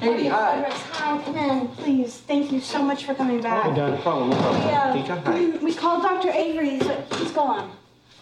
Katie, 0.00 0.28
hi. 0.28 0.62
Rex, 0.62 0.74
hi, 0.92 1.22
come 1.24 1.36
in, 1.36 1.68
please. 1.68 2.18
Thank 2.18 2.52
you 2.52 2.60
so 2.60 2.82
much 2.82 3.04
for 3.04 3.14
coming 3.14 3.40
back. 3.40 3.74
No 3.76 3.96
problem, 3.98 4.30
no 4.30 4.36
problem. 4.36 4.64
We, 4.66 4.72
uh, 4.72 4.92
Tika, 4.92 5.20
hi. 5.20 5.64
we 5.64 5.74
called 5.74 6.02
Dr. 6.02 6.30
Avery, 6.30 6.78
but 6.78 7.12
he's 7.16 7.32
gone. 7.32 7.70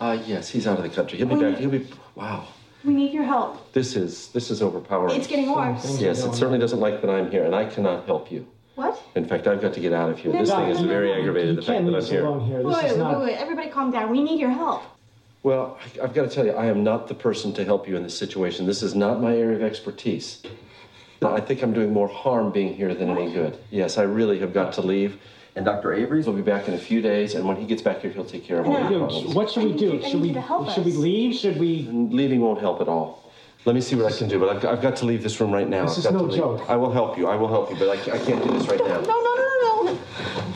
Uh, 0.01 0.19
yes, 0.27 0.49
he's 0.49 0.67
out 0.67 0.79
of 0.79 0.83
the 0.85 0.89
country. 0.91 1.19
He'll 1.19 1.29
be 1.29 1.37
back. 1.37 1.59
He'll 1.59 1.71
be. 1.71 1.87
Wow. 2.15 2.49
We 2.85 2.95
need 2.95 3.13
your 3.13 3.25
help. 3.25 3.73
This 3.73 3.97
is 3.97 4.29
this 4.29 4.51
is 4.51 4.63
overpowering. 4.63 5.17
It's 5.17 5.27
getting 5.27 5.53
worse. 5.53 6.01
Yes, 6.01 6.23
it 6.25 6.35
certainly 6.35 6.59
doesn't 6.59 6.81
like 6.81 7.01
that 7.03 7.11
I'm 7.11 7.31
here, 7.31 7.45
and 7.45 7.54
I 7.54 7.65
cannot 7.67 8.07
help 8.07 8.31
you. 8.31 8.47
What? 8.77 9.01
In 9.15 9.27
fact, 9.27 9.47
I've 9.47 9.61
got 9.61 9.73
to 9.73 9.81
get 9.81 9.93
out 9.93 10.11
of 10.11 10.19
here. 10.19 10.33
This 10.33 10.51
No, 10.51 10.57
thing 10.57 10.69
is 10.69 10.79
no, 10.79 10.85
no, 10.85 10.91
very 10.91 11.09
no. 11.09 11.19
aggravated. 11.19 11.57
The 11.57 11.63
fact 11.63 11.85
that 11.85 11.95
I'm 11.95 12.04
here. 12.04 12.41
here. 12.41 12.63
This 12.63 12.77
Wait, 12.77 12.85
is 12.85 12.93
wait, 12.93 12.99
not. 12.99 13.19
wait, 13.19 13.27
wait. 13.27 13.37
Everybody 13.38 13.71
calm 13.71 13.91
down. 13.91 14.11
We 14.11 14.23
need 14.23 14.38
your 14.38 14.51
help. 14.51 14.83
Well, 15.47 15.78
I- 15.81 16.02
I've 16.02 16.12
got 16.12 16.28
to 16.28 16.34
tell 16.34 16.45
you, 16.45 16.51
I 16.55 16.66
am 16.66 16.83
not 16.83 17.06
the 17.06 17.15
person 17.15 17.52
to 17.52 17.65
help 17.65 17.87
you 17.87 17.95
in 17.95 18.02
this 18.02 18.19
situation. 18.19 18.66
This 18.66 18.83
is 18.83 18.97
not 18.97 19.23
my 19.23 19.37
area 19.37 19.55
of 19.55 19.62
expertise. 19.62 20.42
I 21.23 21.38
think 21.38 21.62
I'm 21.62 21.73
doing 21.73 21.93
more 21.93 22.09
harm 22.09 22.51
being 22.51 22.75
here 22.75 22.93
than 22.97 23.11
any 23.11 23.30
good. 23.30 23.57
Yes, 23.71 23.97
I 23.97 24.02
really 24.02 24.41
have 24.41 24.52
got 24.52 24.73
to 24.73 24.80
leave. 24.80 25.19
And 25.55 25.65
Dr. 25.65 25.95
Avery's 25.95 26.27
will 26.27 26.33
be 26.33 26.43
back 26.43 26.66
in 26.66 26.74
a 26.74 26.79
few 26.79 27.01
days, 27.01 27.37
and 27.37 27.47
when 27.47 27.57
he 27.57 27.65
gets 27.65 27.80
back 27.80 28.01
here, 28.01 28.11
he'll 28.11 28.24
take 28.24 28.43
care 28.43 28.59
of 28.59 28.66
all 28.66 28.73
No. 28.73 28.91
your 28.91 28.98
problems. 29.07 29.35
what 29.37 29.48
should 29.48 29.62
we 29.62 29.73
do? 29.73 30.02
Should 30.02 30.21
we 30.21 30.30
help 30.30 30.69
should 30.71 30.85
we 30.85 30.91
leave? 30.91 31.37
Should 31.37 31.60
we? 31.60 31.88
Leaving 31.93 32.41
won't 32.41 32.59
help 32.60 32.80
at 32.80 32.88
all. 32.88 33.30
Let 33.66 33.77
me 33.77 33.80
see 33.80 33.95
what 33.95 34.13
I 34.13 34.16
can 34.16 34.27
do, 34.27 34.41
but 34.41 34.49
I've, 34.49 34.65
I've 34.65 34.83
got 34.83 34.97
to 34.97 35.05
leave 35.05 35.23
this 35.23 35.41
room 35.41 35.52
right 35.52 35.69
now. 35.69 35.85
This 35.85 36.05
I've 36.05 36.16
is 36.16 36.23
no 36.23 36.29
joke. 36.29 36.69
I 36.69 36.74
will 36.74 36.91
help 36.91 37.16
you. 37.16 37.29
I 37.29 37.37
will 37.37 37.49
help 37.57 37.71
you, 37.71 37.77
but 37.77 37.88
I, 37.88 38.15
I 38.16 38.19
can't 38.19 38.43
do 38.45 38.51
this 38.59 38.66
right 38.66 38.80
now. 38.80 39.01
No, 39.01 39.21
no, 39.23 39.35
no, 39.37 39.49
no, 39.63 39.93
no. 39.93 39.99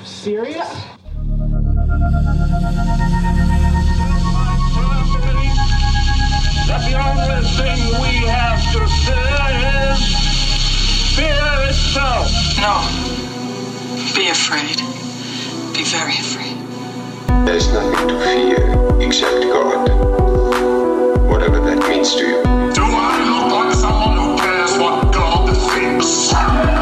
Serious? 0.05 0.69
The 6.79 6.95
only 6.95 7.43
thing 7.59 8.01
we 8.01 8.27
have 8.29 8.63
to 8.73 8.87
fear 9.03 9.43
is 9.91 10.01
fear 11.17 11.69
itself. 11.69 12.31
No. 12.61 12.75
Be 14.15 14.29
afraid. 14.29 14.79
Be 15.75 15.85
very 15.85 16.15
afraid. 16.15 16.57
There 17.47 17.57
is 17.57 17.73
nothing 17.73 18.09
to 18.09 18.15
fear 18.25 19.01
except 19.01 19.43
God. 19.43 19.89
Whatever 21.29 21.61
that 21.61 21.89
means 21.89 22.15
to 22.15 22.27
you. 22.27 22.43
Do 22.73 22.85
I 22.85 23.19
look 23.31 23.53
like 23.53 23.75
someone 23.75 24.17
who 24.17 24.39
cares 24.39 24.79
what 24.79 25.13
God 25.13 25.57
thinks? 25.73 26.80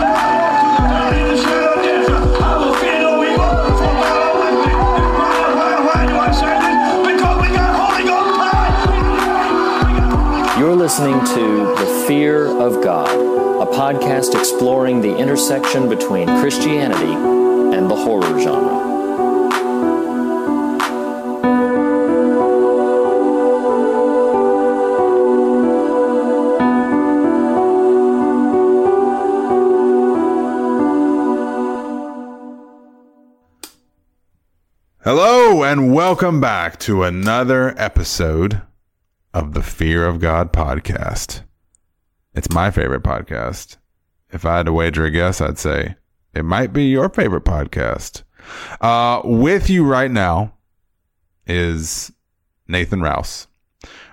Listening 10.98 11.36
to 11.36 11.64
The 11.76 12.04
Fear 12.08 12.46
of 12.60 12.82
God, 12.82 13.08
a 13.08 13.70
podcast 13.70 14.36
exploring 14.36 15.00
the 15.00 15.16
intersection 15.16 15.88
between 15.88 16.26
Christianity 16.40 17.12
and 17.76 17.88
the 17.88 17.94
horror 17.94 18.40
genre. 18.40 18.88
Hello, 35.04 35.62
and 35.62 35.94
welcome 35.94 36.40
back 36.40 36.80
to 36.80 37.04
another 37.04 37.72
episode 37.78 38.62
of 39.38 39.54
the 39.54 39.62
Fear 39.62 40.04
of 40.04 40.18
God 40.18 40.52
podcast. 40.52 41.42
It's 42.34 42.50
my 42.50 42.72
favorite 42.72 43.04
podcast. 43.04 43.76
If 44.32 44.44
I 44.44 44.56
had 44.56 44.66
to 44.66 44.72
wager 44.72 45.04
a 45.04 45.12
guess, 45.12 45.40
I'd 45.40 45.60
say 45.60 45.94
it 46.34 46.44
might 46.44 46.72
be 46.72 46.86
your 46.86 47.08
favorite 47.08 47.44
podcast. 47.44 48.24
Uh, 48.80 49.20
with 49.22 49.70
you 49.70 49.84
right 49.84 50.10
now 50.10 50.54
is 51.46 52.10
Nathan 52.66 53.00
Rouse, 53.00 53.46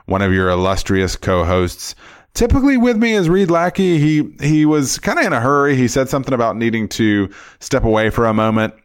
one 0.05 0.21
of 0.21 0.31
your 0.31 0.49
illustrious 0.49 1.15
co-hosts. 1.15 1.95
Typically 2.35 2.77
with 2.77 2.97
me 2.97 3.13
is 3.13 3.27
Reed 3.27 3.49
Lackey. 3.49 3.97
He 3.97 4.31
he 4.41 4.63
was 4.67 4.99
kind 4.99 5.17
of 5.17 5.25
in 5.25 5.33
a 5.33 5.41
hurry. 5.41 5.75
He 5.75 5.87
said 5.87 6.07
something 6.07 6.35
about 6.35 6.55
needing 6.55 6.87
to 6.89 7.31
step 7.59 7.83
away 7.83 8.11
for 8.11 8.27
a 8.27 8.33
moment 8.33 8.75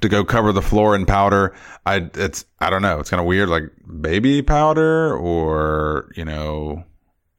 to 0.00 0.08
go 0.08 0.24
cover 0.24 0.52
the 0.52 0.62
floor 0.62 0.94
in 0.94 1.06
powder. 1.06 1.54
I 1.84 2.10
it's 2.14 2.44
I 2.60 2.70
don't 2.70 2.82
know. 2.82 3.00
It's 3.00 3.10
kind 3.10 3.20
of 3.20 3.26
weird, 3.26 3.48
like 3.48 3.64
baby 4.00 4.42
powder 4.42 5.16
or 5.16 6.10
you 6.16 6.24
know 6.24 6.84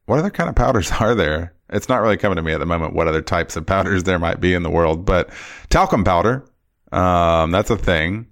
what 0.06 0.20
other 0.20 0.30
kind 0.30 0.50
of 0.50 0.56
powders 0.56 0.92
are 1.00 1.16
there? 1.16 1.54
It's 1.70 1.90
not 1.90 2.02
really 2.02 2.18
coming 2.18 2.38
to 2.38 2.42
me 2.42 2.54
at 2.54 2.60
the 2.60 2.66
moment. 2.66 2.94
What 2.94 3.08
other 3.08 3.22
types 3.22 3.56
of 3.56 3.66
powders 3.66 4.04
there 4.04 4.20
might 4.20 4.40
be 4.40 4.54
in 4.54 4.64
the 4.64 4.70
world? 4.70 5.06
But 5.06 5.30
talcum 5.70 6.04
powder, 6.04 6.46
um, 6.92 7.52
that's 7.52 7.70
a 7.70 7.78
thing. 7.78 8.28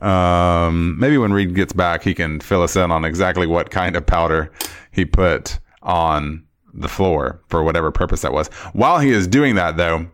Um, 0.00 0.98
maybe 0.98 1.16
when 1.16 1.32
Reed 1.32 1.54
gets 1.54 1.72
back, 1.72 2.02
he 2.02 2.12
can 2.12 2.40
fill 2.40 2.62
us 2.62 2.74
in 2.74 2.90
on 2.90 3.04
exactly 3.04 3.46
what 3.46 3.70
kind 3.70 3.94
of 3.94 4.04
powder 4.04 4.52
he 4.90 5.04
put 5.04 5.60
on 5.80 6.44
the 6.74 6.88
floor 6.88 7.40
for 7.48 7.62
whatever 7.62 7.92
purpose 7.92 8.22
that 8.22 8.32
was. 8.32 8.48
While 8.72 8.98
he 8.98 9.10
is 9.10 9.28
doing 9.28 9.54
that, 9.54 9.76
though, 9.76 10.08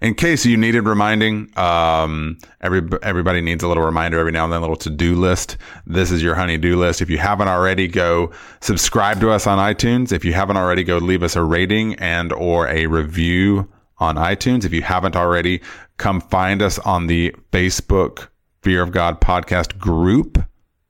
in 0.00 0.14
case 0.14 0.46
you 0.46 0.56
needed 0.56 0.86
reminding, 0.86 1.50
um, 1.58 2.38
every 2.60 2.82
everybody 3.02 3.40
needs 3.40 3.62
a 3.62 3.68
little 3.68 3.82
reminder 3.82 4.18
every 4.18 4.32
now 4.32 4.44
and 4.44 4.52
then, 4.52 4.58
a 4.58 4.62
little 4.62 4.76
to 4.76 4.90
do 4.90 5.14
list. 5.14 5.56
This 5.86 6.10
is 6.10 6.22
your 6.22 6.34
honey 6.34 6.56
do 6.56 6.76
list. 6.76 7.02
If 7.02 7.10
you 7.10 7.18
haven't 7.18 7.48
already, 7.48 7.88
go 7.88 8.30
subscribe 8.60 9.20
to 9.20 9.30
us 9.30 9.46
on 9.46 9.58
iTunes. 9.58 10.12
If 10.12 10.24
you 10.24 10.32
haven't 10.32 10.56
already, 10.56 10.84
go 10.84 10.98
leave 10.98 11.22
us 11.22 11.36
a 11.36 11.42
rating 11.42 11.94
and 11.96 12.32
or 12.32 12.68
a 12.68 12.86
review 12.86 13.68
on 13.98 14.16
iTunes. 14.16 14.64
If 14.64 14.72
you 14.72 14.82
haven't 14.82 15.16
already, 15.16 15.60
come 15.96 16.20
find 16.20 16.62
us 16.62 16.78
on 16.80 17.06
the 17.06 17.34
Facebook 17.52 18.28
Fear 18.62 18.82
of 18.82 18.92
God 18.92 19.20
podcast 19.20 19.78
group. 19.78 20.42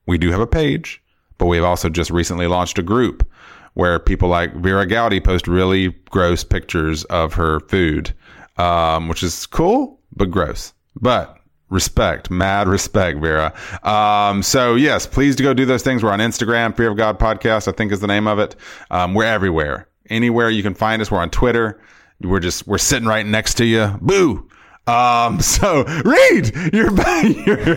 We 0.07 0.19
do 0.19 0.31
have 0.31 0.41
a 0.41 0.47
page, 0.47 1.03
but 1.37 1.47
we've 1.47 1.65
also 1.65 1.89
just 1.89 2.11
recently 2.11 2.47
launched 2.47 2.79
a 2.79 2.83
group 2.83 3.29
where 3.75 3.99
people 3.99 4.29
like 4.29 4.55
Vera 4.57 4.87
Gowdy 4.87 5.21
post 5.21 5.47
really 5.47 5.95
gross 6.11 6.43
pictures 6.43 7.05
of 7.05 7.35
her 7.35 7.61
food 7.61 8.13
um, 8.59 9.09
which 9.09 9.23
is 9.23 9.47
cool 9.47 10.01
but 10.15 10.31
gross. 10.31 10.75
But 11.01 11.39
respect, 11.71 12.31
mad 12.31 12.69
respect, 12.69 13.19
Vera. 13.21 13.55
Um, 13.83 14.43
so 14.43 14.75
yes, 14.75 15.07
please 15.07 15.37
go 15.37 15.55
do 15.55 15.65
those 15.65 15.83
things. 15.83 16.03
We're 16.03 16.11
on 16.11 16.19
Instagram, 16.19 16.77
Fear 16.77 16.91
of 16.91 16.97
God 16.97 17.19
Podcast, 17.19 17.69
I 17.69 17.73
think 17.73 17.93
is 17.93 18.01
the 18.01 18.07
name 18.07 18.27
of 18.27 18.39
it. 18.39 18.57
Um, 18.91 19.15
we're 19.15 19.25
everywhere, 19.25 19.89
anywhere 20.11 20.51
you 20.51 20.63
can 20.63 20.75
find 20.75 21.01
us. 21.01 21.11
We're 21.11 21.19
on 21.19 21.31
Twitter. 21.31 21.81
We're 22.21 22.41
just 22.41 22.67
we're 22.67 22.79
sitting 22.79 23.09
right 23.09 23.25
next 23.25 23.55
to 23.55 23.65
you. 23.65 23.97
Boo. 24.01 24.49
Um, 24.89 25.41
so 25.43 25.85
Reed, 26.05 26.53
you're 26.73 26.91
back. 26.91 27.25
You're, 27.47 27.77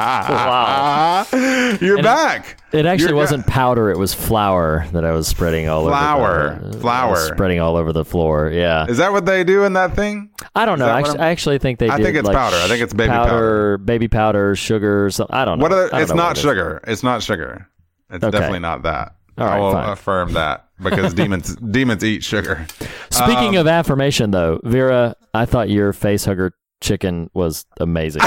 Wow. 0.00 1.26
You're 1.80 2.02
back. 2.02 2.56
It 2.72 2.86
actually 2.86 3.08
You're- 3.08 3.18
wasn't 3.18 3.46
powder; 3.46 3.90
it 3.90 3.98
was 3.98 4.14
flour 4.14 4.86
that 4.92 5.04
I 5.04 5.12
was 5.12 5.26
spreading 5.28 5.68
all 5.68 5.86
Flour. 5.86 6.52
over. 6.60 6.68
The, 6.68 6.78
Flour. 6.78 7.08
I 7.08 7.10
was 7.10 7.26
spreading 7.26 7.60
all 7.60 7.76
over 7.76 7.92
the 7.92 8.04
floor. 8.04 8.50
Yeah, 8.50 8.86
Is 8.86 8.98
that 8.98 9.12
what 9.12 9.26
they 9.26 9.42
do 9.44 9.64
in 9.64 9.72
that 9.74 9.94
thing? 9.96 10.30
I 10.54 10.64
don't 10.64 10.78
know. 10.78 10.86
that 10.86 10.98
Actually, 10.98 11.18
I'm- 11.18 11.30
actually 11.32 11.58
think 11.58 11.78
they. 11.80 11.88
I 11.88 11.96
did, 11.96 12.04
think 12.04 12.16
it's 12.18 12.26
like, 12.28 12.36
powder. 12.36 12.56
I 12.56 12.68
think 12.68 12.82
it's 12.82 12.94
baby 12.94 13.10
powder, 13.10 13.78
baby 13.78 14.08
powder, 14.08 14.54
sugar. 14.56 15.10
Some, 15.10 15.26
I 15.30 15.44
don't 15.44 15.58
know. 15.58 15.62
What 15.64 15.72
are 15.72 15.86
I 15.86 15.90
don't 15.90 16.00
it's 16.02 16.10
know 16.10 16.16
not 16.16 16.38
it 16.38 16.40
sugar. 16.40 16.80
It's 16.86 17.02
not 17.02 17.22
sugar. 17.22 17.68
It's 18.10 18.24
Okay. 18.24 18.30
definitely 18.30 18.60
not 18.60 18.82
that. 18.84 19.16
All 19.38 19.46
right, 19.46 19.56
I 19.56 19.58
will 19.60 19.72
fine. 19.72 19.88
affirm 19.90 20.32
that 20.34 20.66
because 20.82 21.14
demons 21.14 21.56
demons 21.56 22.04
eat 22.04 22.22
sugar. 22.22 22.66
Speaking 23.10 23.56
Um, 23.56 23.62
of 23.62 23.66
affirmation, 23.66 24.30
though, 24.32 24.60
Vera, 24.64 25.16
I 25.34 25.46
thought 25.46 25.68
your 25.70 25.92
face 25.92 26.24
hugger 26.24 26.54
chicken 26.80 27.30
was 27.34 27.66
amazing. 27.78 28.22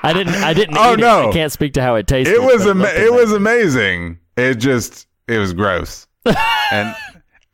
I 0.00 0.12
didn't. 0.14 0.34
I 0.34 0.54
didn't. 0.54 0.76
Oh, 0.78 0.94
eat 0.94 1.00
no. 1.00 1.24
It. 1.24 1.28
I 1.28 1.32
can't 1.32 1.52
speak 1.52 1.74
to 1.74 1.82
how 1.82 1.96
it 1.96 2.06
tasted. 2.06 2.34
It 2.34 2.42
was 2.42 2.64
but 2.64 2.70
ama- 2.70 2.84
looked 2.84 2.96
it 2.96 3.12
was 3.12 3.32
amazing. 3.32 4.04
amazing. 4.04 4.18
It 4.36 4.54
just 4.54 5.06
it 5.26 5.38
was 5.38 5.52
gross. 5.52 6.06
and 6.72 6.94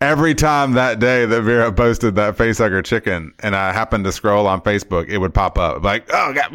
every 0.01 0.35
time 0.35 0.73
that 0.73 0.99
day 0.99 1.27
that 1.27 1.43
Vera 1.43 1.73
posted 1.73 2.15
that 2.17 2.37
face 2.37 2.59
hugger 2.59 2.83
chicken 2.83 3.33
and 3.41 3.57
I 3.57 3.73
happened 3.73 4.05
to 4.05 4.13
scroll 4.13 4.47
on 4.47 4.61
Facebook, 4.61 5.09
it 5.09 5.19
would 5.19 5.35
pop 5.35 5.59
up 5.59 5.83
like, 5.83 6.07
"Oh 6.13 6.33
god." 6.33 6.51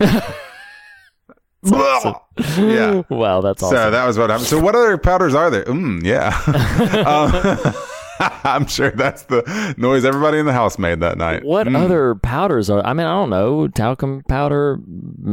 bleh." 0.00 0.22
Bleh. 1.64 2.20
yeah. 2.58 3.02
Wow, 3.08 3.40
that's 3.40 3.62
awesome. 3.62 3.76
So 3.76 3.90
that 3.92 4.04
was 4.04 4.18
what 4.18 4.30
happened. 4.30 4.48
So 4.48 4.58
what 4.58 4.74
other 4.74 4.98
powders 4.98 5.32
are 5.32 5.48
there? 5.48 5.64
Mm, 5.64 6.02
yeah. 6.02 6.36
um, 7.06 7.74
I'm 8.44 8.66
sure 8.66 8.90
that's 8.90 9.22
the 9.24 9.74
noise 9.76 10.04
everybody 10.04 10.38
in 10.38 10.46
the 10.46 10.52
house 10.52 10.78
made 10.78 11.00
that 11.00 11.18
night. 11.18 11.44
what 11.44 11.66
Mm. 11.66 11.76
other 11.76 12.14
powders 12.16 12.68
are? 12.70 12.84
I 12.84 12.92
mean, 12.92 13.06
I 13.06 13.12
don't 13.12 13.30
know. 13.30 13.68
Talcum 13.68 14.22
powder, 14.28 14.78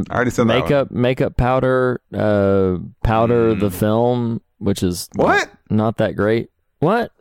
I 0.10 0.14
already 0.16 0.32
said 0.32 0.48
that 0.48 0.62
makeup, 0.62 0.92
makeup 0.92 1.38
powder, 1.38 2.02
uh, 2.14 2.78
powder 3.04 3.56
the 3.56 3.72
film, 3.72 4.42
which 4.58 4.84
is 4.84 5.10
Mm. 5.18 5.24
What? 5.24 5.50
not, 5.70 5.76
not 5.78 5.98
that 5.98 6.16
great. 6.16 6.50
What 6.80 7.12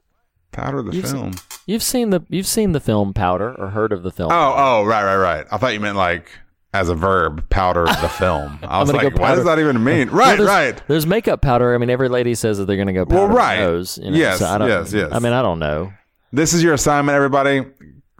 Powder 0.52 0.82
the 0.82 0.92
You've 0.92 1.08
film. 1.10 1.32
you've 1.66 1.82
seen 1.82 2.10
the 2.10 2.20
you've 2.30 2.46
seen 2.46 2.72
the 2.72 2.80
film 2.80 3.12
Powder 3.12 3.54
or 3.58 3.68
heard 3.70 3.92
of 3.92 4.02
the 4.02 4.10
film? 4.10 4.30
Oh, 4.32 4.54
oh, 4.56 4.84
right, 4.84 5.04
right, 5.04 5.16
right. 5.16 5.46
I 5.52 5.56
thought 5.58 5.72
you 5.74 5.80
meant 5.80 5.96
like 5.96 6.30
as 6.78 6.88
a 6.88 6.94
verb, 6.94 7.48
powder 7.50 7.84
the 7.84 8.08
film. 8.18 8.58
I 8.62 8.80
was 8.80 8.92
like, 8.92 9.18
what 9.18 9.34
does 9.34 9.44
that 9.44 9.58
even 9.58 9.82
mean? 9.82 10.08
Well, 10.12 10.16
Right, 10.18 10.36
there's, 10.36 10.48
right. 10.48 10.82
There's 10.88 11.06
makeup 11.06 11.42
powder. 11.42 11.74
I 11.74 11.78
mean, 11.78 11.90
every 11.90 12.08
lady 12.08 12.34
says 12.34 12.58
that 12.58 12.66
they're 12.66 12.76
going 12.76 12.86
to 12.88 12.92
go 12.92 13.04
powder 13.04 13.18
Well, 13.20 13.28
their 13.28 13.36
right. 13.36 13.58
nose. 13.60 13.98
You 13.98 14.10
know, 14.12 14.16
Yes, 14.16 14.38
so 14.38 14.46
I 14.46 14.58
don't, 14.58 14.68
yes, 14.68 14.92
yes. 14.92 15.10
I 15.12 15.18
mean, 15.18 15.32
I 15.32 15.42
don't 15.42 15.58
know. 15.58 15.92
This 16.32 16.52
is 16.52 16.62
your 16.62 16.74
assignment, 16.74 17.16
everybody. 17.16 17.64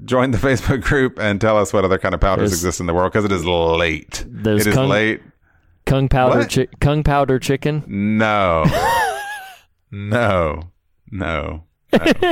Join 0.05 0.31
the 0.32 0.38
Facebook 0.49 0.82
group 0.82 1.19
and 1.19 1.40
tell 1.40 1.56
us 1.58 1.72
what 1.72 1.84
other 1.84 1.99
kind 1.99 2.14
of 2.14 2.20
powders 2.20 2.50
There's- 2.50 2.60
exist 2.60 2.81
in 2.81 2.87
the 2.87 2.94
world 2.94 3.12
because 3.12 3.25
it 3.25 3.32
is 3.32 3.44
late. 3.44 4.25
There's 4.28 4.66
it 4.66 4.70
is 4.70 4.75
kung- 4.75 4.88
late. 4.88 5.20
Kung 5.87 6.08
powder, 6.08 6.44
chi- 6.46 6.69
kung 6.81 7.02
powder 7.02 7.38
chicken. 7.38 7.82
No. 7.87 8.64
no. 9.90 10.60
No. 11.10 11.64
No. 11.93 12.28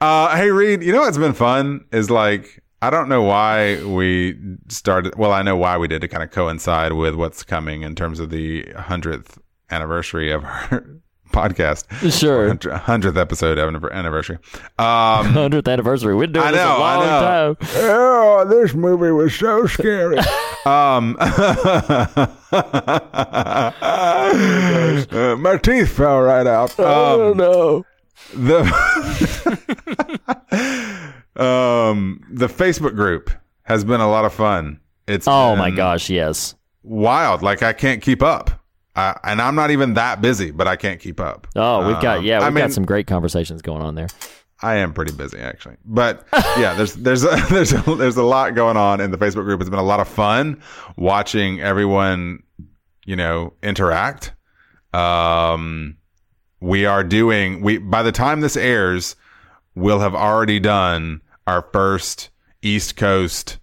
uh, 0.00 0.36
hey, 0.36 0.50
Reed, 0.50 0.82
you 0.82 0.92
know 0.92 1.00
what's 1.00 1.18
been 1.18 1.32
fun 1.32 1.84
is 1.92 2.10
like, 2.10 2.62
I 2.82 2.88
don't 2.90 3.08
know 3.08 3.22
why 3.22 3.82
we 3.84 4.38
started. 4.68 5.14
Well, 5.16 5.32
I 5.32 5.42
know 5.42 5.56
why 5.56 5.76
we 5.76 5.86
did 5.88 6.00
to 6.00 6.08
kind 6.08 6.22
of 6.22 6.30
coincide 6.30 6.92
with 6.94 7.14
what's 7.14 7.42
coming 7.44 7.82
in 7.82 7.94
terms 7.94 8.20
of 8.20 8.30
the 8.30 8.64
100th 8.74 9.36
anniversary 9.70 10.30
of 10.32 10.44
our 10.44 10.84
podcast. 11.30 11.84
Sure. 12.18 12.54
100th 12.54 13.16
episode 13.18 13.58
anniver- 13.58 13.92
anniversary. 13.92 14.36
Um, 14.78 15.26
Hundredth 15.34 15.68
anniversary. 15.68 16.14
We're 16.14 16.26
doing 16.28 16.46
I 16.46 16.50
this 16.52 16.60
know, 16.60 16.76
a 16.76 16.78
long 16.78 17.02
I 17.02 17.06
know. 17.06 17.54
time. 17.54 17.70
Oh, 17.76 18.44
this 18.48 18.72
movie 18.74 19.10
was 19.10 19.34
so 19.34 19.66
scary. 19.66 20.16
um, 20.64 21.16
uh, 21.20 22.26
my 25.38 25.56
teeth 25.62 25.90
fell 25.90 26.20
right 26.22 26.46
out. 26.46 26.78
Um, 26.80 27.36
no. 27.36 27.84
the 28.34 28.64
um, 31.36 32.24
the 32.30 32.46
Facebook 32.48 32.94
group 32.94 33.30
has 33.62 33.84
been 33.84 34.00
a 34.00 34.10
lot 34.10 34.24
of 34.24 34.32
fun. 34.34 34.80
It's 35.06 35.26
Oh 35.28 35.52
been 35.52 35.58
my 35.58 35.70
gosh, 35.70 36.10
yes. 36.10 36.54
wild. 36.82 37.42
Like 37.42 37.62
I 37.62 37.72
can't 37.72 38.02
keep 38.02 38.22
up. 38.22 38.50
I, 38.96 39.16
and 39.22 39.40
I'm 39.40 39.54
not 39.54 39.70
even 39.70 39.94
that 39.94 40.20
busy, 40.20 40.50
but 40.50 40.66
I 40.66 40.76
can't 40.76 41.00
keep 41.00 41.20
up. 41.20 41.46
Oh, 41.54 41.86
we've 41.86 42.00
got 42.02 42.18
Um, 42.18 42.24
yeah, 42.24 42.38
we've 42.38 42.46
I 42.46 42.50
mean, 42.50 42.64
got 42.64 42.72
some 42.72 42.84
great 42.84 43.06
conversations 43.06 43.62
going 43.62 43.82
on 43.82 43.94
there. 43.94 44.08
I 44.62 44.76
am 44.76 44.92
pretty 44.92 45.12
busy 45.12 45.38
actually, 45.38 45.76
but 45.86 46.26
yeah, 46.58 46.74
there's 46.74 46.94
there's 46.94 47.24
a, 47.24 47.28
there's 47.50 47.72
a, 47.72 47.80
there's 47.94 48.16
a 48.18 48.22
lot 48.22 48.54
going 48.54 48.76
on 48.76 49.00
in 49.00 49.10
the 49.10 49.16
Facebook 49.16 49.44
group. 49.44 49.60
It's 49.60 49.70
been 49.70 49.78
a 49.78 49.82
lot 49.84 50.00
of 50.00 50.08
fun 50.08 50.60
watching 50.96 51.60
everyone, 51.60 52.42
you 53.06 53.16
know, 53.16 53.54
interact. 53.62 54.32
Um, 54.92 55.96
we 56.60 56.84
are 56.84 57.02
doing 57.04 57.62
we 57.62 57.78
by 57.78 58.02
the 58.02 58.12
time 58.12 58.40
this 58.42 58.56
airs, 58.56 59.16
we'll 59.74 60.00
have 60.00 60.14
already 60.14 60.60
done 60.60 61.22
our 61.46 61.62
first 61.72 62.30
East 62.62 62.96
Coast 62.96 63.58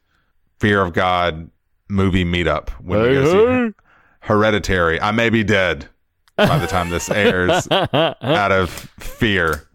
Fear 0.60 0.82
of 0.82 0.94
God 0.94 1.52
movie 1.88 2.26
meetup 2.26 2.70
when 2.82 3.00
go 3.00 3.70
see 3.70 3.74
Hereditary. 4.22 5.00
I 5.00 5.12
may 5.12 5.30
be 5.30 5.44
dead 5.44 5.88
by 6.36 6.58
the 6.58 6.68
time 6.68 6.90
this 6.90 7.10
airs 7.10 7.68
out 7.72 8.52
of 8.52 8.70
fear. 9.00 9.68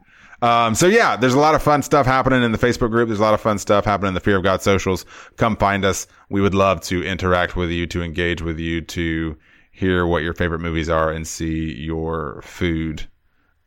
Um, 0.43 0.75
so 0.75 0.89
yeah, 0.89 1.17
there's 1.17 1.35
a 1.35 1.39
lot 1.39 1.55
of 1.55 1.63
fun 1.63 1.83
stuff 1.83 2.05
happening 2.05 2.43
in 2.43 2.51
the 2.51 2.59
Facebook 2.59 2.91
group. 2.91 3.09
There's 3.09 3.21
a 3.21 3.23
lot 3.23 3.35
of 3.35 3.41
fun 3.41 3.59
stuff 3.59 3.85
happening 3.85 4.09
in 4.09 4.15
the 4.15 4.21
Fear 4.21 4.39
of 4.39 4.43
God 4.43 4.61
socials. 4.61 5.07
Come 5.37 5.57
find 5.57 5.85
us. 5.85 6.09
We 6.29 6.41
would 6.41 6.55
love 6.55 6.81
to 6.83 7.05
interact 7.05 7.55
with 7.55 7.71
you, 7.71 7.87
to 7.87 8.03
engage 8.03 8.43
with 8.43 8.59
you, 8.59 8.81
to 8.81 9.39
hear 9.71 10.07
what 10.07 10.25
your 10.25 10.35
favorite 10.35 10.59
movies 10.61 10.89
are 10.89 11.11
and 11.11 11.27
see 11.27 11.73
your 11.73 12.43
food 12.43 13.09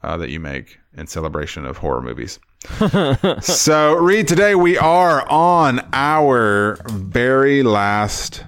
uh, 0.04 0.18
that 0.18 0.30
you 0.30 0.40
make 0.40 0.78
in 0.94 1.08
celebration 1.08 1.66
of 1.66 1.78
horror 1.78 2.02
movies. 2.02 2.40
So, 3.42 3.94
Reed, 3.96 4.28
today 4.28 4.56
we 4.56 4.78
are 4.78 5.28
on 5.30 5.88
our 5.94 6.78
very 6.90 7.64
last 7.64 8.44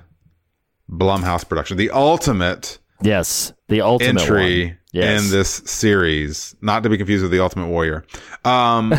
Blumhouse 0.89 1.47
production, 1.47 1.77
the 1.77 1.91
ultimate 1.91 2.79
Yes, 3.01 3.53
the 3.67 3.81
ultimate 3.81 4.21
entry. 4.21 4.77
Yes. 4.91 5.23
in 5.25 5.31
this 5.31 5.49
series, 5.65 6.55
not 6.61 6.81
to 6.83 6.89
be 6.89 6.97
confused 6.97 7.21
with 7.21 7.31
the 7.31 7.39
Ultimate 7.39 7.67
Warrior. 7.67 8.03
Um, 8.43 8.93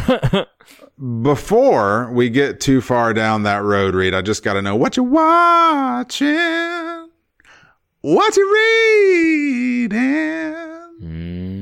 before 1.23 2.09
we 2.13 2.31
get 2.31 2.61
too 2.61 2.81
far 2.81 3.13
down 3.13 3.43
that 3.45 3.63
road, 3.65 3.95
Reed, 3.97 4.15
I 4.15 4.21
just 4.23 4.45
got 4.45 4.53
to 4.55 4.63
know 4.63 4.77
what 4.77 4.97
you're 4.97 5.07
watching, 5.07 6.29
what 8.03 8.37
you're 8.37 8.53
reading, 8.53 9.99
Mm. 11.03 11.58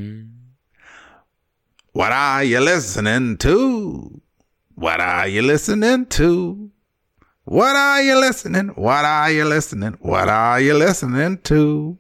What 1.96 2.12
are 2.12 2.44
you 2.44 2.60
listening 2.60 3.38
to, 3.38 4.20
what 4.75 5.00
are 5.00 5.26
you 5.26 5.40
listening 5.40 6.04
to. 6.06 6.70
What 7.44 7.75
are 7.76 8.02
you 8.02 8.20
listening? 8.20 8.69
What 8.75 9.04
are 9.04 9.31
you 9.31 9.44
listening? 9.44 9.96
What 10.00 10.28
are 10.28 10.60
you 10.60 10.75
listening 10.75 11.38
to? 11.44 11.96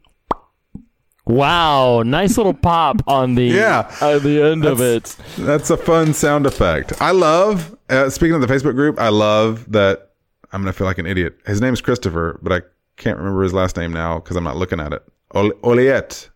Wow, 1.24 2.02
nice 2.02 2.36
little 2.36 2.52
pop 2.52 3.00
on 3.06 3.36
the 3.36 3.44
Yeah. 3.44 3.90
at 4.00 4.22
the 4.22 4.42
end 4.42 4.64
of 4.66 4.80
it. 4.80 5.16
That's 5.38 5.70
a 5.70 5.76
fun 5.76 6.12
sound 6.14 6.46
effect. 6.46 6.92
I 7.00 7.12
love, 7.12 7.74
uh, 7.88 8.10
speaking 8.10 8.34
of 8.34 8.40
the 8.40 8.46
Facebook 8.52 8.74
group, 8.74 9.00
I 9.00 9.08
love 9.08 9.70
that 9.72 10.10
I'm 10.52 10.60
going 10.62 10.72
to 10.72 10.76
feel 10.76 10.86
like 10.86 10.98
an 10.98 11.06
idiot. 11.06 11.38
His 11.46 11.60
name's 11.60 11.80
Christopher, 11.80 12.38
but 12.42 12.52
I 12.52 12.60
can't 12.96 13.16
remember 13.16 13.42
his 13.44 13.54
last 13.54 13.76
name 13.76 13.92
now 13.92 14.18
because 14.18 14.36
I'm 14.36 14.44
not 14.44 14.56
looking 14.56 14.78
at 14.80 14.92
it. 14.92 15.02
Ol- 15.34 15.52
Oliette. 15.62 16.28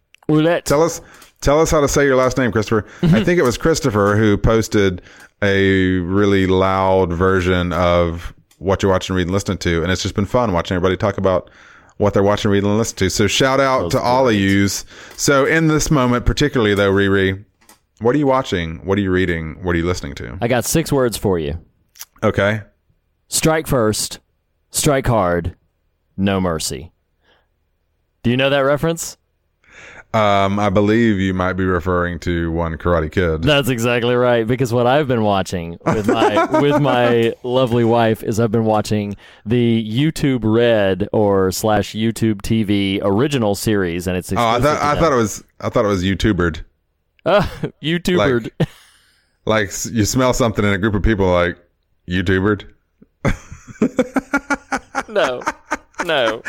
Tell 0.64 0.82
us, 0.82 1.00
tell 1.40 1.60
us 1.60 1.70
how 1.70 1.81
to 1.81 1.88
say 1.88 2.04
your 2.04 2.16
last 2.16 2.38
name, 2.38 2.52
Christopher. 2.52 2.87
I 3.02 3.06
mm-hmm. 3.06 3.25
think 3.25 3.38
it 3.38 3.42
was 3.42 3.56
Christopher 3.58 4.16
who 4.16 4.37
posted 4.37 5.02
a 5.42 5.98
really 5.98 6.46
loud 6.46 7.12
version 7.12 7.72
of 7.72 8.34
what 8.58 8.82
you're 8.82 8.92
watching, 8.92 9.16
reading, 9.16 9.32
listening 9.32 9.58
to. 9.58 9.82
And 9.82 9.90
it's 9.90 10.02
just 10.02 10.14
been 10.14 10.26
fun 10.26 10.52
watching 10.52 10.75
everybody 10.75 10.96
talk 10.96 11.19
about 11.19 11.50
what 11.96 12.14
they're 12.14 12.22
watching, 12.22 12.50
reading, 12.50 12.69
and 12.69 12.78
listening 12.78 12.98
to. 12.98 13.10
So 13.10 13.26
shout 13.26 13.60
out 13.60 13.90
to 13.92 14.00
all 14.00 14.28
of 14.28 14.34
yous. 14.34 14.84
So 15.16 15.44
in 15.44 15.69
this 15.69 15.90
moment, 15.90 16.26
particularly 16.26 16.75
though, 16.75 16.92
Riri, 16.92 17.44
what 18.00 18.14
are 18.14 18.19
you 18.19 18.26
watching? 18.26 18.84
What 18.87 18.96
are 18.98 19.02
you 19.02 19.10
reading? 19.10 19.62
What 19.62 19.75
are 19.75 19.78
you 19.78 19.87
listening 19.87 20.14
to? 20.16 20.38
I 20.40 20.48
got 20.48 20.64
six 20.64 20.92
words 20.92 21.16
for 21.16 21.38
you. 21.38 21.58
Okay. 22.22 22.62
Strike 23.28 23.66
first, 23.66 24.19
strike 24.70 25.06
hard, 25.06 25.56
no 26.16 26.40
mercy. 26.40 26.92
Do 28.22 28.31
you 28.31 28.37
know 28.37 28.50
that 28.50 28.60
reference? 28.60 29.16
Um, 30.12 30.58
I 30.58 30.70
believe 30.70 31.18
you 31.20 31.32
might 31.32 31.52
be 31.52 31.64
referring 31.64 32.18
to 32.20 32.50
one 32.50 32.76
Karate 32.78 33.12
Kid. 33.12 33.42
That's 33.42 33.68
exactly 33.68 34.16
right. 34.16 34.44
Because 34.44 34.72
what 34.72 34.86
I've 34.88 35.06
been 35.06 35.22
watching 35.22 35.78
with 35.86 36.08
my 36.08 36.60
with 36.60 36.80
my 36.82 37.32
lovely 37.44 37.84
wife 37.84 38.22
is 38.24 38.40
I've 38.40 38.50
been 38.50 38.64
watching 38.64 39.14
the 39.46 39.84
YouTube 39.88 40.40
Red 40.42 41.08
or 41.12 41.52
slash 41.52 41.92
YouTube 41.92 42.42
TV 42.42 42.98
original 43.02 43.54
series, 43.54 44.08
and 44.08 44.16
it's 44.16 44.32
Oh, 44.32 44.36
I 44.36 44.60
thought 44.60 44.82
I 44.82 44.98
thought 44.98 45.12
it 45.12 45.16
was 45.16 45.44
I 45.60 45.68
thought 45.68 45.84
it 45.84 45.88
was 45.88 46.02
YouTubered. 46.02 46.64
Uh, 47.24 47.42
YouTubered. 47.82 48.50
Like- 48.58 48.68
Like 49.46 49.70
you 49.90 50.04
smell 50.04 50.32
something 50.35 50.64
in 50.64 50.73
a 50.73 50.78
group 50.78 50.94
of 50.94 51.02
people, 51.02 51.26
like 51.32 51.56
YouTubered. 52.08 52.64
no, 55.08 55.40
no. 56.04 56.42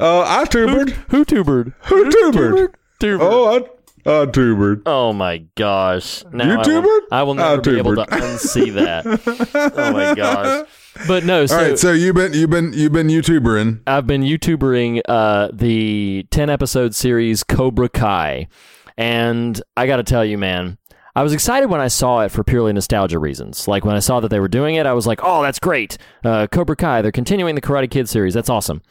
Oh, 0.00 0.24
I 0.26 0.44
tubered. 0.44 0.90
Who 1.10 1.24
tubered? 1.24 1.72
Who 1.86 2.10
tubered? 2.10 2.74
Tubered. 3.00 3.26
Oh, 3.30 3.70
I, 4.06 4.22
I 4.22 4.26
tubered. 4.26 4.82
Oh 4.86 5.12
my 5.12 5.38
gosh! 5.54 6.24
Now 6.32 6.44
You 6.46 6.52
I 6.52 6.56
will, 6.56 6.64
tubered? 6.64 7.02
I 7.12 7.22
will 7.22 7.40
I 7.40 7.56
never 7.56 7.60
be 7.62 7.78
able 7.78 7.94
to 7.96 8.04
unsee 8.04 8.72
that. 8.74 9.04
oh 9.76 9.92
my 9.92 10.14
gosh! 10.14 10.66
But 11.06 11.24
no, 11.24 11.46
so, 11.46 11.56
All 11.56 11.62
right, 11.62 11.78
so 11.78 11.92
you've 11.92 12.16
been 12.16 12.32
you've 12.32 12.50
been 12.50 12.72
you've 12.72 12.92
been 12.92 13.08
YouTubering. 13.08 13.82
I've 13.86 14.06
been 14.06 14.22
YouTubering 14.22 15.02
uh, 15.08 15.48
the 15.52 16.26
ten 16.30 16.50
episode 16.50 16.94
series 16.94 17.44
Cobra 17.44 17.88
Kai, 17.88 18.48
and 18.96 19.60
I 19.76 19.86
got 19.86 19.96
to 19.96 20.02
tell 20.02 20.24
you, 20.24 20.38
man. 20.38 20.78
I 21.14 21.22
was 21.22 21.32
excited 21.32 21.68
when 21.68 21.80
I 21.80 21.88
saw 21.88 22.20
it 22.20 22.30
for 22.30 22.44
purely 22.44 22.72
nostalgia 22.72 23.18
reasons. 23.18 23.66
Like 23.66 23.84
when 23.84 23.96
I 23.96 23.98
saw 23.98 24.20
that 24.20 24.28
they 24.28 24.38
were 24.38 24.46
doing 24.48 24.76
it, 24.76 24.86
I 24.86 24.92
was 24.92 25.06
like, 25.06 25.20
"Oh, 25.22 25.42
that's 25.42 25.58
great! 25.58 25.98
Uh, 26.24 26.46
Cobra 26.46 26.76
Kai, 26.76 27.02
they're 27.02 27.10
continuing 27.12 27.54
the 27.56 27.60
Karate 27.60 27.90
Kid 27.90 28.08
series. 28.08 28.34
That's 28.34 28.50
awesome." 28.50 28.82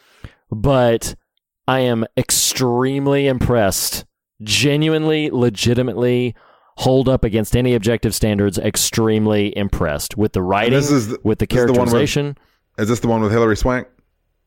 But 0.51 1.15
I 1.67 1.79
am 1.81 2.05
extremely 2.17 3.27
impressed, 3.27 4.05
genuinely, 4.41 5.29
legitimately, 5.31 6.35
hold 6.77 7.09
up 7.09 7.23
against 7.23 7.55
any 7.57 7.73
objective 7.75 8.13
standards. 8.15 8.57
Extremely 8.57 9.55
impressed 9.57 10.15
with 10.17 10.33
the 10.33 10.41
writing, 10.41 10.73
this 10.73 10.89
is 10.91 11.09
the- 11.09 11.19
with 11.23 11.39
the 11.39 11.45
this 11.47 11.57
is 11.59 11.65
the 11.65 11.71
with- 11.71 11.77
characterization. 11.79 12.37
Is 12.77 12.87
this 12.87 12.99
the 12.99 13.07
one 13.07 13.21
with 13.21 13.31
Hilary 13.31 13.57
Swank? 13.57 13.87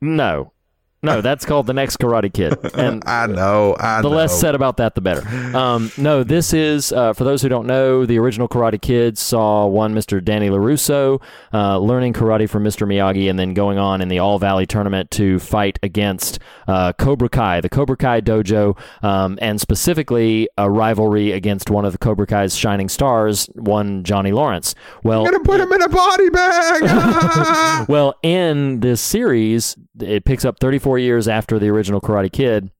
No, 0.00 0.52
no, 1.02 1.20
that's 1.20 1.44
called 1.44 1.66
the 1.66 1.72
next 1.72 1.98
Karate 1.98 2.32
Kid, 2.32 2.58
and 2.74 3.02
I 3.06 3.26
know. 3.26 3.76
I 3.78 4.02
the 4.02 4.08
know. 4.08 4.16
less 4.16 4.38
said 4.38 4.54
about 4.54 4.76
that, 4.78 4.94
the 4.94 5.00
better. 5.00 5.26
Um, 5.56 5.90
no, 5.96 6.22
this 6.22 6.52
is 6.52 6.92
uh, 6.92 7.12
for 7.12 7.24
those 7.24 7.42
who 7.42 7.48
don't 7.48 7.66
know. 7.66 8.04
The 8.06 8.18
original 8.18 8.48
Karate 8.48 8.80
Kid 8.80 9.16
saw 9.18 9.66
one 9.66 9.94
Mr. 9.94 10.22
Danny 10.22 10.50
LaRusso 10.50 11.22
uh, 11.52 11.78
learning 11.78 12.12
karate 12.12 12.48
from 12.48 12.64
Mr. 12.64 12.86
Miyagi, 12.86 13.30
and 13.30 13.38
then 13.38 13.54
going 13.54 13.78
on 13.78 14.00
in 14.00 14.08
the 14.08 14.18
All 14.18 14.38
Valley 14.38 14.66
tournament 14.66 15.10
to 15.12 15.38
fight 15.38 15.78
against 15.82 16.38
uh, 16.68 16.92
Cobra 16.92 17.28
Kai, 17.28 17.60
the 17.60 17.68
Cobra 17.68 17.96
Kai 17.96 18.20
dojo, 18.20 18.78
um, 19.02 19.38
and 19.40 19.60
specifically 19.60 20.48
a 20.58 20.70
rivalry 20.70 21.32
against 21.32 21.70
one 21.70 21.84
of 21.84 21.92
the 21.92 21.98
Cobra 21.98 22.26
Kai's 22.26 22.56
shining 22.56 22.88
stars, 22.88 23.48
one 23.54 24.04
Johnny 24.04 24.32
Lawrence. 24.32 24.74
Well, 25.02 25.26
I'm 25.26 25.32
gonna 25.32 25.44
put 25.44 25.60
him 25.60 25.72
in 25.72 25.82
a 25.82 25.88
body 25.88 26.30
bag. 26.30 27.88
well, 27.88 28.14
in 28.22 28.80
this 28.80 29.00
series, 29.00 29.76
it 30.02 30.24
picks 30.24 30.44
up 30.44 30.58
34 30.58 30.98
years 30.98 31.28
after 31.28 31.58
the 31.58 31.68
original 31.68 32.00
Karate 32.00 32.32
Kid. 32.32 32.70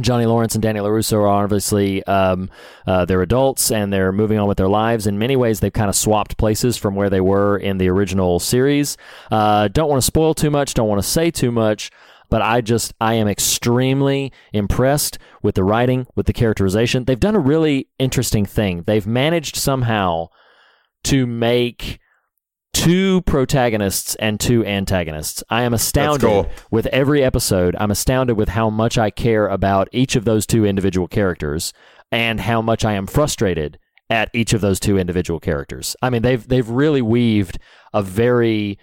Johnny 0.00 0.26
Lawrence 0.26 0.54
and 0.54 0.62
Danny 0.62 0.80
LaRusso 0.80 1.14
are 1.14 1.26
obviously 1.26 2.04
um, 2.04 2.50
uh, 2.86 3.04
they're 3.04 3.22
adults 3.22 3.70
and 3.70 3.92
they're 3.92 4.12
moving 4.12 4.38
on 4.38 4.46
with 4.46 4.58
their 4.58 4.68
lives. 4.68 5.06
In 5.06 5.18
many 5.18 5.34
ways, 5.34 5.60
they've 5.60 5.72
kind 5.72 5.88
of 5.88 5.96
swapped 5.96 6.36
places 6.36 6.76
from 6.76 6.94
where 6.94 7.10
they 7.10 7.20
were 7.20 7.56
in 7.56 7.78
the 7.78 7.88
original 7.88 8.38
series. 8.38 8.96
Uh, 9.30 9.68
don't 9.68 9.88
want 9.88 10.00
to 10.00 10.06
spoil 10.06 10.34
too 10.34 10.50
much. 10.50 10.74
Don't 10.74 10.88
want 10.88 11.02
to 11.02 11.08
say 11.08 11.30
too 11.30 11.50
much. 11.50 11.90
But 12.30 12.42
I 12.42 12.60
just 12.60 12.92
I 13.00 13.14
am 13.14 13.26
extremely 13.26 14.32
impressed 14.52 15.18
with 15.42 15.54
the 15.54 15.64
writing, 15.64 16.06
with 16.14 16.26
the 16.26 16.34
characterization. 16.34 17.04
They've 17.04 17.18
done 17.18 17.34
a 17.34 17.40
really 17.40 17.88
interesting 17.98 18.44
thing. 18.44 18.84
They've 18.86 19.06
managed 19.06 19.56
somehow 19.56 20.28
to 21.04 21.26
make 21.26 22.00
two 22.72 23.22
protagonists 23.22 24.14
and 24.16 24.38
two 24.38 24.64
antagonists. 24.64 25.42
I 25.50 25.62
am 25.62 25.74
astounded 25.74 26.20
cool. 26.28 26.48
with 26.70 26.86
every 26.86 27.22
episode. 27.22 27.76
I'm 27.78 27.90
astounded 27.90 28.36
with 28.36 28.50
how 28.50 28.70
much 28.70 28.98
I 28.98 29.10
care 29.10 29.48
about 29.48 29.88
each 29.92 30.16
of 30.16 30.24
those 30.24 30.46
two 30.46 30.64
individual 30.64 31.08
characters 31.08 31.72
and 32.10 32.40
how 32.40 32.62
much 32.62 32.84
I 32.84 32.92
am 32.92 33.06
frustrated 33.06 33.78
at 34.10 34.30
each 34.32 34.52
of 34.52 34.60
those 34.60 34.80
two 34.80 34.96
individual 34.98 35.40
characters. 35.40 35.96
I 36.00 36.10
mean, 36.10 36.22
they've 36.22 36.46
they've 36.46 36.68
really 36.68 37.02
weaved 37.02 37.58
a 37.92 38.02
very 38.02 38.78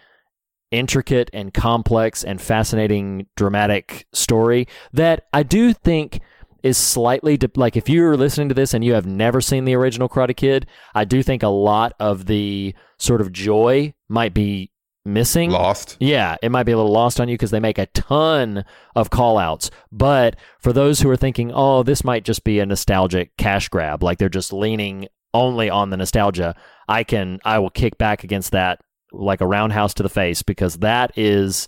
intricate 0.71 1.29
and 1.33 1.53
complex 1.53 2.23
and 2.23 2.41
fascinating 2.41 3.27
dramatic 3.35 4.05
story 4.13 4.67
that 4.93 5.25
I 5.33 5.43
do 5.43 5.73
think 5.73 6.19
is 6.65 6.79
slightly 6.79 7.37
de- 7.37 7.51
like 7.55 7.77
if 7.77 7.87
you're 7.87 8.17
listening 8.17 8.49
to 8.49 8.55
this 8.55 8.73
and 8.73 8.83
you 8.83 8.95
have 8.95 9.05
never 9.05 9.39
seen 9.39 9.65
the 9.65 9.75
original 9.75 10.09
Karate 10.09 10.35
Kid, 10.35 10.65
I 10.95 11.05
do 11.05 11.21
think 11.21 11.43
a 11.43 11.47
lot 11.47 11.93
of 11.99 12.25
the 12.25 12.73
sort 12.97 13.21
of 13.21 13.31
joy 13.31 13.93
might 14.09 14.33
be 14.33 14.71
missing. 15.05 15.51
Lost. 15.51 15.95
Yeah, 15.99 16.37
it 16.41 16.49
might 16.49 16.63
be 16.63 16.71
a 16.71 16.75
little 16.75 16.91
lost 16.91 17.19
on 17.19 17.29
you 17.29 17.35
because 17.35 17.51
they 17.51 17.59
make 17.59 17.77
a 17.77 17.85
ton 17.85 18.65
of 18.95 19.11
call 19.11 19.37
outs. 19.37 19.69
But 19.91 20.37
for 20.59 20.73
those 20.73 20.99
who 20.99 21.09
are 21.11 21.15
thinking, 21.15 21.51
oh, 21.53 21.83
this 21.83 22.03
might 22.03 22.25
just 22.25 22.43
be 22.43 22.59
a 22.59 22.65
nostalgic 22.65 23.37
cash 23.37 23.69
grab, 23.69 24.01
like 24.01 24.17
they're 24.17 24.27
just 24.27 24.51
leaning 24.51 25.07
only 25.35 25.69
on 25.69 25.91
the 25.91 25.97
nostalgia, 25.97 26.55
I 26.89 27.03
can 27.03 27.37
I 27.45 27.59
will 27.59 27.69
kick 27.69 27.99
back 27.99 28.23
against 28.23 28.53
that 28.53 28.79
like 29.11 29.41
a 29.41 29.47
roundhouse 29.47 29.93
to 29.93 30.03
the 30.03 30.09
face 30.09 30.41
because 30.41 30.77
that 30.77 31.15
is 31.15 31.67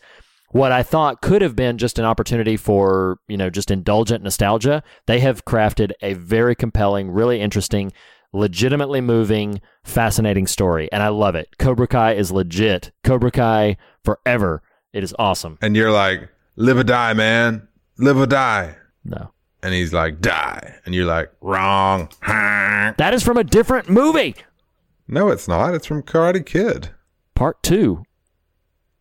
what 0.50 0.72
I 0.72 0.84
thought 0.84 1.22
could 1.22 1.42
have 1.42 1.56
been 1.56 1.78
just 1.78 2.00
an 2.00 2.06
opportunity 2.06 2.58
for, 2.58 3.20
you 3.28 3.38
know, 3.38 3.50
just 3.50 3.70
indulgent 3.72 4.24
nostalgia. 4.24 4.84
They 5.06 5.20
have 5.20 5.46
crafted 5.46 5.92
a 6.02 6.14
very 6.14 6.56
compelling, 6.56 7.12
really 7.12 7.42
interesting, 7.42 7.92
legitimately 8.34 9.02
moving, 9.02 9.62
fascinating 9.84 10.48
story. 10.48 10.90
And 10.92 11.04
I 11.04 11.10
love 11.10 11.36
it. 11.36 11.58
Cobra 11.60 11.88
Kai 11.88 12.14
is 12.14 12.32
legit. 12.32 12.92
Cobra 13.04 13.32
Kai 13.32 13.78
forever. 14.04 14.62
It 14.94 15.04
is 15.04 15.14
awesome. 15.20 15.58
And 15.62 15.76
you're 15.76 15.92
like, 15.92 16.30
live 16.56 16.78
or 16.78 16.84
die, 16.84 17.14
man. 17.14 17.68
Live 17.98 18.18
or 18.18 18.26
die. 18.26 18.78
No. 19.04 19.32
And 19.62 19.74
he's 19.74 19.92
like, 19.94 20.22
die. 20.22 20.76
And 20.86 20.96
you're 20.96 21.06
like, 21.06 21.32
wrong. 21.42 22.10
That 22.98 23.14
is 23.14 23.22
from 23.22 23.38
a 23.38 23.44
different 23.44 23.90
movie. 23.90 24.34
No, 25.08 25.30
it's 25.30 25.48
not. 25.48 25.76
It's 25.76 25.86
from 25.86 26.04
Karate 26.04 26.46
Kid. 26.46 26.92
Part 27.36 27.62
two. 27.62 28.04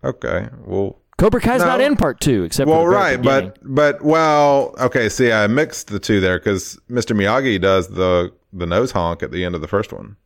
Okay. 0.05 0.49
Well, 0.65 1.01
Cobra 1.19 1.41
Kai's 1.41 1.61
No. 1.61 1.67
not 1.69 1.81
in 1.81 1.97
part 1.97 2.21
two, 2.21 2.45
except 2.45 2.69
well, 2.69 2.83
for 2.83 2.91
the 2.91 2.97
very 2.97 3.03
right, 3.03 3.17
beginning. 3.23 3.53
but 3.63 3.99
but 3.99 4.05
well, 4.05 4.75
okay. 4.79 5.09
See, 5.09 5.33
I 5.33 5.47
mixed 5.47 5.89
the 5.89 5.99
two 5.99 6.21
there 6.21 6.39
because 6.39 6.79
Mr. 6.91 7.17
Miyagi 7.17 7.61
does 7.61 7.89
the 7.89 8.33
the 8.53 8.67
nose 8.67 8.91
honk 8.93 9.23
at 9.23 9.31
the 9.31 9.45
end 9.45 9.55
of 9.55 9.61
the 9.63 9.69
first 9.69 9.93
one. 9.93 10.17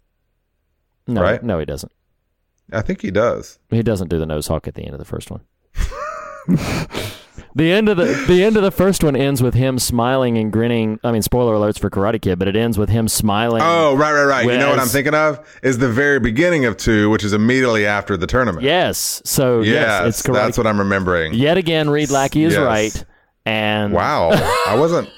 no, 1.07 1.23
right? 1.23 1.43
no, 1.43 1.59
he 1.59 1.65
doesn't. 1.65 1.93
I 2.73 2.83
think 2.83 3.03
he 3.03 3.11
does. 3.11 3.59
He 3.71 3.83
doesn't 3.83 4.09
do 4.09 4.19
the 4.19 4.27
nose 4.27 4.47
honk 4.47 4.67
at 4.69 4.75
the 4.75 4.83
end 4.83 4.93
of 4.95 4.99
the 4.99 5.05
first 5.05 5.31
one. 5.31 5.43
the 7.54 7.73
end 7.73 7.88
of 7.88 7.97
the 7.97 8.07
the 8.28 8.45
end 8.45 8.57
of 8.57 8.62
the 8.62 8.71
first 8.71 9.02
one 9.02 9.16
ends 9.16 9.42
with 9.42 9.54
him 9.54 9.78
smiling 9.78 10.38
and 10.38 10.52
grinning. 10.52 11.00
I 11.02 11.12
mean, 11.12 11.23
spoiler 11.23 11.54
alerts 11.54 11.78
for 11.78 11.90
Karate 11.90 12.21
Kid, 12.21 12.38
but 12.38 12.49
it 12.49 12.57
ends 12.57 12.78
with 12.78 12.88
him 12.88 13.09
smiling. 13.09 13.62
Oh, 13.64 13.97
right, 13.97 14.12
right, 14.12 14.25
right. 14.25 14.45
You 14.47 14.59
know 14.59 14.71
what 14.71 14.78
I'm 14.78 14.87
thinking 14.88 15.14
of 15.14 15.47
is 15.62 15.78
the 15.78 15.88
very 15.88 16.21
beginning 16.21 16.64
of 16.64 16.76
two, 16.76 17.11
which 17.11 17.25
is 17.25 17.33
immediately 17.33 17.87
after 17.87 18.16
the 18.16 18.26
tournament. 18.26 18.64
yes. 18.64 19.23
So 19.25 19.61
yes, 19.61 19.75
yes, 19.75 20.09
it's 20.09 20.23
Karate. 20.26 20.35
that's 20.35 20.59
what 20.59 20.66
I'm 20.66 20.78
remembering. 20.78 21.35
Yet 21.35 21.59
again, 21.59 21.90
Reed 21.90 22.11
Lackey 22.11 22.45
is 22.45 22.52
Yes. 22.54 22.62
right. 22.62 23.04
And 23.47 23.92
Wow, 23.92 24.30
I 24.66 24.76
wasn't. 24.78 25.09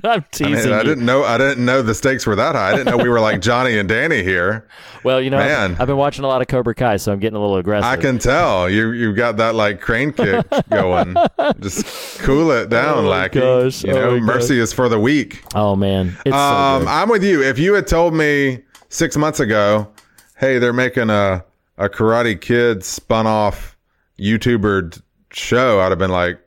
I'm 0.04 0.20
I, 0.20 0.24
teasing 0.32 0.70
mean, 0.70 0.72
I 0.72 0.82
didn't 0.82 1.04
know. 1.04 1.24
I 1.24 1.38
didn't 1.38 1.64
know 1.64 1.82
the 1.82 1.94
stakes 1.94 2.26
were 2.26 2.36
that 2.36 2.54
high. 2.54 2.70
I 2.72 2.76
didn't 2.76 2.96
know 2.96 3.02
we 3.02 3.08
were 3.08 3.20
like 3.20 3.40
Johnny 3.40 3.78
and 3.78 3.88
Danny 3.88 4.22
here. 4.22 4.66
well, 5.04 5.20
you 5.20 5.30
know, 5.30 5.38
Man. 5.38 5.76
I've 5.78 5.86
been 5.86 5.96
watching 5.96 6.24
a 6.24 6.28
lot 6.28 6.40
of 6.42 6.48
Cobra 6.48 6.74
Kai, 6.74 6.96
so 6.96 7.12
I'm 7.12 7.18
getting 7.20 7.36
a 7.36 7.40
little 7.40 7.56
aggressive. 7.56 7.84
I 7.86 7.96
can 7.96 8.18
tell 8.18 8.68
you. 8.70 8.90
You've 8.92 9.16
got 9.16 9.36
that 9.38 9.54
like 9.54 9.80
crane 9.80 10.12
kick 10.12 10.44
going. 10.70 11.14
Just 11.60 12.18
cool 12.20 12.50
it 12.52 12.68
down, 12.70 13.04
Oh, 13.04 13.08
Lackey. 13.08 13.40
gosh. 13.40 13.84
You 13.84 13.92
Oh, 13.92 13.94
know, 13.94 14.20
my 14.20 14.34
mercy 14.34 14.58
is 14.58 14.72
for 14.72 14.88
the 14.88 14.98
weak. 15.00 15.42
Oh 15.54 15.76
man, 15.76 16.16
it's 16.24 16.34
Um, 16.34 16.82
so. 16.84 16.88
I'm 16.88 17.08
with 17.08 17.24
you. 17.24 17.42
If 17.42 17.58
you 17.58 17.74
had 17.74 17.86
told 17.86 18.14
me 18.14 18.62
six 18.88 19.16
months 19.16 19.40
ago, 19.40 19.88
hey, 20.36 20.58
they're 20.58 20.72
making 20.72 21.10
a 21.10 21.44
a 21.78 21.88
Karate 21.88 22.38
Kid 22.40 22.84
spun 22.84 23.26
off 23.26 23.76
YouTuber 24.18 25.00
show, 25.32 25.80
I'd 25.80 25.90
have 25.90 25.98
been 25.98 26.10
like, 26.10 26.38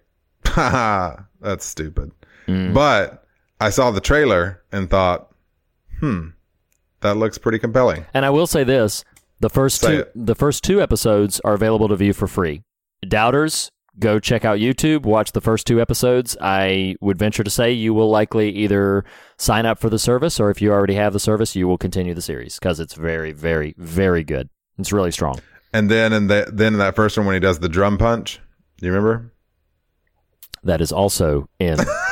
that's 0.56 1.66
stupid. 1.66 2.12
Mm. 2.48 2.74
But 2.74 3.23
I 3.64 3.70
saw 3.70 3.92
the 3.92 4.02
trailer 4.02 4.62
and 4.74 4.90
thought, 4.90 5.30
hmm, 6.02 6.30
that 7.00 7.16
looks 7.16 7.38
pretty 7.38 7.60
compelling. 7.60 8.06
And 8.14 8.26
I 8.26 8.30
will 8.30 8.46
say 8.48 8.66
this: 8.66 9.06
the 9.40 9.50
first 9.50 9.80
Say 9.80 9.88
two 9.88 10.00
it. 10.02 10.12
the 10.16 10.36
first 10.36 10.64
two 10.66 10.82
episodes 10.82 11.40
are 11.46 11.54
available 11.54 11.88
to 11.88 11.96
view 11.96 12.12
for 12.12 12.28
free. 12.28 12.62
Doubters, 13.08 13.70
go 14.00 14.20
check 14.20 14.44
out 14.44 14.60
YouTube, 14.60 15.04
watch 15.04 15.32
the 15.32 15.40
first 15.40 15.66
two 15.66 15.80
episodes. 15.80 16.36
I 16.42 16.96
would 17.00 17.18
venture 17.18 17.44
to 17.44 17.50
say 17.50 17.72
you 17.72 17.94
will 17.94 18.10
likely 18.10 18.50
either 18.50 19.06
sign 19.38 19.66
up 19.66 19.80
for 19.80 19.90
the 19.90 20.00
service, 20.00 20.42
or 20.42 20.50
if 20.50 20.62
you 20.62 20.72
already 20.72 20.96
have 20.96 21.14
the 21.14 21.20
service, 21.20 21.56
you 21.56 21.66
will 21.66 21.78
continue 21.78 22.14
the 22.14 22.22
series 22.22 22.60
because 22.60 22.82
it's 22.82 22.96
very, 22.96 23.32
very, 23.32 23.76
very 23.78 24.26
good. 24.26 24.50
It's 24.78 24.92
really 24.92 25.12
strong. 25.12 25.40
And 25.72 25.90
then 25.90 26.12
in 26.12 26.28
the 26.28 26.50
then 26.52 26.74
in 26.74 26.80
that 26.80 26.96
first 26.96 27.18
one 27.18 27.26
when 27.28 27.34
he 27.34 27.40
does 27.40 27.60
the 27.60 27.70
drum 27.70 27.98
punch, 27.98 28.42
do 28.78 28.86
you 28.88 28.92
remember? 28.92 29.32
That 30.64 30.82
is 30.82 30.92
also 30.92 31.48
in 31.60 31.78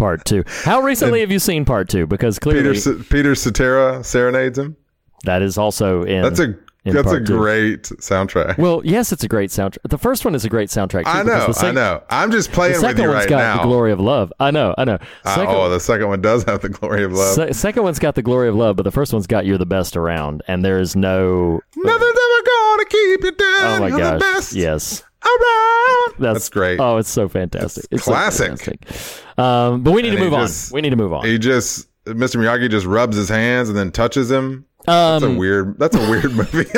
part 0.00 0.24
two. 0.24 0.42
How 0.64 0.80
recently 0.80 1.20
have 1.20 1.30
you 1.30 1.38
seen 1.38 1.64
part 1.64 1.88
two? 1.88 2.06
Because 2.06 2.38
clearly 2.40 2.74
Peter 2.74 2.94
Peter 3.04 3.34
Cetera 3.36 4.02
serenades 4.02 4.58
him. 4.58 4.76
that 5.24 5.42
is 5.42 5.56
also 5.58 6.02
in. 6.02 6.22
That's 6.22 6.40
a 6.40 6.56
that's 6.82 7.12
a 7.12 7.18
two. 7.20 7.26
great 7.36 7.82
soundtrack. 7.82 8.56
Well, 8.56 8.80
yes, 8.84 9.12
it's 9.12 9.22
a 9.22 9.28
great 9.28 9.50
soundtrack. 9.50 9.78
The 9.90 9.98
first 9.98 10.24
one 10.24 10.34
is 10.34 10.46
a 10.46 10.48
great 10.48 10.70
soundtrack. 10.70 11.04
Too, 11.04 11.10
I 11.10 11.22
know, 11.22 11.52
sec- 11.52 11.64
I 11.64 11.70
know. 11.72 12.02
I'm 12.08 12.30
just 12.30 12.48
The 12.48 12.54
playing 12.54 12.80
with 12.80 12.98
you 12.98 13.04
one's 13.08 13.14
right 13.16 13.28
got 13.28 13.36
now. 13.38 13.56
the 13.58 13.68
glory 13.68 13.92
of 13.92 14.00
love. 14.00 14.32
I 14.40 14.50
know, 14.50 14.74
I 14.78 14.84
know. 14.84 14.98
Uh, 15.26 15.44
oh, 15.46 15.68
the 15.68 15.78
second 15.78 16.08
one 16.08 16.22
does 16.22 16.42
have 16.44 16.62
the 16.62 16.70
glory 16.70 17.04
of 17.04 17.12
love. 17.12 17.34
se- 17.34 17.52
second 17.52 17.82
one's 17.82 17.98
got 17.98 18.14
the 18.14 18.22
glory 18.22 18.48
of 18.48 18.54
love, 18.56 18.76
but 18.76 18.84
the 18.84 18.90
first 18.90 19.12
one's 19.12 19.26
got 19.26 19.44
you're 19.44 19.58
the 19.58 19.66
best 19.66 19.94
around, 19.94 20.42
and 20.48 20.64
there 20.64 20.80
is 20.80 20.96
no. 20.96 21.60
Nothing's 21.76 22.02
ever 22.02 22.42
gonna 22.46 22.84
keep 22.86 23.24
you 23.24 23.32
down. 23.32 23.76
Oh 23.76 23.80
my 23.80 23.88
You're 23.88 23.98
gosh! 23.98 24.12
the 24.14 24.18
best 24.20 24.52
Yes, 24.54 25.02
around. 25.24 26.14
that's, 26.18 26.34
That's 26.34 26.48
great. 26.48 26.80
Oh, 26.80 26.96
it's 26.98 27.10
so 27.10 27.28
fantastic. 27.28 27.84
It's, 27.90 28.04
so 28.04 28.10
classic. 28.12 28.48
fantastic. 28.58 29.38
Um, 29.38 29.82
but 29.82 29.92
we 29.92 30.02
need 30.02 30.10
And 30.14 30.18
to 30.18 30.24
move 30.30 30.32
just- 30.40 30.72
on. 30.72 30.76
We 30.76 30.80
need 30.82 30.90
to 30.90 30.96
move 30.96 31.12
on. 31.12 31.24
He 31.26 31.38
just 31.38 31.88
Mr. 32.06 32.36
Miyagi 32.40 32.70
just 32.70 32.86
rubs 32.86 33.16
his 33.16 33.28
hands 33.28 33.68
and 33.68 33.76
then 33.76 33.92
touches 33.92 34.30
him. 34.30 34.64
That's 34.86 35.22
a 35.24 35.26
Um, 35.28 35.36
weird. 35.36 35.78
That's 35.78 35.94
a 35.96 36.10
weird 36.10 36.32
movie. 36.32 36.64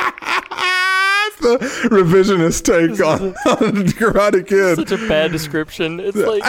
That's 0.00 1.36
the 1.40 1.58
revisionist 1.90 2.64
take 2.64 3.00
on, 3.04 3.28
on 3.46 3.86
Karate 3.88 4.46
Kid. 4.46 4.76
such 4.76 4.92
a 4.92 5.08
bad 5.08 5.32
description. 5.32 6.00
It's 6.00 6.16
like, 6.16 6.42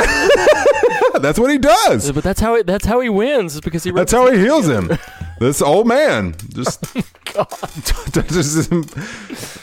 That's 1.21 1.39
what 1.39 1.51
he 1.51 1.57
does. 1.57 2.11
but 2.11 2.23
that's 2.23 2.39
how 2.39 2.55
it, 2.55 2.67
that's 2.67 2.85
how 2.85 2.99
he 2.99 3.09
wins. 3.09 3.55
Is 3.55 3.61
because 3.61 3.83
he. 3.83 3.91
That's 3.91 4.11
how 4.11 4.31
he 4.31 4.37
heals 4.39 4.67
him. 4.67 4.89
This 5.39 5.61
old 5.61 5.87
man 5.87 6.35
just 6.53 6.85
oh, 7.37 7.45
touches 8.11 8.67
him 8.67 8.83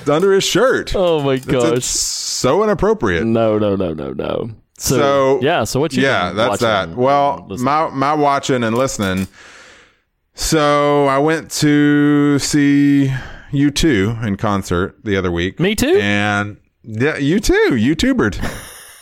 under 0.10 0.32
his 0.32 0.42
shirt. 0.42 0.94
Oh 0.96 1.22
my 1.22 1.36
gosh! 1.36 1.76
it's 1.76 1.86
so 1.86 2.64
inappropriate. 2.64 3.26
No, 3.26 3.58
no, 3.58 3.76
no, 3.76 3.92
no, 3.92 4.14
no. 4.14 4.50
So, 4.78 4.96
So 4.96 5.40
yeah. 5.42 5.64
So 5.64 5.78
what 5.78 5.92
you? 5.92 6.02
yeah, 6.02 6.32
that's 6.32 6.60
that. 6.60 6.96
Well, 6.96 7.46
my 7.60 7.90
my 7.90 8.14
watching 8.14 8.64
and 8.64 8.74
listening. 8.74 9.28
So 10.32 11.06
I 11.06 11.18
went 11.18 11.50
to 11.62 12.38
see 12.38 13.12
U2 13.52 14.24
in 14.26 14.36
concert 14.36 14.96
the 15.04 15.16
other 15.16 15.30
week. 15.30 15.60
Me 15.60 15.74
too? 15.74 15.98
And 16.00 16.56
yeah, 16.84 17.18
you 17.18 17.38
too. 17.38 17.72
YouTubered, 17.72 18.38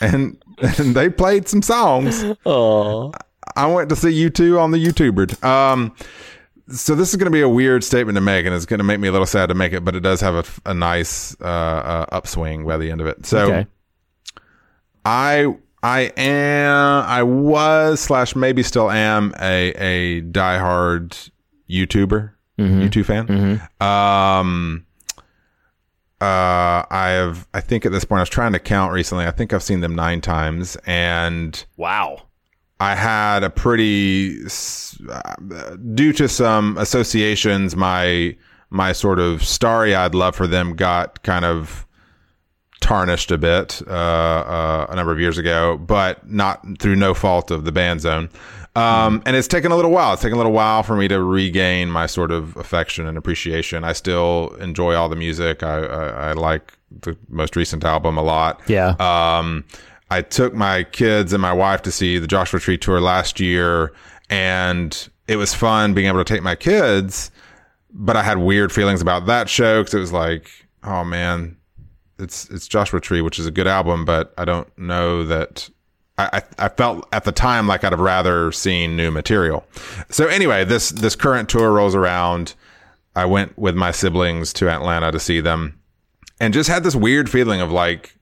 and 0.01 0.43
and 0.59 0.95
they 0.95 1.09
played 1.09 1.49
some 1.49 1.63
songs. 1.63 2.25
Aw. 2.45 3.11
I 3.57 3.67
went 3.67 3.89
to 3.91 3.97
see 3.97 4.11
you 4.11 4.31
two 4.31 4.59
on 4.59 4.71
the 4.73 4.85
YouTuber. 4.85 5.43
Um, 5.45 5.95
so 6.69 6.95
this 6.95 7.11
is 7.11 7.17
going 7.17 7.27
to 7.27 7.31
be 7.31 7.43
a 7.43 7.49
weird 7.49 7.85
statement 7.85 8.17
to 8.17 8.21
make, 8.23 8.47
and 8.47 8.55
it's 8.55 8.65
going 8.67 8.79
to 8.79 8.85
make 8.85 8.99
me 8.99 9.09
a 9.09 9.13
little 9.13 9.27
sad 9.27 9.51
to 9.51 9.55
make 9.55 9.73
it, 9.73 9.85
but 9.85 9.95
it 9.95 10.01
does 10.01 10.21
have 10.23 10.35
a, 10.67 10.71
a 10.71 10.75
nice 10.75 11.37
uh, 11.41 11.45
uh, 11.45 12.07
upswing 12.11 12.65
by 12.67 12.77
the 12.79 12.91
end 12.91 13.01
of 13.01 13.07
it. 13.07 13.27
So 13.27 13.39
Okay. 13.45 13.67
I 15.05 15.55
I 15.83 16.01
am 16.17 17.05
I 17.05 17.23
was 17.23 18.01
slash 18.01 18.35
maybe 18.35 18.63
still 18.63 18.91
am 18.91 19.35
a 19.39 19.69
a 19.77 20.23
diehard 20.23 21.31
YouTuber. 21.69 22.31
You 22.57 22.89
two 22.89 23.05
fan? 23.05 23.61
Um, 23.81 24.87
uh, 26.21 26.85
I 26.91 27.09
have. 27.11 27.47
I 27.53 27.61
think 27.61 27.85
at 27.85 27.93
this 27.93 28.05
point, 28.05 28.19
I 28.19 28.23
was 28.23 28.29
trying 28.29 28.53
to 28.53 28.59
count 28.59 28.93
recently. 28.93 29.27
I 29.27 29.31
think 29.31 29.53
I've 29.53 29.63
seen 29.63 29.81
them 29.81 29.95
nine 29.95 30.21
times, 30.21 30.77
and 30.87 31.65
Wow. 31.77 32.23
I 32.81 32.95
had 32.97 33.45
a 33.45 33.51
pretty, 33.51 34.39
uh, 35.11 35.77
due 35.95 36.13
to 36.15 36.29
some 36.29 36.77
associations, 36.79 37.77
my 37.77 38.37
my 38.71 38.93
sort 38.93 39.21
of 39.21 39.45
starry-eyed 39.45 40.15
love 40.15 40.35
for 40.35 40.47
them 40.47 40.75
got 40.75 41.23
kind 41.23 41.45
of 41.45 41.87
tarnished 42.81 43.31
a 43.31 43.39
bit 43.39 43.81
uh, 43.87 43.91
uh, 43.91 44.87
a 44.91 44.97
number 44.97 45.13
of 45.13 45.21
years 45.21 45.39
ago, 45.39 45.79
but 45.79 46.29
not 46.29 46.61
through 46.81 46.97
no 46.97 47.15
fault 47.15 47.51
of 47.51 47.65
the 47.65 47.73
band 47.73 48.01
zone. 48.01 48.29
Um, 48.77 49.23
and 49.25 49.37
it's 49.37 49.47
taken 49.47 49.71
a 49.71 49.77
little 49.77 49.93
while. 49.93 50.15
It's 50.15 50.23
taken 50.23 50.35
a 50.35 50.37
little 50.37 50.53
while 50.53 50.83
for 50.83 50.97
me 50.97 51.07
to 51.09 51.23
regain 51.23 51.91
my 51.91 52.07
sort 52.07 52.33
of 52.33 52.57
affection 52.57 53.07
and 53.07 53.17
appreciation. 53.17 53.85
I 53.85 53.93
still 53.93 54.55
enjoy 54.61 54.95
all 54.95 55.09
the 55.09 55.17
music. 55.17 55.63
I, 55.63 55.85
I, 55.85 56.07
I 56.07 56.33
like 56.33 56.73
the 56.91 57.17
most 57.29 57.55
recent 57.55 57.85
album 57.85 58.19
a 58.19 58.23
lot. 58.23 58.61
Yeah. 58.67 58.97
Um, 58.99 59.65
I 60.11 60.23
took 60.23 60.55
my 60.55 60.85
kids 60.85 61.33
and 61.33 61.41
my 61.41 61.53
wife 61.53 61.83
to 61.83 61.93
see 61.93 62.19
the 62.19 62.27
Joshua 62.27 62.59
Tree 62.59 62.77
tour 62.77 63.01
last 63.01 63.39
year, 63.39 63.93
and 64.29 65.09
it 65.29 65.37
was 65.37 65.55
fun 65.55 65.95
being 65.95 66.09
able 66.09 66.23
to 66.23 66.25
take 66.25 66.43
my 66.43 66.55
kids. 66.57 67.31
But 67.91 68.17
I 68.17 68.25
had 68.25 68.39
weird 68.39 68.73
feelings 68.73 69.01
about 69.01 69.27
that 69.27 69.49
show 69.49 69.83
because 69.83 69.95
it 69.95 70.01
was 70.01 70.13
like, 70.13 70.51
oh 70.83 71.05
man, 71.05 71.57
it's 72.19 72.51
it's 72.51 72.67
Joshua 72.67 73.01
Tree, 73.01 73.21
which 73.21 73.39
is 73.39 73.47
a 73.47 73.53
good 73.53 73.69
album, 73.69 74.05
but 74.05 74.35
I 74.37 74.45
don't 74.45 74.77
know 74.77 75.25
that. 75.25 75.71
I, 76.17 76.43
I 76.59 76.69
felt 76.69 77.09
at 77.13 77.25
the 77.25 77.33
time 77.33 77.67
like 77.67 77.83
I'd 77.83 77.93
have 77.93 77.99
rather 78.01 78.53
seen 78.53 78.97
new 78.97 79.11
material. 79.11 79.65
So 80.11 80.27
anyway, 80.29 80.65
this 80.65 80.91
this 80.91 81.17
current 81.17 81.49
tour 81.49 81.73
rolls 81.73 81.95
around. 81.95 82.55
I 83.17 83.25
went 83.27 83.57
with 83.57 83.75
my 83.77 83.91
siblings 83.93 84.53
to 84.55 84.69
Atlanta 84.69 85.13
to 85.13 85.21
see 85.21 85.41
them, 85.41 85.79
and 86.41 86.53
just 86.55 86.69
had 86.69 86.83
this 86.85 86.97
weird 86.97 87.31
feeling 87.31 87.61
of 87.61 87.71
like, 87.73 88.17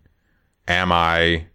am 0.69 0.93
I 0.93 1.47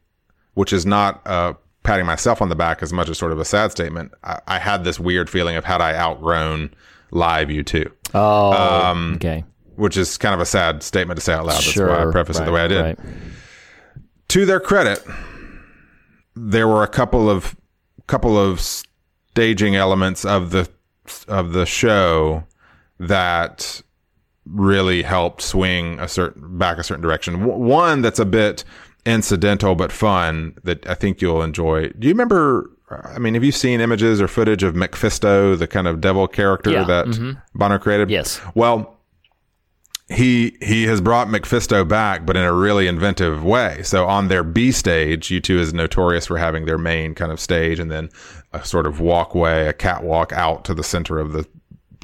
which 0.56 0.74
is 0.74 0.88
not 0.88 1.22
uh, 1.28 1.54
patting 1.84 2.08
myself 2.08 2.42
on 2.42 2.50
the 2.50 2.56
back 2.56 2.82
as 2.82 2.92
much 2.92 3.10
as 3.10 3.18
sort 3.20 3.32
of 3.32 3.40
a 3.40 3.46
sad 3.46 3.70
statement. 3.72 4.12
I, 4.24 4.40
I 4.48 4.58
had 4.60 4.84
this 4.84 5.00
weird 5.00 5.30
feeling 5.30 5.56
of 5.56 5.66
had 5.66 5.82
I 5.82 5.96
outgrown 5.96 6.74
live 7.12 7.50
U2, 7.50 7.92
Oh. 8.16 8.54
Um, 8.54 9.14
okay. 9.18 9.44
which 9.76 9.98
is 9.98 10.18
kind 10.18 10.34
of 10.34 10.40
a 10.42 10.48
sad 10.48 10.82
statement 10.82 11.20
to 11.20 11.24
say 11.24 11.34
out 11.34 11.46
loud. 11.46 11.54
That's 11.58 11.64
Sure. 11.64 11.90
why 11.90 12.02
I 12.08 12.12
preface 12.12 12.40
it 12.40 12.46
the 12.46 12.52
way 12.52 12.62
I 12.62 12.68
did. 12.68 12.82
Right. 12.82 13.00
To 14.30 14.46
their 14.48 14.60
credit, 14.60 15.06
there 16.38 16.68
were 16.68 16.84
a 16.84 16.88
couple 16.88 17.30
of 17.30 17.56
couple 18.08 18.38
of 18.38 18.62
staging 18.62 19.76
elements 19.76 20.26
of 20.26 20.52
the 20.52 20.70
of 21.28 21.54
the 21.54 21.66
show 21.66 22.44
that 23.00 23.82
really 24.46 25.02
helped 25.04 25.42
swing 25.42 26.00
a 26.00 26.08
certain 26.08 26.58
back 26.58 26.78
a 26.78 26.84
certain 26.84 27.02
direction. 27.02 27.40
W- 27.40 27.60
One 27.60 28.02
that's 28.02 28.20
a 28.20 28.26
bit 28.26 28.64
incidental 29.06 29.76
but 29.76 29.92
fun 29.92 30.58
that 30.64 30.88
I 30.88 30.94
think 30.94 31.22
you'll 31.22 31.42
enjoy. 31.42 31.90
Do 31.90 32.08
you 32.08 32.14
remember? 32.14 32.70
I 32.90 33.20
mean, 33.20 33.34
have 33.34 33.44
you 33.44 33.52
seen 33.52 33.82
images 33.82 34.22
or 34.22 34.30
footage 34.30 34.64
of 34.64 34.74
Mephisto, 34.74 35.56
the 35.58 35.68
kind 35.68 35.88
of 35.88 36.00
devil 36.00 36.26
character 36.28 36.72
Yeah, 36.72 36.86
that 36.86 37.08
mm-hmm. 37.08 37.34
Bono 37.54 37.78
created? 37.78 38.10
Yes. 38.10 38.40
Well, 38.56 38.97
he 40.10 40.58
he 40.62 40.84
has 40.84 41.02
brought 41.02 41.30
Mephisto 41.30 41.84
back, 41.84 42.26
but 42.26 42.38
in 42.38 42.44
a 42.44 42.54
really 42.54 42.88
inventive 42.88 43.44
way. 43.44 43.82
So 43.84 44.08
on 44.08 44.30
their 44.30 44.44
B 44.44 44.72
stage, 44.72 45.28
U2 45.28 45.60
is 45.60 45.74
notorious 45.74 46.28
for 46.28 46.38
having 46.38 46.66
their 46.66 46.78
main 46.78 47.14
kind 47.14 47.32
of 47.32 47.40
stage 47.40 47.80
and 47.80 47.92
then 47.92 48.10
a 48.54 48.64
sort 48.64 48.88
of 48.88 49.02
walkway, 49.02 49.68
a 49.68 49.74
catwalk 49.74 50.32
out 50.32 50.64
to 50.66 50.74
the 50.74 50.84
center 50.84 51.20
of 51.20 51.34
the 51.34 51.46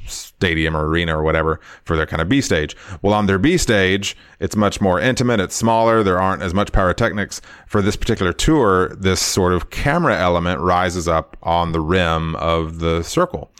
stadium 0.05 0.75
or 0.75 0.85
arena 0.85 1.17
or 1.17 1.23
whatever 1.23 1.61
for 1.85 1.95
their 1.95 2.05
kind 2.05 2.21
of 2.21 2.27
B 2.27 2.41
stage. 2.41 2.75
Well, 3.01 3.13
on 3.13 3.25
their 3.25 3.39
B 3.39 3.57
stage, 3.57 4.17
it's 4.41 4.55
much 4.55 4.81
more 4.81 4.99
intimate. 4.99 5.39
It's 5.39 5.55
smaller. 5.55 6.03
There 6.03 6.19
aren't 6.19 6.41
as 6.41 6.53
much 6.53 6.73
pyrotechnics. 6.73 7.41
For 7.67 7.81
this 7.81 7.95
particular 7.95 8.33
tour, 8.33 8.89
this 8.95 9.21
sort 9.21 9.53
of 9.53 9.69
camera 9.69 10.17
element 10.17 10.59
rises 10.59 11.07
up 11.07 11.37
on 11.41 11.71
the 11.71 11.79
rim 11.79 12.35
of 12.35 12.79
the 12.79 13.01
circle. 13.03 13.51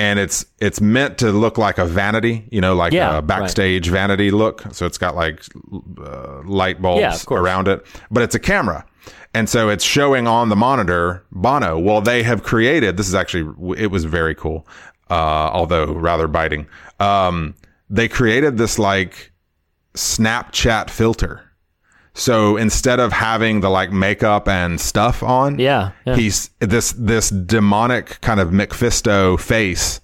And 0.00 0.18
it's 0.18 0.46
it's 0.60 0.80
meant 0.80 1.18
to 1.18 1.30
look 1.30 1.58
like 1.58 1.76
a 1.76 1.84
vanity, 1.84 2.48
you 2.50 2.60
know, 2.60 2.74
like 2.74 2.92
Yeah, 2.94 3.10
a 3.10 3.14
right. 3.16 3.26
backstage 3.26 3.88
vanity 3.88 4.30
look. 4.30 4.62
So 4.72 4.86
it's 4.86 4.96
got 4.98 5.14
like 5.14 5.42
uh, 6.02 6.40
light 6.44 6.80
bulbs 6.80 7.00
Yeah, 7.30 7.36
around 7.36 7.68
it, 7.68 7.84
but 8.10 8.22
it's 8.22 8.34
a 8.34 8.38
camera. 8.38 8.86
And 9.34 9.48
so 9.48 9.68
it's 9.68 9.84
showing 9.84 10.26
on 10.26 10.48
the 10.48 10.56
monitor 10.56 11.22
Bono. 11.30 11.78
Well, 11.78 12.00
they 12.00 12.22
have 12.22 12.42
created, 12.42 12.96
this 12.96 13.08
is 13.08 13.14
actually, 13.14 13.76
it 13.78 13.90
was 13.90 14.04
very 14.04 14.34
cool, 14.34 14.66
uh, 15.10 15.50
although 15.52 15.92
rather 15.92 16.26
biting. 16.28 16.66
Um, 16.98 17.54
they 17.90 18.08
created 18.08 18.56
this 18.56 18.78
like 18.78 19.32
Snapchat 19.94 20.88
filter. 20.90 21.49
So 22.14 22.56
instead 22.56 22.98
of 23.00 23.12
having 23.12 23.60
the 23.60 23.70
like 23.70 23.92
makeup 23.92 24.48
and 24.48 24.80
stuff 24.80 25.22
on, 25.22 25.58
Yeah, 25.58 25.92
yeah. 26.04 26.16
he's 26.16 26.50
this 26.58 26.92
this 26.92 27.30
demonic 27.30 28.20
kind 28.20 28.40
of 28.40 28.52
Mephisto 28.52 29.36
face 29.36 30.00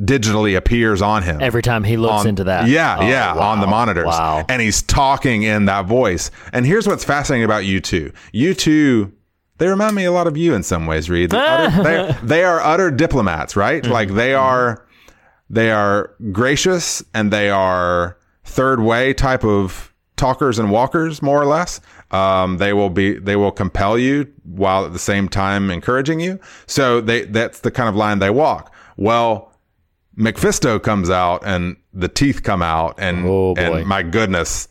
digitally 0.00 0.56
appears 0.56 1.02
on 1.02 1.22
him 1.22 1.42
Every 1.42 1.60
time 1.60 1.84
he 1.84 1.96
looks 1.98 2.20
on- 2.22 2.28
into 2.28 2.44
that. 2.44 2.68
Yeah, 2.68 2.96
Oh, 3.00 3.06
yeah, 3.06 3.34
wow. 3.34 3.50
on 3.50 3.60
the 3.60 3.66
monitors. 3.66 4.06
Wow. 4.06 4.44
And 4.48 4.62
he's 4.62 4.80
talking 4.82 5.42
in 5.42 5.66
that 5.66 5.84
voice. 5.86 6.30
And 6.54 6.64
here's 6.64 6.86
what's 6.86 7.04
fascinating 7.04 7.44
about 7.44 7.64
U2. 7.64 8.12
You 8.32 8.54
two, 8.54 9.12
they 9.58 9.68
remind 9.68 9.94
me 9.94 10.04
a 10.06 10.12
lot 10.12 10.26
of 10.26 10.38
you 10.38 10.54
in 10.54 10.62
some 10.62 10.86
ways, 10.86 11.10
Reed. 11.10 11.34
Utter- 11.34 11.82
they, 11.82 12.16
they 12.22 12.44
are 12.44 12.60
utter 12.60 12.90
diplomats, 12.90 13.56
right? 13.56 13.82
Mm-hmm. 13.82 13.92
Like 13.92 14.14
they 14.14 14.32
are, 14.32 14.86
they 15.50 15.70
are 15.70 16.14
gracious 16.32 17.02
and 17.12 17.30
they 17.30 17.50
are 17.50 18.16
third 18.44 18.80
way 18.80 19.12
type 19.12 19.44
of 19.44 19.89
talkers 20.20 20.58
and 20.60 20.70
walkers, 20.70 21.20
more 21.22 21.40
or 21.42 21.46
less. 21.46 21.80
Um, 22.12 22.58
they 22.58 22.72
will 22.72 22.90
be, 22.90 23.18
they 23.18 23.34
will 23.34 23.50
compel 23.50 23.98
you 23.98 24.32
while 24.44 24.84
at 24.86 24.92
the 24.92 24.98
same 25.00 25.28
time 25.28 25.70
encouraging 25.70 26.20
you. 26.20 26.38
So 26.66 27.00
they, 27.00 27.24
that's 27.24 27.60
the 27.60 27.70
kind 27.72 27.88
of 27.88 27.96
line 27.96 28.20
they 28.20 28.30
walk. 28.30 28.72
Well, 28.96 29.52
Mephisto 30.16 30.78
comes 30.78 31.10
out 31.10 31.42
and 31.44 31.76
the 31.92 32.08
teeth 32.08 32.42
come 32.42 32.62
out 32.62 32.94
and, 32.98 33.26
Oh, 33.26 33.54
and 33.56 33.86
my 33.86 34.02
goodness, 34.02 34.68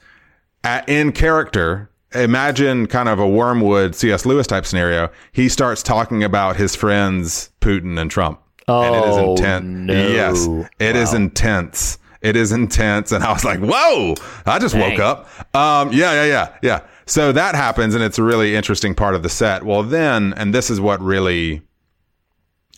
at, 0.64 0.88
in 0.88 1.12
character, 1.12 1.90
imagine 2.14 2.88
kind 2.88 3.08
of 3.10 3.20
a 3.20 3.28
Wormwood 3.28 3.96
C.S. 3.96 4.26
Lewis 4.26 4.48
type 4.48 4.66
scenario. 4.66 5.10
He 5.32 5.48
starts 5.50 5.82
talking 5.84 6.24
about 6.24 6.56
his 6.58 6.76
friends 6.76 7.52
Putin 7.62 8.00
and 8.00 8.10
Trump. 8.12 8.42
Oh, 8.68 8.82
and 8.84 8.96
it 8.96 9.08
is 9.10 9.16
Oh, 9.18 9.32
intense. 9.36 9.66
no. 9.66 9.94
Yes, 10.10 10.48
it 10.80 10.96
is 10.96 11.14
intense. 11.14 11.99
It 12.22 12.36
is 12.36 12.52
intense. 12.52 13.12
And 13.12 13.24
I 13.24 13.32
was 13.32 13.46
like, 13.46 13.60
whoa, 13.60 14.16
I 14.46 14.60
just 14.60 14.76
woke 14.76 15.00
up. 15.00 15.28
Um, 15.56 15.94
yeah, 15.94 16.14
yeah, 16.14 16.26
yeah, 16.26 16.58
yeah. 16.62 16.82
So 17.06 17.32
that 17.32 17.56
happens 17.56 17.96
and 17.96 18.04
it's 18.04 18.20
a 18.20 18.24
really 18.24 18.56
interesting 18.56 18.94
part 18.94 19.16
of 19.16 19.24
the 19.24 19.30
set. 19.30 19.64
Well, 19.64 19.84
then, 19.84 20.34
and 20.36 20.54
this 20.54 20.70
is 20.70 20.80
what 20.80 21.02
really, 21.02 21.62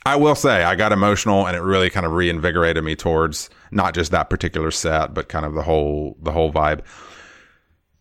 I 0.06 0.16
will 0.16 0.36
say, 0.36 0.64
I 0.64 0.76
got 0.76 0.92
emotional 0.92 1.48
and 1.48 1.56
it 1.56 1.62
really 1.62 1.90
kind 1.90 2.06
of 2.06 2.14
reinvigorated 2.14 2.84
me 2.84 2.96
towards 2.96 3.50
not 3.72 3.94
just 3.94 4.12
that 4.12 4.30
particular 4.30 4.72
set, 4.72 5.14
but 5.14 5.28
kind 5.28 5.46
of 5.46 5.54
the 5.54 5.64
whole, 5.64 6.18
the 6.22 6.32
whole 6.32 6.52
vibe. 6.52 6.82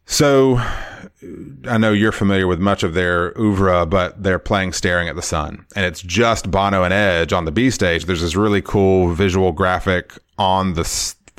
So 0.06 0.56
I 1.68 1.78
know 1.78 1.92
you're 1.92 2.12
familiar 2.12 2.46
with 2.46 2.58
much 2.58 2.82
of 2.82 2.94
their 2.94 3.38
oeuvre, 3.38 3.86
but 3.86 4.22
they're 4.22 4.40
playing 4.40 4.72
Staring 4.72 5.08
at 5.08 5.16
the 5.16 5.22
Sun. 5.22 5.64
And 5.76 5.84
it's 5.84 6.02
just 6.02 6.50
Bono 6.50 6.82
and 6.82 6.92
Edge 6.92 7.32
on 7.32 7.44
the 7.44 7.52
B 7.52 7.70
stage. 7.70 8.06
There's 8.06 8.20
this 8.20 8.34
really 8.34 8.60
cool 8.60 9.14
visual 9.14 9.52
graphic 9.52 10.18
on 10.36 10.74
the 10.74 10.84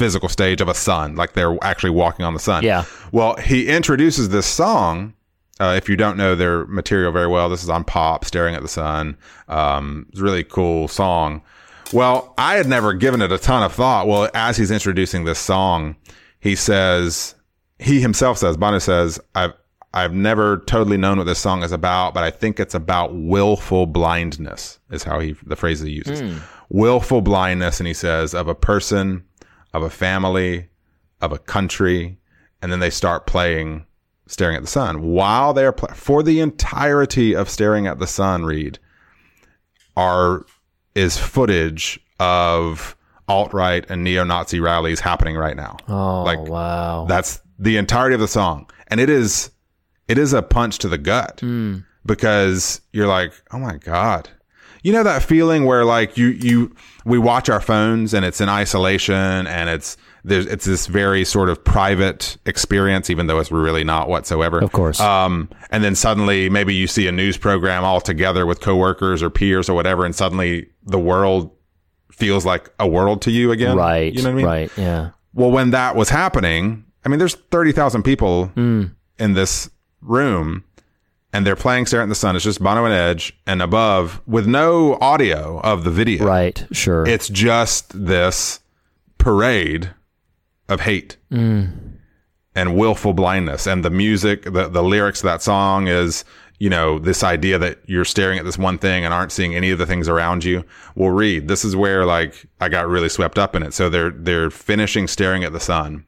physical 0.02 0.30
stage 0.30 0.62
of 0.62 0.68
a 0.68 0.74
sun, 0.74 1.16
like 1.16 1.34
they're 1.34 1.56
actually 1.62 1.92
walking 1.92 2.26
on 2.26 2.34
the 2.34 2.40
sun. 2.40 2.64
Yeah. 2.64 2.86
Well, 3.12 3.36
he 3.36 3.68
introduces 3.68 4.30
this 4.30 4.48
song. 4.48 5.14
Uh, 5.60 5.76
if 5.78 5.88
you 5.88 5.96
don't 5.96 6.18
know 6.18 6.34
their 6.34 6.66
material 6.66 7.12
very 7.12 7.28
well, 7.28 7.48
this 7.50 7.62
is 7.62 7.70
on 7.70 7.84
Pop, 7.84 8.26
Staring 8.26 8.56
at 8.56 8.64
the 8.64 8.68
Sun. 8.68 9.16
Um, 9.48 10.08
it's 10.10 10.20
a 10.20 10.24
really 10.24 10.44
cool 10.44 10.88
song. 10.88 11.44
Well, 11.94 12.34
I 12.36 12.56
had 12.56 12.68
never 12.68 12.94
given 12.94 13.22
it 13.22 13.32
a 13.32 13.38
ton 13.38 13.62
of 13.62 13.74
thought. 13.74 14.08
Well, 14.08 14.28
as 14.34 14.58
he's 14.58 14.72
introducing 14.72 15.26
this 15.26 15.38
song, 15.38 15.98
he 16.40 16.56
says, 16.56 17.36
he 17.78 18.02
himself 18.02 18.40
says, 18.40 18.58
Bono 18.58 18.80
says, 18.80 19.20
I've, 19.36 19.54
I've 19.94 20.14
never 20.16 20.58
totally 20.66 20.98
known 20.98 21.20
what 21.20 21.26
this 21.26 21.38
song 21.38 21.62
is 21.62 21.72
about, 21.72 22.16
but 22.16 22.24
I 22.24 22.32
think 22.32 22.60
it's 22.60 22.74
about 22.74 23.14
willful 23.14 23.86
blindness 23.86 24.80
is 24.90 25.04
how 25.04 25.20
he, 25.20 25.36
the 25.46 25.56
phrase 25.56 25.80
he 25.82 25.92
uses. 25.92 26.22
Willful 26.70 27.22
blindness. 27.22 27.80
And 27.80 27.86
he 27.86 27.94
says 27.94 28.34
of 28.34 28.48
a 28.48 28.56
person, 28.56 29.26
of 29.74 29.84
a 29.84 29.90
family, 29.90 30.70
of 31.22 31.32
a 31.32 31.38
country. 31.40 32.18
And 32.62 32.72
then 32.72 32.80
they 32.80 32.90
start 32.90 33.26
playing 33.28 33.86
staring 34.28 34.56
at 34.56 34.62
the 34.62 34.68
sun 34.68 35.02
while 35.02 35.54
they're 35.54 35.72
pl- 35.74 35.90
for 35.94 36.24
the 36.24 36.40
entirety 36.40 37.36
of 37.36 37.50
staring 37.50 37.86
at 37.88 38.00
the 38.00 38.08
sun, 38.08 38.46
Reed 38.46 38.80
are 39.98 40.46
is 40.96 41.18
footage 41.18 42.00
of 42.20 42.96
alt-right 43.28 43.90
and 43.90 44.04
neo-Nazi 44.04 44.60
rallies 44.60 45.00
happening 45.00 45.36
right 45.36 45.56
now. 45.56 45.78
Oh, 45.88 46.24
like 46.24 46.40
wow. 46.40 47.06
that's 47.06 47.42
the 47.60 47.78
entirety 47.78 48.14
of 48.14 48.20
the 48.20 48.28
song. 48.28 48.70
And 48.88 49.00
it 49.00 49.10
is 49.10 49.52
it 50.08 50.18
is 50.18 50.34
a 50.34 50.42
punch 50.42 50.78
to 50.80 50.90
the 50.90 50.98
gut 50.98 51.40
Hmm. 51.40 51.80
because 52.06 52.82
you're 52.92 53.08
like, 53.08 53.32
"Oh 53.52 53.60
my 53.60 53.78
god." 53.78 54.30
You 54.84 54.92
know 54.94 55.04
that 55.04 55.24
feeling 55.24 55.66
where 55.66 55.86
like 55.86 56.18
you 56.18 56.28
you 56.28 56.76
we 57.06 57.18
watch 57.18 57.50
our 57.50 57.62
phones 57.62 58.14
and 58.14 58.26
it's 58.26 58.42
in 58.42 58.50
isolation 58.50 59.16
and 59.48 59.70
it's 59.70 59.98
there's 60.24 60.46
it's 60.46 60.66
this 60.66 60.86
very 60.88 61.26
sort 61.26 61.50
of 61.50 61.64
private 61.64 62.38
experience, 62.46 63.10
even 63.10 63.26
though 63.28 63.40
it's 63.40 63.52
really 63.52 63.84
not 63.84 64.08
whatsoever. 64.10 64.60
Of 64.60 64.72
course. 64.72 65.00
Um, 65.00 65.50
and 65.72 65.84
then 65.84 65.96
suddenly 65.96 66.48
maybe 66.50 66.76
you 66.76 66.86
see 66.88 67.08
a 67.08 67.12
news 67.12 67.38
program 67.38 67.84
all 67.84 68.02
together 68.02 68.46
with 68.46 68.60
coworkers 68.62 69.24
or 69.24 69.30
peers 69.32 69.68
or 69.70 69.74
whatever, 69.74 70.06
and 70.06 70.16
suddenly 70.16 70.70
the 70.86 71.00
world 71.00 71.52
feels 72.12 72.46
like 72.46 72.70
a 72.80 72.88
world 72.88 73.22
to 73.24 73.32
you 73.32 73.52
again. 73.52 73.76
right. 73.76 74.14
You 74.14 74.22
know 74.22 74.30
what 74.30 74.34
I 74.34 74.38
mean? 74.38 74.46
Right. 74.46 74.72
Yeah. 74.78 75.10
Well, 75.34 75.50
when 75.50 75.72
that 75.72 75.96
was 75.96 76.10
happening, 76.10 76.86
I 77.04 77.10
mean, 77.10 77.18
there's 77.18 77.34
30,000 77.36 78.04
people 78.04 78.52
Mm. 78.56 78.92
in 79.18 79.34
this 79.34 79.70
room 80.02 80.64
and 81.34 81.46
they're 81.46 81.56
playing 81.56 81.86
Stare 81.86 82.02
at 82.02 82.10
the 82.10 82.16
Sun. 82.16 82.36
It's 82.36 82.46
just 82.46 82.62
Bono 82.62 82.86
and 82.86 82.94
Edge 82.94 83.38
and 83.48 83.62
above 83.62 84.22
with 84.26 84.48
no 84.48 84.98
audio 85.00 85.60
of 85.62 85.84
the 85.84 85.92
video. 85.92 86.26
Right. 86.26 86.66
Sure. 86.72 87.08
It's 87.08 87.30
just 87.30 87.92
this 88.06 88.60
parade 89.18 89.94
of 90.68 90.82
hate 90.82 91.18
mm. 91.32 91.72
and 92.56 92.76
willful 92.76 93.14
blindness. 93.14 93.68
And 93.68 93.86
the 93.86 93.90
music, 93.90 94.44
the, 94.44 94.68
the 94.68 94.84
lyrics 94.84 95.20
of 95.20 95.26
that 95.26 95.42
song 95.42 95.88
is, 95.88 96.26
you 96.60 96.70
know, 96.70 97.00
this 97.00 97.24
idea 97.24 97.58
that 97.58 97.80
you're 97.86 98.06
staring 98.06 98.38
at 98.38 98.46
this 98.46 98.58
one 98.58 98.78
thing 98.78 99.04
and 99.04 99.14
aren't 99.14 99.32
seeing 99.32 99.56
any 99.56 99.72
of 99.72 99.80
the 99.80 99.86
things 99.86 100.08
around 100.08 100.44
you. 100.44 100.64
Well, 100.96 101.10
Reed. 101.10 101.48
This 101.48 101.66
is 101.66 101.76
where 101.76 102.06
like 102.06 102.46
I 102.60 102.70
got 102.70 102.88
really 102.88 103.10
swept 103.10 103.40
up 103.40 103.56
in 103.56 103.64
it. 103.64 103.74
So 103.74 103.90
they're 103.90 104.12
they're 104.12 104.52
finishing 104.52 105.08
staring 105.08 105.44
at 105.44 105.54
the 105.54 105.60
sun, 105.60 106.06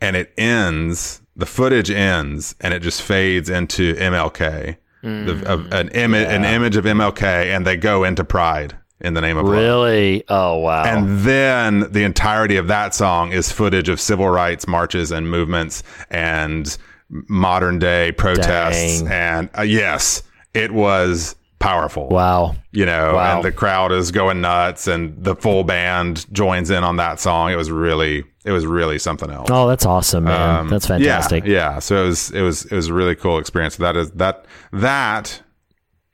and 0.00 0.16
it 0.16 0.32
ends. 0.36 1.20
The 1.36 1.46
footage 1.46 1.90
ends, 1.90 2.54
and 2.60 2.72
it 2.72 2.80
just 2.80 3.02
fades 3.02 3.48
into 3.50 3.94
MLK, 3.94 4.76
the, 5.02 5.42
of, 5.46 5.70
an 5.72 5.88
image 5.90 6.28
an 6.28 6.44
image 6.44 6.76
of 6.76 6.84
MLK, 6.84 7.22
and 7.54 7.66
they 7.66 7.76
go 7.76 8.04
into 8.04 8.24
Pride 8.24 8.74
in 9.00 9.14
the 9.14 9.20
name 9.20 9.36
of 9.36 9.44
love. 9.44 9.52
really? 9.52 10.24
Oh 10.28 10.58
wow. 10.58 10.84
And 10.84 11.18
then 11.20 11.90
the 11.92 12.04
entirety 12.04 12.56
of 12.56 12.68
that 12.68 12.94
song 12.94 13.32
is 13.32 13.50
footage 13.52 13.88
of 13.88 14.00
civil 14.00 14.28
rights 14.30 14.66
marches 14.66 15.10
and 15.10 15.28
movements 15.30 15.82
and 16.08 16.76
modern 17.10 17.78
day 17.78 18.12
protests. 18.12 19.02
Dang. 19.02 19.08
And 19.12 19.50
uh, 19.58 19.62
yes, 19.62 20.22
it 20.54 20.72
was 20.72 21.36
powerful. 21.58 22.08
wow. 22.08 22.54
You 22.72 22.86
know, 22.86 23.14
Wow. 23.14 23.36
and 23.36 23.44
the 23.44 23.52
crowd 23.52 23.92
is 23.92 24.10
going 24.10 24.40
nuts 24.40 24.86
and 24.86 25.22
the 25.22 25.34
full 25.36 25.64
band 25.64 26.26
joins 26.32 26.70
in 26.70 26.82
on 26.84 26.96
that 26.96 27.20
song. 27.20 27.50
It 27.50 27.56
was 27.56 27.70
really, 27.70 28.24
it 28.44 28.52
was 28.52 28.66
really 28.66 28.98
something 28.98 29.30
else. 29.30 29.48
Oh, 29.50 29.66
that's 29.68 29.86
awesome, 29.86 30.24
man. 30.24 30.56
Um, 30.60 30.68
that's 30.68 30.86
fantastic. 30.86 31.44
Yeah, 31.44 31.52
yeah. 31.74 31.78
So 31.78 32.04
it 32.04 32.06
was, 32.06 32.30
it 32.30 32.42
was, 32.42 32.64
it 32.66 32.72
was 32.76 32.88
a 32.88 32.94
really 32.94 33.14
cool 33.14 33.38
experience. 33.38 33.76
That 33.76 33.96
is 33.96 34.10
that 34.12 34.44
that 34.72 35.42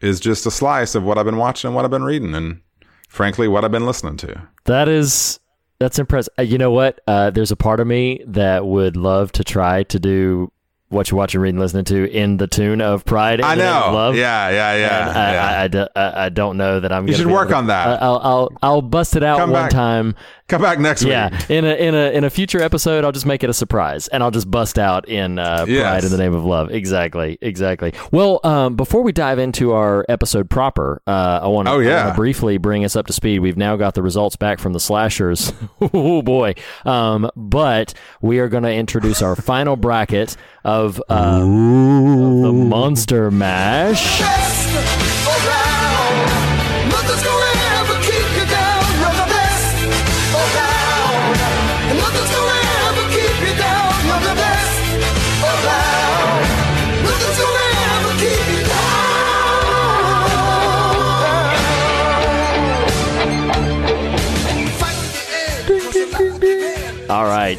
is 0.01 0.21
just 0.21 0.47
a 0.47 0.51
slice 0.51 0.95
of 0.95 1.03
what 1.03 1.19
I've 1.19 1.27
been 1.27 1.37
watching 1.37 1.69
and 1.69 1.75
what 1.75 1.85
I've 1.85 1.91
been 1.91 2.05
reading, 2.05 2.35
and 2.35 2.61
frankly, 3.09 3.49
what 3.49 3.65
I've 3.65 3.73
been 3.73 3.87
listening 3.87 4.17
to. 4.19 4.49
That 4.65 4.89
is 4.89 5.41
that's 5.79 5.99
impressive. 5.99 6.33
Uh, 6.39 6.43
you 6.43 6.59
know 6.59 6.71
what? 6.71 7.01
Uh, 7.07 7.31
there's 7.31 7.51
a 7.51 7.57
part 7.57 7.81
of 7.81 7.87
me 7.87 8.23
that 8.27 8.67
would 8.67 8.97
love 8.97 9.33
to 9.33 9.45
try 9.45 9.83
to 9.85 9.99
do 9.99 10.53
what 10.89 11.09
you're 11.09 11.17
watching, 11.19 11.41
reading, 11.41 11.61
listening 11.61 11.85
to 11.85 12.11
in 12.11 12.37
the 12.39 12.49
tune 12.49 12.81
of 12.81 13.05
Pride. 13.05 13.41
I 13.41 13.55
know. 13.55 13.91
Love. 13.93 14.17
Yeah, 14.17 14.49
yeah, 14.51 14.75
yeah. 14.77 15.13
I, 15.15 15.33
yeah. 15.33 15.87
I, 15.97 16.01
I 16.03 16.09
I- 16.09 16.25
I 16.27 16.29
don't 16.31 16.57
know 16.57 16.81
that 16.81 16.93
I'm. 16.93 17.07
You 17.07 17.15
should 17.15 17.29
work 17.29 17.51
to- 17.51 17.55
on 17.57 17.69
that. 17.69 18.03
I'll, 18.03 18.19
I'll 18.23 18.51
I'll 18.63 18.83
bust 18.83 19.15
it 19.17 19.23
out 19.23 19.39
Come 19.39 19.51
one 19.51 19.63
back 19.65 19.71
time. 19.71 20.17
Come 20.51 20.63
back 20.63 20.79
next 20.81 21.03
Yeah, 21.05 21.31
week. 21.31 21.49
Yeah, 21.49 21.57
in 21.59 21.65
a 21.65 21.75
in 21.75 21.95
a 21.95 22.11
in 22.11 22.25
a 22.25 22.31
future 22.31 22.61
episode, 22.61 23.05
I'll 23.05 23.13
just 23.13 23.25
make 23.27 23.45
it 23.45 23.51
a 23.51 23.55
surprise, 23.55 24.09
and 24.09 24.23
I'll 24.23 24.33
just 24.33 24.51
bust 24.51 24.79
out 24.79 25.09
in 25.09 25.39
uh, 25.39 25.59
Pride 25.65 25.69
Yes. 25.69 26.05
in 26.05 26.11
the 26.11 26.19
Name 26.19 26.35
of 26.35 26.45
Love. 26.45 26.71
Exactly, 26.73 27.39
exactly. 27.41 27.95
Well, 28.11 28.41
um, 28.45 28.75
before 28.75 29.03
we 29.03 29.13
dive 29.13 29.39
into 29.39 29.73
our 29.73 30.05
episode 30.09 30.51
proper, 30.51 31.01
uh, 31.07 31.41
I 31.43 31.47
want 31.47 31.69
to 31.69 31.73
Oh, 31.75 31.79
yeah. 31.79 32.15
briefly 32.17 32.59
bring 32.59 32.85
us 32.85 32.97
up 32.97 33.07
to 33.07 33.13
speed. 33.13 33.39
We've 33.39 33.57
now 33.57 33.77
got 33.77 33.95
the 33.95 34.03
results 34.03 34.35
back 34.37 34.59
from 34.59 34.73
the 34.73 34.81
slashers. 34.81 35.53
oh 35.95 36.21
boy! 36.23 36.55
Um, 36.85 37.31
but 37.37 37.95
we 38.21 38.41
are 38.41 38.49
going 38.49 38.65
to 38.65 38.73
introduce 38.73 39.23
our 39.23 39.37
final 39.37 39.77
bracket 39.77 40.37
of, 40.65 41.01
uh, 41.09 41.13
of 41.15 41.43
the 41.43 42.53
Monster 42.53 43.31
Mash. 43.31 44.21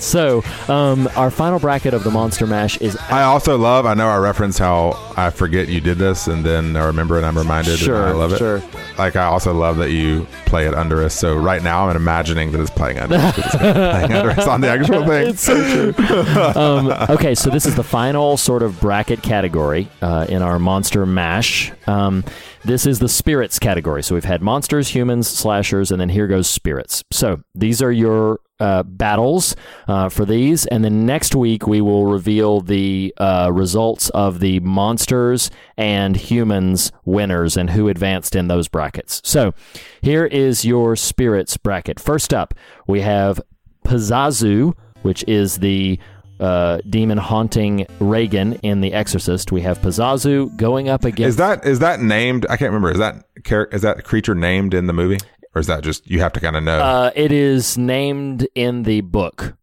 Right, 0.02 0.44
so 0.44 0.44
um, 0.68 1.10
our 1.16 1.32
final 1.32 1.60
bracket 1.60 1.94
of 1.94 2.04
the 2.04 2.12
Monster 2.12 2.48
Mash 2.48 2.78
is 2.78 2.96
I 3.10 3.24
also 3.24 3.58
love. 3.58 3.86
I 3.86 3.94
know 3.94 4.08
I 4.08 4.18
reference 4.18 4.58
how 4.58 4.98
I 5.16 5.30
forget 5.30 5.68
you 5.68 5.82
did 5.82 5.98
this, 5.98 6.28
and 6.28 6.46
then 6.46 6.76
I 6.76 6.86
remember 6.86 7.18
and 7.18 7.26
I'm 7.26 7.38
reminded. 7.38 7.78
Sure, 7.80 7.96
and 7.96 8.10
I 8.10 8.12
love 8.14 8.34
it. 8.34 8.38
sure. 8.38 8.62
Like 8.98 9.16
I 9.16 9.26
also 9.26 9.54
love 9.54 9.78
that 9.78 9.92
you 9.92 10.28
play 10.46 10.68
it 10.68 10.74
under 10.74 11.04
us. 11.04 11.14
So 11.14 11.36
right 11.36 11.64
now 11.64 11.88
I'm 11.88 11.96
imagining 11.96 12.52
that 12.52 12.62
it's 12.62 12.70
playing 12.70 13.00
under 13.00 13.16
us. 13.16 13.38
It's 13.38 13.56
playing 13.56 14.12
under 14.12 14.32
us 14.32 14.48
on 14.48 14.62
the 14.62 14.70
actual 14.70 15.06
thing. 15.06 15.30
It's 15.30 15.42
so 15.42 15.92
true. 15.94 16.06
um, 16.56 16.92
okay, 17.10 17.36
so 17.36 17.50
this 17.50 17.66
is 17.66 17.76
the 17.76 17.84
final 17.84 18.38
sort 18.38 18.64
of 18.64 18.80
bracket 18.80 19.22
category 19.24 19.88
uh, 20.02 20.26
in 20.30 20.42
our 20.42 20.60
monster 20.60 21.06
mash. 21.06 21.72
Um, 21.88 22.24
this 22.64 22.86
is 22.86 23.00
the 23.00 23.10
spirits 23.10 23.60
category. 23.60 24.04
So 24.04 24.16
we've 24.16 24.24
had 24.24 24.42
monsters, 24.42 24.88
humans, 24.88 25.28
slashers, 25.28 25.92
and 25.92 26.00
then 26.00 26.10
here 26.10 26.28
goes 26.28 26.50
spirits. 26.50 27.04
So 27.12 27.42
these 27.56 27.82
are 27.82 27.92
your 27.92 28.40
uh, 28.62 28.84
battles 28.84 29.56
uh, 29.88 30.08
for 30.08 30.24
these, 30.24 30.66
and 30.68 30.86
then 30.86 31.06
next 31.06 31.36
week 31.36 31.66
we 31.68 31.82
will 31.82 32.06
reveal 32.06 32.62
the 32.62 33.14
uh, 33.18 33.50
results 33.52 34.10
of 34.12 34.40
the 34.40 34.60
monsters 34.60 35.50
and 35.78 36.16
humans 36.16 36.92
winners 37.04 37.58
and 37.58 37.72
who 37.72 37.90
advanced 37.90 38.36
in 38.36 38.48
those 38.48 38.68
brackets. 38.68 39.22
So 39.26 39.54
here 40.02 40.26
is 40.26 40.64
your 40.64 40.96
spirits 40.96 41.58
bracket. 41.58 42.00
First 42.00 42.34
up, 42.34 42.54
we 42.88 43.02
have 43.02 43.42
Pazuzu, 43.84 44.76
which 45.02 45.24
is 45.28 45.58
the 45.58 46.00
uh, 46.40 46.80
demon 46.90 47.18
haunting 47.18 47.86
Reagan 48.00 48.54
in 48.64 48.82
The 48.82 48.94
Exorcist. 48.94 49.52
We 49.52 49.62
have 49.62 49.80
Pazuzu 49.80 50.56
going 50.58 50.90
up 50.90 51.04
against. 51.04 51.30
Is 51.30 51.36
that 51.38 51.66
is 51.66 51.80
that 51.80 52.00
named? 52.00 52.46
I 52.50 52.58
can't 52.58 52.72
remember. 52.72 52.92
Is 52.92 53.00
that 53.00 53.26
is 53.72 53.82
that 53.84 54.04
creature 54.04 54.36
named 54.36 54.74
in 54.74 54.88
the 54.88 54.94
movie, 54.94 55.20
or 55.56 55.60
is 55.60 55.68
that 55.68 55.84
just 55.84 56.10
you 56.10 56.20
have 56.20 56.34
to 56.34 56.40
kind 56.40 56.56
of 56.56 56.64
know? 56.64 56.80
Uh, 56.80 57.12
it 57.16 57.32
is 57.32 57.78
named 57.78 58.48
in 58.56 58.84
the 58.84 59.02
book, 59.02 59.56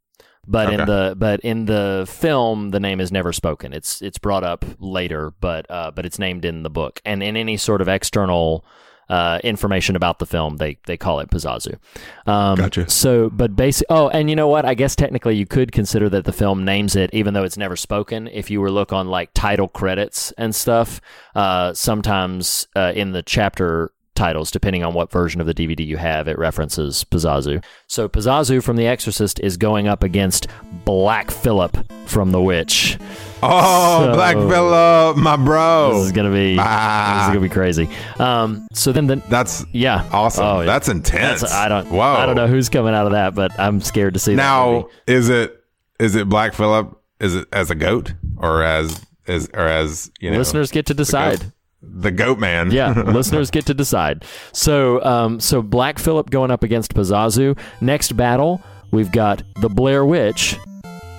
but 0.46 0.72
in 0.72 0.86
the 0.86 1.14
but 1.16 1.40
in 1.40 1.66
the 1.66 2.06
film, 2.08 2.70
the 2.70 2.80
name 2.80 3.00
is 3.00 3.12
never 3.12 3.32
spoken. 3.32 3.72
It's 3.72 4.02
it's 4.02 4.18
brought 4.18 4.44
up 4.44 4.64
later, 4.78 5.32
but 5.40 5.70
uh, 5.70 5.90
but 5.90 6.06
it's 6.06 6.18
named 6.18 6.44
in 6.44 6.62
the 6.62 6.70
book, 6.70 7.00
and 7.04 7.22
in 7.22 7.36
any 7.36 7.56
sort 7.56 7.80
of 7.80 7.88
external. 7.88 8.64
Uh, 9.10 9.40
information 9.42 9.96
about 9.96 10.18
the 10.18 10.26
film, 10.26 10.58
they 10.58 10.76
they 10.84 10.98
call 10.98 11.18
it 11.18 11.30
Pazuzu. 11.30 11.78
Um, 12.26 12.56
Gotcha. 12.56 12.90
So, 12.90 13.30
but 13.30 13.56
basic. 13.56 13.86
Oh, 13.88 14.10
and 14.10 14.28
you 14.28 14.36
know 14.36 14.48
what? 14.48 14.66
I 14.66 14.74
guess 14.74 14.94
technically 14.94 15.34
you 15.34 15.46
could 15.46 15.72
consider 15.72 16.10
that 16.10 16.26
the 16.26 16.32
film 16.32 16.62
names 16.62 16.94
it, 16.94 17.08
even 17.14 17.32
though 17.32 17.42
it's 17.42 17.56
never 17.56 17.74
spoken. 17.74 18.28
If 18.28 18.50
you 18.50 18.60
were 18.60 18.70
look 18.70 18.92
on 18.92 19.08
like 19.08 19.30
title 19.32 19.66
credits 19.66 20.32
and 20.32 20.54
stuff, 20.54 21.00
uh, 21.34 21.72
sometimes 21.72 22.68
uh, 22.76 22.92
in 22.94 23.12
the 23.12 23.22
chapter 23.22 23.92
titles, 24.18 24.50
depending 24.50 24.84
on 24.84 24.92
what 24.92 25.10
version 25.10 25.40
of 25.40 25.46
the 25.46 25.54
DVD 25.54 25.86
you 25.86 25.96
have, 25.96 26.28
it 26.28 26.36
references 26.38 27.04
Pazuzu. 27.04 27.64
So 27.86 28.08
Pazuzu 28.08 28.62
from 28.62 28.76
The 28.76 28.86
Exorcist 28.86 29.40
is 29.40 29.56
going 29.56 29.88
up 29.88 30.02
against 30.02 30.48
Black 30.84 31.30
Phillip 31.30 31.76
from 32.06 32.32
The 32.32 32.42
Witch. 32.42 32.98
oh, 33.42 34.04
so- 34.06 34.14
Black 34.14 34.36
Phillip, 34.36 35.16
my 35.16 35.36
bro. 35.36 35.94
This 35.98 36.06
is 36.06 36.12
gonna 36.12 36.30
be 36.32 36.56
this 36.56 36.64
Ah. 36.66 37.22
is 37.24 37.28
gonna 37.28 37.40
be 37.40 37.48
crazy. 37.48 37.88
Um, 38.18 38.66
so 38.74 38.92
then 38.92 39.06
the 39.06 39.16
That's 39.28 39.64
yeah, 39.72 40.04
awesome. 40.12 40.44
Oh. 40.44 40.64
That's 40.64 40.88
intense. 40.88 41.40
That's- 41.40 41.52
I 41.56 41.68
don't 41.68 41.86
Whoa. 41.90 42.00
I 42.02 42.26
don't 42.26 42.36
know 42.36 42.46
who's 42.48 42.68
coming 42.68 42.94
out 42.94 43.06
of 43.06 43.12
that, 43.12 43.34
but 43.34 43.58
I'm 43.58 43.80
scared 43.80 44.14
to 44.14 44.20
see 44.20 44.34
Now, 44.34 44.88
is 45.06 45.28
it 45.28 45.54
is 46.00 46.14
it 46.14 46.28
Black 46.28 46.54
Phillip? 46.54 46.94
Is 47.20 47.34
it 47.34 47.48
as 47.52 47.70
a 47.70 47.74
goat 47.74 48.12
or 48.36 48.62
as 48.62 49.00
as 49.26 49.48
or 49.54 49.66
as 49.66 50.10
you 50.20 50.30
know 50.30 50.38
Listeners 50.38 50.70
get 50.70 50.86
to 50.86 50.94
decide. 50.94 51.52
The 51.80 52.10
goat 52.10 52.38
man? 52.38 52.70
Yeah, 52.70 52.92
listeners 53.06 53.50
get 53.50 53.66
to 53.66 53.74
decide. 53.74 54.24
So, 54.52 55.02
um, 55.04 55.38
so 55.40 55.62
Black 55.62 55.98
Phillip 55.98 56.30
going 56.30 56.50
up 56.50 56.62
against 56.64 56.94
Pazuzu. 56.94 57.58
Next 57.80 58.16
battle, 58.16 58.60
we've 58.90 59.12
got 59.12 59.42
the 59.60 59.68
Blair 59.68 60.04
Witch 60.04 60.56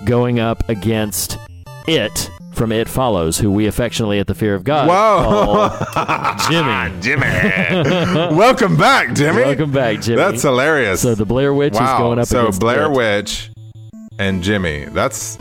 going 0.06 0.40
up 0.40 0.68
against 0.68 1.38
It 1.88 2.30
from 2.54 2.74
It 2.74 2.90
Follows, 2.90 3.38
who 3.38 3.52
we 3.52 3.68
affectionately 3.68 4.20
at 4.20 4.28
the 4.28 4.36
Fear 4.36 4.54
of 4.54 4.66
God 4.66 4.90
Whoa. 4.90 5.70
call 5.94 6.38
Jimmy. 6.50 7.02
Jimmy. 7.02 8.36
Welcome 8.36 8.76
back, 8.76 9.14
Jimmy. 9.14 9.44
Welcome 9.44 9.72
back, 9.72 10.02
Jimmy. 10.02 10.18
That's 10.18 10.42
hilarious. 10.42 11.02
so 11.02 11.16
the 11.16 11.26
Blair 11.26 11.54
Witch 11.54 11.76
wow. 11.76 11.94
is 11.94 12.00
going 12.00 12.20
up 12.20 12.28
so 12.28 12.52
Blair 12.52 12.92
It. 12.92 12.98
Witch 12.98 13.50
and 14.18 14.44
Jimmy. 14.44 14.86
That's 14.86 15.38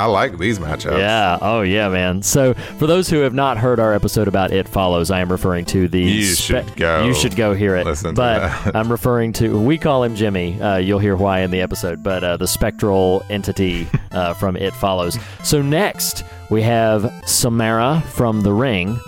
I 0.00 0.06
like 0.06 0.38
these 0.38 0.58
matchups. 0.58 0.96
Yeah. 0.98 1.36
Oh, 1.42 1.60
yeah, 1.60 1.90
man. 1.90 2.22
So, 2.22 2.54
for 2.54 2.86
those 2.86 3.10
who 3.10 3.18
have 3.18 3.34
not 3.34 3.58
heard 3.58 3.78
our 3.78 3.92
episode 3.92 4.28
about 4.28 4.50
It 4.50 4.66
Follows, 4.66 5.10
I 5.10 5.20
am 5.20 5.30
referring 5.30 5.66
to 5.66 5.88
the. 5.88 6.00
You 6.00 6.24
should 6.24 6.74
go 6.74 7.04
You 7.04 7.12
should 7.12 7.36
go 7.36 7.52
hear 7.52 7.76
it. 7.76 7.84
listen 7.84 8.14
to 8.14 8.14
but. 8.14 8.50
I'm 8.74 8.90
referring 8.90 9.34
to. 9.34 9.60
We 9.60 9.76
call 9.76 10.02
him 10.02 10.16
Jimmy. 10.16 10.58
Uh, 10.58 10.78
you'll 10.78 11.00
hear 11.00 11.16
why 11.16 11.40
in 11.40 11.50
the 11.50 11.60
episode. 11.60 12.02
But 12.02 12.24
uh, 12.24 12.38
the 12.38 12.46
spectral 12.48 13.22
entity 13.28 13.86
uh, 14.12 14.32
from 14.32 14.56
It 14.56 14.72
Follows. 14.72 15.18
So 15.44 15.60
next 15.60 16.24
we 16.48 16.62
have 16.62 17.12
Samara 17.26 18.02
from 18.12 18.40
The 18.40 18.54
Ring. 18.54 18.98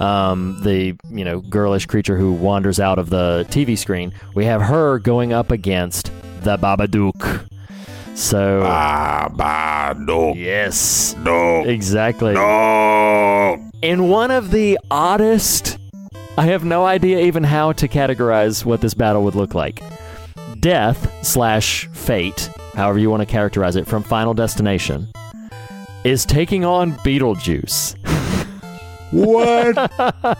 Um, 0.00 0.58
the 0.62 0.96
you 1.10 1.24
know 1.26 1.40
girlish 1.40 1.84
creature 1.84 2.16
who 2.16 2.32
wanders 2.32 2.80
out 2.80 2.98
of 2.98 3.10
the 3.10 3.44
TV 3.50 3.76
screen. 3.76 4.14
We 4.34 4.46
have 4.46 4.62
her 4.62 4.98
going 4.98 5.34
up 5.34 5.50
against 5.50 6.10
the 6.40 6.56
Babadook. 6.56 7.46
So 8.14 8.62
Ah, 8.64 9.28
bah, 9.34 9.94
no, 9.98 10.34
yes, 10.34 11.14
no, 11.18 11.62
exactly. 11.64 12.34
no. 12.34 13.70
In 13.82 14.08
one 14.08 14.30
of 14.30 14.50
the 14.50 14.78
oddest, 14.90 15.78
I 16.36 16.46
have 16.46 16.64
no 16.64 16.84
idea 16.84 17.20
even 17.20 17.44
how 17.44 17.72
to 17.72 17.88
categorize 17.88 18.64
what 18.64 18.80
this 18.82 18.94
battle 18.94 19.22
would 19.24 19.34
look 19.34 19.54
like. 19.54 19.82
Death 20.60 21.10
slash 21.26 21.88
fate, 21.92 22.50
however 22.74 22.98
you 22.98 23.08
want 23.08 23.22
to 23.22 23.26
characterize 23.26 23.76
it, 23.76 23.86
from 23.86 24.02
Final 24.02 24.34
Destination, 24.34 25.08
is 26.04 26.26
taking 26.26 26.64
on 26.64 26.92
Beetlejuice. 26.96 27.96
What? 29.12 29.74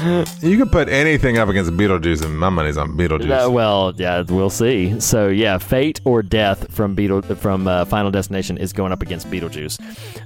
you 0.40 0.58
could 0.58 0.72
put 0.72 0.88
anything 0.88 1.38
up 1.38 1.48
against 1.48 1.70
Beetlejuice, 1.72 2.24
and 2.24 2.38
my 2.38 2.48
money's 2.48 2.76
on 2.76 2.96
Beetlejuice. 2.96 3.46
Uh, 3.46 3.50
well, 3.50 3.92
yeah, 3.96 4.22
we'll 4.22 4.50
see. 4.50 4.98
So 5.00 5.28
yeah, 5.28 5.58
fate 5.58 6.00
or 6.04 6.22
death 6.22 6.72
from 6.72 6.94
Beetle 6.94 7.22
from 7.36 7.66
uh, 7.66 7.84
Final 7.84 8.10
Destination 8.10 8.58
is 8.58 8.72
going 8.72 8.92
up 8.92 9.02
against 9.02 9.30
Beetlejuice. 9.30 9.78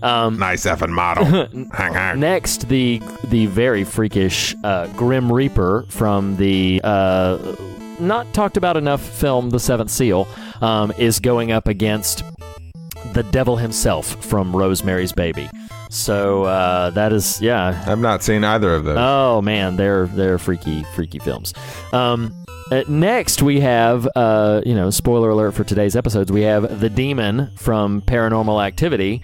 Um, 0.03 0.39
nice 0.39 0.65
effing 0.65 0.91
model. 0.91 1.25
hang, 1.73 1.95
hang. 1.95 2.21
Next, 2.21 2.69
the 2.69 3.03
the 3.25 3.47
very 3.47 3.85
freakish 3.85 4.55
uh, 4.65 4.87
Grim 4.89 5.33
Reaper 5.33 5.87
from 5.89 6.37
the 6.37 6.81
uh, 6.85 7.57
not 8.01 8.33
talked 8.35 8.57
about 8.57 8.77
enough 8.77 9.03
film, 9.03 9.51
The 9.51 9.61
Seventh 9.61 9.91
Seal, 9.91 10.29
um, 10.61 10.93
is 10.99 11.21
going 11.21 11.53
up 11.53 11.69
against 11.69 12.23
the 13.13 13.23
devil 13.25 13.57
himself 13.57 14.25
from 14.25 14.55
Rosemary's 14.55 15.13
Baby. 15.13 15.49
So 15.95 16.43
uh, 16.43 16.91
that 16.91 17.13
is, 17.13 17.41
yeah. 17.41 17.85
I've 17.87 18.01
not 18.01 18.25
seen 18.25 18.43
either 18.43 18.75
of 18.75 18.85
those. 18.85 18.97
Oh 18.99 19.41
man, 19.41 19.77
they're 19.77 20.07
they're 20.09 20.39
freaky, 20.39 20.83
freaky 20.95 21.21
films. 21.21 21.55
Um, 21.93 22.35
uh, 22.73 22.83
next, 22.89 23.43
we 23.43 23.61
have, 23.61 24.09
uh, 24.17 24.61
you 24.67 24.75
know, 24.75 24.91
spoiler 24.91 25.31
alert 25.31 25.53
for 25.53 25.63
today's 25.63 25.95
episodes. 25.95 26.33
We 26.33 26.43
have 26.43 26.81
the 26.81 26.91
demon 26.91 27.51
from 27.57 28.03
Paranormal 28.03 28.67
Activity 28.67 29.23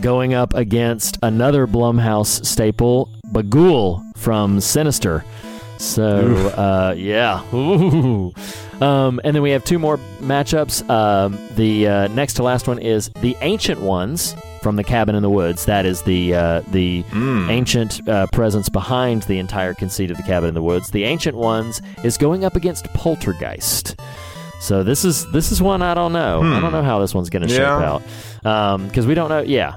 going 0.00 0.32
up 0.32 0.54
against 0.54 1.18
another 1.22 1.66
Blumhouse 1.66 2.44
staple, 2.46 3.10
Bughuul 3.26 4.16
from 4.16 4.60
Sinister. 4.60 5.24
So, 5.76 6.48
uh, 6.56 6.94
yeah. 6.96 7.42
Um, 8.80 9.20
and 9.24 9.34
then 9.34 9.42
we 9.42 9.50
have 9.50 9.64
two 9.64 9.78
more 9.78 9.98
matchups. 10.20 10.88
Um, 10.88 11.36
the 11.56 11.88
uh, 11.88 12.08
next 12.08 12.34
to 12.34 12.44
last 12.44 12.68
one 12.68 12.78
is 12.78 13.10
the 13.20 13.36
Ancient 13.42 13.80
Ones 13.80 14.36
from 14.62 14.76
the 14.76 14.84
Cabin 14.84 15.14
in 15.14 15.22
the 15.22 15.30
Woods. 15.30 15.64
That 15.66 15.86
is 15.86 16.02
the 16.02 16.34
uh, 16.34 16.60
the 16.68 17.04
ancient 17.48 18.06
uh, 18.08 18.26
presence 18.32 18.68
behind 18.68 19.22
the 19.22 19.38
entire 19.38 19.74
conceit 19.74 20.10
of 20.10 20.16
the 20.16 20.22
Cabin 20.22 20.48
in 20.48 20.54
the 20.54 20.62
Woods. 20.62 20.90
The 20.90 21.04
Ancient 21.04 21.36
Ones 21.36 21.80
is 22.04 22.16
going 22.18 22.44
up 22.44 22.56
against 22.56 22.84
Poltergeist. 22.94 23.96
So 24.60 24.82
this 24.82 25.04
is 25.04 25.30
this 25.32 25.52
is 25.52 25.62
one 25.62 25.82
I 25.82 25.94
don't 25.94 26.12
know. 26.12 26.42
I 26.42 26.60
don't 26.60 26.72
know 26.72 26.82
how 26.82 26.98
this 26.98 27.14
one's 27.14 27.30
going 27.30 27.42
to 27.42 27.48
shape 27.48 27.60
Yeah. 27.60 28.00
out 28.42 28.82
because 28.88 29.06
we 29.06 29.14
don't 29.14 29.28
know. 29.28 29.40
Yeah, 29.40 29.76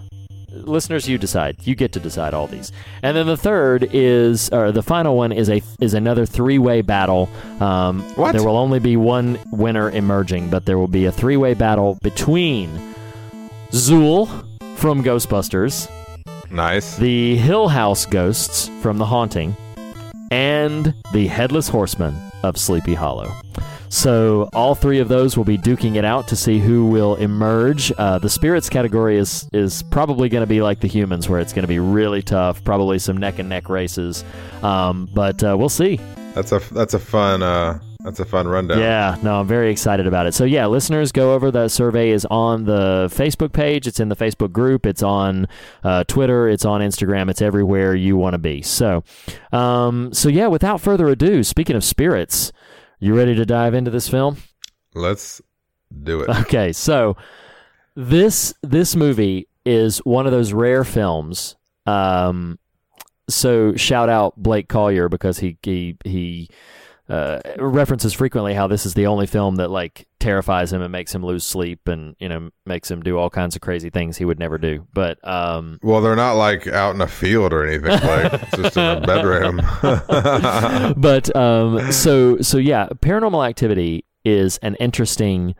listeners, 0.51 1.07
you 1.07 1.19
decide. 1.19 1.57
You 1.67 1.75
get 1.75 1.91
to 1.93 1.99
decide 1.99 2.33
all 2.33 2.47
these. 2.47 2.71
And 3.03 3.15
then 3.15 3.27
the 3.27 3.37
third 3.37 3.87
is, 3.93 4.49
or 4.49 4.71
the 4.71 4.81
final 4.81 5.15
one 5.15 5.31
is 5.31 5.49
a 5.51 5.61
is 5.79 5.93
another 5.93 6.25
three 6.25 6.57
way 6.57 6.81
battle. 6.81 7.29
Um, 7.59 8.01
What? 8.15 8.31
There 8.31 8.43
will 8.43 8.57
only 8.57 8.79
be 8.79 8.97
one 8.97 9.37
winner 9.51 9.91
emerging, 9.91 10.49
but 10.49 10.65
there 10.65 10.79
will 10.79 10.87
be 10.87 11.05
a 11.05 11.11
three 11.11 11.37
way 11.37 11.53
battle 11.53 11.99
between 12.01 12.69
Zuul 13.71 14.29
from 14.81 15.03
Ghostbusters, 15.03 15.87
Nice. 16.49 16.97
the 16.97 17.35
Hill 17.35 17.67
House 17.67 18.07
ghosts 18.07 18.67
from 18.81 18.97
The 18.97 19.05
Haunting, 19.05 19.55
and 20.31 20.95
the 21.13 21.27
Headless 21.27 21.67
Horseman 21.69 22.15
of 22.41 22.57
Sleepy 22.57 22.95
Hollow. 22.95 23.31
So 23.89 24.49
all 24.53 24.73
three 24.73 24.97
of 24.97 25.07
those 25.07 25.37
will 25.37 25.43
be 25.43 25.59
duking 25.59 25.97
it 25.97 26.03
out 26.05 26.27
to 26.29 26.35
see 26.35 26.57
who 26.57 26.87
will 26.87 27.15
emerge. 27.17 27.91
Uh, 27.95 28.17
the 28.17 28.29
spirits 28.29 28.69
category 28.69 29.17
is 29.17 29.47
is 29.53 29.83
probably 29.83 30.29
going 30.29 30.41
to 30.41 30.47
be 30.47 30.63
like 30.63 30.79
the 30.79 30.87
humans, 30.87 31.29
where 31.29 31.39
it's 31.39 31.53
going 31.53 31.63
to 31.63 31.67
be 31.67 31.77
really 31.79 32.23
tough. 32.23 32.63
Probably 32.63 32.97
some 32.97 33.17
neck 33.17 33.37
and 33.37 33.49
neck 33.49 33.69
races, 33.69 34.23
um, 34.63 35.07
but 35.13 35.43
uh, 35.43 35.55
we'll 35.59 35.69
see. 35.69 35.99
That's 36.33 36.53
a 36.53 36.59
that's 36.73 36.95
a 36.95 36.99
fun 36.99 37.43
uh 37.43 37.79
that's 38.03 38.19
a 38.19 38.25
fun 38.25 38.47
rundown. 38.47 38.79
Yeah, 38.79 39.17
no, 39.21 39.39
I'm 39.39 39.47
very 39.47 39.71
excited 39.71 40.07
about 40.07 40.25
it. 40.25 40.33
So 40.33 40.43
yeah, 40.43 40.65
listeners, 40.67 41.11
go 41.11 41.33
over. 41.33 41.51
that 41.51 41.71
survey 41.71 42.09
is 42.09 42.25
on 42.25 42.65
the 42.65 43.09
Facebook 43.11 43.53
page. 43.53 43.87
It's 43.87 43.99
in 43.99 44.09
the 44.09 44.15
Facebook 44.15 44.51
group. 44.51 44.85
It's 44.85 45.03
on 45.03 45.47
uh, 45.83 46.03
Twitter. 46.05 46.47
It's 46.47 46.65
on 46.65 46.81
Instagram. 46.81 47.29
It's 47.29 47.41
everywhere 47.41 47.95
you 47.95 48.17
want 48.17 48.33
to 48.33 48.39
be. 48.39 48.61
So, 48.61 49.03
um, 49.51 50.13
so 50.13 50.29
yeah. 50.29 50.47
Without 50.47 50.81
further 50.81 51.07
ado, 51.09 51.43
speaking 51.43 51.75
of 51.75 51.83
spirits, 51.83 52.51
you 52.99 53.15
ready 53.15 53.35
to 53.35 53.45
dive 53.45 53.73
into 53.73 53.91
this 53.91 54.07
film? 54.07 54.37
Let's 54.93 55.41
do 56.03 56.21
it. 56.21 56.29
Okay, 56.29 56.73
so 56.73 57.17
this 57.95 58.53
this 58.61 58.95
movie 58.95 59.47
is 59.65 59.99
one 59.99 60.25
of 60.25 60.31
those 60.31 60.53
rare 60.53 60.83
films. 60.83 61.55
Um, 61.85 62.57
so 63.29 63.75
shout 63.75 64.09
out 64.09 64.35
Blake 64.37 64.67
Collier 64.67 65.09
because 65.09 65.39
he 65.39 65.57
he 65.63 65.97
he 66.03 66.49
uh, 67.09 67.39
references 67.57 68.13
frequently 68.13 68.53
how 68.53 68.67
this 68.67 68.85
is 68.85 68.93
the 68.93 69.07
only 69.07 69.27
film 69.27 69.55
that 69.55 69.69
like 69.69 70.07
terrifies 70.19 70.71
him 70.71 70.81
and 70.81 70.91
makes 70.91 71.13
him 71.13 71.25
lose 71.25 71.43
sleep 71.43 71.87
and 71.87 72.15
you 72.19 72.29
know 72.29 72.49
makes 72.65 72.89
him 72.89 73.01
do 73.01 73.17
all 73.17 73.29
kinds 73.29 73.55
of 73.55 73.61
crazy 73.61 73.89
things 73.89 74.15
he 74.17 74.23
would 74.25 74.39
never 74.39 74.57
do. 74.57 74.87
But 74.93 75.17
um, 75.27 75.79
Well, 75.83 75.99
they're 76.01 76.15
not 76.15 76.33
like 76.33 76.67
out 76.67 76.95
in 76.95 77.01
a 77.01 77.07
field 77.07 77.51
or 77.53 77.65
anything. 77.65 77.91
Like 78.07 78.33
it's 78.33 78.57
just 78.57 78.77
in 78.77 78.83
a 78.83 79.01
bedroom. 79.01 79.61
but 80.97 81.35
um, 81.35 81.91
so 81.91 82.39
so 82.41 82.57
yeah, 82.57 82.87
Paranormal 83.01 83.47
Activity 83.47 84.05
is 84.23 84.57
an 84.59 84.75
interesting 84.75 85.55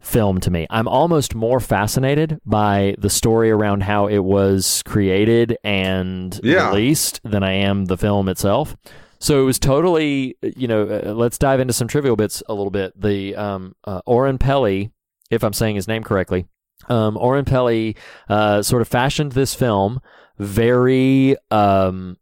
film 0.00 0.38
to 0.40 0.50
me. 0.50 0.66
I'm 0.70 0.86
almost 0.86 1.34
more 1.34 1.58
fascinated 1.60 2.40
by 2.46 2.94
the 2.98 3.10
story 3.10 3.50
around 3.50 3.82
how 3.82 4.06
it 4.06 4.20
was 4.20 4.82
created 4.86 5.56
and 5.64 6.38
Yeah. 6.42 6.68
released 6.68 7.20
than 7.24 7.42
I 7.42 7.52
am 7.52 7.86
the 7.86 7.96
film 7.96 8.28
itself. 8.28 8.76
So 9.18 9.40
it 9.42 9.44
was 9.44 9.58
totally, 9.58 10.36
you 10.42 10.68
know, 10.68 10.82
uh, 10.82 11.12
let's 11.12 11.38
dive 11.38 11.60
into 11.60 11.72
some 11.72 11.88
trivial 11.88 12.16
bits 12.16 12.42
a 12.48 12.54
little 12.54 12.70
bit. 12.70 12.98
The 13.00 13.34
um, 13.36 13.74
uh, 13.84 14.00
Oren 14.06 14.38
Peli, 14.38 14.92
if 15.30 15.42
I'm 15.42 15.52
saying 15.52 15.76
his 15.76 15.88
name 15.88 16.04
correctly, 16.04 16.46
um, 16.88 17.16
Oren 17.16 17.44
Peli 17.44 17.96
uh, 18.28 18.62
sort 18.62 18.82
of 18.82 18.88
fashioned 18.88 19.32
this 19.32 19.54
film 19.54 20.00
very 20.38 21.36
um, 21.50 22.16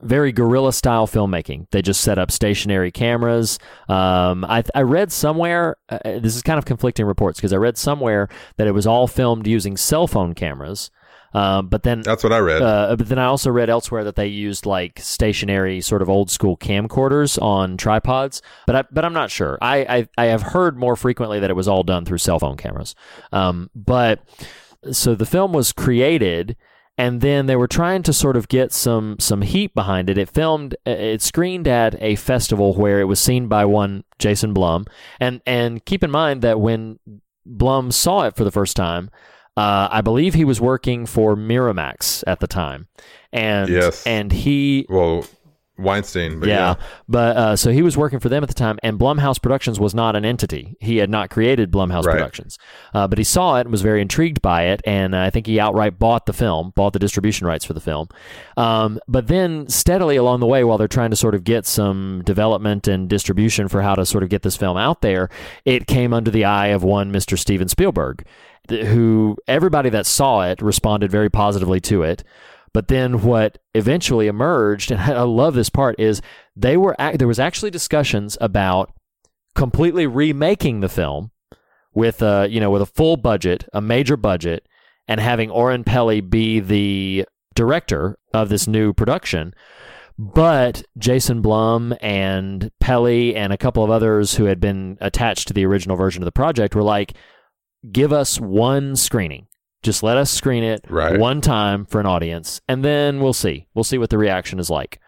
very 0.00 0.32
guerrilla 0.32 0.72
style 0.72 1.06
filmmaking. 1.06 1.66
They 1.70 1.82
just 1.82 2.00
set 2.00 2.18
up 2.18 2.30
stationary 2.30 2.90
cameras. 2.90 3.58
Um, 3.88 4.44
I, 4.44 4.64
I 4.74 4.82
read 4.82 5.12
somewhere, 5.12 5.76
uh, 5.88 5.98
this 6.04 6.36
is 6.36 6.42
kind 6.42 6.58
of 6.58 6.64
conflicting 6.64 7.06
reports 7.06 7.38
because 7.38 7.52
I 7.52 7.56
read 7.56 7.78
somewhere 7.78 8.28
that 8.56 8.66
it 8.66 8.72
was 8.72 8.86
all 8.86 9.06
filmed 9.06 9.46
using 9.46 9.76
cell 9.76 10.06
phone 10.06 10.34
cameras. 10.34 10.90
Um, 11.34 11.68
but 11.68 11.82
then 11.82 12.02
That's 12.02 12.22
what 12.22 12.32
I 12.32 12.38
read. 12.38 12.60
uh, 12.62 12.96
but 12.96 13.08
then 13.08 13.18
I 13.18 13.24
also 13.24 13.50
read 13.50 13.70
elsewhere 13.70 14.04
that 14.04 14.16
they 14.16 14.26
used 14.26 14.66
like 14.66 15.00
stationary, 15.00 15.80
sort 15.80 16.02
of 16.02 16.10
old 16.10 16.30
school 16.30 16.56
camcorders 16.56 17.40
on 17.40 17.76
tripods. 17.76 18.42
But 18.66 18.76
I, 18.76 18.84
but 18.90 19.04
I'm 19.04 19.14
not 19.14 19.30
sure. 19.30 19.58
I, 19.62 19.78
I 19.78 20.08
I 20.18 20.24
have 20.26 20.42
heard 20.42 20.76
more 20.76 20.96
frequently 20.96 21.40
that 21.40 21.50
it 21.50 21.56
was 21.56 21.68
all 21.68 21.82
done 21.84 22.04
through 22.04 22.18
cell 22.18 22.38
phone 22.38 22.56
cameras. 22.56 22.94
Um, 23.32 23.70
but 23.74 24.20
so 24.90 25.14
the 25.14 25.24
film 25.26 25.52
was 25.52 25.72
created, 25.72 26.56
and 26.98 27.20
then 27.20 27.46
they 27.46 27.56
were 27.56 27.68
trying 27.68 28.02
to 28.02 28.12
sort 28.12 28.36
of 28.36 28.48
get 28.48 28.72
some 28.72 29.16
some 29.18 29.40
heat 29.42 29.74
behind 29.74 30.10
it. 30.10 30.18
It 30.18 30.28
filmed, 30.28 30.76
it 30.84 31.22
screened 31.22 31.66
at 31.66 31.94
a 32.02 32.16
festival 32.16 32.74
where 32.74 33.00
it 33.00 33.04
was 33.04 33.20
seen 33.20 33.48
by 33.48 33.64
one 33.64 34.04
Jason 34.18 34.52
Blum, 34.52 34.84
and 35.18 35.40
and 35.46 35.84
keep 35.84 36.04
in 36.04 36.10
mind 36.10 36.42
that 36.42 36.60
when 36.60 36.98
Blum 37.46 37.90
saw 37.90 38.26
it 38.26 38.36
for 38.36 38.44
the 38.44 38.50
first 38.52 38.76
time. 38.76 39.10
Uh, 39.56 39.88
I 39.90 40.00
believe 40.00 40.34
he 40.34 40.44
was 40.44 40.60
working 40.60 41.04
for 41.06 41.36
Miramax 41.36 42.24
at 42.26 42.40
the 42.40 42.46
time, 42.46 42.88
and 43.32 43.68
Yes. 43.68 44.06
and 44.06 44.32
he 44.32 44.86
well, 44.88 45.26
Weinstein. 45.78 46.40
But 46.40 46.48
yeah. 46.48 46.54
yeah. 46.78 46.86
But 47.08 47.36
uh, 47.36 47.56
so 47.56 47.70
he 47.70 47.82
was 47.82 47.96
working 47.96 48.18
for 48.18 48.28
them 48.30 48.42
at 48.42 48.48
the 48.48 48.54
time, 48.54 48.78
and 48.82 48.98
Blumhouse 48.98 49.40
Productions 49.42 49.78
was 49.78 49.94
not 49.94 50.16
an 50.16 50.24
entity. 50.24 50.76
He 50.80 50.98
had 50.98 51.10
not 51.10 51.28
created 51.28 51.70
Blumhouse 51.70 52.04
Right. 52.04 52.14
Productions, 52.14 52.58
uh, 52.94 53.06
but 53.08 53.18
he 53.18 53.24
saw 53.24 53.56
it 53.58 53.62
and 53.62 53.70
was 53.70 53.82
very 53.82 54.00
intrigued 54.00 54.40
by 54.40 54.64
it, 54.68 54.80
and 54.86 55.14
uh, 55.14 55.18
I 55.20 55.28
think 55.30 55.46
he 55.46 55.60
outright 55.60 55.98
bought 55.98 56.24
the 56.24 56.32
film, 56.32 56.72
bought 56.74 56.94
the 56.94 56.98
distribution 56.98 57.46
rights 57.46 57.64
for 57.66 57.74
the 57.74 57.80
film. 57.80 58.08
Um, 58.56 59.00
but 59.06 59.26
then 59.26 59.68
steadily 59.68 60.16
along 60.16 60.40
the 60.40 60.46
way, 60.46 60.64
while 60.64 60.78
they're 60.78 60.88
trying 60.88 61.10
to 61.10 61.16
sort 61.16 61.34
of 61.34 61.44
get 61.44 61.66
some 61.66 62.22
development 62.24 62.88
and 62.88 63.06
distribution 63.08 63.68
for 63.68 63.82
how 63.82 63.94
to 63.96 64.06
sort 64.06 64.22
of 64.22 64.30
get 64.30 64.42
this 64.42 64.56
film 64.56 64.76
out 64.78 65.02
there, 65.02 65.28
it 65.66 65.86
came 65.86 66.14
under 66.14 66.30
the 66.30 66.44
eye 66.46 66.68
of 66.68 66.82
one 66.82 67.12
Mr. 67.12 67.38
Steven 67.38 67.68
Spielberg, 67.68 68.24
who 68.68 69.36
everybody 69.48 69.90
that 69.90 70.06
saw 70.06 70.42
it 70.42 70.62
responded 70.62 71.10
very 71.10 71.30
positively 71.30 71.80
to 71.80 72.02
it. 72.02 72.22
But 72.72 72.88
then 72.88 73.22
what 73.22 73.58
eventually 73.74 74.26
emerged, 74.28 74.90
and 74.90 75.00
I 75.00 75.22
love 75.22 75.54
this 75.54 75.70
part, 75.70 75.98
is 75.98 76.22
they 76.56 76.76
were 76.76 76.96
there 77.14 77.28
was 77.28 77.40
actually 77.40 77.70
discussions 77.70 78.38
about 78.40 78.92
completely 79.54 80.06
remaking 80.06 80.80
the 80.80 80.88
film 80.88 81.30
with 81.94 82.22
a 82.22 82.48
you 82.50 82.60
know 82.60 82.70
with 82.70 82.82
a 82.82 82.86
full 82.86 83.16
budget, 83.16 83.68
a 83.72 83.80
major 83.80 84.16
budget, 84.16 84.66
and 85.08 85.20
having 85.20 85.50
Oren 85.50 85.84
Peli 85.84 86.20
be 86.20 86.60
the 86.60 87.26
director 87.54 88.18
of 88.32 88.48
this 88.48 88.66
new 88.66 88.92
production. 88.92 89.54
But 90.18 90.84
Jason 90.98 91.40
Blum 91.40 91.94
and 92.00 92.70
Peli 92.80 93.34
and 93.34 93.52
a 93.52 93.58
couple 93.58 93.82
of 93.82 93.90
others 93.90 94.36
who 94.36 94.44
had 94.44 94.60
been 94.60 94.98
attached 95.00 95.48
to 95.48 95.54
the 95.54 95.66
original 95.66 95.96
version 95.96 96.22
of 96.22 96.26
the 96.26 96.32
project 96.32 96.74
were 96.74 96.82
like, 96.82 97.14
give 97.90 98.12
us 98.12 98.38
one 98.40 98.96
screening. 98.96 99.46
Just 99.82 100.02
let 100.02 100.16
us 100.16 100.30
screen 100.30 100.62
it 100.62 100.84
Right. 100.88 101.18
one 101.18 101.40
time 101.40 101.84
for 101.84 101.98
an 102.00 102.06
audience, 102.06 102.60
and 102.68 102.84
then 102.84 103.20
we'll 103.20 103.32
see. 103.32 103.66
We'll 103.74 103.82
see 103.84 103.98
what 103.98 104.10
the 104.10 104.18
reaction 104.18 104.58
is 104.60 104.70
like. 104.70 105.00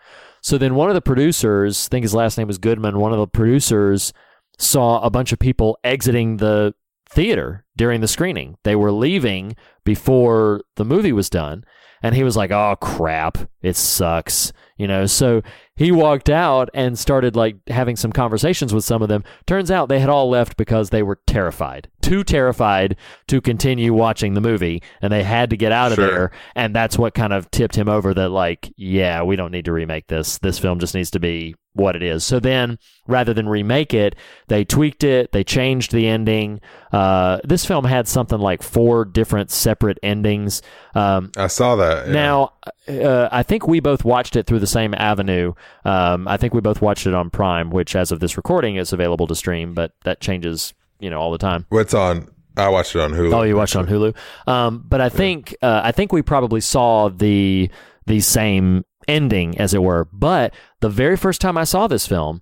So 0.43 0.59
then 0.59 0.75
one 0.75 0.89
of 0.89 0.95
the 0.95 1.01
producers, 1.01 1.87
I 1.87 1.91
think 1.91 2.03
his 2.03 2.15
last 2.15 2.37
name 2.37 2.49
was 2.49 2.59
Goodman, 2.59 2.99
one 2.99 3.13
of 3.13 3.19
the 3.19 3.27
producers 3.29 4.13
saw 4.59 5.01
a 5.01 5.11
bunch 5.11 5.33
of 5.33 5.39
people 5.39 5.79
exiting 5.85 6.39
the 6.39 6.75
theater 7.09 7.65
during 7.77 8.01
the 8.01 8.09
screening. 8.09 8.57
They 8.65 8.75
were 8.77 8.93
leaving 8.93 9.55
before 9.85 10.63
the 10.77 10.85
movie 10.85 11.13
was 11.13 11.31
done. 11.31 11.65
And 12.03 12.15
he 12.15 12.23
was 12.23 12.37
like, 12.37 12.51
oh, 12.51 12.77
crap. 12.81 13.39
It 13.63 13.77
sucks. 13.77 14.53
You 14.77 14.87
know, 14.87 15.07
so 15.07 15.41
he 15.77 15.91
walked 15.91 16.29
out 16.29 16.69
and 16.75 16.99
started 16.99 17.35
like 17.37 17.57
having 17.69 17.97
some 17.97 18.13
conversations 18.13 18.75
with 18.75 18.85
some 18.85 19.01
of 19.01 19.09
them. 19.09 19.25
Turns 19.47 19.71
out 19.71 19.89
they 19.89 20.01
had 20.01 20.11
all 20.11 20.29
left 20.29 20.57
because 20.59 20.91
they 20.91 21.03
were 21.03 21.21
terrified, 21.27 21.89
too 22.05 22.23
terrified 22.23 22.97
to 23.29 23.41
continue 23.41 23.95
watching 23.95 24.35
the 24.35 24.41
movie. 24.41 24.83
And 25.01 25.13
they 25.13 25.23
had 25.23 25.51
to 25.51 25.57
get 25.57 25.73
out 25.73 25.93
of 25.93 25.97
Sure. 25.97 26.07
there. 26.11 26.31
And 26.55 26.75
that's 26.75 26.99
what 26.99 27.15
kind 27.15 27.33
of 27.33 27.51
tipped 27.51 27.77
him 27.77 27.89
over 27.89 28.13
that, 28.15 28.29
like, 28.29 28.73
yeah, 28.77 29.23
we 29.23 29.37
don't 29.37 29.51
need 29.53 29.65
to 29.65 29.73
remake 29.73 30.07
this. 30.09 30.39
This 30.39 30.59
film 30.59 30.79
just 30.79 30.95
needs 30.95 31.11
to 31.13 31.19
be 31.21 31.55
what 31.73 31.97
it 31.97 32.03
is. 32.05 32.23
So 32.23 32.39
then, 32.39 32.79
rather 33.09 33.35
than 33.35 33.49
remake 33.49 33.93
it, 33.95 34.15
they 34.47 34.65
tweaked 34.65 35.03
it. 35.03 35.33
They 35.33 35.43
changed 35.43 35.91
the 35.91 36.07
ending. 36.07 36.61
Uh, 36.93 37.41
this 37.43 37.65
film 37.65 37.85
had 37.85 38.07
something 38.07 38.39
like 38.39 38.63
four 38.63 39.05
different 39.05 39.51
separate 39.51 39.99
endings. 40.03 40.63
Um, 40.95 41.33
I 41.37 41.49
saw 41.49 41.75
that. 41.77 42.07
yeah. 42.07 42.13
now, 42.13 42.53
uh, 42.87 43.29
I 43.33 43.43
think 43.43 43.67
we 43.67 43.81
both 43.81 44.05
watched 44.05 44.37
it 44.37 44.47
through 44.47 44.61
the 44.61 44.69
same 44.69 44.95
avenue. 44.95 45.55
Um, 45.85 46.29
I 46.29 46.37
think 46.37 46.55
we 46.55 46.61
both 46.61 46.81
watched 46.81 47.09
it 47.09 47.15
on 47.15 47.29
Prime, 47.31 47.71
which, 47.71 47.97
as 47.97 48.13
of 48.13 48.21
this 48.21 48.37
recording, 48.37 48.77
is 48.77 48.93
available 48.93 49.27
to 49.27 49.35
stream, 49.35 49.75
but 49.75 49.93
that 50.05 50.21
changes, 50.21 50.75
you 51.05 51.11
know, 51.11 51.21
all 51.21 51.31
the 51.31 51.39
time. 51.39 51.67
what's 51.69 51.93
on? 51.93 52.29
I 52.57 52.69
watched 52.69 52.95
it 52.95 53.01
on 53.01 53.13
Hulu. 53.13 53.35
Oh, 53.35 53.43
you 53.43 53.57
watched 53.57 53.75
it 53.75 53.79
on 53.79 53.87
Hulu. 53.87 54.17
Um, 54.49 54.85
but 54.89 55.01
I 55.01 55.09
think 55.09 55.55
uh, 55.61 55.83
I 55.85 55.93
think 55.93 56.13
we 56.13 56.23
probably 56.23 56.61
saw 56.61 57.11
the 57.11 57.71
the 58.07 58.21
same 58.21 58.85
ending, 59.07 59.59
as 59.59 59.75
it 59.75 59.83
were. 59.83 60.09
But 60.13 60.55
the 60.81 60.89
very 60.89 61.17
first 61.17 61.41
time 61.41 61.59
I 61.59 61.65
saw 61.65 61.87
this 61.89 62.07
film, 62.07 62.41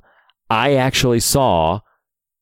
I 0.48 0.74
actually 0.74 1.20
saw 1.20 1.80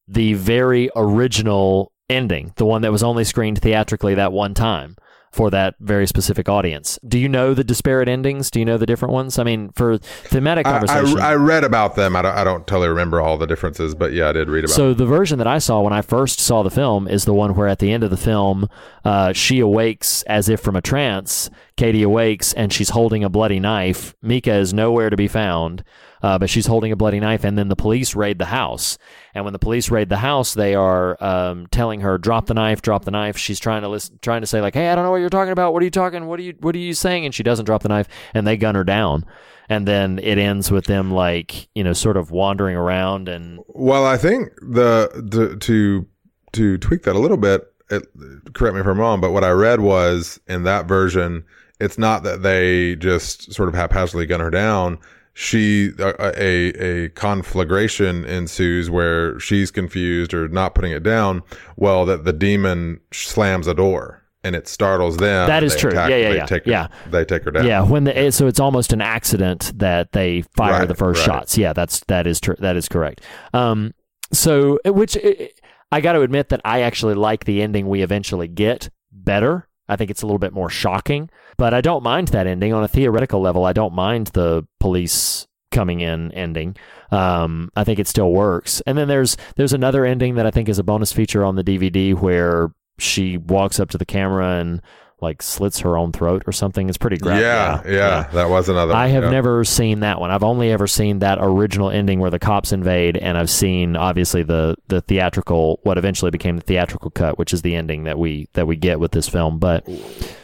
the 0.06 0.35
very 0.35 0.90
original 0.94 1.92
ending, 2.11 2.52
the 2.56 2.66
one 2.66 2.83
that 2.83 2.92
was 2.92 3.02
only 3.02 3.24
screened 3.24 3.61
theatrically 3.61 4.14
that 4.16 4.33
one 4.33 4.52
time 4.52 4.96
for 5.30 5.48
that 5.50 5.76
very 5.78 6.06
specific 6.06 6.48
audience. 6.48 6.98
Do 7.06 7.18
you 7.18 7.28
know 7.28 7.54
the 7.54 7.62
disparate 7.62 8.08
endings? 8.08 8.50
Do 8.50 8.58
you 8.58 8.64
know 8.64 8.78
the 8.78 8.86
different 8.86 9.14
ones? 9.14 9.38
I 9.38 9.44
mean, 9.44 9.70
for 9.70 9.98
thematic 9.98 10.66
I, 10.66 10.72
conversation. 10.72 11.20
I, 11.20 11.30
I 11.30 11.34
read 11.36 11.62
about 11.62 11.94
them. 11.94 12.16
I 12.16 12.22
don't, 12.22 12.36
I 12.36 12.42
don't 12.42 12.66
totally 12.66 12.88
remember 12.88 13.20
all 13.20 13.38
the 13.38 13.46
differences, 13.46 13.94
but 13.94 14.12
yeah, 14.12 14.28
I 14.28 14.32
did 14.32 14.48
read 14.48 14.64
about. 14.64 14.74
So 14.74 14.92
the 14.92 15.06
version 15.06 15.38
that 15.38 15.46
I 15.46 15.58
saw 15.58 15.80
when 15.82 15.92
I 15.92 16.02
first 16.02 16.40
saw 16.40 16.62
the 16.62 16.70
film 16.70 17.06
is 17.06 17.24
the 17.24 17.34
one 17.34 17.54
where 17.54 17.68
at 17.68 17.78
the 17.78 17.92
end 17.92 18.02
of 18.02 18.10
the 18.10 18.16
film, 18.16 18.68
uh, 19.04 19.32
she 19.32 19.60
awakes 19.60 20.22
as 20.24 20.48
if 20.48 20.60
from 20.60 20.74
a 20.74 20.82
trance. 20.82 21.48
Katie 21.76 22.02
awakes 22.02 22.52
and 22.52 22.72
she's 22.72 22.90
holding 22.90 23.24
a 23.24 23.30
bloody 23.30 23.60
knife. 23.60 24.14
Mika 24.22 24.54
is 24.54 24.74
nowhere 24.74 25.10
to 25.10 25.16
be 25.16 25.28
found, 25.28 25.84
uh, 26.22 26.38
but 26.38 26.50
she's 26.50 26.66
holding 26.66 26.92
a 26.92 26.96
bloody 26.96 27.20
knife. 27.20 27.44
And 27.44 27.56
then 27.56 27.68
the 27.68 27.76
police 27.76 28.14
raid 28.14 28.38
the 28.38 28.46
house. 28.46 28.98
And 29.35 29.44
when 29.44 29.52
the 29.52 29.59
police 29.59 29.90
raid 29.90 30.09
the 30.09 30.16
house, 30.18 30.54
they 30.54 30.74
are 30.74 31.22
um, 31.22 31.66
telling 31.68 32.00
her, 32.00 32.18
"Drop 32.18 32.46
the 32.46 32.54
knife, 32.54 32.83
drop 32.83 33.04
the 33.04 33.11
knife." 33.11 33.37
She's 33.37 33.61
trying 33.61 33.83
to 33.83 33.88
listen, 33.88 34.18
trying 34.22 34.40
to 34.40 34.46
say 34.46 34.61
like, 34.61 34.74
"Hey, 34.74 34.88
I 34.88 34.94
don't 34.94 35.04
know 35.04 35.11
what 35.11 35.18
you're 35.18 35.28
talking 35.30 35.52
about. 35.52 35.72
What 35.72 35.83
are 35.83 35.85
you 35.85 35.90
talking? 35.90 36.26
What 36.26 36.40
are 36.40 36.42
you 36.42 36.54
What 36.61 36.74
are 36.74 36.78
you 36.78 36.94
saying?" 36.94 37.24
And 37.24 37.35
she 37.35 37.42
doesn't 37.42 37.66
drop 37.66 37.83
the 37.83 37.88
knife, 37.88 38.09
and 38.35 38.46
they 38.46 38.56
gun 38.56 38.74
her 38.74 38.85
down. 38.85 39.24
And 39.68 39.87
then 39.87 40.18
it 40.18 40.37
ends 40.37 40.70
with 40.70 40.87
them 40.87 41.12
like 41.12 41.68
you 41.74 41.85
know, 41.85 41.92
sort 41.92 42.16
of 42.16 42.30
wandering 42.30 42.76
around 42.76 43.28
and 43.28 43.61
Well, 43.68 44.04
I 44.04 44.16
think 44.16 44.48
the, 44.61 45.11
the 45.14 45.56
to 45.56 46.06
to 46.52 46.78
tweak 46.78 47.04
that 47.04 47.16
a 47.16 47.20
little 47.20 47.37
bit. 47.37 47.72
It, 47.88 48.06
correct 48.52 48.74
me 48.74 48.80
if 48.80 48.87
I'm 48.87 49.00
wrong, 49.00 49.20
but 49.20 49.33
what 49.33 49.42
I 49.42 49.50
read 49.50 49.80
was 49.80 50.38
in 50.46 50.62
that 50.62 50.87
version, 50.87 51.44
it's 51.80 51.98
not 51.98 52.22
that 52.22 52.42
they 52.42 52.94
just 52.96 53.52
sort 53.52 53.68
of 53.68 53.74
haphazardly 53.74 54.26
gun 54.26 54.40
her 54.40 54.50
down. 54.50 54.98
She 55.32 55.90
a 55.98 56.14
a, 56.36 57.04
a 57.04 57.08
conflagration 57.10 58.24
ensues 58.24 58.90
where 58.90 59.38
she's 59.40 59.70
confused 59.70 60.34
or 60.34 60.48
not 60.48 60.74
putting 60.74 60.92
it 60.92 61.02
down. 61.02 61.42
Well, 61.76 62.04
that 62.06 62.24
the 62.24 62.32
demon 62.32 63.00
slams 63.12 63.66
a 63.66 63.74
door 63.74 64.22
and 64.42 64.56
it 64.56 64.66
startles 64.68 65.18
them. 65.18 65.46
That 65.46 65.62
is 65.62 65.76
true. 65.76 65.90
attack- 65.90 66.10
Yeah, 66.10 66.16
yeah, 66.16 66.28
they 66.30 66.36
yeah. 66.36 66.46
Take 66.46 66.64
her, 66.64 66.70
Yeah. 66.70 66.88
They 67.10 67.24
take 67.24 67.44
her 67.44 67.50
down. 67.50 67.66
Yeah, 67.66 67.82
when 67.82 68.04
the 68.04 68.30
so 68.32 68.46
it's 68.46 68.60
almost 68.60 68.92
an 68.92 69.00
accident 69.00 69.72
that 69.76 70.12
they 70.12 70.42
fire 70.56 70.80
Right, 70.80 70.88
the 70.88 70.94
first 70.94 71.26
right. 71.26 71.34
shots. 71.40 71.56
Yeah, 71.58 71.72
that's 71.72 72.00
that 72.08 72.26
is 72.26 72.40
true. 72.40 72.56
That 72.58 72.76
is 72.76 72.88
correct. 72.88 73.22
Um, 73.54 73.94
so 74.32 74.78
which 74.84 75.16
i 75.22 75.50
I 75.92 76.00
got 76.00 76.12
to 76.12 76.20
admit 76.22 76.50
that 76.50 76.60
I 76.64 76.82
actually 76.82 77.14
like 77.14 77.44
the 77.46 77.62
ending 77.62 77.88
we 77.88 78.02
eventually 78.02 78.46
get 78.46 78.90
better. 79.10 79.66
I 79.90 79.96
think 79.96 80.11
it's 80.11 80.22
a 80.22 80.26
little 80.26 80.38
bit 80.38 80.53
more 80.53 80.70
shocking, 80.70 81.29
but 81.59 81.74
I 81.74 81.81
don't 81.81 82.03
mind 82.03 82.29
that 82.29 82.46
ending 82.46 82.72
on 82.72 82.85
a 82.85 82.88
theoretical 82.88 83.40
level. 83.40 83.64
I 83.64 83.72
don't 83.72 83.92
mind 83.92 84.29
the 84.29 84.66
police 84.79 85.46
coming 85.70 86.00
in 86.00 86.33
ending. 86.33 86.76
Um, 87.11 87.70
I 87.76 87.85
think 87.85 87.98
it 87.98 88.09
still 88.09 88.33
works. 88.33 88.81
And 88.87 88.96
then 88.96 89.09
there's 89.09 89.37
there's 89.57 89.72
another 89.72 90.05
ending 90.05 90.37
that 90.37 90.46
I 90.46 90.50
think 90.50 90.68
is 90.68 90.79
a 90.79 90.85
bonus 90.85 91.12
feature 91.12 91.44
on 91.44 91.57
the 91.57 91.64
DVD 91.64 92.14
where 92.14 92.72
she 92.98 93.37
walks 93.37 93.81
up 93.81 93.90
to 93.90 93.98
the 93.98 94.07
camera 94.07 94.61
and 94.61 94.83
like 95.22 95.42
slits 95.42 95.80
her 95.80 95.96
own 95.96 96.12
throat 96.12 96.44
or 96.46 96.52
something. 96.52 96.88
It's 96.88 96.98
pretty 96.98 97.18
graphic. 97.18 97.42
yeah, 97.42 97.83
yeah, 97.87 98.28
That 98.33 98.50
was 98.50 98.68
another. 98.68 98.94
I 98.94 99.09
have 99.09 99.24
yeah. 99.24 99.30
never 99.30 99.64
seen 99.64 100.00
that 100.00 100.20
one. 100.20 100.30
I've 100.30 100.42
only 100.42 100.70
ever 100.72 100.87
seen 100.87 101.20
that 101.20 101.38
original 101.40 101.90
ending 101.90 102.20
where 102.20 102.30
the 102.30 102.38
cops 102.38 102.72
invade, 102.72 103.16
and 103.16 103.37
I've 103.37 103.50
seen 103.50 103.96
obviously 103.96 104.42
the 104.42 104.76
the 104.88 105.00
theatrical, 105.00 105.80
what 105.83 105.98
eventually 105.98 106.30
became 106.30 106.56
the 106.56 106.62
theatrical 106.62 107.11
cut, 107.11 107.38
which 107.38 107.52
is 107.52 107.62
the 107.62 107.74
ending 107.74 108.04
that 108.04 108.18
we 108.18 108.48
that 108.54 108.66
we 108.66 108.76
get 108.76 109.00
with 109.00 109.12
this 109.12 109.28
film. 109.28 109.59
But 109.59 109.88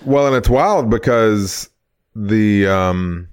Well, 0.05 0.27
and 0.27 0.37
it's 0.37 0.49
wild 0.49 0.91
because 0.91 1.69
the 2.15 2.67
um 2.67 3.29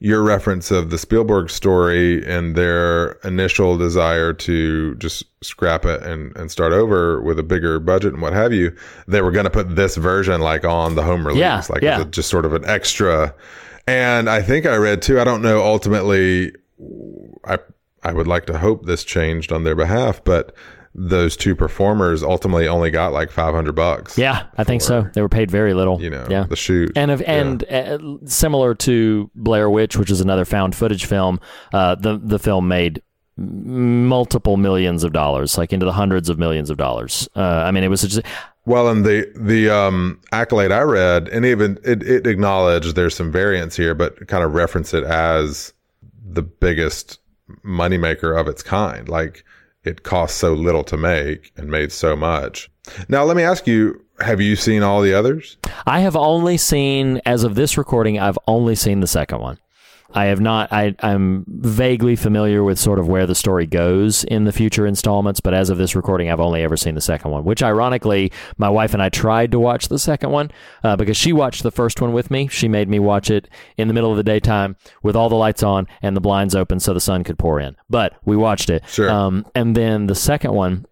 your 0.00 0.22
reference 0.22 0.70
of 0.70 0.90
the 0.90 0.98
Spielberg 0.98 1.50
story 1.50 2.24
and 2.24 2.54
their 2.54 3.12
initial 3.24 3.76
desire 3.76 4.32
to 4.32 4.94
just 4.96 5.24
scrap 5.42 5.84
it 5.84 6.02
and, 6.02 6.36
and 6.36 6.50
start 6.52 6.72
over 6.72 7.20
with 7.20 7.38
a 7.38 7.42
bigger 7.42 7.80
budget 7.80 8.12
and 8.12 8.22
what 8.22 8.32
have 8.32 8.52
you, 8.52 8.74
they 9.08 9.20
were 9.20 9.32
going 9.32 9.44
to 9.44 9.50
put 9.50 9.74
this 9.74 9.96
version 9.96 10.40
like 10.40 10.64
on 10.64 10.94
the 10.94 11.02
home 11.02 11.26
release, 11.26 11.40
Yeah, 11.40 11.62
like 11.68 11.82
yeah. 11.82 12.04
just 12.10 12.28
sort 12.30 12.44
of 12.44 12.52
an 12.52 12.64
extra. 12.64 13.34
And 13.88 14.30
I 14.30 14.40
think 14.40 14.66
I 14.66 14.76
read 14.76 15.02
too. 15.02 15.18
I 15.20 15.24
don't 15.24 15.42
know. 15.42 15.64
Ultimately, 15.64 16.52
I 17.44 17.58
I 18.04 18.12
would 18.12 18.28
like 18.28 18.46
to 18.46 18.58
hope 18.58 18.86
this 18.86 19.02
changed 19.02 19.50
on 19.50 19.64
their 19.64 19.74
behalf, 19.74 20.22
but 20.22 20.54
those 20.98 21.36
two 21.36 21.54
performers 21.54 22.24
ultimately 22.24 22.66
only 22.66 22.90
got 22.90 23.12
like 23.12 23.30
five 23.30 23.54
hundred 23.54 23.74
bucks. 23.74 24.18
yeah, 24.18 24.46
I 24.56 24.64
think 24.64 24.82
so. 24.82 25.08
They 25.14 25.22
were 25.22 25.28
paid 25.28 25.50
very 25.50 25.72
little. 25.72 26.00
You 26.02 26.10
know, 26.10 26.26
yeah. 26.28 26.44
the 26.44 26.56
shoot 26.56 26.90
And 26.96 27.10
of, 27.10 27.22
and 27.22 27.64
uh, 27.70 27.98
similar 28.26 28.74
to 28.76 29.30
Blair 29.34 29.70
Witch, 29.70 29.96
which 29.96 30.10
is 30.10 30.20
another 30.20 30.44
found 30.44 30.74
footage 30.74 31.06
film, 31.06 31.40
uh, 31.72 31.94
the 31.94 32.18
the 32.18 32.38
film 32.38 32.66
made 32.66 33.02
multiple 33.36 34.56
millions 34.56 35.04
of 35.04 35.12
dollars, 35.12 35.56
like 35.56 35.72
into 35.72 35.86
the 35.86 35.92
hundreds 35.92 36.28
of 36.28 36.38
millions 36.38 36.70
of 36.70 36.76
dollars. 36.76 37.28
Uh, 37.36 37.40
I 37.40 37.70
mean, 37.70 37.84
it 37.84 37.88
was 37.88 38.02
just 38.02 38.20
Well, 38.66 38.88
and 38.88 39.04
the 39.04 39.30
the 39.36 39.70
um, 39.70 40.20
accolade 40.32 40.72
I 40.72 40.80
read, 40.80 41.28
and 41.28 41.44
even 41.44 41.78
it, 41.84 42.02
it 42.02 42.26
acknowledged 42.26 42.96
there's 42.96 43.14
some 43.14 43.30
variance 43.30 43.76
here, 43.76 43.94
but 43.94 44.26
kind 44.26 44.42
of 44.42 44.54
reference 44.54 44.92
it 44.92 45.04
as 45.04 45.72
the 46.28 46.42
biggest 46.42 47.20
moneymaker 47.64 48.38
of 48.38 48.48
its 48.48 48.62
kind. 48.62 49.08
Like 49.08 49.44
it 49.88 50.02
cost 50.04 50.36
so 50.36 50.54
little 50.54 50.84
to 50.84 50.96
make 50.96 51.52
and 51.56 51.70
made 51.70 51.90
so 51.90 52.14
much. 52.14 52.70
Now, 53.08 53.24
let 53.24 53.36
me 53.36 53.42
ask 53.42 53.66
you: 53.66 54.04
Have 54.20 54.40
you 54.40 54.54
seen 54.54 54.82
all 54.82 55.02
the 55.02 55.14
others? 55.14 55.56
I 55.86 56.00
have 56.00 56.16
only 56.16 56.56
seen, 56.56 57.20
as 57.26 57.42
of 57.44 57.54
this 57.54 57.76
recording, 57.76 58.18
I've 58.18 58.38
only 58.46 58.74
seen 58.74 59.00
the 59.00 59.06
second 59.06 59.40
one. 59.40 59.58
I 60.14 60.26
have 60.26 60.40
not. 60.40 60.72
I, 60.72 60.94
I'm 61.00 61.44
vaguely 61.48 62.16
familiar 62.16 62.64
with 62.64 62.78
sort 62.78 62.98
of 62.98 63.08
where 63.08 63.26
the 63.26 63.34
story 63.34 63.66
goes 63.66 64.24
in 64.24 64.44
the 64.44 64.52
future 64.52 64.86
installments, 64.86 65.40
but 65.40 65.52
as 65.52 65.68
of 65.68 65.76
this 65.76 65.94
recording, 65.94 66.30
I've 66.30 66.40
only 66.40 66.62
ever 66.62 66.76
seen 66.76 66.94
the 66.94 67.00
second 67.00 67.30
one. 67.30 67.44
Which, 67.44 67.62
ironically, 67.62 68.32
my 68.56 68.70
wife 68.70 68.94
and 68.94 69.02
I 69.02 69.10
tried 69.10 69.52
to 69.52 69.60
watch 69.60 69.88
the 69.88 69.98
second 69.98 70.30
one 70.30 70.50
uh, 70.82 70.96
because 70.96 71.16
she 71.16 71.32
watched 71.32 71.62
the 71.62 71.70
first 71.70 72.00
one 72.00 72.12
with 72.12 72.30
me. 72.30 72.48
She 72.48 72.68
made 72.68 72.88
me 72.88 72.98
watch 72.98 73.30
it 73.30 73.48
in 73.76 73.88
the 73.88 73.94
middle 73.94 74.10
of 74.10 74.16
the 74.16 74.22
daytime 74.22 74.76
with 75.02 75.14
all 75.14 75.28
the 75.28 75.34
lights 75.34 75.62
on 75.62 75.86
and 76.00 76.16
the 76.16 76.20
blinds 76.20 76.54
open 76.54 76.80
so 76.80 76.94
the 76.94 77.00
sun 77.00 77.22
could 77.22 77.38
pour 77.38 77.60
in. 77.60 77.76
But 77.90 78.14
we 78.24 78.36
watched 78.36 78.70
it. 78.70 78.84
Sure. 78.88 79.10
Um, 79.10 79.46
and 79.54 79.76
then 79.76 80.06
the 80.06 80.14
second 80.14 80.54
one 80.54 80.86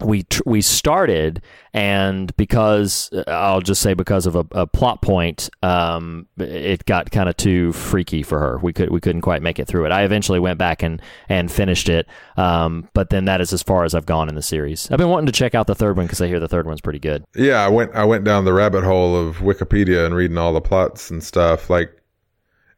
we 0.00 0.24
tr- 0.24 0.42
we 0.44 0.60
started 0.60 1.40
and 1.72 2.36
because 2.36 3.10
uh, 3.12 3.22
I'll 3.28 3.60
just 3.60 3.80
say 3.80 3.94
because 3.94 4.26
of 4.26 4.34
a, 4.34 4.44
a 4.50 4.66
plot 4.66 5.02
point 5.02 5.48
um, 5.62 6.26
it 6.36 6.84
got 6.84 7.12
kind 7.12 7.28
of 7.28 7.36
too 7.36 7.72
freaky 7.72 8.24
for 8.24 8.40
her 8.40 8.58
we 8.58 8.72
could 8.72 8.90
we 8.90 9.00
couldn't 9.00 9.22
quite 9.22 9.40
make 9.40 9.60
it 9.60 9.68
through 9.68 9.86
it 9.86 9.92
I 9.92 10.02
eventually 10.02 10.40
went 10.40 10.58
back 10.58 10.82
and 10.82 11.00
and 11.28 11.50
finished 11.50 11.88
it 11.88 12.08
um, 12.36 12.88
but 12.92 13.10
then 13.10 13.26
that 13.26 13.40
is 13.40 13.52
as 13.52 13.62
far 13.62 13.84
as 13.84 13.94
I've 13.94 14.06
gone 14.06 14.28
in 14.28 14.34
the 14.34 14.42
series 14.42 14.90
I've 14.90 14.98
been 14.98 15.10
wanting 15.10 15.26
to 15.26 15.32
check 15.32 15.54
out 15.54 15.68
the 15.68 15.76
third 15.76 15.96
one 15.96 16.06
because 16.06 16.20
I 16.20 16.26
hear 16.26 16.40
the 16.40 16.48
third 16.48 16.66
one's 16.66 16.80
pretty 16.80 16.98
good 16.98 17.24
Yeah, 17.36 17.64
I 17.64 17.68
went 17.68 17.94
I 17.94 18.04
went 18.04 18.24
down 18.24 18.44
the 18.44 18.52
rabbit 18.52 18.82
hole 18.82 19.16
of 19.16 19.36
Wikipedia 19.38 20.04
and 20.04 20.14
reading 20.14 20.38
all 20.38 20.52
the 20.52 20.60
plots 20.60 21.10
and 21.10 21.22
stuff. 21.22 21.70
Like, 21.70 21.90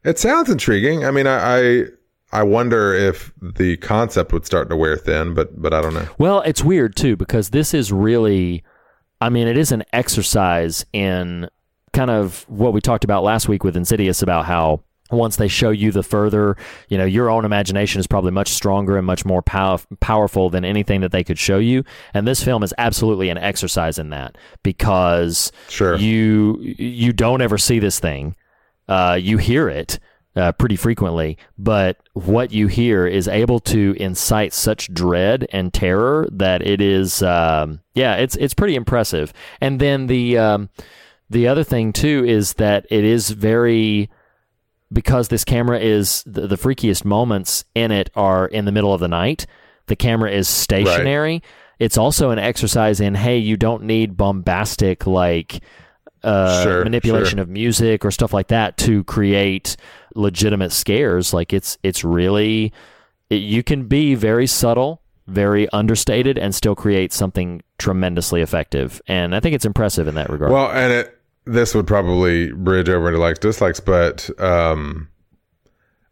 it 0.03 0.19
sounds 0.19 0.49
intriguing. 0.49 1.03
I 1.03 1.11
mean, 1.11 1.25
I 1.27 1.57
I, 1.57 1.83
I 2.37 2.43
wonder 2.43 2.93
if 2.93 3.31
the 3.41 3.77
concept 3.77 4.31
would 4.33 4.45
start 4.45 4.69
to 4.69 4.75
wear 4.75 4.95
thin, 4.97 5.33
but 5.33 5.59
but 5.61 5.73
I 5.73 5.81
don't 5.81 5.93
know. 5.93 6.07
Well, 6.17 6.41
it's 6.41 6.63
weird 6.63 6.95
too 6.95 7.15
because 7.15 7.49
this 7.49 7.73
is 7.73 7.91
really, 7.91 8.63
I 9.21 9.29
mean, 9.29 9.47
it 9.47 9.57
is 9.57 9.71
an 9.71 9.83
exercise 9.93 10.85
in 10.93 11.49
kind 11.93 12.11
of 12.11 12.45
what 12.47 12.73
we 12.73 12.81
talked 12.81 13.03
about 13.03 13.23
last 13.23 13.47
week 13.47 13.63
with 13.63 13.75
Insidious 13.75 14.21
about 14.21 14.45
how 14.45 14.81
once 15.09 15.37
they 15.37 15.47
show 15.47 15.69
you 15.69 15.89
the 15.91 16.03
further, 16.03 16.57
you 16.89 16.97
know, 16.97 17.05
your 17.05 17.29
own 17.29 17.45
imagination 17.45 17.99
is 17.99 18.05
probably 18.07 18.29
much 18.31 18.49
stronger 18.49 18.97
and 18.97 19.07
much 19.07 19.23
more 19.25 19.41
pow- 19.41 19.79
powerful 20.01 20.49
than 20.49 20.65
anything 20.65 20.99
that 20.99 21.13
they 21.13 21.23
could 21.23 21.39
show 21.39 21.57
you. 21.59 21.81
And 22.13 22.27
this 22.27 22.43
film 22.43 22.61
is 22.61 22.73
absolutely 22.77 23.29
an 23.29 23.37
exercise 23.37 23.97
in 23.97 24.09
that 24.09 24.37
because 24.63 25.51
Sure. 25.69 25.95
you 25.95 26.59
you 26.61 27.13
don't 27.13 27.41
ever 27.41 27.57
see 27.57 27.79
this 27.79 27.99
thing, 27.99 28.35
uh, 28.89 29.17
you 29.19 29.37
hear 29.37 29.69
it. 29.69 29.97
Uh, 30.37 30.51
pretty 30.51 30.75
frequently, 30.75 31.35
but 31.57 31.97
what 32.13 32.51
you 32.51 32.67
hear 32.67 33.07
is 33.07 33.27
able 33.27 33.59
to 33.59 33.95
incite 33.99 34.53
such 34.53 34.93
dread 34.93 35.47
and 35.51 35.73
terror 35.73 36.27
that 36.31 36.61
it 36.61 36.79
is, 36.79 37.23
um, 37.23 37.79
yeah, 37.95 38.17
it's 38.17 38.35
it's 38.35 38.53
pretty 38.53 38.75
impressive. 38.75 39.33
And 39.61 39.79
then 39.79 40.05
the 40.05 40.37
um, 40.37 40.69
the 41.27 41.47
other 41.47 41.63
thing 41.63 41.91
too 41.91 42.23
is 42.23 42.53
that 42.53 42.85
it 42.91 43.03
is 43.03 43.31
very 43.31 44.11
because 44.93 45.29
this 45.29 45.43
camera 45.43 45.79
is 45.79 46.23
the, 46.27 46.45
the 46.45 46.55
freakiest 46.55 47.03
moments 47.03 47.65
in 47.73 47.91
it 47.91 48.11
are 48.15 48.45
in 48.45 48.65
the 48.65 48.71
middle 48.71 48.93
of 48.93 48.99
the 48.99 49.07
night. 49.07 49.47
The 49.87 49.95
camera 49.95 50.29
is 50.29 50.47
stationary. 50.47 51.41
It's 51.79 51.97
also 51.97 52.29
an 52.29 52.37
exercise 52.37 52.99
in 52.99 53.15
hey, 53.15 53.39
you 53.39 53.57
don't 53.57 53.83
need 53.83 54.17
bombastic 54.17 55.07
like 55.07 55.61
uh, 56.23 56.63
Sure, 56.63 56.83
manipulation 56.83 57.37
sure. 57.37 57.43
of 57.43 57.49
music 57.49 58.05
or 58.05 58.11
stuff 58.11 58.33
like 58.33 58.47
that 58.47 58.77
to 58.77 59.03
create 59.05 59.75
legitimate 60.15 60.71
scares. 60.71 61.33
Like 61.33 61.53
it's 61.53 61.77
it's 61.83 62.03
really 62.03 62.73
it, 63.29 63.35
you 63.35 63.63
can 63.63 63.87
be 63.87 64.15
very 64.15 64.47
subtle, 64.47 65.01
very 65.27 65.69
understated, 65.69 66.37
and 66.37 66.53
still 66.53 66.75
create 66.75 67.13
something 67.13 67.61
tremendously 67.77 68.41
effective. 68.41 69.01
And 69.07 69.35
I 69.35 69.39
think 69.39 69.55
it's 69.55 69.65
impressive 69.65 70.07
in 70.07 70.15
that 70.15 70.29
regard. 70.29 70.51
Well, 70.51 70.71
and 70.71 70.91
it 70.91 71.19
this 71.45 71.73
would 71.73 71.87
probably 71.87 72.51
bridge 72.51 72.89
over 72.89 73.07
into 73.07 73.19
likes 73.19 73.39
dislikes, 73.39 73.79
but 73.79 74.29
um, 74.39 75.09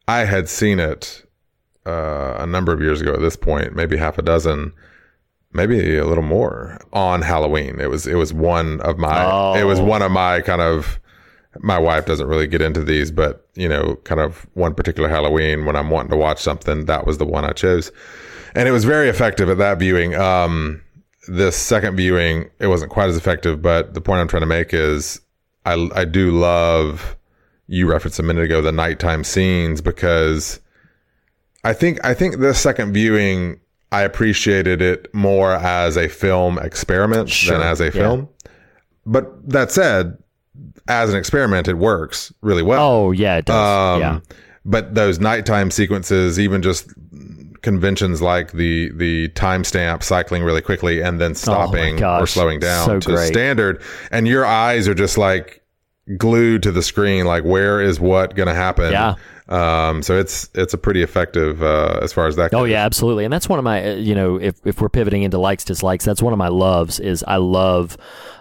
I 0.07 0.19
had 0.19 0.47
seen 0.47 0.79
it 0.79 1.23
uh, 1.85 2.35
a 2.39 2.47
number 2.47 2.71
of 2.71 2.81
years 2.81 3.01
ago. 3.01 3.13
At 3.13 3.21
this 3.21 3.35
point, 3.35 3.75
maybe 3.75 3.97
half 3.97 4.17
a 4.17 4.21
dozen, 4.21 4.71
maybe 5.55 5.97
a 5.97 6.05
little 6.05 6.23
more 6.23 6.77
on 6.93 7.21
Halloween. 7.21 7.79
It 7.79 7.89
was 7.89 8.05
it 8.05 8.15
was 8.15 8.33
one 8.33 8.81
of 8.81 8.97
my 8.97 9.57
it 9.59 9.63
was 9.63 9.79
Oh. 9.79 9.85
one 9.85 10.01
of 10.01 10.11
my 10.11 10.41
kind 10.41 10.61
of. 10.61 10.99
My 11.61 11.79
wife 11.79 12.05
doesn't 12.05 12.27
really 12.27 12.47
get 12.47 12.61
into 12.61 12.83
these, 12.83 13.11
but 13.11 13.47
you 13.55 13.69
know, 13.69 13.95
kind 14.03 14.19
of 14.19 14.45
one 14.55 14.73
particular 14.75 15.07
Halloween 15.07 15.63
when 15.63 15.77
I'm 15.77 15.89
wanting 15.89 16.09
to 16.11 16.17
watch 16.17 16.41
something, 16.41 16.83
that 16.87 17.07
was 17.07 17.17
the 17.17 17.23
one 17.25 17.45
I 17.45 17.53
chose, 17.53 17.93
and 18.55 18.67
it 18.67 18.71
was 18.73 18.83
very 18.83 19.07
effective 19.07 19.47
at 19.49 19.57
that 19.59 19.79
viewing. 19.79 20.15
Um, 20.15 20.81
this 21.29 21.55
second 21.55 21.95
viewing, 21.95 22.49
it 22.59 22.67
wasn't 22.67 22.91
quite 22.91 23.07
as 23.07 23.15
effective, 23.15 23.61
but 23.61 23.93
the 23.93 24.01
point 24.01 24.19
I'm 24.19 24.27
trying 24.27 24.41
to 24.41 24.47
make 24.47 24.73
is 24.73 25.21
I, 25.65 25.87
I 25.95 26.03
do 26.03 26.31
love 26.31 27.15
you 27.67 27.89
referenced 27.89 28.19
a 28.19 28.23
minute 28.23 28.43
ago 28.43 28.61
the 28.61 28.73
nighttime 28.73 29.23
scenes 29.23 29.79
because 29.79 30.59
I 31.63 31.71
think 31.71 32.03
I 32.03 32.13
think 32.13 32.39
the 32.39 32.53
second 32.53 32.91
viewing 32.91 33.61
I 33.95 34.01
appreciated 34.03 34.81
it 34.81 35.13
more 35.13 35.51
as 35.53 35.95
a 35.97 36.07
film 36.07 36.57
experiment 36.59 37.29
Sure, 37.29 37.57
than 37.57 37.65
as 37.67 37.79
a 37.81 37.85
yeah. 37.85 37.91
film. 37.91 38.29
But 39.05 39.49
that 39.49 39.71
said, 39.71 40.17
as 40.87 41.11
an 41.11 41.17
experiment, 41.17 41.67
it 41.67 41.77
works 41.77 42.33
really 42.41 42.63
well. 42.63 42.81
oh 42.81 43.11
yeah, 43.11 43.37
it 43.37 43.45
does. 43.45 43.55
Um, 43.95 44.01
yeah. 44.01 44.19
But 44.65 44.95
those 44.95 45.19
nighttime 45.19 45.69
sequences, 45.71 46.39
even 46.39 46.61
just 46.61 46.91
conventions 47.61 48.21
like 48.21 48.51
the 48.51 48.91
the 48.95 49.29
timestamp 49.29 50.03
cycling 50.03 50.43
really 50.43 50.61
quickly 50.61 51.01
and 51.01 51.19
then 51.19 51.33
stopping 51.35 51.95
or 51.95 51.97
Oh 51.97 52.19
gosh, 52.19 52.31
slowing 52.33 52.59
down 52.59 52.85
so 52.85 52.99
to 52.99 53.09
great. 53.15 53.27
standard, 53.27 53.81
and 54.11 54.27
your 54.27 54.45
eyes 54.45 54.87
are 54.87 54.93
just 54.95 55.17
like 55.17 55.61
glued 56.17 56.63
to 56.63 56.71
the 56.71 56.83
screen. 56.83 57.25
Like, 57.25 57.43
where 57.43 57.81
is 57.81 57.99
what 57.99 58.35
going 58.35 58.47
to 58.47 58.53
happen? 58.53 58.91
Yeah. 58.91 59.15
Um. 59.47 60.01
So 60.01 60.17
it's 60.17 60.49
it's 60.55 60.73
a 60.73 60.77
pretty 60.77 61.03
effective 61.03 61.61
uh, 61.61 61.99
as 62.01 62.11
far 62.11 62.25
as 62.25 62.35
that. 62.35 62.51
Oh 62.55 62.63
yeah, 62.63 62.83
absolutely. 62.83 63.25
And 63.25 63.31
that's 63.31 63.47
one 63.47 63.59
of 63.59 63.63
my, 63.63 63.91
uh, 63.91 63.95
you 63.95 64.15
know, 64.15 64.37
if 64.37 64.55
if 64.65 64.81
we're 64.81 64.89
pivoting 64.89 65.21
into 65.21 65.37
likes 65.37 65.63
dislikes, 65.63 66.03
that's 66.03 66.21
one 66.21 66.33
of 66.33 66.39
my 66.39 66.47
loves. 66.47 66.99
Is 66.99 67.23
I 67.27 67.37
love, 67.37 67.95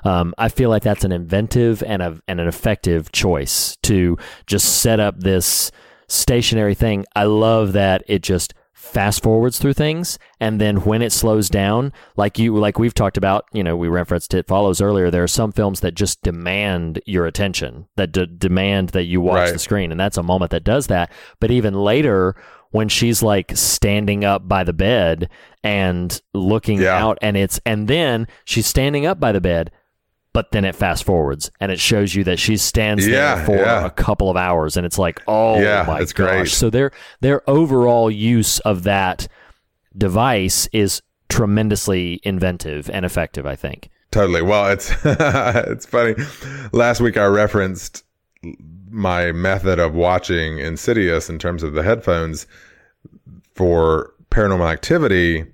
um, 0.05 0.33
I 0.39 0.49
feel 0.49 0.71
like 0.71 0.83
that's 0.83 1.05
an 1.05 1.13
inventive 1.13 1.83
and 1.83 2.01
a 2.01 2.19
and 2.27 2.41
an 2.41 2.49
effective 2.49 3.13
choice 3.13 3.77
to 3.83 4.17
just 4.47 4.81
set 4.81 4.99
up 4.99 5.21
this 5.21 5.71
stationary 6.09 6.75
thing. 6.75 7.05
I 7.15 7.25
love 7.25 7.75
that 7.75 8.03
it 8.07 8.23
just 8.23 8.55
fast 8.85 9.23
forwards 9.23 9.59
through 9.59 9.73
things 9.73 10.19
and 10.41 10.61
then 10.61 10.77
when 10.85 11.01
it 11.01 11.11
slows 11.11 11.49
down 11.49 11.93
like 12.17 12.39
you 12.39 12.55
like 12.57 12.79
we've 12.79 12.93
talked 12.95 13.17
about 13.17 13.47
you 13.53 13.65
know 13.65 13.77
we 13.77 13.89
referenced 13.89 14.35
it 14.35 14.47
follows 14.47 14.81
earlier 14.81 15.11
there 15.11 15.23
are 15.23 15.27
some 15.29 15.51
films 15.51 15.81
that 15.81 15.95
just 15.95 16.23
demand 16.23 17.01
your 17.07 17.27
attention 17.27 17.87
that 17.97 18.13
d- 18.13 18.27
demand 18.39 18.91
that 18.91 19.05
you 19.05 19.21
watch 19.21 19.35
Right. 19.47 19.53
the 19.55 19.59
screen 19.59 19.91
and 19.91 19.99
that's 19.99 20.19
a 20.19 20.23
moment 20.23 20.51
that 20.51 20.65
does 20.65 20.87
that 20.89 21.11
but 21.41 21.51
even 21.51 21.75
later 21.75 22.37
when 22.73 22.89
she's 22.89 23.23
like 23.23 23.53
standing 23.57 24.25
up 24.25 24.47
by 24.47 24.63
the 24.65 24.73
bed 24.73 25.29
and 25.63 26.21
looking 26.35 26.81
Yeah. 26.83 26.97
out 27.03 27.19
and 27.23 27.37
it's 27.37 27.59
and 27.65 27.89
then 27.89 28.29
she's 28.45 28.67
standing 28.67 29.07
up 29.07 29.19
by 29.19 29.33
the 29.33 29.41
bed 29.41 29.71
but 30.35 30.51
then 30.51 30.67
it 30.67 30.75
fast 30.75 31.05
forwards 31.05 31.51
and 31.61 31.73
it 31.73 31.81
shows 31.81 32.15
you 32.15 32.23
that 32.25 32.39
she 32.39 32.59
stands 32.59 33.07
Yeah, 33.09 33.37
there 33.37 33.47
for 33.47 33.57
yeah. 33.57 33.87
a 33.87 33.91
couple 33.91 34.29
of 34.29 34.37
hours 34.37 34.77
and 34.77 34.85
it's 34.85 34.99
like 34.99 35.23
oh 35.27 35.59
Yeah, 35.59 35.85
my 35.87 36.01
gosh 36.01 36.13
great. 36.13 36.49
so 36.49 36.69
their 36.69 36.93
their 37.23 37.49
overall 37.49 38.11
use 38.11 38.59
of 38.61 38.83
that 38.83 39.27
device 39.97 40.69
is 40.73 41.01
tremendously 41.31 42.21
inventive 42.25 42.91
and 42.91 43.07
effective 43.07 43.47
i 43.47 43.57
think 43.57 43.89
Totally. 44.11 44.43
Well, 44.43 44.71
it's 44.71 44.93
it's 45.05 45.87
funny. 45.87 46.15
Last 46.71 47.01
week 47.01 47.17
I 47.17 47.25
referenced 47.27 48.05
my 48.89 49.33
method 49.33 49.81
of 49.81 49.93
watching 49.95 50.59
Insidious 50.61 51.29
in 51.29 51.37
terms 51.41 51.65
of 51.65 51.73
the 51.73 51.83
headphones 51.83 52.47
for 53.57 54.13
Paranormal 54.31 54.71
Activity. 54.71 55.45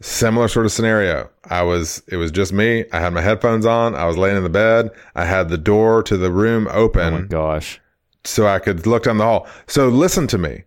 Similar 0.00 0.46
sort 0.48 0.64
of 0.66 0.72
scenario. 0.72 1.28
I 1.44 1.62
was 1.62 2.02
it 2.08 2.16
was 2.16 2.30
just 2.30 2.52
me. 2.52 2.84
I 2.92 3.00
had 3.00 3.12
my 3.12 3.20
headphones 3.20 3.66
on. 3.66 3.94
I 3.94 4.06
was 4.06 4.16
laying 4.16 4.36
in 4.36 4.44
the 4.44 4.48
bed. 4.48 4.90
I 5.14 5.24
had 5.24 5.48
the 5.48 5.58
door 5.58 6.02
to 6.04 6.16
the 6.16 6.30
room 6.30 6.68
open 6.70 7.14
oh 7.14 7.18
my 7.18 7.26
gosh 7.26 7.80
so 8.24 8.46
I 8.46 8.58
could 8.60 8.86
look 8.86 9.04
down 9.04 9.18
the 9.18 9.24
hall. 9.24 9.48
So 9.66 9.88
listen 9.88 10.26
to 10.28 10.38
me. 10.38 10.64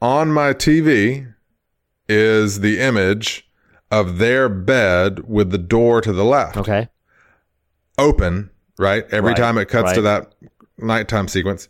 On 0.00 0.32
my 0.32 0.52
TV 0.52 1.34
is 2.08 2.60
the 2.60 2.80
image 2.80 3.48
of 3.90 4.18
their 4.18 4.48
bed 4.48 5.28
with 5.28 5.50
the 5.50 5.58
door 5.58 6.00
to 6.00 6.12
the 6.12 6.24
left 6.24 6.56
okay 6.56 6.88
open, 7.98 8.50
right? 8.78 9.04
Every 9.10 9.30
Right, 9.30 9.36
time 9.36 9.58
it 9.58 9.68
cuts 9.68 9.92
to 9.94 10.02
that 10.02 10.34
nighttime 10.78 11.28
sequence. 11.28 11.68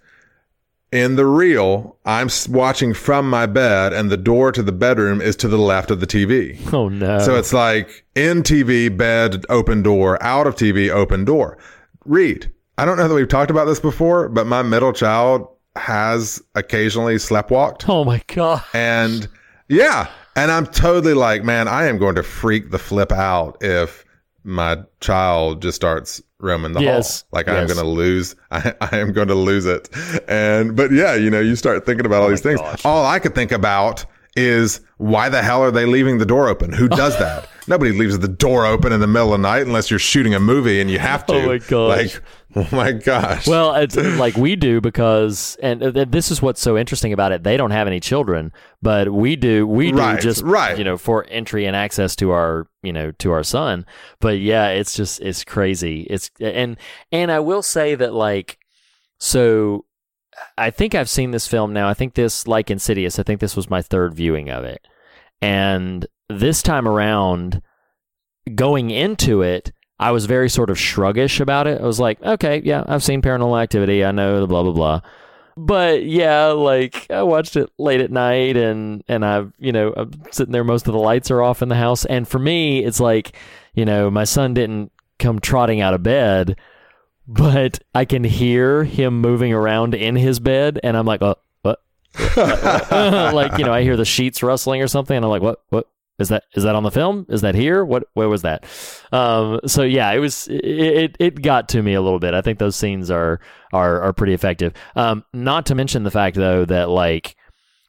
In 0.92 1.16
the 1.16 1.26
real, 1.26 1.96
I'm 2.04 2.28
watching 2.48 2.94
from 2.94 3.28
my 3.28 3.46
bed, 3.46 3.92
and 3.92 4.08
the 4.08 4.16
door 4.16 4.52
to 4.52 4.62
the 4.62 4.72
bedroom 4.72 5.20
is 5.20 5.34
to 5.36 5.48
the 5.48 5.58
left 5.58 5.90
of 5.90 5.98
the 6.00 6.06
TV. 6.06 6.58
oh 6.72 6.88
no 6.88 7.18
So 7.18 7.36
it's 7.36 7.52
like 7.52 8.06
in 8.14 8.42
TV, 8.42 8.96
bed, 8.96 9.44
open 9.48 9.82
door, 9.82 10.22
out 10.22 10.46
of 10.46 10.54
TV, 10.54 10.88
open 10.88 11.24
door. 11.24 11.58
Reed. 12.04 12.52
I 12.78 12.84
don't 12.84 12.98
know 12.98 13.08
that 13.08 13.14
we've 13.14 13.26
talked 13.28 13.50
about 13.50 13.64
this 13.64 13.80
before, 13.80 14.28
but 14.28 14.46
my 14.46 14.62
middle 14.62 14.92
child 14.92 15.48
has 15.74 16.40
occasionally 16.54 17.16
sleptwalked. 17.16 17.84
oh 17.88 18.04
my 18.04 18.22
god 18.28 18.62
And 18.72 19.26
yeah, 19.68 20.08
and 20.36 20.50
I'm 20.52 20.66
totally 20.66 21.14
like, 21.14 21.42
man, 21.42 21.66
I 21.68 21.86
am 21.86 21.98
going 21.98 22.14
to 22.14 22.22
freak 22.22 22.70
the 22.70 22.78
flip 22.78 23.10
out 23.12 23.58
if 23.60 24.04
my 24.44 24.78
child 25.00 25.62
just 25.62 25.74
starts 25.76 26.22
roaming 26.40 26.72
the 26.72 26.80
Yes. 26.80 27.22
hall. 27.22 27.28
Like 27.32 27.48
I 27.48 27.58
am 27.58 27.66
going 27.66 27.78
to 27.78 27.84
lose. 27.84 28.36
I, 28.50 28.74
I 28.80 28.98
am 28.98 29.12
going 29.12 29.28
to 29.28 29.34
lose 29.34 29.66
it. 29.66 29.88
And 30.28 30.76
but 30.76 30.92
yeah, 30.92 31.14
you 31.14 31.30
know, 31.30 31.40
you 31.40 31.56
start 31.56 31.84
thinking 31.86 32.06
about 32.06 32.22
all 32.22 32.28
oh 32.28 32.30
these 32.30 32.40
things. 32.40 32.60
Oh 32.60 32.64
gosh. 32.64 32.84
All 32.84 33.04
I 33.04 33.18
could 33.18 33.34
think 33.34 33.52
about 33.52 34.04
is 34.36 34.80
why 34.98 35.28
the 35.30 35.42
hell 35.42 35.62
are 35.62 35.70
they 35.70 35.86
leaving 35.86 36.18
the 36.18 36.26
door 36.26 36.48
open? 36.48 36.72
Who 36.72 36.88
does 36.88 37.18
that? 37.18 37.48
Nobody 37.68 37.92
leaves 37.92 38.18
the 38.18 38.28
door 38.28 38.66
open 38.66 38.92
in 38.92 39.00
the 39.00 39.06
middle 39.06 39.32
of 39.34 39.40
the 39.40 39.48
night 39.48 39.66
unless 39.66 39.90
you're 39.90 39.98
shooting 39.98 40.34
a 40.34 40.40
movie 40.40 40.80
and 40.80 40.90
you 40.90 40.98
have 40.98 41.24
oh 41.28 41.32
to. 41.34 41.42
Oh 41.42 41.46
my 41.46 41.58
gosh. 41.58 42.14
Like, 42.14 42.22
oh 42.58 42.66
my 42.72 42.92
gosh. 42.92 43.46
Well, 43.46 43.74
it's 43.74 43.96
like 43.96 44.34
we 44.36 44.56
do 44.56 44.80
because, 44.80 45.58
and 45.62 45.82
this 45.82 46.30
is 46.30 46.40
what's 46.40 46.60
so 46.60 46.78
interesting 46.78 47.12
about 47.12 47.32
it. 47.32 47.42
They 47.42 47.58
don't 47.58 47.70
have 47.70 47.86
any 47.86 48.00
children, 48.00 48.50
but 48.80 49.12
we 49.12 49.36
do. 49.36 49.66
We 49.66 49.92
do 49.92 49.98
Right, 49.98 50.20
just 50.20 50.42
right. 50.42 50.78
you 50.78 50.82
know 50.82 50.96
for 50.96 51.26
entry 51.28 51.66
and 51.66 51.76
access 51.76 52.16
to 52.16 52.30
our 52.30 52.66
you 52.82 52.94
know 52.94 53.10
to 53.12 53.30
our 53.30 53.42
son. 53.42 53.84
But 54.20 54.38
yeah, 54.38 54.68
it's 54.68 54.96
just 54.96 55.20
it's 55.20 55.44
crazy. 55.44 56.06
It's 56.08 56.30
and 56.40 56.78
and 57.12 57.30
I 57.30 57.40
will 57.40 57.62
say 57.62 57.94
that 57.94 58.14
like 58.14 58.58
so. 59.20 59.84
I 60.56 60.70
think 60.70 60.94
I've 60.94 61.10
seen 61.10 61.32
this 61.32 61.46
film 61.48 61.72
now. 61.72 61.88
I 61.88 61.94
think 61.94 62.14
this, 62.14 62.46
like 62.46 62.70
Insidious, 62.70 63.18
I 63.18 63.22
think 63.22 63.40
this 63.40 63.56
was 63.56 63.70
my 63.70 63.80
third 63.82 64.14
viewing 64.14 64.50
of 64.50 64.64
it. 64.64 64.86
And 65.40 66.06
this 66.28 66.62
time 66.62 66.86
around, 66.86 67.62
going 68.54 68.90
into 68.90 69.40
it, 69.42 69.72
I 69.98 70.10
was 70.10 70.26
very 70.26 70.50
sort 70.50 70.70
of 70.70 70.76
shruggish 70.76 71.40
about 71.40 71.66
it. 71.66 71.80
I 71.80 71.84
was 71.84 71.98
like, 71.98 72.22
okay, 72.22 72.60
yeah, 72.64 72.84
I've 72.86 73.02
seen 73.02 73.22
paranormal 73.22 73.60
activity. 73.62 74.04
I 74.04 74.10
know 74.12 74.40
the 74.40 74.46
blah, 74.46 74.62
blah, 74.62 74.72
blah. 74.72 75.00
But 75.56 76.04
yeah, 76.04 76.48
like 76.48 77.10
I 77.10 77.22
watched 77.22 77.56
it 77.56 77.70
late 77.78 78.02
at 78.02 78.10
night 78.10 78.58
and, 78.58 79.02
and 79.08 79.24
I've, 79.24 79.54
you 79.58 79.72
know, 79.72 79.94
I'm 79.96 80.12
sitting 80.30 80.52
there. 80.52 80.64
Most 80.64 80.86
of 80.86 80.92
the 80.92 80.98
lights 80.98 81.30
are 81.30 81.40
off 81.40 81.62
in 81.62 81.70
the 81.70 81.76
house. 81.76 82.04
And 82.04 82.28
for 82.28 82.38
me, 82.38 82.84
it's 82.84 83.00
like, 83.00 83.34
you 83.74 83.86
know, 83.86 84.10
my 84.10 84.24
son 84.24 84.52
didn't 84.52 84.92
come 85.18 85.38
trotting 85.40 85.80
out 85.80 85.94
of 85.94 86.02
bed, 86.02 86.58
but 87.26 87.78
I 87.94 88.04
can 88.04 88.22
hear 88.22 88.84
him 88.84 89.22
moving 89.22 89.54
around 89.54 89.94
in 89.94 90.14
his 90.14 90.40
bed. 90.40 90.78
And 90.84 90.94
I'm 90.94 91.06
like, 91.06 91.22
oh, 91.22 91.38
what? 91.62 91.80
like, 92.36 93.56
you 93.56 93.64
know, 93.64 93.72
I 93.72 93.82
hear 93.82 93.96
the 93.96 94.04
sheets 94.04 94.42
rustling 94.42 94.82
or 94.82 94.88
something. 94.88 95.16
And 95.16 95.24
I'm 95.24 95.30
like, 95.30 95.42
what, 95.42 95.62
what? 95.70 95.88
Is 96.18 96.28
that 96.30 96.44
is 96.54 96.64
that 96.64 96.74
on 96.74 96.82
the 96.82 96.90
film? 96.90 97.26
Is 97.28 97.42
that 97.42 97.54
here? 97.54 97.84
What 97.84 98.04
where 98.14 98.28
was 98.28 98.42
that? 98.42 98.64
Um, 99.12 99.60
so 99.66 99.82
yeah, 99.82 100.10
it 100.12 100.18
was 100.18 100.48
it, 100.48 100.64
it 100.64 101.16
it 101.18 101.42
got 101.42 101.68
to 101.70 101.82
me 101.82 101.94
a 101.94 102.00
little 102.00 102.18
bit. 102.18 102.32
I 102.32 102.40
think 102.40 102.58
those 102.58 102.76
scenes 102.76 103.10
are 103.10 103.40
are 103.72 104.00
are 104.00 104.12
pretty 104.12 104.32
effective. 104.32 104.72
Um, 104.94 105.24
not 105.34 105.66
to 105.66 105.74
mention 105.74 106.04
the 106.04 106.10
fact 106.10 106.36
though 106.36 106.64
that 106.64 106.88
like 106.88 107.36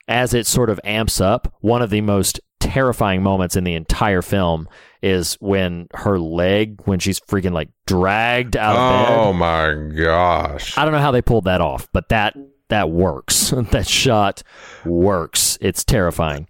as 0.09 0.33
it 0.33 0.45
sort 0.45 0.69
of 0.69 0.79
amps 0.83 1.21
up, 1.21 1.53
one 1.61 1.81
of 1.81 1.89
the 1.89 2.01
most 2.01 2.39
terrifying 2.59 3.21
moments 3.21 3.55
in 3.55 3.63
the 3.63 3.75
entire 3.75 4.21
film 4.21 4.67
is 5.01 5.35
when 5.35 5.87
her 5.93 6.19
leg 6.19 6.81
when 6.85 6.99
she's 6.99 7.19
freaking 7.19 7.51
like 7.51 7.69
dragged 7.85 8.57
out 8.57 8.75
of 8.75 9.07
bed. 9.07 9.17
oh 9.17 9.33
my 9.33 9.73
gosh. 9.95 10.77
I 10.77 10.83
don't 10.83 10.91
know 10.91 10.99
how 10.99 11.11
they 11.11 11.21
pulled 11.21 11.45
that 11.45 11.61
off, 11.61 11.87
but 11.93 12.09
that 12.09 12.35
that 12.69 12.89
works. 12.89 13.53
that 13.71 13.87
shot 13.87 14.43
works. 14.85 15.57
It's 15.61 15.83
terrifying. 15.83 16.47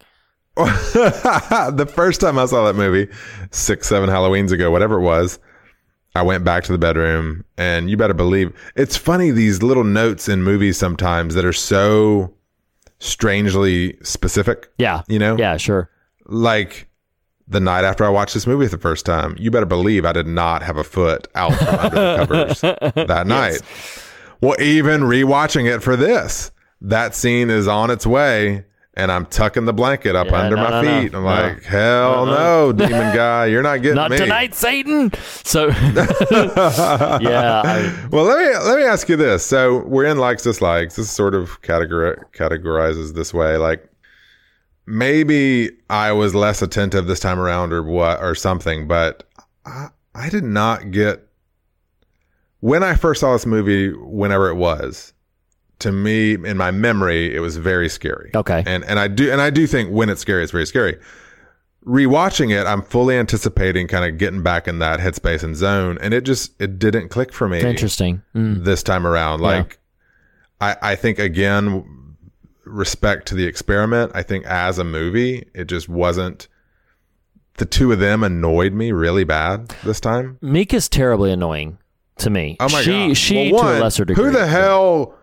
the 1.71 1.91
first 1.91 2.21
time 2.21 2.39
I 2.39 2.45
saw 2.45 2.65
that 2.65 2.75
movie, 2.75 3.11
six, 3.51 3.87
seven 3.87 4.09
Halloweens 4.09 4.51
ago, 4.51 4.71
whatever 4.71 4.95
it 4.95 5.01
was, 5.01 5.39
I 6.15 6.23
went 6.23 6.43
back 6.43 6.63
to 6.63 6.71
the 6.71 6.77
bedroom, 6.77 7.45
and 7.57 7.89
you 7.89 7.97
better 7.97 8.13
believe 8.13 8.51
it's 8.75 8.97
funny 8.97 9.29
these 9.29 9.61
little 9.61 9.83
notes 9.83 10.27
in 10.27 10.43
movies 10.43 10.77
sometimes 10.77 11.35
that 11.35 11.45
are 11.45 11.53
so 11.53 12.33
strangely 12.99 13.97
specific. 14.01 14.71
Yeah. 14.77 15.03
You 15.07 15.19
know? 15.19 15.37
Yeah, 15.37 15.57
sure. 15.57 15.91
Like 16.25 16.87
the 17.47 17.59
night 17.59 17.85
after 17.85 18.03
I 18.03 18.09
watched 18.09 18.33
this 18.33 18.47
movie 18.47 18.65
for 18.65 18.75
the 18.77 18.81
first 18.81 19.05
time, 19.05 19.35
you 19.37 19.51
better 19.51 19.65
believe 19.65 20.05
I 20.05 20.11
did 20.11 20.27
not 20.27 20.63
have 20.63 20.77
a 20.77 20.83
foot 20.83 21.27
out 21.35 21.53
from 21.53 21.67
under 21.67 21.95
the 21.95 22.17
covers 22.17 22.61
that 23.07 23.27
night. 23.27 23.61
Well, 24.41 24.59
even 24.61 25.01
rewatching 25.01 25.71
it 25.71 25.81
for 25.81 25.95
this, 25.95 26.51
that 26.81 27.15
scene 27.15 27.49
is 27.49 27.67
on 27.67 27.89
its 27.89 28.05
way. 28.05 28.65
And 28.97 29.11
I'm 29.11 29.27
tucking 29.27 29.65
the 29.65 29.73
blanket 29.73 30.15
up 30.15 30.25
Yeah, 30.27 30.41
under 30.41 30.55
no, 30.55 30.63
my 30.63 30.69
no, 30.71 30.81
no. 30.81 31.01
feet. 31.01 31.13
I'm 31.13 31.21
No. 31.21 31.27
like, 31.29 31.61
hell 31.63 32.27
uh-uh. 32.27 32.35
no, 32.37 32.71
demon 32.73 33.15
guy, 33.15 33.45
you're 33.45 33.61
not 33.61 33.77
getting 33.83 33.91
it. 33.91 33.95
Not 33.95 34.09
me. 34.09 34.17
tonight, 34.17 34.55
Satan. 34.55 35.11
So 35.43 35.67
yeah, 36.31 37.61
I, 37.63 38.07
Well, 38.11 38.25
let 38.25 38.39
me 38.39 38.57
let 38.67 38.77
me 38.77 38.83
ask 38.83 39.07
you 39.07 39.15
this. 39.15 39.45
So 39.45 39.83
we're 39.85 40.05
in 40.05 40.17
likes 40.17 40.41
dislikes. 40.43 40.95
This 40.95 41.11
sort 41.11 41.35
of 41.35 41.61
categori- 41.61 42.23
categorizes 42.33 43.13
this 43.13 43.33
way. 43.35 43.57
Like 43.57 43.87
maybe 44.87 45.69
I 45.91 46.11
was 46.11 46.33
less 46.33 46.61
attentive 46.63 47.05
this 47.07 47.19
time 47.19 47.39
around, 47.39 47.73
or 47.73 47.83
what, 47.83 48.19
or 48.21 48.33
something. 48.35 48.87
But 48.87 49.29
I, 49.65 49.89
I 50.15 50.29
did 50.29 50.43
not 50.43 50.89
get 50.91 51.27
when 52.61 52.81
I 52.83 52.95
first 52.95 53.21
saw 53.21 53.33
this 53.33 53.45
movie. 53.45 53.91
Whenever 53.93 54.49
it 54.49 54.55
was, 54.55 55.13
to 55.79 55.91
me, 55.91 56.33
in 56.33 56.57
my 56.57 56.71
memory, 56.71 57.35
it 57.35 57.39
was 57.39 57.57
very 57.57 57.89
scary. 57.89 58.31
Okay. 58.33 58.63
and 58.65 58.83
and 58.85 58.99
I 58.99 59.07
do 59.07 59.31
and 59.31 59.41
I 59.41 59.49
do 59.49 59.67
think 59.67 59.91
when 59.91 60.09
it's 60.09 60.21
scary, 60.21 60.43
it's 60.43 60.51
very 60.51 60.65
scary. 60.65 60.97
Rewatching 61.85 62.51
it, 62.51 62.67
I'm 62.67 62.81
fully 62.81 63.15
anticipating 63.15 63.87
kind 63.87 64.03
of 64.03 64.17
getting 64.17 64.43
back 64.43 64.67
in 64.67 64.79
that 64.79 64.99
headspace 64.99 65.43
and 65.43 65.55
zone, 65.55 65.97
and 66.01 66.13
it 66.13 66.25
just 66.25 66.59
it 66.61 66.79
didn't 66.79 67.09
click 67.09 67.31
for 67.31 67.47
me 67.47 67.61
interesting. 67.61 68.21
Mm. 68.35 68.65
this 68.65 68.83
time 68.83 69.07
around. 69.07 69.39
Like, 69.39 69.79
I, 70.59 70.75
I 70.81 70.95
think 70.95 71.17
again, 71.17 72.15
respect 72.65 73.27
to 73.29 73.35
the 73.35 73.45
experiment. 73.45 74.11
I 74.15 74.23
think 74.23 74.45
as 74.45 74.79
a 74.79 74.83
movie, 74.83 75.47
it 75.53 75.65
just 75.65 75.87
wasn't. 75.87 76.47
The 77.57 77.65
two 77.65 77.91
of 77.91 77.99
them 77.99 78.23
annoyed 78.23 78.73
me 78.73 78.91
really 78.91 79.23
bad 79.23 79.69
this 79.83 79.99
time. 79.99 80.37
Mika's 80.41 80.89
terribly 80.89 81.31
annoying 81.31 81.79
to 82.17 82.29
me. 82.29 82.57
Oh 82.59 82.69
my 82.69 82.81
she, 82.81 83.07
god! 83.07 83.17
She 83.17 83.51
Well, 83.51 83.63
to 83.63 83.79
a 83.79 83.81
lesser 83.81 84.05
degree. 84.05 84.25
Who 84.25 84.31
the 84.31 84.45
hell? 84.45 85.16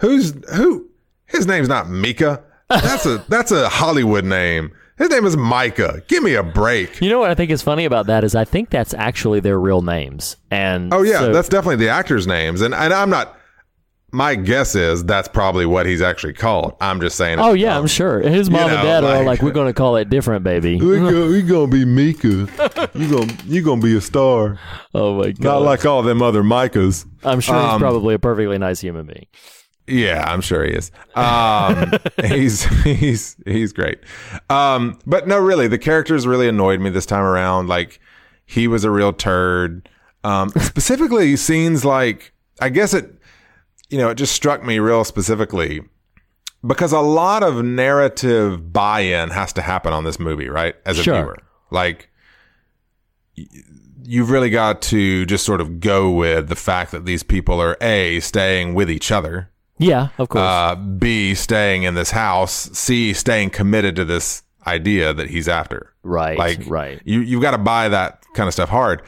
Who's 0.00 0.34
who? 0.54 0.88
His 1.26 1.46
name's 1.46 1.68
not 1.68 1.88
Mika. 1.88 2.42
That's 2.68 3.06
a 3.06 3.18
that's 3.28 3.52
a 3.52 3.68
Hollywood 3.68 4.24
name. 4.24 4.72
His 4.98 5.08
name 5.08 5.24
is 5.24 5.34
Micah. 5.36 6.02
Give 6.08 6.22
me 6.22 6.34
a 6.34 6.42
break. 6.42 7.00
You 7.00 7.08
know 7.08 7.18
what 7.20 7.30
I 7.30 7.34
think 7.34 7.50
is 7.50 7.62
funny 7.62 7.86
about 7.86 8.06
that 8.06 8.22
is 8.22 8.34
I 8.34 8.44
think 8.44 8.68
that's 8.68 8.92
actually 8.92 9.40
their 9.40 9.58
real 9.58 9.80
names. 9.80 10.36
And 10.50 10.92
Oh 10.92 11.02
yeah, 11.02 11.20
so- 11.20 11.32
that's 11.32 11.48
definitely 11.48 11.76
the 11.76 11.88
actors' 11.88 12.26
names, 12.26 12.60
and 12.60 12.74
and 12.74 12.92
I'm 12.92 13.08
not. 13.10 13.36
My 14.12 14.34
guess 14.34 14.74
is 14.74 15.04
that's 15.04 15.28
probably 15.28 15.66
what 15.66 15.86
he's 15.86 16.02
actually 16.02 16.32
called. 16.32 16.74
I'm 16.80 17.00
just 17.00 17.16
saying. 17.16 17.38
Oh 17.38 17.52
yeah, 17.52 17.78
I'm 17.78 17.86
sure. 17.86 18.18
His 18.20 18.50
mom 18.50 18.68
know, 18.68 18.76
and 18.78 18.84
dad 18.84 19.04
are 19.04 19.06
all 19.06 19.16
like- 19.18 19.26
like, 19.38 19.42
"We're 19.42 19.52
going 19.52 19.68
to 19.68 19.72
call 19.72 19.94
it 19.96 20.10
different, 20.10 20.42
baby." 20.42 20.80
We 20.80 20.96
gonna, 20.98 21.42
gonna 21.48 21.66
be 21.68 21.84
Mika. 21.84 22.26
You 22.92 23.08
gonna 23.08 23.32
you 23.46 23.62
gonna 23.62 23.80
be 23.80 23.96
a 23.96 24.00
star, 24.00 24.58
Oh 24.94 25.14
my 25.18 25.30
god! 25.30 25.40
not 25.40 25.62
like 25.62 25.86
all 25.86 26.02
them 26.02 26.22
other 26.22 26.42
Micahs. 26.42 27.06
I'm 27.22 27.38
sure 27.40 27.54
he's 27.54 27.64
um, 27.74 27.80
probably 27.80 28.14
a 28.14 28.18
perfectly 28.18 28.58
nice 28.58 28.80
human 28.80 29.06
being. 29.06 29.26
Yeah, 29.86 30.24
I'm 30.26 30.40
sure 30.40 30.64
he 30.64 30.72
is. 30.72 30.92
Um, 31.14 31.92
he's 32.24 32.64
he's 32.84 33.36
he's 33.44 33.72
great. 33.72 33.98
Um, 34.48 34.98
but 35.06 35.26
no, 35.26 35.38
really, 35.38 35.66
the 35.68 35.78
characters 35.78 36.26
really 36.26 36.48
annoyed 36.48 36.80
me 36.80 36.90
this 36.90 37.06
time 37.06 37.22
around. 37.24 37.68
Like 37.68 38.00
he 38.46 38.68
was 38.68 38.84
a 38.84 38.90
real 38.90 39.12
turd. 39.12 39.88
Um, 40.22 40.50
specifically, 40.60 41.34
scenes 41.36 41.84
like 41.84 42.32
I 42.60 42.68
guess 42.68 42.94
it, 42.94 43.12
you 43.88 43.98
know, 43.98 44.10
it 44.10 44.14
just 44.16 44.32
struck 44.34 44.64
me 44.64 44.78
real 44.78 45.02
specifically 45.02 45.80
because 46.64 46.92
a 46.92 47.00
lot 47.00 47.42
of 47.42 47.64
narrative 47.64 48.72
buy-in 48.72 49.30
has 49.30 49.52
to 49.54 49.62
happen 49.62 49.92
on 49.92 50.04
this 50.04 50.20
movie, 50.20 50.48
right? 50.48 50.74
As 50.84 50.98
a 50.98 51.02
Sure. 51.02 51.14
viewer, 51.14 51.38
like 51.70 52.10
y- 53.36 53.46
you've 54.04 54.30
really 54.30 54.50
got 54.50 54.82
to 54.82 55.24
just 55.26 55.44
sort 55.44 55.60
of 55.60 55.80
go 55.80 56.10
with 56.10 56.48
the 56.48 56.56
fact 56.56 56.92
that 56.92 57.06
these 57.06 57.22
people 57.22 57.60
are 57.60 57.76
a 57.80 58.20
staying 58.20 58.74
with 58.74 58.90
each 58.90 59.10
other 59.10 59.50
Yeah, 59.80 60.08
of 60.18 60.28
course. 60.28 60.42
uh, 60.42 60.76
B, 60.76 61.34
staying 61.34 61.82
in 61.84 61.94
this 61.94 62.10
house, 62.10 62.70
C, 62.78 63.12
staying 63.12 63.50
committed 63.50 63.96
to 63.96 64.04
this 64.04 64.42
idea 64.66 65.12
that 65.14 65.28
he's 65.30 65.48
after. 65.48 65.92
right, 66.02 66.38
Like, 66.38 66.60
right. 66.66 67.00
You, 67.04 67.20
you've 67.20 67.42
got 67.42 67.52
to 67.52 67.58
buy 67.58 67.88
that 67.88 68.22
kind 68.34 68.46
of 68.46 68.52
stuff 68.52 68.68
hard. 68.68 69.02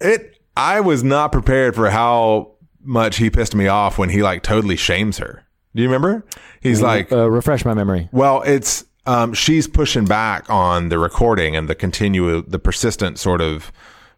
It, 0.00 0.40
I 0.56 0.80
was 0.80 1.02
not 1.04 1.30
prepared 1.32 1.74
for 1.74 1.88
how 1.90 2.52
much 2.82 3.16
he 3.18 3.30
pissed 3.30 3.54
me 3.54 3.68
off 3.68 3.96
when 3.98 4.10
he 4.10 4.22
like 4.22 4.42
totally 4.42 4.76
shames 4.76 5.18
her. 5.18 5.44
Do 5.74 5.82
you 5.82 5.88
remember? 5.88 6.24
He's 6.60 6.82
like, 6.82 7.12
Uh, 7.12 7.30
refresh 7.30 7.64
my 7.64 7.74
memory. 7.74 8.08
well, 8.12 8.42
it's, 8.42 8.84
um, 9.06 9.34
she's 9.34 9.68
pushing 9.68 10.04
back 10.04 10.50
on 10.50 10.88
the 10.88 10.98
recording 10.98 11.54
and 11.54 11.68
the 11.68 11.74
continue, 11.76 12.42
the 12.42 12.58
persistent 12.58 13.18
sort 13.20 13.40
of 13.40 13.70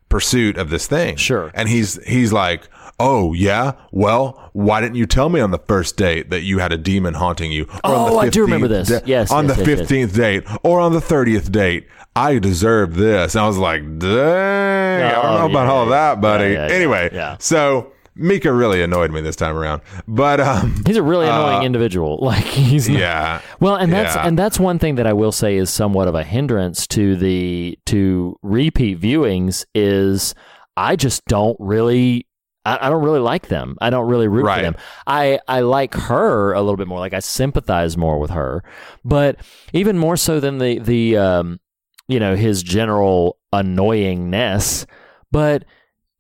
pursuit 0.08 0.56
of 0.56 0.70
this 0.70 0.86
thing. 0.86 1.16
Sure. 1.16 1.50
And 1.52 1.68
he's 1.68 2.02
he's 2.06 2.32
like, 2.32 2.68
"Oh 3.00 3.32
yeah, 3.32 3.72
well, 3.92 4.50
why 4.52 4.80
didn't 4.80 4.96
you 4.96 5.06
tell 5.06 5.28
me 5.28 5.40
on 5.40 5.50
the 5.50 5.58
first 5.58 5.96
date 5.96 6.30
that 6.30 6.42
you 6.42 6.58
had 6.58 6.72
a 6.72 6.78
demon 6.78 7.14
haunting 7.14 7.52
you?" 7.52 7.64
Or 7.72 7.80
Oh, 7.84 8.18
I 8.18 8.28
do 8.28 8.42
remember 8.42 8.68
15th 8.68 8.86
this. 8.88 9.02
Yes, 9.06 9.30
on 9.32 9.46
yes, 9.46 9.56
the 9.56 9.60
yes, 9.62 9.68
yes. 9.68 9.78
fifteenth 9.78 10.14
date 10.14 10.44
or 10.62 10.80
on 10.80 10.92
the 10.92 11.00
thirtieth 11.00 11.50
date, 11.52 11.86
I 12.16 12.38
deserve 12.38 12.96
this. 12.96 13.34
And 13.34 13.44
I 13.44 13.46
was 13.46 13.58
like, 13.58 13.82
"Dang, 13.98 15.02
I 15.02 15.10
don't 15.12 15.24
Oh, 15.24 15.38
know 15.38 15.46
about 15.50 15.64
yeah, 15.66 15.70
all 15.72 15.82
of 15.82 15.88
yeah, 15.88 15.94
that, 16.14 16.20
buddy." 16.20 16.52
yeah, 16.52 16.68
yeah, 16.68 16.74
anyway, 16.74 17.10
yeah. 17.12 17.36
so 17.38 17.92
Mika 18.16 18.52
really 18.52 18.82
annoyed 18.82 19.12
me 19.12 19.20
this 19.20 19.36
time 19.36 19.56
around, 19.56 19.80
but 20.08 20.40
um, 20.40 20.82
He's 20.84 20.96
a 20.96 21.02
really 21.02 21.26
annoying 21.28 21.62
individual. 21.62 22.18
Like 22.22 22.42
he's 22.44 22.88
not, 22.88 22.98
yeah, 22.98 23.40
Well, 23.60 23.76
and 23.76 23.92
that's 23.92 24.16
Yeah. 24.16 24.26
and 24.26 24.36
that's 24.38 24.58
one 24.58 24.78
thing 24.80 24.96
that 24.96 25.06
I 25.06 25.12
will 25.12 25.30
say 25.32 25.56
is 25.56 25.70
somewhat 25.70 26.08
of 26.08 26.14
a 26.16 26.24
hindrance 26.24 26.86
to 26.88 27.14
the 27.16 27.78
to 27.86 28.36
repeat 28.42 29.00
viewings 29.00 29.64
is 29.74 30.34
I 30.76 30.96
just 30.96 31.24
don't 31.26 31.56
really. 31.60 32.26
I, 32.68 32.86
I 32.86 32.90
don't 32.90 33.02
really 33.02 33.20
like 33.20 33.48
them. 33.48 33.76
I 33.80 33.90
don't 33.90 34.06
really 34.08 34.28
root 34.28 34.44
Right. 34.44 34.56
for 34.58 34.62
them. 34.62 34.76
I, 35.06 35.38
I 35.48 35.60
like 35.60 35.94
her 35.94 36.52
a 36.52 36.60
little 36.60 36.76
bit 36.76 36.86
more. 36.88 36.98
Like 36.98 37.14
I 37.14 37.20
sympathize 37.20 37.96
more 37.96 38.18
with 38.18 38.30
her, 38.30 38.62
but 39.04 39.36
even 39.72 39.96
more 39.98 40.16
so 40.16 40.40
than 40.40 40.58
the 40.58 40.78
the 40.78 41.16
um, 41.16 41.60
you 42.08 42.20
know 42.20 42.36
his 42.36 42.62
general 42.62 43.38
annoyingness. 43.52 44.86
But 45.30 45.64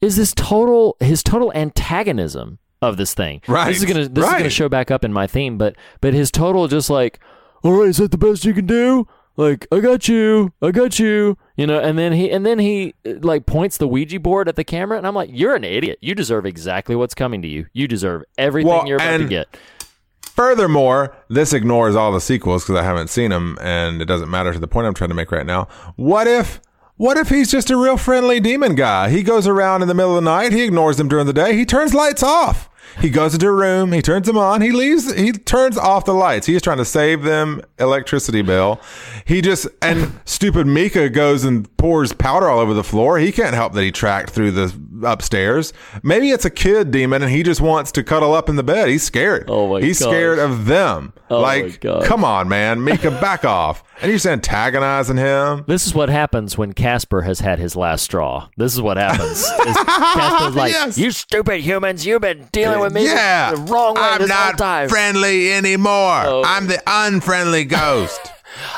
is 0.00 0.16
this 0.16 0.32
total 0.34 0.96
his 1.00 1.22
total 1.22 1.52
antagonism 1.54 2.58
of 2.82 2.96
this 2.96 3.14
thing? 3.14 3.40
Right. 3.48 3.68
This 3.68 3.78
is 3.78 3.84
gonna 3.84 4.08
this 4.08 4.24
is 4.24 4.30
gonna 4.32 4.50
show 4.50 4.68
back 4.68 4.90
up 4.90 5.04
in 5.04 5.12
my 5.12 5.26
theme. 5.26 5.58
But 5.58 5.76
but 6.00 6.14
his 6.14 6.30
total 6.30 6.68
just 6.68 6.90
like, 6.90 7.20
all 7.62 7.72
right, 7.72 7.88
is 7.88 7.96
that 7.98 8.10
the 8.10 8.18
best 8.18 8.44
you 8.44 8.54
can 8.54 8.66
do? 8.66 9.06
Like 9.38 9.68
I 9.70 9.78
got 9.78 10.08
you, 10.08 10.52
I 10.60 10.72
got 10.72 10.98
you, 10.98 11.38
you 11.56 11.66
know. 11.66 11.78
And 11.78 11.96
then 11.96 12.12
he 12.12 12.28
and 12.30 12.44
then 12.44 12.58
he 12.58 12.94
like 13.04 13.46
points 13.46 13.78
the 13.78 13.86
Ouija 13.86 14.18
board 14.18 14.48
at 14.48 14.56
the 14.56 14.64
camera, 14.64 14.98
and 14.98 15.06
I'm 15.06 15.14
like, 15.14 15.30
you're 15.32 15.54
an 15.54 15.62
idiot. 15.62 15.98
You 16.02 16.14
deserve 16.16 16.44
exactly 16.44 16.96
what's 16.96 17.14
coming 17.14 17.40
to 17.42 17.48
you. 17.48 17.66
You 17.72 17.86
deserve 17.86 18.24
everything 18.36 18.68
Well, 18.72 18.86
you're 18.88 18.96
about 18.96 19.16
to 19.18 19.20
and- 19.22 19.28
get. 19.30 19.56
Furthermore, 20.22 21.16
this 21.28 21.52
ignores 21.52 21.96
all 21.96 22.12
the 22.12 22.20
sequels 22.20 22.62
because 22.64 22.76
I 22.80 22.84
haven't 22.84 23.10
seen 23.10 23.30
them, 23.30 23.58
and 23.60 24.00
it 24.00 24.04
doesn't 24.04 24.30
matter 24.30 24.52
to 24.52 24.58
the 24.58 24.68
point 24.68 24.86
I'm 24.86 24.94
trying 24.94 25.10
to 25.10 25.14
make 25.14 25.32
right 25.32 25.46
now. 25.46 25.66
What 25.96 26.28
if, 26.28 26.60
what 26.96 27.16
if 27.16 27.28
he's 27.28 27.50
just 27.50 27.70
a 27.70 27.76
real 27.76 27.96
friendly 27.96 28.38
demon 28.38 28.76
guy? 28.76 29.10
He 29.10 29.24
goes 29.24 29.48
around 29.48 29.82
in 29.82 29.88
the 29.88 29.94
middle 29.94 30.16
of 30.16 30.22
the 30.22 30.30
night, 30.30 30.52
he 30.52 30.62
ignores 30.62 30.96
them 30.96 31.08
during 31.08 31.26
the 31.26 31.32
day, 31.32 31.56
he 31.56 31.64
turns 31.64 31.92
lights 31.92 32.22
off. 32.22 32.70
He 33.00 33.10
goes 33.10 33.34
into 33.34 33.46
a 33.46 33.52
room, 33.52 33.92
he 33.92 34.02
turns 34.02 34.26
them 34.26 34.36
on, 34.36 34.60
he 34.60 34.72
leaves, 34.72 35.12
he 35.14 35.32
turns 35.32 35.78
off 35.78 36.04
the 36.04 36.14
lights. 36.14 36.46
He's 36.46 36.62
trying 36.62 36.78
to 36.78 36.84
save 36.84 37.22
them 37.22 37.62
electricity 37.78 38.42
bill. 38.42 38.80
He 39.24 39.40
just, 39.40 39.68
and 39.80 40.18
stupid 40.24 40.66
Mika 40.66 41.08
goes 41.08 41.44
and 41.44 41.74
pours 41.76 42.12
powder 42.12 42.48
all 42.48 42.58
over 42.58 42.74
the 42.74 42.84
floor. 42.84 43.18
He 43.18 43.32
can't 43.32 43.54
help 43.54 43.72
that 43.74 43.82
he 43.82 43.92
tracked 43.92 44.30
through 44.30 44.52
the 44.52 44.74
upstairs. 45.04 45.72
Maybe 46.02 46.30
it's 46.30 46.44
a 46.44 46.50
kid 46.50 46.90
demon 46.90 47.22
and 47.22 47.30
he 47.32 47.42
just 47.42 47.60
wants 47.60 47.92
to 47.92 48.02
cuddle 48.02 48.32
up 48.34 48.48
in 48.48 48.56
the 48.56 48.62
bed. 48.62 48.88
He's 48.88 49.02
scared. 49.02 49.46
Oh 49.48 49.68
my 49.72 49.80
He's 49.80 49.98
gosh. 50.00 50.08
scared 50.08 50.38
of 50.38 50.66
them. 50.66 51.12
Oh 51.30 51.40
like, 51.40 51.80
come 52.04 52.24
on, 52.24 52.48
man, 52.48 52.82
Mika, 52.82 53.10
back 53.10 53.44
off. 53.44 53.84
And 54.00 54.08
you're 54.10 54.16
just 54.16 54.26
antagonizing 54.26 55.16
him. 55.16 55.64
This 55.66 55.86
is 55.86 55.94
what 55.94 56.08
happens 56.08 56.56
when 56.56 56.72
Casper 56.72 57.22
has 57.22 57.40
had 57.40 57.58
his 57.58 57.74
last 57.76 58.04
straw. 58.04 58.48
This 58.56 58.72
is 58.74 58.80
what 58.80 58.96
happens. 58.96 59.44
Casper's 59.58 60.54
like, 60.54 60.72
Yes. 60.72 60.96
"You 60.96 61.10
stupid 61.10 61.60
humans, 61.60 62.06
you've 62.06 62.22
been 62.22 62.48
dealing 62.52 62.80
with 62.80 62.92
me 62.92 63.04
yeah, 63.04 63.50
the 63.52 63.60
wrong 63.62 63.94
way 63.96 64.00
I'm 64.02 64.20
this 64.20 64.30
whole 64.30 64.50
not 64.50 64.58
time." 64.58 64.88
friendly 64.88 65.52
anymore. 65.52 66.22
Oh. 66.24 66.42
I'm 66.46 66.66
the 66.68 66.80
unfriendly 66.86 67.64
ghost. 67.64 68.20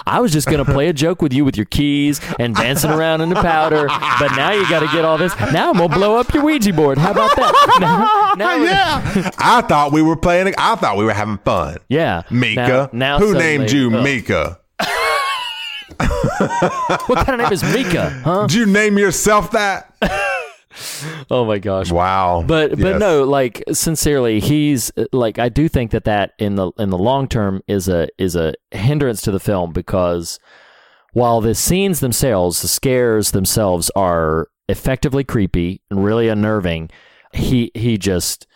I 0.06 0.20
was 0.20 0.32
just 0.32 0.48
gonna 0.48 0.64
play 0.64 0.88
a 0.88 0.92
joke 0.92 1.22
with 1.22 1.32
you 1.32 1.44
with 1.44 1.56
your 1.56 1.66
keys 1.66 2.20
and 2.38 2.54
dancing 2.54 2.90
around 2.90 3.20
in 3.20 3.28
the 3.28 3.34
powder, 3.36 3.86
but 4.18 4.34
now 4.36 4.52
you 4.52 4.68
got 4.68 4.80
to 4.80 4.88
get 4.88 5.04
all 5.04 5.18
this. 5.18 5.34
Now 5.52 5.70
I'm 5.70 5.76
gonna 5.78 5.94
blow 5.94 6.16
up 6.16 6.32
your 6.34 6.44
Ouija 6.44 6.72
board. 6.72 6.98
How 6.98 7.12
about 7.12 7.34
that? 7.36 7.56
Now, 7.80 8.34
now 8.36 8.54
yeah, 8.56 9.30
I 9.38 9.60
thought 9.62 9.92
we 9.92 10.02
were 10.02 10.16
playing. 10.16 10.52
I 10.58 10.74
thought 10.76 10.96
we 10.96 11.04
were 11.04 11.12
having 11.14 11.38
fun. 11.38 11.78
yeah. 11.88 12.22
Mika, 12.30 12.90
Now, 12.92 13.16
now 13.16 13.18
who 13.18 13.32
suddenly- 13.32 13.58
named 13.58 13.70
you 13.70 13.94
Ugh. 13.96 14.04
Mika? 14.04 14.58
What 17.06 17.26
kind 17.26 17.30
of 17.30 17.38
name 17.40 17.52
is 17.52 17.62
Mika? 17.62 18.10
Huh? 18.24 18.46
Did 18.46 18.54
you 18.54 18.66
name 18.66 18.98
yourself 18.98 19.50
that? 19.52 19.92
Oh 21.30 21.44
my 21.44 21.58
gosh. 21.58 21.90
Wow. 21.90 22.44
But 22.46 22.70
but 22.70 22.78
Yes. 22.78 23.00
no, 23.00 23.24
like 23.24 23.62
sincerely, 23.72 24.40
he's 24.40 24.90
like 25.12 25.38
I 25.38 25.48
do 25.48 25.68
think 25.68 25.90
that 25.92 26.04
that 26.04 26.32
in 26.38 26.56
the 26.56 26.70
in 26.78 26.90
the 26.90 26.98
long 26.98 27.28
term 27.28 27.62
is 27.68 27.88
a 27.88 28.08
is 28.18 28.34
a 28.36 28.54
hindrance 28.70 29.22
to 29.22 29.30
the 29.30 29.40
film 29.40 29.72
because 29.72 30.38
while 31.12 31.40
the 31.40 31.54
scenes 31.54 32.00
themselves, 32.00 32.62
the 32.62 32.68
scares 32.68 33.30
themselves 33.32 33.90
are 33.96 34.48
effectively 34.68 35.24
creepy 35.24 35.82
and 35.90 36.04
really 36.04 36.28
unnerving, 36.28 36.90
he 37.32 37.70
he 37.74 37.98
just 37.98 38.46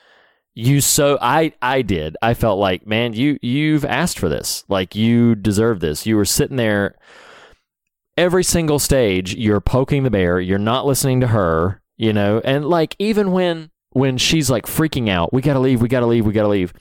you 0.54 0.80
so 0.80 1.18
I 1.20 1.52
I 1.62 1.82
did. 1.82 2.16
I 2.22 2.34
felt 2.34 2.58
like, 2.58 2.86
man, 2.86 3.12
you 3.12 3.38
you've 3.42 3.84
asked 3.84 4.18
for 4.18 4.28
this. 4.28 4.64
Like 4.68 4.94
you 4.94 5.34
deserve 5.34 5.80
this. 5.80 6.06
You 6.06 6.16
were 6.16 6.24
sitting 6.24 6.56
there 6.56 6.96
every 8.16 8.44
single 8.44 8.78
stage 8.78 9.34
you're 9.34 9.60
poking 9.60 10.04
the 10.04 10.10
bear, 10.10 10.40
you're 10.40 10.58
not 10.58 10.86
listening 10.86 11.20
to 11.20 11.26
her, 11.28 11.80
you 11.96 12.12
know, 12.12 12.40
and 12.44 12.64
like 12.64 12.96
even 12.98 13.32
when 13.32 13.70
when 13.90 14.18
she's 14.18 14.50
like 14.50 14.66
freaking 14.66 15.08
out, 15.08 15.32
we 15.32 15.40
got 15.42 15.54
to 15.54 15.60
leave, 15.60 15.80
we 15.80 15.88
got 15.88 16.00
to 16.00 16.06
leave, 16.06 16.26
we 16.26 16.32
got 16.32 16.42
to 16.42 16.48
leave. 16.48 16.72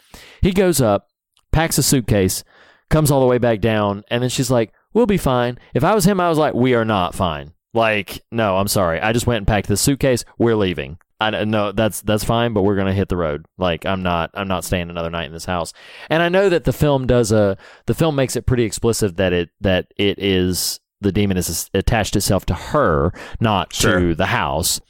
He 0.41 0.51
goes 0.51 0.81
up, 0.81 1.07
packs 1.51 1.77
a 1.77 1.83
suitcase, 1.83 2.43
comes 2.89 3.11
all 3.11 3.21
the 3.21 3.27
way 3.27 3.37
back 3.37 3.61
down, 3.61 4.03
and 4.09 4.23
then 4.23 4.29
she's 4.29 4.51
like, 4.51 4.73
"We'll 4.93 5.05
be 5.05 5.17
fine." 5.17 5.59
If 5.73 5.83
I 5.83 5.95
was 5.95 6.05
him, 6.05 6.19
I 6.19 6.29
was 6.29 6.37
like, 6.37 6.53
"We 6.53 6.73
are 6.73 6.85
not 6.85 7.15
fine." 7.15 7.53
Like, 7.73 8.21
no, 8.31 8.57
I'm 8.57 8.67
sorry. 8.67 9.01
I 9.01 9.13
just 9.13 9.25
went 9.25 9.37
and 9.37 9.47
packed 9.47 9.67
the 9.67 9.77
suitcase. 9.77 10.23
We're 10.37 10.55
leaving. 10.55 10.97
I 11.19 11.43
no, 11.45 11.71
that's 11.71 12.01
that's 12.01 12.23
fine, 12.23 12.53
but 12.53 12.63
we're 12.63 12.75
gonna 12.75 12.93
hit 12.93 13.09
the 13.09 13.17
road. 13.17 13.45
Like, 13.57 13.85
I'm 13.85 14.03
not 14.03 14.31
I'm 14.33 14.47
not 14.47 14.65
staying 14.65 14.89
another 14.89 15.09
night 15.09 15.25
in 15.25 15.33
this 15.33 15.45
house. 15.45 15.73
And 16.09 16.21
I 16.21 16.29
know 16.29 16.49
that 16.49 16.65
the 16.65 16.73
film 16.73 17.07
does 17.07 17.31
a 17.31 17.57
the 17.85 17.93
film 17.93 18.15
makes 18.15 18.35
it 18.35 18.45
pretty 18.45 18.63
explicit 18.63 19.17
that 19.17 19.33
it 19.33 19.49
that 19.61 19.87
it 19.97 20.19
is 20.19 20.79
the 21.01 21.11
demon 21.11 21.37
is 21.37 21.69
attached 21.73 22.15
itself 22.15 22.45
to 22.47 22.53
her, 22.53 23.13
not 23.39 23.71
to 23.71 24.15
the 24.15 24.27
house. 24.27 24.81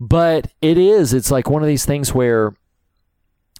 But 0.00 0.50
it 0.62 0.78
is. 0.78 1.12
It's 1.12 1.30
like 1.30 1.50
one 1.50 1.62
of 1.62 1.68
these 1.68 1.84
things 1.84 2.14
where 2.14 2.54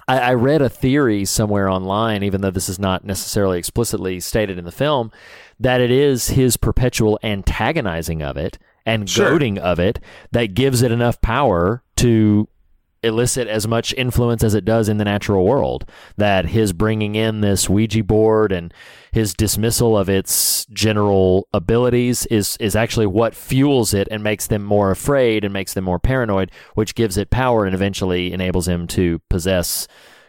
I, 0.08 0.18
I 0.18 0.34
read 0.34 0.62
a 0.62 0.70
theory 0.70 1.24
somewhere 1.26 1.68
online, 1.68 2.22
even 2.22 2.40
though 2.40 2.50
this 2.50 2.68
is 2.68 2.78
not 2.78 3.04
necessarily 3.04 3.58
explicitly 3.58 4.18
stated 4.20 4.58
in 4.58 4.64
the 4.64 4.72
film, 4.72 5.12
that 5.60 5.80
it 5.82 5.90
is 5.90 6.28
his 6.28 6.56
perpetual 6.56 7.18
antagonizing 7.22 8.22
of 8.22 8.36
it 8.38 8.58
and 8.86 9.08
Sure. 9.08 9.30
goading 9.30 9.58
of 9.58 9.78
it 9.78 10.00
that 10.32 10.54
gives 10.54 10.80
it 10.80 10.90
enough 10.90 11.20
power 11.20 11.82
to 11.96 12.48
elicit 13.02 13.48
as 13.48 13.66
much 13.66 13.94
influence 13.94 14.44
as 14.44 14.54
it 14.54 14.64
does 14.64 14.88
in 14.88 14.98
the 14.98 15.04
natural 15.04 15.44
world. 15.44 15.88
That 16.16 16.46
his 16.46 16.72
bringing 16.72 17.14
in 17.14 17.40
this 17.40 17.68
Ouija 17.68 18.04
board 18.04 18.52
and 18.52 18.72
his 19.12 19.34
dismissal 19.34 19.96
of 19.96 20.08
its 20.08 20.66
general 20.66 21.48
abilities 21.52 22.26
is 22.26 22.56
is 22.58 22.76
actually 22.76 23.06
what 23.06 23.34
fuels 23.34 23.94
it 23.94 24.08
and 24.10 24.22
makes 24.22 24.46
them 24.46 24.62
more 24.62 24.90
afraid 24.90 25.44
and 25.44 25.52
makes 25.52 25.74
them 25.74 25.84
more 25.84 25.98
paranoid, 25.98 26.50
which 26.74 26.94
gives 26.94 27.16
it 27.16 27.30
power 27.30 27.64
and 27.64 27.74
eventually 27.74 28.32
enables 28.32 28.68
him 28.68 28.86
to 28.88 29.20
possess 29.30 29.88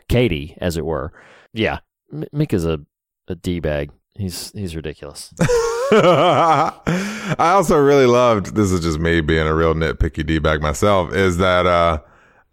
Katie, 0.09 0.57
as 0.59 0.77
it 0.77 0.85
were. 0.85 1.13
Yeah, 1.53 1.79
M- 2.11 2.25
Mick 2.33 2.53
is 2.53 2.65
a 2.65 2.81
a 3.27 3.35
d 3.35 3.59
bag. 3.59 3.91
He's 4.15 4.51
he's 4.51 4.75
ridiculous. 4.75 5.33
I 5.93 7.35
also 7.37 7.77
really 7.77 8.05
loved 8.05 8.55
this 8.55 8.71
is 8.71 8.81
just 8.81 8.99
me 8.99 9.21
being 9.21 9.47
a 9.47 9.53
real 9.53 9.73
nitpicky 9.73 10.25
D 10.25 10.39
bag 10.39 10.61
myself, 10.61 11.13
is 11.13 11.37
that 11.37 11.65
uh 11.65 11.99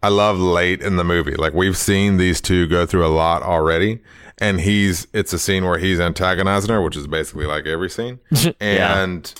I 0.01 0.07
love 0.09 0.39
late 0.39 0.81
in 0.81 0.95
the 0.95 1.03
movie. 1.03 1.35
Like 1.35 1.53
we've 1.53 1.77
seen 1.77 2.17
these 2.17 2.39
two 2.41 2.67
go 2.67 2.85
through 2.85 3.05
a 3.05 3.09
lot 3.09 3.41
already. 3.43 3.99
And 4.41 4.61
he's 4.61 5.05
it's 5.13 5.33
a 5.33 5.39
scene 5.39 5.65
where 5.65 5.77
he's 5.77 5.99
antagonizing 5.99 6.69
her, 6.69 6.81
which 6.81 6.95
is 6.95 7.07
basically 7.07 7.45
like 7.45 7.65
every 7.65 7.89
scene. 7.89 8.19
Yeah. 8.61 9.03
And 9.03 9.33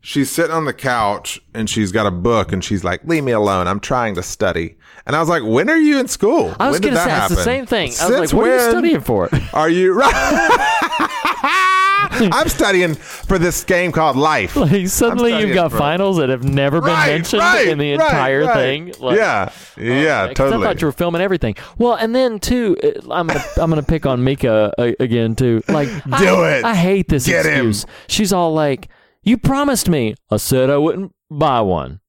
she's 0.00 0.30
sitting 0.30 0.50
on 0.52 0.64
the 0.64 0.72
couch 0.72 1.40
and 1.54 1.70
she's 1.70 1.92
got 1.92 2.06
a 2.06 2.10
book 2.10 2.50
and 2.52 2.64
she's 2.64 2.82
like, 2.82 3.04
Leave 3.04 3.22
me 3.22 3.30
alone. 3.32 3.68
I'm 3.68 3.78
trying 3.80 4.16
to 4.16 4.22
study. 4.24 4.76
And 5.06 5.14
I 5.14 5.20
was 5.20 5.28
like, 5.28 5.44
When 5.44 5.70
are 5.70 5.76
you 5.78 6.00
in 6.00 6.08
school? 6.08 6.56
I 6.58 6.68
was 6.70 6.80
gonna 6.80 6.96
that 6.96 7.28
say 7.28 7.34
it's 7.34 7.36
the 7.36 7.44
same 7.44 7.66
thing. 7.66 7.86
I 8.00 8.08
was 8.08 8.16
Since 8.16 8.32
like, 8.32 8.42
what 8.42 8.50
are 8.50 8.56
you 8.56 8.70
studying 8.70 9.00
for? 9.00 9.30
Are 9.52 9.68
you 9.70 9.92
right? 9.98 11.62
I'm 12.32 12.48
studying 12.48 12.94
for 12.94 13.38
this 13.38 13.64
game 13.64 13.92
called 13.92 14.16
Life. 14.16 14.56
Like 14.56 14.88
suddenly 14.88 15.38
you've 15.40 15.54
got 15.54 15.70
for- 15.70 15.78
finals 15.78 16.16
that 16.18 16.28
have 16.28 16.44
never 16.44 16.80
been 16.80 16.90
Right, 16.90 17.08
mentioned 17.14 17.40
right, 17.40 17.68
in 17.68 17.78
the 17.78 17.92
right, 17.96 18.00
entire 18.06 18.46
thing. 18.54 18.92
Like, 18.98 19.16
yeah, 19.18 19.52
yeah, 19.78 20.26
'cause 20.28 20.34
totally. 20.36 20.66
I 20.66 20.70
thought 20.70 20.80
you 20.82 20.86
were 20.86 20.92
filming 20.92 21.20
everything. 21.22 21.56
Well, 21.78 21.94
and 21.94 22.14
then 22.14 22.38
too, 22.38 22.76
I'm 23.10 23.26
gonna 23.26 23.44
I'm 23.58 23.70
gonna 23.70 23.82
pick 23.82 24.06
on 24.06 24.22
Mika 24.24 24.72
uh, 24.78 24.92
again 25.00 25.34
too. 25.36 25.62
Like, 25.68 25.88
Do 26.04 26.12
I, 26.12 26.52
it. 26.58 26.64
I 26.64 26.74
hate 26.74 27.08
this 27.08 27.26
Get 27.26 27.44
him. 27.46 27.68
excuse. 27.68 27.86
She's 28.08 28.32
all 28.32 28.52
like, 28.54 28.88
"You 29.22 29.38
promised 29.38 29.88
me." 29.88 30.14
I 30.30 30.36
said 30.38 30.70
I 30.70 30.76
wouldn't 30.78 31.12
buy 31.30 31.60
one. 31.60 32.00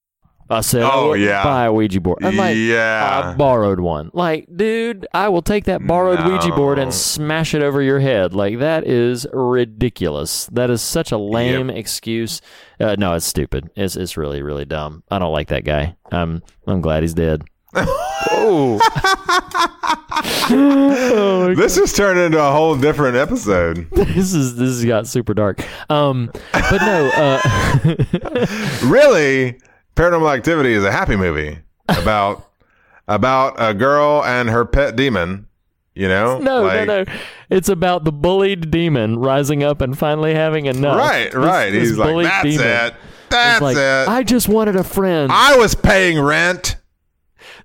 I 0.49 0.61
said 0.61 0.83
Oh, 0.83 1.13
yeah. 1.13 1.43
buy 1.43 1.65
a 1.65 1.73
Ouija 1.73 1.99
board. 1.99 2.23
I'm 2.23 2.35
like, 2.37 2.55
Yeah. 2.57 3.31
I 3.31 3.33
borrowed 3.35 3.79
one. 3.79 4.11
Like, 4.13 4.47
dude, 4.55 5.05
I 5.13 5.29
will 5.29 5.41
take 5.41 5.65
that 5.65 5.85
borrowed 5.85 6.19
Ouija 6.25 6.51
board 6.55 6.79
and 6.79 6.93
smash 6.93 7.53
it 7.53 7.61
over 7.63 7.81
your 7.81 7.99
head. 7.99 8.33
Like, 8.33 8.59
that 8.59 8.85
is 8.87 9.27
ridiculous. 9.33 10.45
That 10.47 10.69
is 10.69 10.81
such 10.81 11.11
a 11.11 11.17
lame 11.17 11.69
excuse. 11.69 12.41
Uh, 12.79 12.95
no, 12.97 13.13
it's 13.15 13.25
stupid. 13.25 13.69
It's 13.75 13.95
it's 13.95 14.17
really 14.17 14.41
really 14.41 14.65
dumb. 14.65 15.03
I 15.09 15.19
don't 15.19 15.33
like 15.33 15.47
that 15.49 15.63
guy. 15.65 15.95
I'm 16.11 16.43
I'm 16.67 16.81
glad 16.81 17.03
he's 17.03 17.13
dead. 17.13 17.43
oh. 17.73 18.79
oh 20.49 21.53
this 21.55 21.75
has 21.77 21.93
turned 21.93 22.19
into 22.19 22.39
a 22.41 22.51
whole 22.51 22.77
different 22.77 23.15
episode. 23.17 23.87
this 23.91 24.33
is 24.33 24.55
this 24.55 24.69
has 24.69 24.85
got 24.85 25.07
super 25.07 25.33
dark. 25.33 25.61
Um, 25.89 26.31
but 26.53 26.77
no, 26.79 27.09
uh, 27.15 28.45
really, 28.85 29.59
Paranormal 29.97 30.33
Activity 30.35 30.73
is 30.73 30.83
a 30.83 30.91
happy 30.91 31.15
movie 31.15 31.59
about 31.89 32.49
about 33.07 33.55
a 33.57 33.73
girl 33.73 34.23
and 34.23 34.49
her 34.49 34.65
pet 34.65 34.95
demon. 34.95 35.47
You 35.95 36.07
know, 36.07 36.37
no, 36.37 36.61
Like- 36.61 36.87
no, 36.87 37.03
no. 37.03 37.11
It's 37.49 37.69
about 37.69 38.03
the 38.03 38.11
bullied 38.11 38.69
demon 38.69 39.17
rising 39.17 39.63
up 39.63 39.81
and 39.81 39.97
finally 39.97 40.35
having 40.35 40.67
enough. 40.67 40.97
Right, 40.99 41.33
right. 41.33 41.71
this 41.71 41.89
He's 41.89 41.97
like, 41.97 42.09
bullied 42.09 42.27
that's 42.27 42.43
demon. 42.43 42.67
it. 42.67 42.93
That's 43.29 43.61
like, 43.61 43.77
it. 43.77 44.07
I 44.07 44.21
just 44.21 44.47
wanted 44.47 44.75
a 44.75 44.83
friend. 44.83 45.31
I 45.31 45.57
was 45.57 45.73
paying 45.73 46.21
rent. 46.21 46.75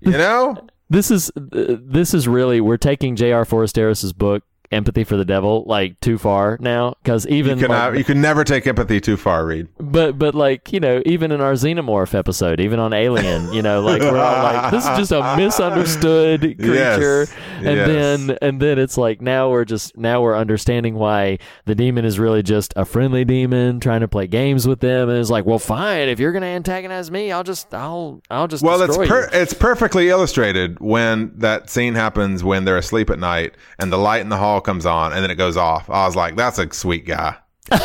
You 0.01 0.11
know? 0.11 0.67
this 0.89 1.11
is 1.11 1.29
uh, 1.37 1.77
this 1.79 2.15
is 2.15 2.27
really 2.27 2.59
we're 2.59 2.77
taking 2.77 3.15
J.R. 3.15 3.45
Forasteros's 3.45 4.13
book 4.13 4.43
Empathy 4.73 5.03
for 5.03 5.15
the 5.17 5.25
Devil 5.25 5.63
like 5.67 5.99
too 6.01 6.17
far 6.17 6.57
now 6.59 6.95
because 7.03 7.25
even 7.27 7.57
You 7.59 7.67
can, 7.67 7.75
like, 7.75 7.97
you 7.97 8.03
can 8.03 8.19
never 8.21 8.43
take 8.43 8.67
empathy 8.67 8.99
too 8.99 9.15
far, 9.17 9.45
Reed. 9.45 9.67
but 9.79 10.17
but 10.19 10.35
like 10.35 10.73
you 10.73 10.79
know 10.79 11.01
even 11.05 11.31
in 11.31 11.39
our 11.41 11.53
xenomorph 11.53 12.13
episode 12.13 12.59
even 12.59 12.79
on 12.79 12.91
alien 12.93 13.51
you 13.53 13.61
know 13.61 13.81
like 13.81 14.01
we're 14.01 14.17
all 14.17 14.43
like 14.43 14.71
this 14.71 14.83
is 14.83 14.97
just 14.97 15.11
a 15.11 15.35
misunderstood 15.37 16.41
creature 16.59 17.21
Yes. 17.23 17.33
and 17.57 17.65
Yes. 17.77 17.87
then 17.87 18.37
and 18.41 18.59
then 18.61 18.79
it's 18.79 18.97
like 18.97 19.21
now 19.21 19.49
we're 19.49 19.65
just 19.65 19.95
now 19.97 20.21
we're 20.21 20.35
understanding 20.35 20.95
why 20.95 21.37
the 21.65 21.75
demon 21.75 22.05
is 22.05 22.19
really 22.19 22.43
just 22.43 22.73
a 22.75 22.85
friendly 22.85 23.25
demon 23.25 23.79
trying 23.79 24.01
to 24.01 24.07
play 24.07 24.27
games 24.27 24.67
with 24.67 24.79
them 24.79 25.09
and 25.09 25.17
it's 25.17 25.29
like 25.29 25.45
well 25.45 25.59
fine 25.59 26.09
if 26.09 26.19
you're 26.19 26.31
gonna 26.31 26.45
antagonize 26.45 27.09
me 27.11 27.31
i'll 27.31 27.43
just 27.43 27.73
i'll 27.73 28.21
i'll 28.29 28.47
just 28.47 28.63
Well, 28.63 28.81
it's 28.81 28.97
per- 28.97 29.29
it's 29.31 29.53
perfectly 29.53 30.09
illustrated 30.09 30.79
when 30.79 31.31
that 31.37 31.69
scene 31.69 31.95
happens 31.95 32.43
when 32.43 32.65
they're 32.65 32.77
asleep 32.77 33.09
at 33.09 33.19
night 33.19 33.55
and 33.79 33.91
the 33.91 33.97
light 33.97 34.21
in 34.21 34.29
the 34.29 34.37
hall 34.37 34.61
comes 34.63 34.85
on 34.85 35.13
and 35.13 35.23
then 35.23 35.31
it 35.31 35.35
goes 35.35 35.57
off. 35.57 35.89
I 35.89 36.05
was 36.05 36.15
like, 36.15 36.35
that's 36.35 36.59
a 36.59 36.71
sweet 36.73 37.05
guy. 37.05 37.35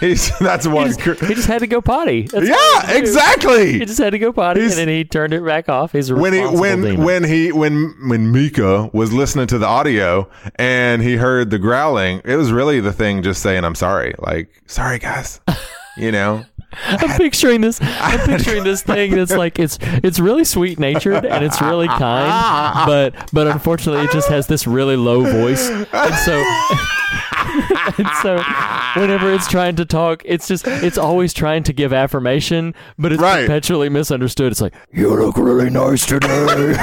He's 0.00 0.36
that's 0.38 0.64
he 0.64 0.72
one. 0.72 0.86
just, 0.86 1.00
cr- 1.00 1.26
he 1.26 1.34
just 1.34 1.46
had 1.46 1.58
to 1.58 1.66
go 1.66 1.82
potty 1.82 2.22
That's 2.22 2.44
he 2.46 2.48
yeah, 2.50 2.56
had 2.80 2.86
to 2.86 2.92
do. 2.94 2.98
exactly. 3.00 3.72
he 3.74 3.84
just 3.84 3.98
had 3.98 4.10
to 4.10 4.18
go 4.18 4.32
potty 4.32 4.60
He's- 4.62 4.72
and 4.72 4.80
then 4.80 4.88
he 4.88 5.04
turned 5.04 5.34
it 5.34 5.44
back 5.44 5.68
off 5.68 5.92
he's 5.92 6.10
when 6.10 6.32
he 6.32 6.40
when 6.40 6.80
demon. 6.80 7.04
when 7.04 7.22
he 7.24 7.52
when 7.52 7.94
when 8.08 8.32
Mika 8.32 8.88
was 8.94 9.12
listening 9.12 9.46
to 9.48 9.58
the 9.58 9.66
audio 9.66 10.26
and 10.56 11.02
he 11.02 11.16
heard 11.16 11.50
the 11.50 11.58
growling, 11.58 12.22
it 12.24 12.36
was 12.36 12.50
really 12.50 12.80
the 12.80 12.94
thing 12.94 13.22
just 13.22 13.42
saying 13.42 13.62
I'm 13.62 13.74
sorry. 13.74 14.14
Like, 14.18 14.62
sorry 14.66 14.98
guys. 14.98 15.38
You 15.96 16.12
know? 16.12 16.46
I'm 16.72 17.16
picturing 17.16 17.60
this. 17.62 17.78
I'm 17.82 18.20
picturing 18.20 18.64
this 18.64 18.82
thing 18.82 19.14
that's 19.14 19.32
like 19.32 19.58
it's 19.58 19.78
it's 19.82 20.18
really 20.20 20.44
sweet 20.44 20.78
natured 20.78 21.24
and 21.26 21.44
it's 21.44 21.60
really 21.60 21.88
kind, 21.88 22.86
but 22.86 23.30
but 23.32 23.46
unfortunately 23.48 24.04
it 24.04 24.12
just 24.12 24.28
has 24.28 24.46
this 24.46 24.66
really 24.66 24.96
low 24.96 25.22
voice, 25.22 25.68
and 25.68 26.14
so 26.24 26.32
and 27.98 28.08
so 28.22 28.42
whenever 29.00 29.32
it's 29.32 29.48
trying 29.48 29.76
to 29.76 29.84
talk, 29.84 30.22
it's 30.24 30.46
just 30.46 30.66
it's 30.66 30.98
always 30.98 31.32
trying 31.34 31.62
to 31.64 31.72
give 31.72 31.92
affirmation, 31.92 32.74
but 32.98 33.12
it's 33.12 33.20
Right. 33.20 33.42
perpetually 33.46 33.88
misunderstood. 33.88 34.52
It's 34.52 34.60
like 34.60 34.74
you 34.92 35.14
look 35.14 35.36
really 35.36 35.70
nice 35.70 36.06
today. 36.06 36.76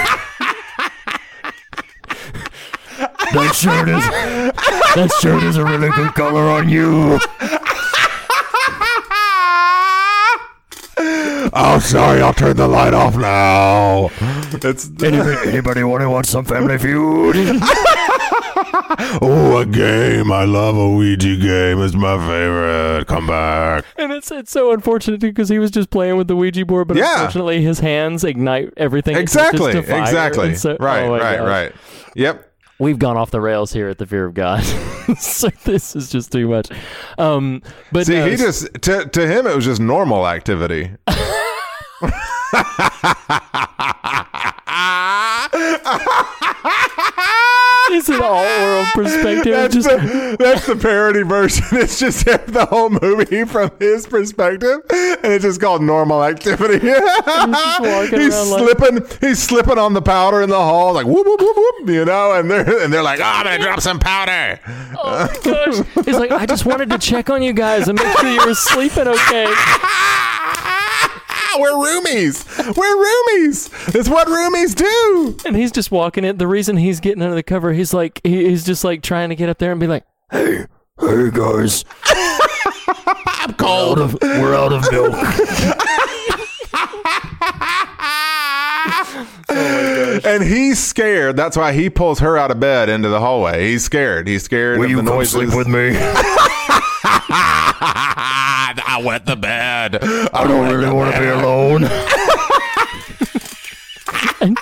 that 3.34 3.54
shirt 3.56 3.90
is 3.90 4.04
that 4.96 5.12
shirt 5.22 5.44
is 5.44 5.58
a 5.58 5.64
really 5.64 5.90
good 5.92 6.14
color 6.14 6.44
on 6.44 6.70
you. 6.70 7.20
Oh 11.60 11.80
sorry, 11.80 12.22
I'll 12.22 12.34
turn 12.34 12.56
the 12.56 12.68
light 12.68 12.94
off 12.94 13.16
now. 13.16 14.10
It's 14.64 14.90
Anybody, 15.04 15.50
anybody 15.50 15.84
want 15.84 16.02
to 16.02 16.10
watch 16.10 16.28
some 16.28 16.46
Family 16.46 16.78
Feud? 16.78 17.36
Oh 19.22 19.58
a 19.58 19.66
game. 19.66 20.32
I 20.32 20.44
love 20.46 20.76
a 20.78 20.90
Ouija 20.90 21.36
game. 21.38 21.80
It's 21.82 21.94
my 21.96 22.18
favorite. 22.18 23.06
Come 23.08 23.28
back. 23.28 23.86
And 23.98 24.12
it's 24.12 24.32
it's 24.32 24.52
so 24.52 24.72
unfortunate 24.72 25.20
because 25.20 25.50
he 25.50 25.60
was 25.60 25.70
just 25.72 25.90
playing 25.90 26.18
with 26.18 26.28
the 26.28 26.36
Ouija 26.36 26.66
board, 26.66 26.88
but 26.88 26.98
Yeah. 26.98 27.12
unfortunately 27.14 27.62
his 27.62 27.80
hands 27.80 28.24
ignite 28.24 28.74
everything. 28.78 29.16
it 29.16 29.20
Exactly. 29.22 29.74
to 29.74 29.84
fire, 29.84 30.02
Exactly. 30.02 30.56
so- 30.56 30.78
right, 30.80 31.04
oh 31.04 31.12
right, 31.14 31.38
gosh. 31.38 31.48
right. 31.48 31.72
Yep. 32.16 32.52
We've 32.80 33.00
gone 33.00 33.18
off 33.18 33.32
the 33.32 33.42
rails 33.42 33.72
here 33.74 33.88
at 33.90 33.98
the 34.00 34.06
Fear 34.06 34.26
of 34.26 34.34
God. 34.34 34.64
so 35.20 35.50
this 35.64 35.96
is 35.96 36.10
just 36.10 36.32
too 36.32 36.48
much. 36.48 36.70
Um, 37.18 37.62
but 37.92 38.06
See, 38.08 38.16
no, 38.16 38.28
he 38.28 38.36
just 38.36 38.68
to 38.84 39.06
to 39.08 39.28
him 39.28 39.46
it 39.48 39.56
was 39.56 39.66
just 39.66 39.82
normal 39.82 40.28
activity. 40.28 40.92
it's 47.90 48.10
an 48.10 48.22
all 48.22 48.44
world 48.44 48.88
perspective. 48.94 49.54
That's 49.54 49.74
just 49.74 49.90
the, 49.90 50.36
that's 50.40 50.68
the 50.68 50.76
parody 50.76 51.24
version. 51.24 51.66
It's 51.72 52.00
just 52.00 52.26
the 52.26 52.66
whole 52.70 52.90
movie 52.90 53.46
from 53.46 53.72
his 53.80 54.06
perspective, 54.06 54.82
and 54.92 55.34
it's 55.34 55.44
just 55.44 55.60
called 55.62 55.82
normal 55.82 56.24
activity. 56.24 56.88
walking 56.88 58.20
he's 58.20 58.34
around 58.36 58.50
like- 58.50 58.78
slipping. 58.78 59.08
he's 59.22 59.42
slipping 59.42 59.78
on 59.78 59.94
the 59.94 60.02
powder 60.02 60.42
in 60.42 60.50
the 60.50 60.56
hall, 60.56 60.94
like 60.94 61.06
whoop 61.06 61.26
whoop 61.26 61.40
whoop 61.40 61.56
whoop, 61.58 61.90
you 61.90 62.06
know. 62.06 62.34
And 62.34 62.50
they're 62.52 62.84
and 62.84 62.94
they're 62.94 63.04
like, 63.04 63.20
oh, 63.20 63.24
I'm 63.24 63.46
gonna 63.46 63.64
drop 63.64 63.82
some 63.82 64.00
powder. 64.00 64.60
oh 64.98 65.28
my 65.28 65.40
gosh, 65.44 66.06
he's 66.06 66.18
like, 66.18 66.32
I 66.32 66.46
just 66.46 66.66
wanted 66.66 66.90
to 66.92 66.98
check 66.98 67.30
on 67.30 67.42
you 67.42 67.54
guys 67.54 67.88
and 67.88 67.98
make 68.00 68.18
sure 68.18 68.30
you 68.30 68.46
were 68.46 68.54
sleeping 68.54 69.08
okay. 69.08 69.46
We're 71.60 71.72
roomies. 71.72 72.76
We're 72.76 72.96
roomies. 72.96 73.96
It's 73.96 74.10
what 74.10 74.28
roomies 74.28 74.76
do. 74.76 75.38
And 75.46 75.56
he's 75.56 75.72
just 75.72 75.92
walking 75.92 76.24
in. 76.24 76.38
The 76.38 76.48
reason 76.48 76.78
he's 76.78 77.00
getting 77.00 77.22
under 77.22 77.36
the 77.36 77.44
cover, 77.44 77.74
he's 77.74 77.94
like, 77.94 78.22
he, 78.24 78.50
he's 78.50 78.66
just 78.66 78.84
like 78.84 79.02
trying 79.02 79.30
to 79.30 79.36
get 79.36 79.50
up 79.50 79.58
there 79.58 79.72
and 79.72 79.80
be 79.80 79.88
like, 79.88 80.06
hey, 80.32 80.66
hey 81.00 81.32
guys, 81.32 81.86
I'm 82.06 83.54
cold. 83.54 84.00
out 84.00 84.04
of, 84.04 84.18
we're 84.22 84.56
out 84.56 84.74
of 84.74 84.92
milk. 84.92 85.14
And 89.50 90.44
he's 90.44 90.84
scared. 90.84 91.36
That's 91.38 91.58
why 91.58 91.74
he 91.74 91.90
pulls 91.90 92.20
her 92.20 92.38
out 92.38 92.52
of 92.52 92.60
bed 92.60 92.90
into 92.90 93.10
the 93.10 93.20
hallway. 93.20 93.68
He's 93.70 93.84
scared. 93.84 94.28
He's 94.28 94.44
scared 94.44 94.80
of 94.80 94.90
the 94.90 95.02
noises. 95.02 95.32
Sleep 95.32 95.56
with 95.56 95.68
me? 95.68 95.92
I 98.98 99.00
wet 99.00 99.28
the 99.28 99.36
bed. 99.36 100.00
I 100.02 100.48
don't 100.48 100.74
really 100.76 100.92
want 100.92 101.14
to 101.14 101.22
be 101.22 101.28
alone. 101.28 101.84
I'm 104.42 104.56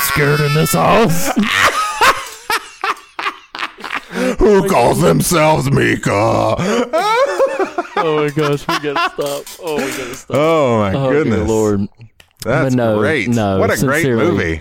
scared 0.00 0.40
in 0.40 0.52
this 0.52 0.74
house. 0.74 1.30
Who 4.38 4.68
calls 4.68 5.00
themselves 5.00 5.70
Mika? 5.70 6.10
Oh 6.12 6.56
my 8.24 8.28
gosh, 8.28 8.68
we 8.68 8.78
gotta 8.92 9.10
stop. 9.14 9.44
Oh, 9.62 9.76
we 9.76 9.90
gotta 9.90 10.14
stop. 10.14 10.36
Oh 10.36 10.78
my 10.80 10.92
Oh, 10.94 11.10
goodness, 11.10 11.48
Lord. 11.48 11.88
That's 12.44 12.66
But 12.66 12.72
no, 12.74 12.98
great. 12.98 13.28
no, 13.28 13.58
what 13.58 13.70
a 13.70 13.80
great 13.82 14.02
sincerely. 14.02 14.30
movie. 14.30 14.60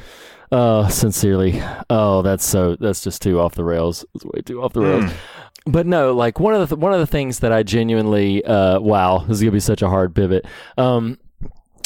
Oh, 0.54 0.88
sincerely. 0.88 1.62
Oh, 1.90 2.22
that's 2.22 2.46
so. 2.46 2.78
That's 2.78 3.02
just 3.02 3.22
too 3.22 3.42
off 3.42 3.56
the 3.56 3.66
rails. 3.66 4.06
It's 4.16 4.24
way 4.24 4.40
too 4.46 4.64
off 4.64 4.72
the 4.72 4.80
rails. 4.82 5.12
Hmm. 5.12 5.18
But 5.66 5.86
no, 5.86 6.14
like 6.14 6.40
one 6.40 6.54
of 6.54 6.62
the 6.62 6.76
th- 6.76 6.80
one 6.80 6.94
of 6.94 7.00
the 7.00 7.08
things 7.08 7.40
that 7.40 7.52
I 7.52 7.64
genuinely 7.64 8.44
uh, 8.44 8.80
wow, 8.80 9.20
this 9.20 9.38
is 9.38 9.42
gonna 9.42 9.52
be 9.52 9.60
such 9.60 9.82
a 9.82 9.90
hard 9.90 10.16
pivot. 10.16 10.46
Um, 10.78 11.18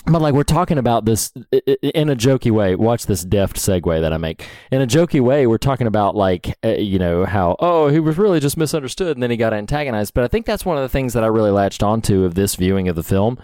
but 0.06 0.22
like 0.22 0.34
we're 0.34 0.44
talking 0.44 0.78
about 0.78 1.06
this 1.06 1.32
in 1.52 2.10
a 2.10 2.16
jokey 2.16 2.52
way. 2.52 2.76
Watch 2.76 3.06
this 3.06 3.24
deft 3.24 3.56
segue 3.56 4.02
that 4.02 4.12
I 4.12 4.18
make. 4.18 4.46
In 4.72 4.82
a 4.82 4.88
jokey 4.88 5.22
way, 5.22 5.48
we're 5.48 5.58
talking 5.58 5.88
about 5.88 6.16
like 6.16 6.58
uh, 6.64 6.76
you 6.76 7.00
know 7.00 7.26
how 7.26 7.56
oh 7.60 7.88
he 7.88 8.00
was 8.00 8.18
really 8.18 8.40
just 8.40 8.58
misunderstood 8.58 9.16
and 9.16 9.24
then 9.24 9.32
he 9.32 9.38
got 9.38 9.54
antagonized. 9.54 10.14
But 10.14 10.26
I 10.26 10.28
think 10.28 10.46
that's 10.46 10.66
one 10.66 10.78
of 10.78 10.84
the 10.84 10.90
things 10.90 11.14
that 11.14 11.24
I 11.24 11.28
really 11.28 11.52
latched 11.52 11.84
onto 11.84 12.26
of 12.26 12.36
this 12.36 12.56
viewing 12.56 12.90
of 12.90 12.96
the 12.96 13.04
film 13.04 13.40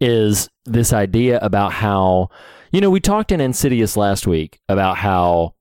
is 0.00 0.48
this 0.64 0.92
idea 0.92 1.38
about 1.40 1.72
how 1.72 2.30
you 2.70 2.80
know 2.80 2.90
we 2.90 3.00
talked 3.00 3.32
in 3.32 3.40
Insidious 3.40 3.96
last 3.96 4.26
week 4.26 4.60
about 4.68 4.98
how 4.98 5.54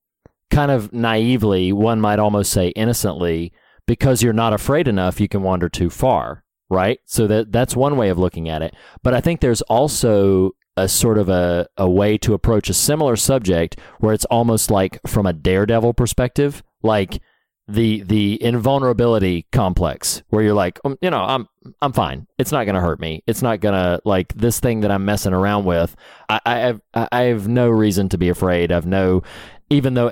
kind 0.52 0.70
of 0.70 0.94
naively 0.94 1.74
one 1.74 2.00
might 2.00 2.20
almost 2.20 2.52
say 2.52 2.68
innocently 2.70 3.52
because 3.88 4.24
you're 4.24 4.34
not 4.34 4.54
afraid 4.54 4.88
enough 4.88 5.20
you 5.20 5.28
can 5.28 5.44
wander 5.44 5.70
too 5.70 5.90
far 5.90 6.44
right? 6.70 7.00
So 7.06 7.28
that 7.28 7.52
that's 7.52 7.76
one 7.76 7.98
way 7.98 8.10
of 8.10 8.18
looking 8.18 8.50
at 8.50 8.62
it. 8.62 8.76
But 9.04 9.14
i 9.14 9.22
think 9.22 9.40
there's 9.40 9.62
also 9.64 10.52
a 10.76 10.88
sort 10.88 11.20
of 11.20 11.30
a, 11.30 11.68
a 11.78 11.88
way 11.88 12.18
to 12.18 12.34
approach 12.34 12.68
a 12.68 12.74
similar 12.74 13.16
subject 13.16 13.80
where 14.00 14.12
it's 14.14 14.26
almost 14.26 14.72
like 14.72 15.00
from 15.06 15.28
a 15.28 15.34
daredevil 15.34 15.94
perspective 15.94 16.64
like 16.82 17.22
the 17.68 18.02
the 18.02 18.42
invulnerability 18.44 19.46
complex 19.52 20.24
where 20.30 20.44
you're 20.44 20.56
like 20.56 20.80
um, 20.84 20.98
you 21.00 21.12
know 21.12 21.22
i'm 21.22 21.48
i'm 21.82 21.94
fine. 21.94 22.28
It's 22.38 22.52
not 22.52 22.66
gonna 22.66 22.82
hurt 22.82 23.00
me. 23.00 23.24
It's 23.28 23.42
not 23.42 23.62
gonna 23.62 24.00
like 24.04 24.34
this 24.34 24.60
thing 24.60 24.82
that 24.82 24.92
i'm 24.92 25.06
messing 25.06 25.34
around 25.34 25.66
with 25.66 25.96
i 26.28 26.40
i 26.46 26.56
have 26.58 26.82
i 26.94 27.22
have 27.22 27.48
no 27.48 27.70
reason 27.70 28.10
to 28.10 28.18
be 28.18 28.30
afraid. 28.30 28.72
I've 28.72 28.88
no 28.88 29.22
even 29.70 29.94
though 29.94 30.10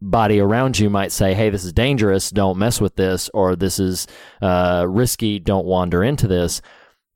everybody 0.00 0.38
around 0.38 0.78
you 0.78 0.88
might 0.88 1.12
say 1.12 1.34
hey 1.34 1.50
this 1.50 1.64
is 1.64 1.72
dangerous 1.72 2.30
don't 2.30 2.58
mess 2.58 2.80
with 2.80 2.94
this 2.96 3.28
or 3.34 3.56
this 3.56 3.78
is 3.78 4.06
uh, 4.42 4.86
risky 4.88 5.38
don't 5.38 5.66
wander 5.66 6.02
into 6.02 6.26
this. 6.26 6.60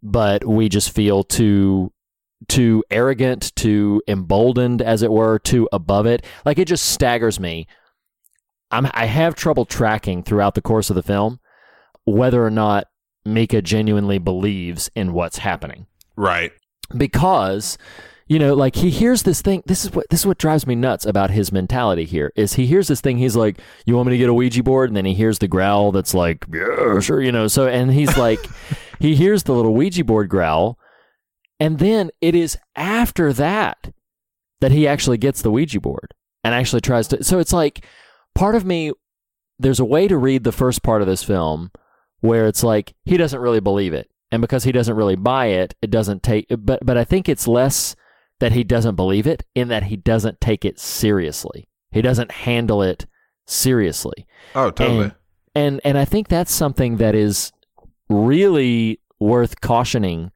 But 0.02 0.44
we 0.44 0.68
just 0.68 0.90
feel 0.90 1.22
too 1.22 1.92
too 2.48 2.82
arrogant 2.90 3.54
too 3.54 4.02
emboldened 4.08 4.82
as 4.82 5.02
it 5.02 5.12
were 5.12 5.38
too 5.38 5.68
above 5.72 6.06
it. 6.06 6.24
Like 6.44 6.58
it 6.58 6.66
just 6.66 6.86
staggers 6.86 7.38
me. 7.38 7.68
I'm, 8.72 8.88
I 8.92 9.04
have 9.04 9.34
trouble 9.34 9.64
tracking 9.64 10.22
throughout 10.22 10.54
the 10.54 10.62
course 10.62 10.90
of 10.90 10.96
the 10.96 11.02
film 11.02 11.38
whether 12.04 12.44
or 12.44 12.50
not 12.50 12.88
Mika 13.24 13.62
genuinely 13.62 14.18
believes 14.18 14.90
in 14.96 15.12
what's 15.12 15.38
happening. 15.38 15.86
Right. 16.16 16.52
because 16.96 17.78
you 18.32 18.38
know 18.38 18.54
like 18.54 18.76
he 18.76 18.90
hears 18.90 19.24
this 19.24 19.42
thing 19.42 19.62
this 19.66 19.84
is 19.84 19.92
what 19.92 20.08
this 20.10 20.20
is 20.20 20.26
what 20.26 20.38
drives 20.38 20.66
me 20.66 20.74
nuts 20.74 21.04
about 21.04 21.30
his 21.30 21.52
mentality 21.52 22.04
here 22.04 22.32
is 22.36 22.54
he 22.54 22.66
hears 22.66 22.88
this 22.88 23.00
thing 23.00 23.18
he's 23.18 23.36
like 23.36 23.58
you 23.84 23.94
want 23.94 24.06
me 24.06 24.14
to 24.14 24.18
get 24.18 24.28
a 24.28 24.34
ouija 24.34 24.62
board 24.62 24.88
and 24.88 24.96
then 24.96 25.04
he 25.04 25.14
hears 25.14 25.38
the 25.38 25.48
growl 25.48 25.92
that's 25.92 26.14
like 26.14 26.46
yeah 26.52 26.98
sure 27.00 27.20
you 27.20 27.32
know 27.32 27.46
so 27.46 27.66
and 27.66 27.92
he's 27.92 28.16
like 28.16 28.40
he 29.02 29.16
hears 29.16 29.42
the 29.42 29.52
little 29.52 29.74
Ouija 29.74 30.04
board 30.04 30.28
growl, 30.28 30.78
and 31.58 31.80
then 31.80 32.12
it 32.20 32.36
is 32.36 32.56
after 32.76 33.32
that 33.32 33.92
that 34.60 34.70
he 34.70 34.86
actually 34.86 35.18
gets 35.18 35.42
the 35.42 35.50
Ouija 35.50 35.80
board 35.80 36.14
and 36.44 36.54
actually 36.54 36.80
tries 36.80 37.08
to. 37.08 37.24
So 37.24 37.40
it's 37.40 37.52
like 37.52 37.84
part 38.34 38.54
of 38.54 38.64
me. 38.64 38.92
There's 39.58 39.80
a 39.80 39.84
way 39.84 40.06
to 40.08 40.16
read 40.16 40.44
the 40.44 40.52
first 40.52 40.82
part 40.82 41.02
of 41.02 41.08
this 41.08 41.24
film 41.24 41.72
where 42.20 42.46
it's 42.46 42.62
like 42.62 42.94
he 43.04 43.16
doesn't 43.16 43.40
really 43.40 43.60
believe 43.60 43.92
it, 43.92 44.08
and 44.30 44.40
because 44.40 44.62
he 44.62 44.72
doesn't 44.72 44.96
really 44.96 45.16
buy 45.16 45.46
it, 45.46 45.74
it 45.82 45.90
doesn't 45.90 46.22
take. 46.22 46.46
But 46.48 46.86
but 46.86 46.96
I 46.96 47.02
think 47.02 47.28
it's 47.28 47.48
less 47.48 47.96
that 48.42 48.50
he 48.50 48.64
doesn't 48.64 48.96
believe 48.96 49.28
it 49.28 49.44
in 49.54 49.68
that 49.68 49.84
he 49.84 49.94
doesn't 49.94 50.40
take 50.40 50.64
it 50.64 50.76
seriously. 50.76 51.68
He 51.92 52.02
doesn't 52.02 52.32
handle 52.32 52.82
it 52.82 53.06
seriously. 53.46 54.26
Oh, 54.56 54.72
totally. 54.72 55.04
And, 55.04 55.14
and 55.54 55.80
and 55.84 55.96
I 55.96 56.04
think 56.04 56.26
that's 56.26 56.52
something 56.52 56.96
that 56.96 57.14
is 57.14 57.52
really 58.08 58.98
worth 59.20 59.60
cautioning 59.60 60.32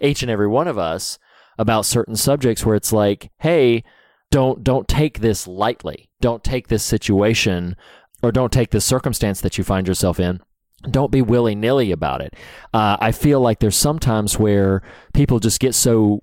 each 0.00 0.22
and 0.22 0.30
every 0.30 0.46
one 0.46 0.68
of 0.68 0.78
us 0.78 1.18
about 1.58 1.84
certain 1.84 2.14
subjects 2.14 2.64
where 2.64 2.76
it's 2.76 2.92
like, 2.92 3.32
hey, 3.38 3.82
don't 4.30 4.62
don't 4.62 4.86
take 4.86 5.18
this 5.18 5.48
lightly. 5.48 6.08
Don't 6.20 6.44
take 6.44 6.68
this 6.68 6.84
situation 6.84 7.74
or 8.22 8.30
don't 8.30 8.52
take 8.52 8.70
this 8.70 8.84
circumstance 8.84 9.40
that 9.40 9.58
you 9.58 9.64
find 9.64 9.88
yourself 9.88 10.20
in. 10.20 10.40
Don't 10.88 11.10
be 11.10 11.22
willy 11.22 11.56
nilly 11.56 11.90
about 11.90 12.20
it. 12.20 12.34
Uh, 12.72 12.98
I 13.00 13.10
feel 13.10 13.40
like 13.40 13.58
there's 13.58 13.76
sometimes 13.76 14.38
where 14.38 14.80
people 15.12 15.40
just 15.40 15.58
get 15.58 15.74
so 15.74 16.22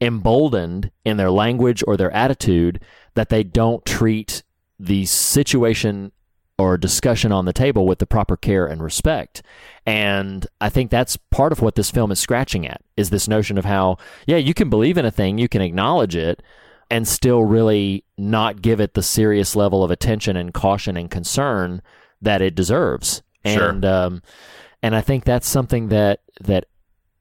emboldened 0.00 0.90
in 1.04 1.16
their 1.16 1.30
language 1.30 1.84
or 1.86 1.96
their 1.96 2.10
attitude 2.12 2.80
that 3.14 3.28
they 3.28 3.42
don't 3.42 3.84
treat 3.84 4.42
the 4.78 5.04
situation 5.04 6.12
or 6.58 6.76
discussion 6.76 7.32
on 7.32 7.46
the 7.46 7.52
table 7.52 7.86
with 7.86 7.98
the 7.98 8.06
proper 8.06 8.36
care 8.36 8.66
and 8.66 8.82
respect. 8.82 9.42
And 9.86 10.46
I 10.60 10.68
think 10.68 10.90
that's 10.90 11.16
part 11.16 11.52
of 11.52 11.62
what 11.62 11.74
this 11.74 11.90
film 11.90 12.12
is 12.12 12.18
scratching 12.18 12.66
at 12.66 12.82
is 12.96 13.10
this 13.10 13.28
notion 13.28 13.56
of 13.56 13.64
how, 13.64 13.96
yeah, 14.26 14.36
you 14.36 14.52
can 14.52 14.68
believe 14.68 14.98
in 14.98 15.06
a 15.06 15.10
thing, 15.10 15.38
you 15.38 15.48
can 15.48 15.62
acknowledge 15.62 16.14
it, 16.14 16.42
and 16.90 17.08
still 17.08 17.44
really 17.44 18.04
not 18.18 18.60
give 18.60 18.80
it 18.80 18.94
the 18.94 19.02
serious 19.02 19.56
level 19.56 19.82
of 19.82 19.90
attention 19.90 20.36
and 20.36 20.52
caution 20.52 20.96
and 20.96 21.10
concern 21.10 21.80
that 22.20 22.42
it 22.42 22.54
deserves. 22.54 23.22
Sure. 23.46 23.70
And 23.70 23.84
um, 23.84 24.22
and 24.82 24.94
I 24.94 25.00
think 25.00 25.24
that's 25.24 25.48
something 25.48 25.88
that 25.88 26.20
that 26.42 26.66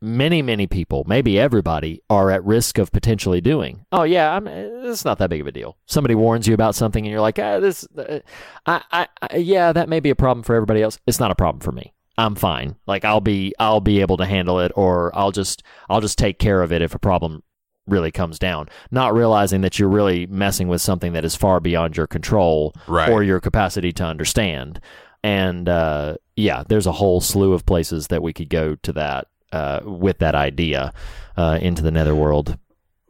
many 0.02 0.42
many 0.42 0.68
people, 0.68 1.04
maybe 1.08 1.40
everybody, 1.40 2.02
are 2.10 2.32
at 2.32 2.44
risk 2.46 2.78
of 2.78 2.92
potentially 2.92 3.42
doing. 3.42 3.86
Oh 3.92 4.04
yeah, 4.04 4.34
I'm, 4.36 4.48
it's 4.48 5.06
not 5.06 5.18
that 5.20 5.30
big 5.30 5.42
of 5.42 5.48
a 5.48 5.52
deal. 5.52 5.78
Somebody 5.86 6.16
warns 6.16 6.48
you 6.48 6.54
about 6.54 6.76
something, 6.76 7.06
and 7.06 7.12
you're 7.12 7.22
like, 7.22 7.40
ah, 7.40 7.60
this, 7.60 7.88
uh, 7.98 8.20
I, 8.66 8.82
I, 8.92 9.08
I, 9.22 9.36
yeah, 9.38 9.72
that 9.74 9.90
may 9.90 10.00
be 10.00 10.10
a 10.10 10.16
problem 10.16 10.44
for 10.44 10.56
everybody 10.56 10.82
else. 10.82 10.98
It's 11.08 11.20
not 11.20 11.32
a 11.32 11.36
problem 11.36 11.60
for 11.62 11.72
me. 11.72 11.94
I'm 12.18 12.36
fine. 12.36 12.76
Like 12.86 13.06
I'll 13.06 13.22
be, 13.22 13.54
I'll 13.60 13.80
be 13.82 14.02
able 14.02 14.18
to 14.18 14.26
handle 14.26 14.60
it, 14.60 14.72
or 14.76 15.16
I'll 15.18 15.32
just, 15.32 15.64
I'll 15.90 16.02
just 16.02 16.18
take 16.18 16.38
care 16.40 16.62
of 16.62 16.72
it 16.72 16.82
if 16.82 16.94
a 16.94 17.00
problem 17.00 17.44
really 17.88 18.12
comes 18.12 18.38
down. 18.38 18.68
Not 18.92 19.14
realizing 19.16 19.62
that 19.62 19.80
you're 19.80 19.90
really 19.90 20.28
messing 20.28 20.68
with 20.68 20.82
something 20.82 21.14
that 21.14 21.26
is 21.26 21.36
far 21.36 21.60
beyond 21.60 21.98
your 21.98 22.08
control 22.08 22.74
Right. 22.88 23.10
or 23.10 23.24
your 23.24 23.40
capacity 23.40 23.92
to 23.94 24.04
understand. 24.04 24.80
And 25.24 25.68
uh, 25.68 26.18
yeah, 26.36 26.64
there's 26.68 26.86
a 26.88 26.92
whole 26.92 27.20
slew 27.20 27.54
of 27.54 27.66
places 27.66 28.08
that 28.08 28.22
we 28.22 28.32
could 28.32 28.50
go 28.50 28.76
to 28.76 28.94
that 28.94 29.28
uh, 29.52 29.80
with 29.84 30.20
that 30.20 30.36
idea 30.36 30.94
uh, 31.38 31.58
into 31.62 31.82
the 31.82 31.92
netherworld. 31.92 32.58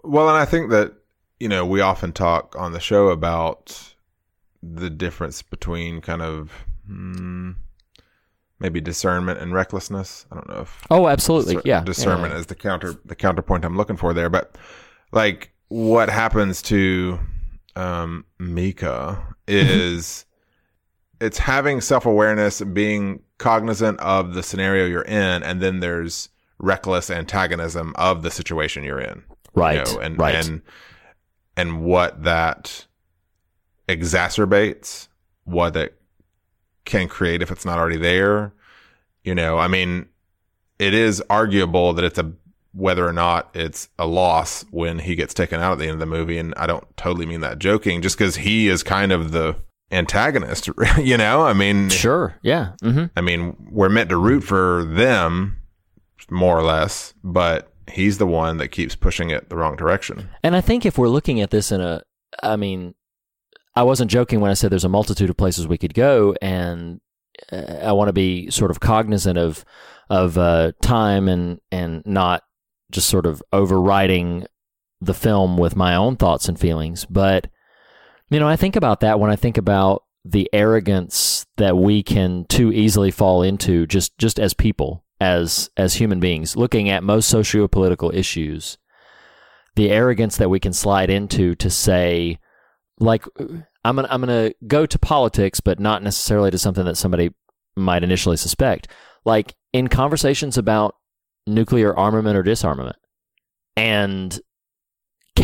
Well, 0.04 0.30
and 0.30 0.38
I 0.38 0.46
think 0.46 0.70
that, 0.72 0.94
you 1.40 1.50
know, 1.50 1.66
we 1.66 1.82
often 1.82 2.12
talk 2.14 2.56
on 2.58 2.72
the 2.74 2.80
show 2.80 3.10
about 3.10 3.94
the 4.64 4.90
difference 4.90 5.42
between 5.42 6.02
kind 6.02 6.22
of 6.22 6.52
hmm, 6.88 7.52
maybe 8.60 8.82
discernment 8.82 9.40
and 9.40 9.54
recklessness. 9.54 10.26
I 10.32 10.36
don't 10.36 10.50
know 10.50 10.62
if 10.62 10.86
Oh, 10.90 11.08
absolutely. 11.08 11.56
discer- 11.56 11.62
yeah. 11.66 11.84
discernment 11.84 12.34
Yeah. 12.34 12.40
is 12.40 12.46
the 12.48 12.56
counter 12.56 12.96
the 13.06 13.16
counterpoint 13.16 13.64
I'm 13.66 13.78
looking 13.78 13.98
for 13.98 14.14
there. 14.14 14.30
But 14.30 14.58
like 15.12 15.52
what 15.70 16.10
happens 16.10 16.62
to 16.64 17.20
um, 17.76 18.26
Mika 18.40 19.36
is 19.48 20.26
it's 21.22 21.38
having 21.38 21.80
self 21.82 22.06
awareness 22.06 22.62
being 22.62 23.22
cognizant 23.40 24.00
of 24.00 24.36
the 24.36 24.44
scenario 24.44 24.86
you're 24.86 25.02
in, 25.02 25.42
and 25.42 25.60
then 25.62 25.80
there's 25.80 26.30
reckless 26.60 27.10
antagonism 27.10 27.94
of 27.98 28.22
the 28.22 28.30
situation 28.30 28.84
you're 28.84 29.00
in. 29.00 29.24
Right. 29.56 29.88
you 29.88 29.94
know, 29.94 30.00
and 30.00 30.20
right. 30.20 30.36
and 30.36 30.62
and 31.58 31.82
what 31.82 32.24
that 32.24 32.86
exacerbates, 33.88 35.08
what 35.46 35.76
it 35.76 36.00
can 36.86 37.08
create 37.08 37.42
if 37.42 37.52
it's 37.52 37.66
not 37.66 37.80
already 37.80 37.98
there. 37.98 38.54
You 39.24 39.36
know, 39.36 39.58
I 39.58 39.68
mean, 39.68 40.08
it 40.78 40.94
is 40.94 41.22
arguable 41.30 41.94
that 41.94 42.06
it's 42.06 42.20
a 42.20 42.32
whether 42.72 43.08
or 43.08 43.14
not 43.14 43.50
it's 43.56 43.90
a 43.98 44.06
loss 44.06 44.64
when 44.70 45.00
he 45.00 45.16
gets 45.16 45.34
taken 45.34 45.60
out 45.60 45.74
at 45.74 45.80
the 45.80 45.86
end 45.86 45.94
of 45.94 46.00
the 46.00 46.06
movie, 46.06 46.38
and 46.38 46.54
I 46.56 46.68
don't 46.68 46.86
totally 46.96 47.26
mean 47.26 47.42
that 47.42 47.60
joking, 47.60 48.02
just 48.02 48.18
because 48.18 48.38
he 48.38 48.68
is 48.68 48.84
kind 48.84 49.12
of 49.12 49.32
the 49.32 49.56
antagonist. 49.92 50.70
You 50.98 51.18
know, 51.18 51.44
I 51.44 51.54
mean, 51.54 51.90
Sure. 51.90 52.36
Yeah. 52.42 52.74
hmm 52.82 53.06
I 53.16 53.22
mean, 53.22 53.56
we're 53.72 53.90
meant 53.90 54.10
to 54.10 54.18
root 54.18 54.42
for 54.44 54.84
them, 54.84 55.58
more 56.30 56.58
or 56.58 56.64
less, 56.64 57.14
but 57.24 57.72
he's 57.92 58.18
the 58.20 58.28
one 58.28 58.58
that 58.58 58.68
keeps 58.70 58.96
pushing 58.96 59.30
it 59.30 59.50
the 59.50 59.56
wrong 59.56 59.76
direction. 59.76 60.30
And 60.44 60.56
I 60.56 60.62
think 60.62 60.86
if 60.86 60.98
we're 60.98 61.08
looking 61.08 61.42
at 61.42 61.50
this 61.52 61.72
in 61.72 61.82
a, 61.82 62.04
I 62.44 62.56
mean, 62.56 62.94
I 63.76 63.84
wasn't 63.84 64.12
joking 64.12 64.40
when 64.42 64.52
I 64.52 64.56
said 64.56 64.72
there's 64.72 64.84
a 64.84 64.90
multitude 64.90 65.30
of 65.30 65.38
places 65.38 65.68
we 65.68 65.78
could 65.78 65.94
go, 65.94 66.36
and 66.42 67.00
uh, 67.52 67.78
I 67.84 67.92
want 67.94 68.10
to 68.10 68.14
be 68.14 68.50
sort 68.52 68.72
of 68.72 68.80
cognizant 68.80 69.38
of 69.38 69.64
of 70.10 70.38
uh, 70.38 70.74
time 70.82 71.28
and 71.30 71.60
and 71.72 72.04
not 72.06 72.44
just 72.92 73.08
sort 73.08 73.26
of 73.26 73.42
overriding 73.54 74.46
the 75.00 75.14
film 75.14 75.58
with 75.58 75.76
my 75.76 75.96
own 75.96 76.16
thoughts 76.18 76.50
and 76.50 76.60
feelings. 76.60 77.06
But 77.06 77.48
you 78.30 78.40
know, 78.40 78.48
I 78.48 78.56
think 78.56 78.76
about 78.76 79.02
that 79.02 79.20
when 79.20 79.32
I 79.32 79.36
think 79.36 79.58
about 79.58 80.04
the 80.26 80.50
arrogance 80.54 81.46
that 81.58 81.78
we 81.78 82.04
can 82.04 82.46
too 82.50 82.72
easily 82.72 83.12
fall 83.12 83.42
into 83.42 83.88
just 83.88 84.18
just 84.18 84.40
as 84.40 84.54
people 84.54 85.04
as 85.22 85.70
as 85.78 85.96
human 85.96 86.20
beings 86.20 86.56
looking 86.56 86.90
at 86.90 87.04
most 87.04 87.30
socio-political 87.30 88.14
issues 88.14 88.78
the 89.76 89.90
arrogance 89.90 90.38
that 90.38 90.50
we 90.50 90.60
can 90.60 90.74
slide 90.74 91.10
into 91.10 91.56
to 91.56 91.70
say 91.70 92.38
like 93.00 93.26
I'm 93.86 93.96
gonna 93.96 94.08
I'm 94.12 94.22
gonna 94.22 94.52
go 94.68 94.86
to 94.86 95.00
politics, 95.00 95.60
but 95.60 95.80
not 95.80 96.04
necessarily 96.04 96.52
to 96.52 96.58
something 96.58 96.86
that 96.86 96.98
somebody 96.98 97.34
might 97.76 98.04
initially 98.04 98.38
suspect. 98.38 98.88
Like 99.26 99.56
in 99.74 99.88
conversations 99.88 100.58
about 100.58 100.96
nuclear 101.48 101.96
armament 101.96 102.38
or 102.38 102.44
disarmament, 102.44 102.98
and 103.76 104.40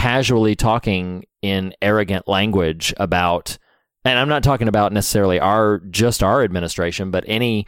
casually 0.06 0.56
talking 0.56 1.26
in 1.42 1.74
arrogant 1.82 2.28
language 2.28 2.94
about, 2.98 3.58
and 4.04 4.20
I'm 4.20 4.30
not 4.30 4.44
talking 4.44 4.68
about 4.68 4.94
necessarily 4.94 5.40
our 5.40 5.80
just 5.90 6.22
our 6.22 6.44
administration, 6.44 7.10
but 7.10 7.24
any 7.28 7.66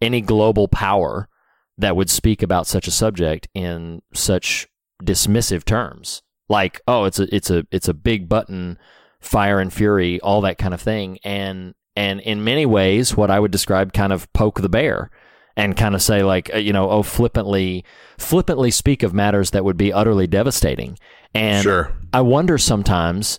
any 0.00 0.22
global 0.22 0.66
power 0.66 1.28
that 1.76 1.94
would 1.94 2.08
speak 2.08 2.42
about 2.42 2.66
such 2.66 2.88
a 2.88 2.90
subject 2.90 3.48
in 3.52 4.00
such 4.14 4.66
dismissive 5.02 5.66
terms. 5.66 6.22
Like 6.48 6.80
oh 6.88 7.04
it's 7.04 7.18
a 7.18 7.34
it's 7.34 7.50
a 7.50 7.66
it's 7.70 7.88
a 7.88 7.94
big 7.94 8.30
button 8.30 8.78
fire 9.20 9.60
and 9.60 9.70
fury 9.70 10.18
all 10.20 10.40
that 10.40 10.56
kind 10.56 10.72
of 10.72 10.80
thing. 10.80 11.18
And 11.22 11.74
and 11.96 12.18
in 12.20 12.42
many 12.42 12.66
ways 12.66 13.16
what 13.16 13.30
i 13.30 13.38
would 13.38 13.52
describe 13.52 13.92
kind 13.92 14.12
of 14.12 14.32
poke 14.32 14.60
the 14.60 14.68
bear 14.68 15.12
and 15.56 15.76
kind 15.76 15.94
of 15.94 16.02
say 16.02 16.24
like 16.24 16.52
uh, 16.52 16.58
you 16.58 16.72
know 16.72 16.90
oh 16.90 17.04
flippantly 17.04 17.84
flippantly 18.18 18.72
speak 18.72 19.04
of 19.04 19.14
matters 19.14 19.52
that 19.52 19.64
would 19.64 19.76
be 19.76 19.92
utterly 19.92 20.26
devastating 20.26 20.98
and 21.34 21.62
Sure. 21.62 21.92
i 22.12 22.20
wonder 22.20 22.58
sometimes 22.58 23.38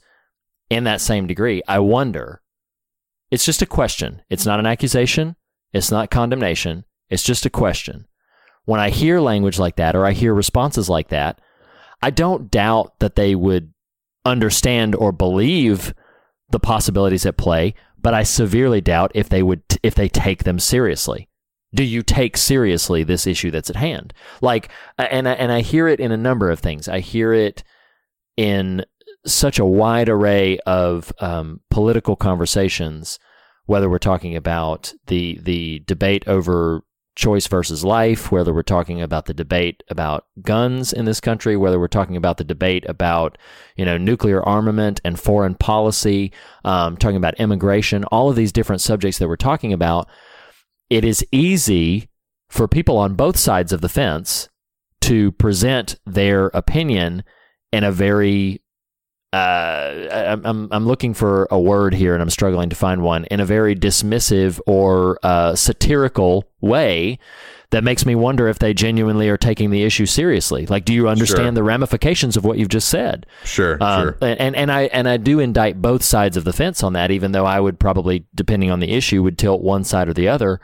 in 0.70 0.84
that 0.86 1.02
same 1.02 1.28
degree 1.28 1.62
i 1.68 1.80
wonder 1.80 2.42
it's 3.32 3.46
just 3.46 3.62
a 3.62 3.66
question 3.66 4.22
it's 4.30 4.46
not 4.46 4.60
an 4.60 4.66
accusation 4.66 5.36
it's 5.74 5.92
not 5.92 6.12
condemnation 6.12 6.86
it's 7.10 7.24
just 7.24 7.46
a 7.46 7.50
question 7.50 8.06
when 8.66 8.80
i 8.80 8.90
hear 8.90 9.20
language 9.20 9.60
like 9.60 9.76
that 9.78 9.96
or 9.96 10.06
i 10.06 10.12
hear 10.12 10.34
responses 10.34 10.90
like 10.90 11.10
that 11.10 11.40
I 12.02 12.10
don't 12.12 12.52
doubt 12.52 13.00
that 13.00 13.16
they 13.16 13.34
would 13.36 13.74
understand 14.26 14.96
or 14.96 15.12
believe 15.12 15.94
the 16.52 16.60
possibilities 16.60 17.26
at 17.26 17.38
play, 17.38 17.74
but 18.00 18.14
I 18.14 18.22
severely 18.24 18.82
doubt 18.82 19.12
if 19.16 19.30
they 19.30 19.42
would 19.42 19.64
if 19.82 19.96
they 19.96 20.10
take 20.10 20.44
them 20.44 20.60
seriously. 20.60 21.30
Do 21.74 21.84
you 21.84 22.04
take 22.04 22.38
seriously 22.38 23.04
this 23.04 23.26
issue 23.26 23.50
that's 23.50 23.70
at 23.70 23.78
hand? 23.78 24.14
Like, 24.42 24.70
and 24.98 25.28
I, 25.28 25.34
and 25.34 25.52
I 25.52 25.62
hear 25.62 25.88
it 25.88 26.00
in 26.00 26.12
a 26.12 26.18
number 26.18 26.52
of 26.52 26.60
things. 26.60 26.88
I 26.88 27.00
hear 27.00 27.34
it 27.34 27.64
in 28.38 28.86
such 29.26 29.60
a 29.60 29.66
wide 29.66 30.10
array 30.10 30.60
of 30.66 31.12
um, 31.20 31.62
political 31.70 32.16
conversations, 32.16 33.20
whether 33.66 33.90
we're 33.90 33.98
talking 33.98 34.36
about 34.36 34.94
the 35.08 35.40
the 35.42 35.84
debate 35.88 36.28
over 36.28 36.84
choice 37.16 37.48
versus 37.48 37.84
life, 37.84 38.32
whether 38.32 38.54
we're 38.54 38.62
talking 38.62 39.02
about 39.02 39.26
the 39.26 39.34
debate 39.34 39.84
about 39.90 40.26
guns 40.42 40.92
in 40.92 41.06
this 41.06 41.22
country, 41.22 41.56
whether 41.56 41.80
we're 41.80 41.88
talking 41.88 42.18
about 42.18 42.38
the 42.38 42.44
debate 42.44 42.86
about 42.88 43.38
you 43.76 43.86
know 43.86 43.98
nuclear 43.98 44.44
armament 44.44 45.02
and 45.04 45.20
foreign 45.20 45.56
policy, 45.56 46.32
um, 46.64 46.98
talking 46.98 47.18
about 47.18 47.40
immigration, 47.40 48.04
all 48.06 48.30
of 48.30 48.36
these 48.36 48.52
different 48.52 48.82
subjects 48.82 49.18
that 49.18 49.28
we're 49.28 49.36
talking 49.36 49.74
about. 49.74 50.08
It 50.90 51.04
is 51.04 51.26
easy 51.32 52.10
for 52.50 52.68
people 52.68 52.98
on 52.98 53.16
both 53.16 53.38
sides 53.38 53.74
of 53.74 53.82
the 53.82 53.90
fence 53.90 54.50
to 55.02 55.32
present 55.34 56.00
their 56.06 56.48
opinion 56.48 57.24
in 57.76 57.84
a 57.84 57.92
very 57.92 58.62
uh, 59.34 60.08
I'm, 60.32 60.46
I'm 60.46 60.68
I'm 60.72 60.86
looking 60.86 61.14
for 61.14 61.48
a 61.52 61.60
word 61.60 61.94
here, 61.94 62.14
and 62.14 62.22
I'm 62.22 62.30
struggling 62.30 62.70
to 62.70 62.76
find 62.76 63.02
one 63.02 63.26
in 63.26 63.40
a 63.42 63.46
very 63.46 63.76
dismissive 63.76 64.62
or 64.66 65.20
uh, 65.24 65.56
satirical 65.56 66.46
way 66.62 67.20
that 67.72 67.84
makes 67.84 68.06
me 68.06 68.16
wonder 68.16 68.48
if 68.48 68.60
they 68.60 68.74
genuinely 68.74 69.28
are 69.28 69.36
taking 69.38 69.72
the 69.72 69.84
issue 69.84 70.06
seriously. 70.06 70.66
Like, 70.68 70.86
do 70.86 70.94
you 70.94 71.10
understand 71.10 71.48
Sure. 71.48 71.52
the 71.52 71.64
ramifications 71.64 72.38
of 72.38 72.46
what 72.46 72.58
you've 72.58 72.70
just 72.70 72.88
said? 72.88 73.26
Sure, 73.44 73.78
Um, 73.82 74.02
sure. 74.04 74.18
And 74.22 74.56
and 74.56 74.72
I 74.72 74.84
and 74.84 75.10
I 75.10 75.18
do 75.18 75.40
indict 75.40 75.82
both 75.82 76.04
sides 76.04 76.38
of 76.38 76.46
the 76.46 76.54
fence 76.54 76.82
on 76.82 76.94
that, 76.94 77.12
even 77.12 77.34
though 77.34 77.46
I 77.46 77.60
would 77.60 77.78
probably, 77.78 78.26
depending 78.34 78.72
on 78.72 78.80
the 78.80 78.92
issue, 78.92 79.22
would 79.24 79.38
tilt 79.38 79.62
one 79.62 79.84
side 79.84 80.08
or 80.08 80.14
the 80.14 80.30
other. 80.30 80.62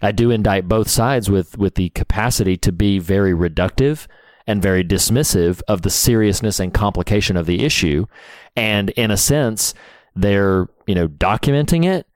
I 0.00 0.12
do 0.12 0.30
indict 0.30 0.68
both 0.68 0.88
sides 0.88 1.28
with 1.28 1.58
with 1.58 1.74
the 1.74 1.90
capacity 1.90 2.56
to 2.58 2.72
be 2.72 2.98
very 2.98 3.32
reductive 3.34 4.06
and 4.46 4.62
very 4.62 4.84
dismissive 4.84 5.60
of 5.68 5.82
the 5.82 5.90
seriousness 5.90 6.60
and 6.60 6.72
complication 6.72 7.36
of 7.36 7.46
the 7.46 7.64
issue. 7.64 8.06
And 8.54 8.90
in 8.90 9.10
a 9.10 9.16
sense, 9.16 9.74
they're 10.14 10.68
you 10.86 10.94
know 10.94 11.08
documenting 11.08 11.84
it, 11.84 12.06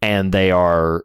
and 0.00 0.32
they 0.32 0.50
are 0.50 1.04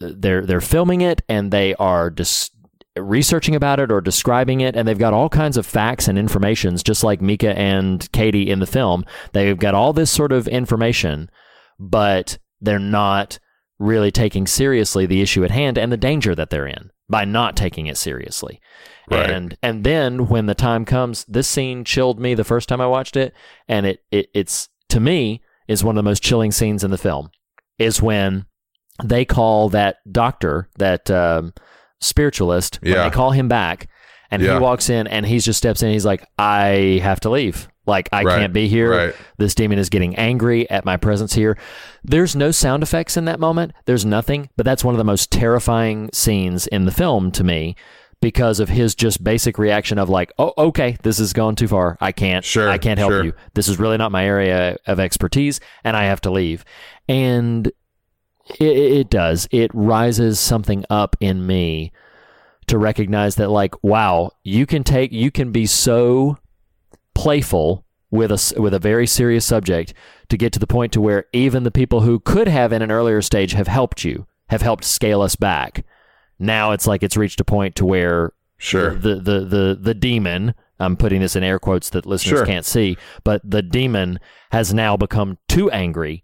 they're 0.00 0.44
they're 0.44 0.60
filming 0.60 1.00
it, 1.00 1.22
and 1.28 1.52
they 1.52 1.74
are 1.74 2.10
just 2.10 2.52
researching 2.98 3.54
about 3.54 3.80
it 3.80 3.92
or 3.92 4.00
describing 4.00 4.60
it 4.60 4.74
and 4.74 4.88
they've 4.88 4.98
got 4.98 5.12
all 5.12 5.28
kinds 5.28 5.56
of 5.56 5.66
facts 5.66 6.08
and 6.08 6.18
informations 6.18 6.82
just 6.82 7.04
like 7.04 7.20
Mika 7.20 7.56
and 7.58 8.10
Katie 8.12 8.48
in 8.50 8.58
the 8.58 8.66
film 8.66 9.04
they've 9.32 9.58
got 9.58 9.74
all 9.74 9.92
this 9.92 10.10
sort 10.10 10.32
of 10.32 10.48
information 10.48 11.30
but 11.78 12.38
they're 12.60 12.78
not 12.78 13.38
really 13.78 14.10
taking 14.10 14.46
seriously 14.46 15.04
the 15.04 15.20
issue 15.20 15.44
at 15.44 15.50
hand 15.50 15.76
and 15.76 15.92
the 15.92 15.98
danger 15.98 16.34
that 16.34 16.48
they're 16.48 16.66
in 16.66 16.90
by 17.08 17.24
not 17.24 17.56
taking 17.56 17.86
it 17.86 17.98
seriously 17.98 18.60
Right. 19.10 19.30
and 19.30 19.56
and 19.62 19.84
then 19.84 20.26
when 20.28 20.46
the 20.46 20.54
time 20.54 20.84
comes 20.84 21.24
this 21.26 21.46
scene 21.48 21.84
chilled 21.84 22.18
me 22.18 22.34
the 22.34 22.44
first 22.44 22.68
time 22.68 22.80
I 22.80 22.86
watched 22.86 23.16
it 23.16 23.32
and 23.68 23.86
it, 23.86 24.00
it 24.10 24.28
it's 24.34 24.68
to 24.88 25.00
me 25.00 25.42
is 25.68 25.84
one 25.84 25.96
of 25.96 26.02
the 26.04 26.08
most 26.08 26.22
chilling 26.22 26.52
scenes 26.52 26.82
in 26.84 26.90
the 26.90 26.98
film 26.98 27.30
is 27.78 28.00
when 28.02 28.46
they 29.04 29.24
call 29.24 29.68
that 29.68 29.96
doctor 30.10 30.68
that 30.78 31.10
um, 31.10 31.52
spiritualist 32.00 32.78
when 32.82 32.92
Yeah. 32.92 33.04
they 33.04 33.10
call 33.10 33.30
him 33.32 33.48
back 33.48 33.88
and 34.30 34.42
Yeah. 34.42 34.54
he 34.54 34.60
walks 34.60 34.88
in 34.90 35.06
and 35.06 35.26
he 35.26 35.38
just 35.38 35.58
steps 35.58 35.82
in 35.82 35.90
he's 35.92 36.04
like 36.06 36.26
i 36.38 37.00
have 37.02 37.20
to 37.20 37.30
leave 37.30 37.68
like 37.86 38.08
i 38.12 38.22
Right. 38.22 38.38
can't 38.40 38.52
be 38.52 38.68
here 38.68 38.90
Right. 38.90 39.14
this 39.38 39.54
demon 39.54 39.78
is 39.78 39.88
getting 39.88 40.16
angry 40.16 40.68
at 40.70 40.84
my 40.84 40.96
presence 40.96 41.34
here 41.34 41.56
there's 42.04 42.34
no 42.36 42.50
sound 42.50 42.82
effects 42.82 43.16
in 43.16 43.24
that 43.26 43.40
moment 43.40 43.72
there's 43.86 44.04
nothing 44.04 44.50
but 44.56 44.64
that's 44.66 44.84
one 44.84 44.94
of 44.94 44.98
the 44.98 45.04
most 45.04 45.30
terrifying 45.30 46.10
scenes 46.12 46.66
in 46.66 46.84
the 46.84 46.90
film 46.92 47.30
to 47.32 47.44
me 47.44 47.76
because 48.20 48.60
of 48.60 48.68
his 48.68 48.94
just 48.94 49.22
basic 49.22 49.58
reaction 49.58 49.98
of 49.98 50.08
like 50.08 50.32
oh 50.38 50.52
okay 50.58 50.96
this 51.02 51.18
has 51.18 51.32
gone 51.32 51.54
too 51.54 51.68
far 51.68 51.96
i 52.00 52.12
can't 52.12 52.44
Sure, 52.44 52.68
i 52.68 52.78
can't 52.78 52.98
help 52.98 53.12
sure. 53.12 53.24
you 53.24 53.32
this 53.54 53.68
is 53.68 53.78
really 53.78 53.96
not 53.98 54.10
my 54.10 54.24
area 54.24 54.78
of 54.86 54.98
expertise 54.98 55.60
and 55.84 55.96
i 55.96 56.04
have 56.04 56.20
to 56.22 56.30
leave 56.30 56.64
and 57.08 57.70
it, 58.60 58.76
it 58.76 59.10
does. 59.10 59.48
It 59.50 59.70
rises 59.74 60.38
something 60.38 60.84
up 60.88 61.16
in 61.20 61.46
me 61.46 61.92
to 62.66 62.78
recognize 62.78 63.36
that, 63.36 63.50
like, 63.50 63.82
wow, 63.82 64.30
you 64.42 64.66
can 64.66 64.84
take, 64.84 65.12
you 65.12 65.30
can 65.30 65.52
be 65.52 65.66
so 65.66 66.38
playful 67.14 67.84
with 68.10 68.30
a 68.30 68.60
with 68.60 68.72
a 68.72 68.78
very 68.78 69.06
serious 69.06 69.44
subject 69.44 69.92
to 70.28 70.36
get 70.36 70.52
to 70.52 70.58
the 70.58 70.66
point 70.66 70.92
to 70.92 71.00
where 71.00 71.24
even 71.32 71.64
the 71.64 71.70
people 71.70 72.02
who 72.02 72.20
could 72.20 72.46
have 72.46 72.72
in 72.72 72.82
an 72.82 72.90
earlier 72.90 73.20
stage 73.20 73.52
have 73.52 73.68
helped 73.68 74.04
you, 74.04 74.26
have 74.48 74.62
helped 74.62 74.84
scale 74.84 75.22
us 75.22 75.36
back. 75.36 75.84
Now 76.38 76.72
it's 76.72 76.86
like 76.86 77.02
it's 77.02 77.16
reached 77.16 77.40
a 77.40 77.44
point 77.44 77.74
to 77.76 77.84
where 77.86 78.32
Sure. 78.58 78.94
the 78.94 79.16
the 79.16 79.40
the 79.40 79.78
the 79.80 79.94
demon 79.94 80.54
I'm 80.78 80.96
putting 80.96 81.20
this 81.20 81.36
in 81.36 81.42
air 81.42 81.58
quotes 81.58 81.90
that 81.90 82.06
listeners 82.06 82.38
Sure. 82.38 82.46
can't 82.46 82.64
see, 82.64 82.96
but 83.24 83.40
the 83.44 83.62
demon 83.62 84.18
has 84.52 84.74
now 84.74 84.96
become 84.96 85.38
too 85.48 85.70
angry, 85.70 86.22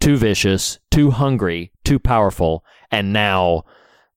too 0.00 0.16
vicious, 0.16 0.78
too 0.90 1.10
hungry, 1.10 1.72
too 1.84 1.98
powerful, 1.98 2.64
and 2.90 3.12
now 3.12 3.64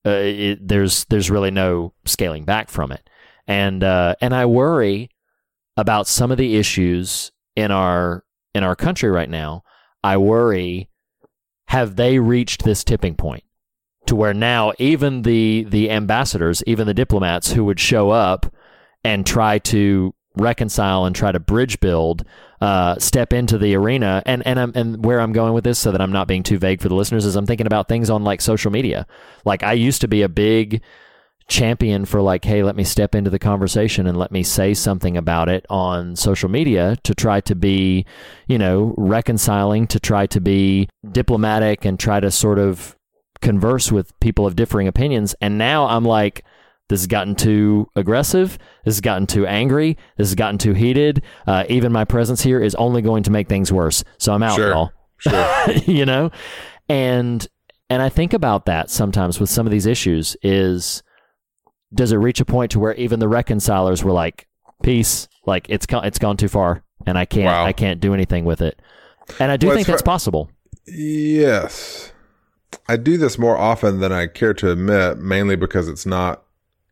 uh, 0.05 0.09
it, 0.09 0.67
there's 0.67 1.05
there's 1.05 1.29
really 1.31 1.51
no 1.51 1.93
scaling 2.05 2.43
back 2.45 2.69
from 2.69 2.91
it. 2.91 3.09
And 3.47 3.83
uh, 3.83 4.15
and 4.21 4.33
I 4.35 4.45
worry 4.45 5.09
about 5.77 6.07
some 6.07 6.31
of 6.31 6.37
the 6.37 6.57
issues 6.57 7.31
in 7.55 7.71
our 7.71 8.23
in 8.53 8.63
our 8.63 8.75
country 8.75 9.09
right 9.09 9.29
now. 9.29 9.63
I 10.03 10.17
worry 10.17 10.89
have 11.67 11.95
they 11.95 12.19
reached 12.19 12.63
this 12.63 12.83
tipping 12.83 13.15
point 13.15 13.43
to 14.07 14.15
where 14.15 14.33
now 14.33 14.73
even 14.79 15.21
the 15.21 15.65
the 15.69 15.89
ambassadors, 15.91 16.63
even 16.65 16.87
the 16.87 16.93
diplomats 16.93 17.51
who 17.51 17.63
would 17.65 17.79
show 17.79 18.09
up 18.09 18.53
and 19.03 19.25
try 19.25 19.59
to 19.59 20.13
reconcile 20.35 21.05
and 21.05 21.15
try 21.15 21.31
to 21.31 21.39
bridge 21.39 21.79
build, 21.79 22.23
uh, 22.61 22.97
step 22.99 23.33
into 23.33 23.57
the 23.57 23.75
arena. 23.75 24.21
And 24.25 24.45
and 24.45 24.59
I'm, 24.59 24.71
and 24.75 25.05
where 25.05 25.19
I'm 25.19 25.33
going 25.33 25.53
with 25.53 25.63
this, 25.63 25.79
so 25.79 25.91
that 25.91 26.01
I'm 26.01 26.11
not 26.11 26.27
being 26.27 26.43
too 26.43 26.57
vague 26.57 26.81
for 26.81 26.89
the 26.89 26.95
listeners, 26.95 27.25
is 27.25 27.35
I'm 27.35 27.45
thinking 27.45 27.67
about 27.67 27.87
things 27.87 28.09
on 28.09 28.23
like 28.23 28.41
social 28.41 28.71
media. 28.71 29.07
Like 29.45 29.63
I 29.63 29.73
used 29.73 30.01
to 30.01 30.07
be 30.07 30.21
a 30.21 30.29
big 30.29 30.81
champion 31.47 32.03
for 32.03 32.21
like, 32.21 32.43
hey, 32.43 32.61
let 32.61 32.75
me 32.75 32.83
step 32.83 33.15
into 33.15 33.29
the 33.29 33.39
conversation 33.39 34.05
and 34.05 34.17
let 34.17 34.31
me 34.31 34.43
say 34.43 34.73
something 34.73 35.15
about 35.15 35.47
it 35.47 35.65
on 35.69 36.13
social 36.15 36.49
media 36.49 36.97
to 37.03 37.15
try 37.15 37.39
to 37.39 37.55
be, 37.55 38.05
you 38.47 38.57
know, 38.57 38.93
reconciling, 38.97 39.87
to 39.87 39.99
try 39.99 40.25
to 40.27 40.41
be 40.41 40.89
diplomatic 41.09 41.85
and 41.85 41.99
try 41.99 42.19
to 42.19 42.29
sort 42.29 42.59
of 42.59 42.96
converse 43.41 43.91
with 43.91 44.17
people 44.19 44.45
of 44.47 44.55
differing 44.55 44.87
opinions. 44.87 45.35
And 45.41 45.57
now 45.57 45.85
I'm 45.87 46.03
like, 46.05 46.43
this 46.89 47.01
has 47.01 47.07
gotten 47.07 47.35
too 47.35 47.89
aggressive. 47.95 48.57
This 48.85 48.95
has 48.95 49.01
gotten 49.01 49.27
too 49.27 49.45
angry. 49.45 49.97
This 50.17 50.29
has 50.29 50.35
gotten 50.35 50.57
too 50.57 50.73
heated. 50.73 51.21
Uh, 51.45 51.65
even 51.69 51.91
my 51.91 52.05
presence 52.05 52.41
here 52.43 52.61
is 52.61 52.75
only 52.75 53.01
going 53.01 53.23
to 53.23 53.31
make 53.31 53.49
things 53.49 53.71
worse. 53.73 54.03
So 54.17 54.33
I'm 54.33 54.43
out, 54.43 54.55
Sure. 54.55 54.69
y'all. 54.69 54.91
Sure. 55.17 55.71
you 55.85 56.05
know, 56.05 56.31
and 56.87 57.45
and 57.89 58.01
I 58.01 58.09
think 58.09 58.33
about 58.33 58.65
that 58.67 58.89
sometimes 58.89 59.39
with 59.39 59.49
some 59.49 59.65
of 59.65 59.71
these 59.71 59.85
issues. 59.85 60.37
Is 60.43 61.01
does 61.93 62.11
it 62.11 62.17
reach 62.17 62.39
a 62.39 62.45
point 62.45 62.71
to 62.71 62.79
where 62.79 62.93
even 62.93 63.19
the 63.19 63.27
reconcilers 63.27 64.03
were 64.03 64.11
like, 64.11 64.47
"Peace, 64.83 65.27
like 65.45 65.65
it's 65.69 65.85
gone, 65.87 66.05
it's 66.05 66.19
gone 66.19 66.37
too 66.37 66.47
far, 66.49 66.83
and 67.05 67.17
I 67.17 67.25
can't, 67.25 67.47
Wow. 67.47 67.65
I 67.65 67.73
can't 67.73 67.99
do 67.99 68.13
anything 68.13 68.45
with 68.45 68.61
it." 68.61 68.79
And 69.39 69.51
I 69.51 69.57
do 69.57 69.67
Well, 69.67 69.75
think 69.75 69.87
that's 69.87 70.01
possible. 70.03 70.49
Yes. 70.85 72.13
I 72.89 72.97
do 72.97 73.17
this 73.17 73.37
more 73.37 73.57
often 73.57 73.99
than 73.99 74.11
I 74.11 74.27
care 74.27 74.53
to 74.55 74.71
admit, 74.71 75.17
mainly 75.17 75.55
because 75.55 75.87
it's 75.87 76.05
not 76.05 76.43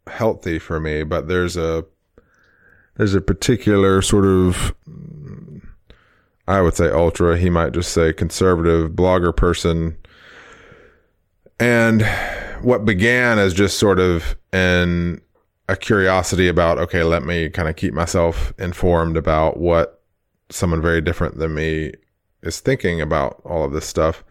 healthy 0.07 0.59
for 0.59 0.79
me, 0.79 1.03
but 1.03 1.27
there's 1.27 1.57
a 1.57 1.85
there's 2.97 3.15
a 3.15 3.21
particular 3.21 4.01
sort 4.01 4.25
of 4.25 4.73
I 6.47 6.61
would 6.61 6.75
say 6.75 6.89
ultra, 6.89 7.37
he 7.37 7.49
might 7.49 7.73
just 7.73 7.91
say 7.91 8.13
conservative 8.13 8.91
blogger 8.91 9.35
person. 9.35 9.97
And 11.59 12.05
what 12.61 12.85
began 12.85 13.39
as 13.39 13.53
just 13.53 13.79
sort 13.79 13.99
of 13.99 14.35
an 14.51 15.21
a 15.67 15.75
curiosity 15.75 16.47
about 16.47 16.77
okay, 16.77 17.03
let 17.03 17.23
me 17.23 17.49
kind 17.49 17.67
of 17.67 17.75
keep 17.75 17.93
myself 17.93 18.53
informed 18.59 19.17
about 19.17 19.57
what 19.57 20.03
someone 20.49 20.81
very 20.81 21.01
different 21.01 21.37
than 21.37 21.55
me 21.55 21.93
is 22.43 22.59
thinking 22.59 23.01
about 23.01 23.41
all 23.43 23.63
of 23.63 23.71
this 23.71 23.87
stuff. 23.87 24.23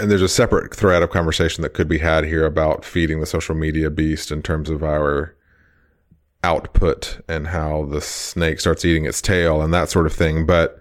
And 0.00 0.10
there's 0.10 0.22
a 0.22 0.28
separate 0.28 0.74
thread 0.74 1.02
of 1.02 1.10
conversation 1.10 1.62
that 1.62 1.74
could 1.74 1.88
be 1.88 1.98
had 1.98 2.24
here 2.24 2.44
about 2.44 2.84
feeding 2.84 3.20
the 3.20 3.26
social 3.26 3.54
media 3.54 3.90
beast 3.90 4.32
in 4.32 4.42
terms 4.42 4.68
of 4.68 4.82
our 4.82 5.36
output 6.42 7.20
and 7.28 7.48
how 7.48 7.86
the 7.86 8.00
snake 8.00 8.60
starts 8.60 8.84
eating 8.84 9.06
its 9.06 9.22
tail 9.22 9.62
and 9.62 9.72
that 9.72 9.88
sort 9.88 10.06
of 10.06 10.12
thing. 10.12 10.46
But 10.46 10.80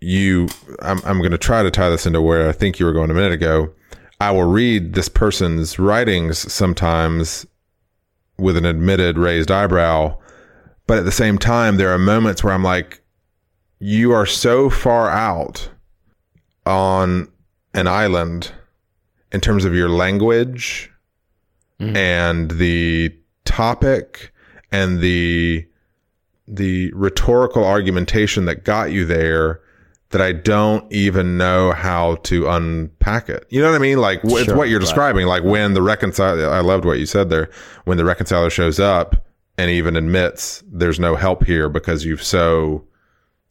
you, 0.00 0.48
I'm, 0.80 1.00
I'm 1.04 1.18
going 1.18 1.30
to 1.30 1.38
try 1.38 1.62
to 1.62 1.70
tie 1.70 1.88
this 1.88 2.06
into 2.06 2.20
where 2.20 2.48
I 2.48 2.52
think 2.52 2.78
you 2.78 2.86
were 2.86 2.92
going 2.92 3.10
a 3.10 3.14
minute 3.14 3.32
ago. 3.32 3.72
I 4.20 4.30
will 4.32 4.50
read 4.50 4.94
this 4.94 5.08
person's 5.08 5.78
writings 5.78 6.52
sometimes 6.52 7.46
with 8.38 8.56
an 8.56 8.64
admitted 8.64 9.16
raised 9.16 9.50
eyebrow. 9.50 10.18
But 10.86 10.98
at 10.98 11.04
the 11.04 11.12
same 11.12 11.38
time, 11.38 11.76
there 11.76 11.90
are 11.90 11.98
moments 11.98 12.44
where 12.44 12.52
I'm 12.52 12.62
like, 12.62 13.02
you 13.78 14.12
are 14.12 14.26
so 14.26 14.70
far 14.70 15.10
out 15.10 15.68
on 16.64 17.28
an 17.76 17.86
island 17.86 18.52
in 19.32 19.40
terms 19.40 19.64
of 19.64 19.74
your 19.74 19.88
language 19.88 20.90
mm-hmm. 21.78 21.94
and 21.94 22.50
the 22.52 23.14
topic 23.44 24.32
and 24.72 25.00
the 25.00 25.66
the 26.48 26.92
rhetorical 26.92 27.64
argumentation 27.64 28.44
that 28.44 28.64
got 28.64 28.92
you 28.92 29.04
there 29.04 29.60
that 30.10 30.22
I 30.22 30.32
don't 30.32 30.90
even 30.92 31.36
know 31.36 31.72
how 31.72 32.16
to 32.16 32.48
unpack 32.48 33.28
it. 33.28 33.44
You 33.50 33.60
know 33.60 33.70
what 33.70 33.76
I 33.76 33.80
mean? 33.80 33.98
Like 33.98 34.20
it's 34.22 34.44
Sure, 34.44 34.56
what 34.56 34.68
you're 34.68 34.78
right. 34.78 34.84
describing. 34.84 35.26
Like 35.26 35.42
when 35.42 35.74
the 35.74 35.82
reconciler, 35.82 36.48
I 36.48 36.60
loved 36.60 36.84
what 36.84 36.98
you 36.98 37.06
said 37.06 37.28
there. 37.28 37.50
When 37.84 37.98
the 37.98 38.04
reconciler 38.04 38.48
shows 38.48 38.78
up 38.78 39.26
and 39.58 39.70
even 39.70 39.96
admits 39.96 40.62
there's 40.70 41.00
no 41.00 41.16
help 41.16 41.44
here 41.44 41.68
because 41.68 42.04
you've 42.04 42.22
so 42.22 42.84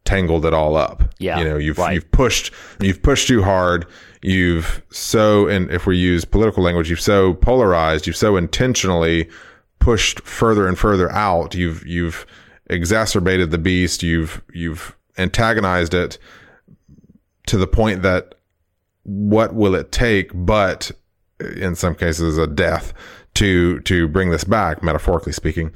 tangled 0.06 0.46
it 0.46 0.54
all 0.54 0.78
up. 0.78 1.04
Yeah, 1.20 1.40
You 1.40 1.46
know, 1.46 1.58
you've 1.58 1.78
right. 1.78 1.94
you've 1.94 2.10
pushed 2.12 2.52
you've 2.80 3.04
pushed 3.04 3.28
too 3.28 3.44
hard. 3.44 3.86
You've 4.26 4.82
so 4.90 5.48
and 5.48 5.70
if 5.70 5.86
we 5.86 5.98
use 5.98 6.26
political 6.26 6.64
language, 6.64 6.90
you've 6.90 7.00
so 7.00 7.36
polarized, 7.36 8.08
you've 8.08 8.18
so 8.18 8.38
intentionally 8.38 9.30
pushed 9.78 10.20
further 10.22 10.68
and 10.68 10.80
further 10.80 11.12
out. 11.12 11.54
You've 11.54 11.86
you've 11.86 12.26
exacerbated 12.66 13.52
the 13.52 13.60
beast, 13.60 14.02
you've 14.02 14.42
you've 14.52 14.98
antagonized 15.20 15.94
it 15.94 16.18
to 17.46 17.58
the 17.58 17.68
point 17.68 18.02
that 18.02 18.34
what 19.04 19.54
will 19.54 19.76
it 19.76 19.92
take 19.92 20.32
but 20.34 20.90
in 21.40 21.76
some 21.76 21.94
cases 21.94 22.40
a 22.40 22.48
death 22.48 22.94
to 23.36 23.80
to 23.82 24.08
bring 24.08 24.32
this 24.32 24.44
back 24.44 24.82
metaphorically 24.82 25.34
speaking 25.34 25.72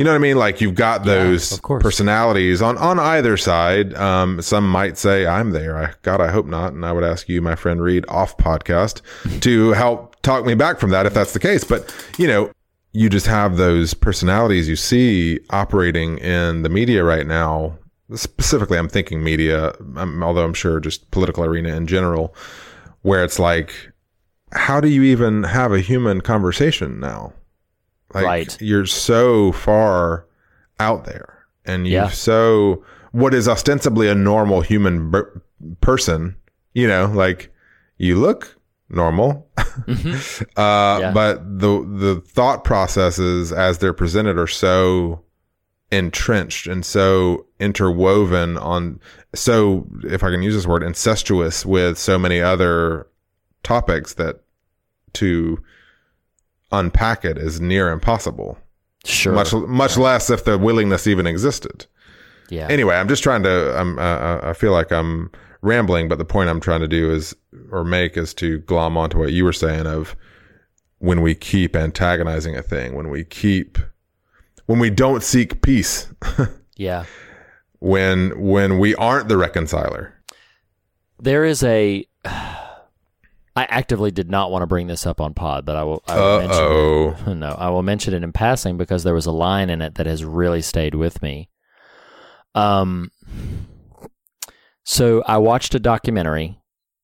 you 0.00 0.04
know 0.04 0.12
what 0.12 0.16
i 0.16 0.18
mean? 0.20 0.38
Like 0.38 0.62
you've 0.62 0.76
got 0.76 1.04
those 1.04 1.52
of 1.52 1.60
personalities 1.62 2.62
on 2.62 2.78
on 2.78 2.98
either 2.98 3.36
side. 3.36 3.92
Um 3.92 4.40
some 4.40 4.66
might 4.66 4.96
say 4.96 5.26
i'm 5.26 5.50
there. 5.50 5.76
I 5.76 5.92
god 6.00 6.22
i 6.22 6.30
hope 6.30 6.46
not. 6.46 6.72
And 6.72 6.86
i 6.86 6.92
would 6.92 7.04
ask 7.04 7.28
you 7.28 7.42
my 7.42 7.54
friend 7.54 7.82
reed 7.82 8.06
off 8.08 8.34
podcast 8.38 9.02
to 9.42 9.72
help 9.72 10.16
talk 10.22 10.46
me 10.46 10.54
back 10.54 10.80
from 10.80 10.88
that 10.88 11.04
if 11.04 11.12
that's 11.12 11.34
the 11.34 11.38
case. 11.38 11.64
But 11.64 11.94
you 12.16 12.26
know 12.26 12.50
you 12.92 13.10
just 13.10 13.26
have 13.26 13.58
those 13.58 13.92
personalities 13.92 14.70
you 14.70 14.74
see 14.74 15.38
operating 15.50 16.16
in 16.16 16.62
the 16.62 16.70
media 16.70 17.04
right 17.04 17.26
now. 17.26 17.76
Specifically 18.14 18.78
i'm 18.78 18.88
thinking 18.88 19.22
media 19.22 19.74
um, 19.96 20.22
although 20.22 20.44
i'm 20.46 20.54
sure 20.54 20.80
just 20.80 21.10
political 21.10 21.44
arena 21.44 21.76
in 21.76 21.86
general 21.86 22.34
where 23.02 23.22
it's 23.22 23.38
like 23.38 23.92
how 24.52 24.80
do 24.80 24.88
you 24.88 25.02
even 25.02 25.42
have 25.42 25.72
a 25.72 25.80
human 25.80 26.22
conversation 26.22 26.98
now 26.98 27.34
like 28.14 28.24
Right. 28.24 28.56
you're 28.60 28.86
so 28.86 29.52
far 29.52 30.26
out 30.78 31.04
there 31.04 31.44
and 31.64 31.86
you 31.86 31.94
Yeah. 31.94 32.08
so 32.08 32.84
what 33.12 33.34
is 33.34 33.48
ostensibly 33.48 34.08
a 34.08 34.14
normal 34.14 34.60
human 34.62 35.10
ber- 35.10 35.42
person 35.80 36.36
you 36.74 36.86
know 36.88 37.06
like 37.06 37.52
you 37.98 38.16
look 38.16 38.56
normal 38.88 39.48
uh 39.58 39.64
Mm-hmm. 39.86 40.56
Yeah. 40.56 41.12
but 41.12 41.58
the 41.60 41.84
the 41.98 42.20
thought 42.26 42.64
processes 42.64 43.52
as 43.52 43.78
they're 43.78 43.92
presented 43.92 44.38
are 44.38 44.46
so 44.46 45.22
entrenched 45.92 46.66
and 46.66 46.84
so 46.84 47.46
interwoven 47.58 48.56
on 48.58 49.00
so 49.34 49.86
if 50.04 50.22
i 50.22 50.30
can 50.30 50.40
use 50.42 50.54
this 50.54 50.66
word 50.66 50.82
incestuous 50.82 51.66
with 51.66 51.98
so 51.98 52.18
many 52.18 52.40
other 52.40 53.06
topics 53.62 54.14
that 54.14 54.40
to 55.14 55.58
unpack 56.72 57.24
it 57.24 57.36
is 57.38 57.60
near 57.60 57.90
impossible 57.90 58.58
Sure. 59.04 59.32
much 59.32 59.52
much 59.54 59.96
less 59.96 60.28
if 60.28 60.44
the 60.44 60.58
willingness 60.58 61.06
even 61.06 61.26
existed 61.26 61.86
yeah. 62.50 62.66
anyway 62.68 62.96
i'm 62.96 63.08
just 63.08 63.22
trying 63.22 63.42
to 63.42 63.74
i'm 63.78 63.98
uh, 63.98 64.40
i 64.42 64.52
feel 64.52 64.72
like 64.72 64.92
i'm 64.92 65.30
rambling 65.62 66.06
but 66.08 66.18
the 66.18 66.24
point 66.24 66.50
i'm 66.50 66.60
trying 66.60 66.80
to 66.80 66.88
do 66.88 67.10
is 67.10 67.34
or 67.72 67.82
make 67.82 68.16
is 68.18 68.34
to 68.34 68.58
glom 68.60 68.96
onto 68.98 69.18
what 69.18 69.32
you 69.32 69.42
were 69.44 69.54
saying 69.54 69.86
of 69.86 70.14
when 70.98 71.22
we 71.22 71.34
keep 71.34 71.74
antagonizing 71.74 72.56
a 72.56 72.62
thing 72.62 72.94
when 72.94 73.08
we 73.08 73.24
keep 73.24 73.78
when 74.66 74.78
we 74.78 74.90
don't 74.90 75.22
seek 75.22 75.62
peace 75.62 76.08
yeah. 76.76 77.04
when 77.78 78.38
when 78.38 78.78
we 78.78 78.94
aren't 78.96 79.28
the 79.28 79.36
reconciler 79.38 80.14
There 81.18 81.44
is 81.44 81.62
a. 81.64 82.06
I 83.56 83.64
actively 83.64 84.10
did 84.10 84.30
not 84.30 84.50
want 84.50 84.62
to 84.62 84.66
bring 84.66 84.86
this 84.86 85.06
up 85.06 85.20
on 85.20 85.34
pod, 85.34 85.66
but 85.66 85.76
I 85.76 85.82
will. 85.82 86.02
I 86.06 86.16
will 86.18 86.38
mention 86.38 87.30
it. 87.30 87.34
No, 87.36 87.48
I 87.58 87.68
will 87.70 87.82
mention 87.82 88.14
it 88.14 88.22
in 88.22 88.32
passing 88.32 88.76
because 88.76 89.02
there 89.02 89.14
was 89.14 89.26
a 89.26 89.32
line 89.32 89.70
in 89.70 89.82
it 89.82 89.96
that 89.96 90.06
has 90.06 90.24
really 90.24 90.62
stayed 90.62 90.94
with 90.94 91.20
me. 91.22 91.48
Um. 92.54 93.10
So 94.84 95.22
I 95.26 95.38
watched 95.38 95.74
a 95.74 95.80
documentary. 95.80 96.58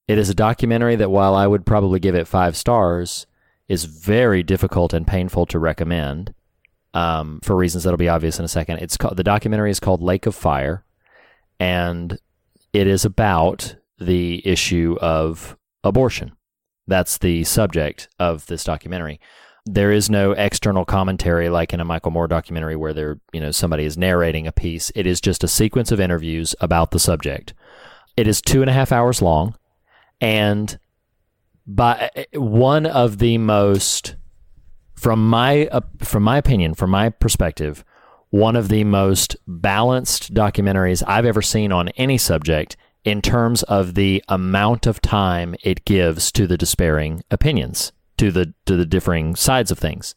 It 0.09 0.19
is 0.19 0.31
a 0.31 0.35
documentary 0.35 0.97
that, 0.97 1.11
while 1.11 1.35
I 1.35 1.47
would 1.47 1.67
probably 1.67 1.99
give 1.99 2.15
it 2.15 2.29
five 2.29 2.57
stars, 2.57 3.27
is 3.69 3.85
very 3.85 4.43
difficult 4.43 4.93
and 4.93 5.07
painful 5.07 5.47
to 5.47 5.59
recommend. 5.59 6.33
Um, 6.95 7.41
for 7.43 7.55
reasons 7.57 7.85
that'll 7.85 7.99
be 7.99 8.09
obvious 8.09 8.39
in 8.39 8.45
a 8.45 8.49
second. 8.49 8.79
It's 8.79 8.97
called 8.97 9.17
the 9.17 9.25
documentary 9.25 9.71
is 9.71 9.81
called 9.81 10.03
Lake 10.03 10.27
of 10.27 10.35
Fire, 10.35 10.85
and 11.61 12.19
it 12.73 12.87
is 12.87 13.05
about 13.05 13.77
the 13.99 14.47
issue 14.47 14.97
of 15.01 15.57
abortion. 15.89 16.32
That's 16.87 17.18
the 17.18 17.45
subject 17.45 18.09
of 18.18 18.47
this 18.47 18.64
documentary. 18.64 19.20
There 19.64 19.91
is 19.91 20.09
no 20.09 20.30
external 20.32 20.84
commentary 20.84 21.49
like 21.49 21.72
in 21.72 21.80
a 21.80 21.84
Michael 21.84 22.12
Moore 22.12 22.28
documentary 22.28 22.76
where 22.76 22.93
there, 22.93 23.18
you 23.32 23.41
know, 23.41 23.51
somebody 23.51 23.84
is 23.84 23.99
narrating 23.99 24.47
a 24.47 24.53
piece. 24.53 24.93
It 24.95 25.07
is 25.07 25.20
just 25.20 25.43
a 25.43 25.49
sequence 25.49 25.91
of 25.91 25.99
interviews 25.99 26.55
about 26.61 26.93
the 26.93 27.01
subject. 27.01 27.53
It 28.16 28.28
is 28.28 28.41
two 28.41 28.61
and 28.61 28.70
a 28.70 28.72
half 28.72 28.93
hours 28.93 29.20
long, 29.20 29.57
and 30.20 30.78
by 31.66 32.11
one 32.32 32.87
of 32.87 33.18
the 33.18 33.39
most, 33.39 34.14
from 34.95 35.28
my 35.28 35.66
uh, 35.66 35.80
from 35.99 36.22
my 36.22 36.39
opinion, 36.39 36.74
from 36.74 36.91
my 36.91 37.11
perspective, 37.11 37.84
one 38.30 38.57
of 38.57 38.68
the 38.68 38.84
most 38.84 39.37
balanced 39.47 40.32
documentaries 40.32 41.03
I've 41.07 41.26
ever 41.26 41.43
seen 41.43 41.72
on 41.72 41.89
any 41.91 42.18
subject 42.18 42.76
in 43.07 43.23
terms 43.23 43.63
of 43.63 43.95
the 43.95 44.23
amount 44.29 44.87
of 44.87 45.01
time 45.01 45.55
it 45.63 45.85
gives 45.85 46.31
to 46.33 46.47
the 46.47 46.59
despairing 46.59 47.23
opinions, 47.31 47.93
to 48.19 48.31
the 48.31 48.53
to 48.67 48.77
the 48.77 48.85
differing 48.85 49.37
sides 49.37 49.71
of 49.71 49.79
things. 49.79 50.15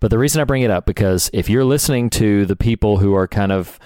But 0.00 0.10
the 0.10 0.18
reason 0.18 0.40
I 0.40 0.44
bring 0.44 0.62
it 0.62 0.70
up 0.70 0.86
because 0.86 1.30
if 1.32 1.48
you're 1.48 1.64
listening 1.64 2.10
to 2.10 2.46
the 2.46 2.56
people 2.56 2.98
who 2.98 3.14
are 3.14 3.28
kind 3.28 3.52
of 3.52 3.78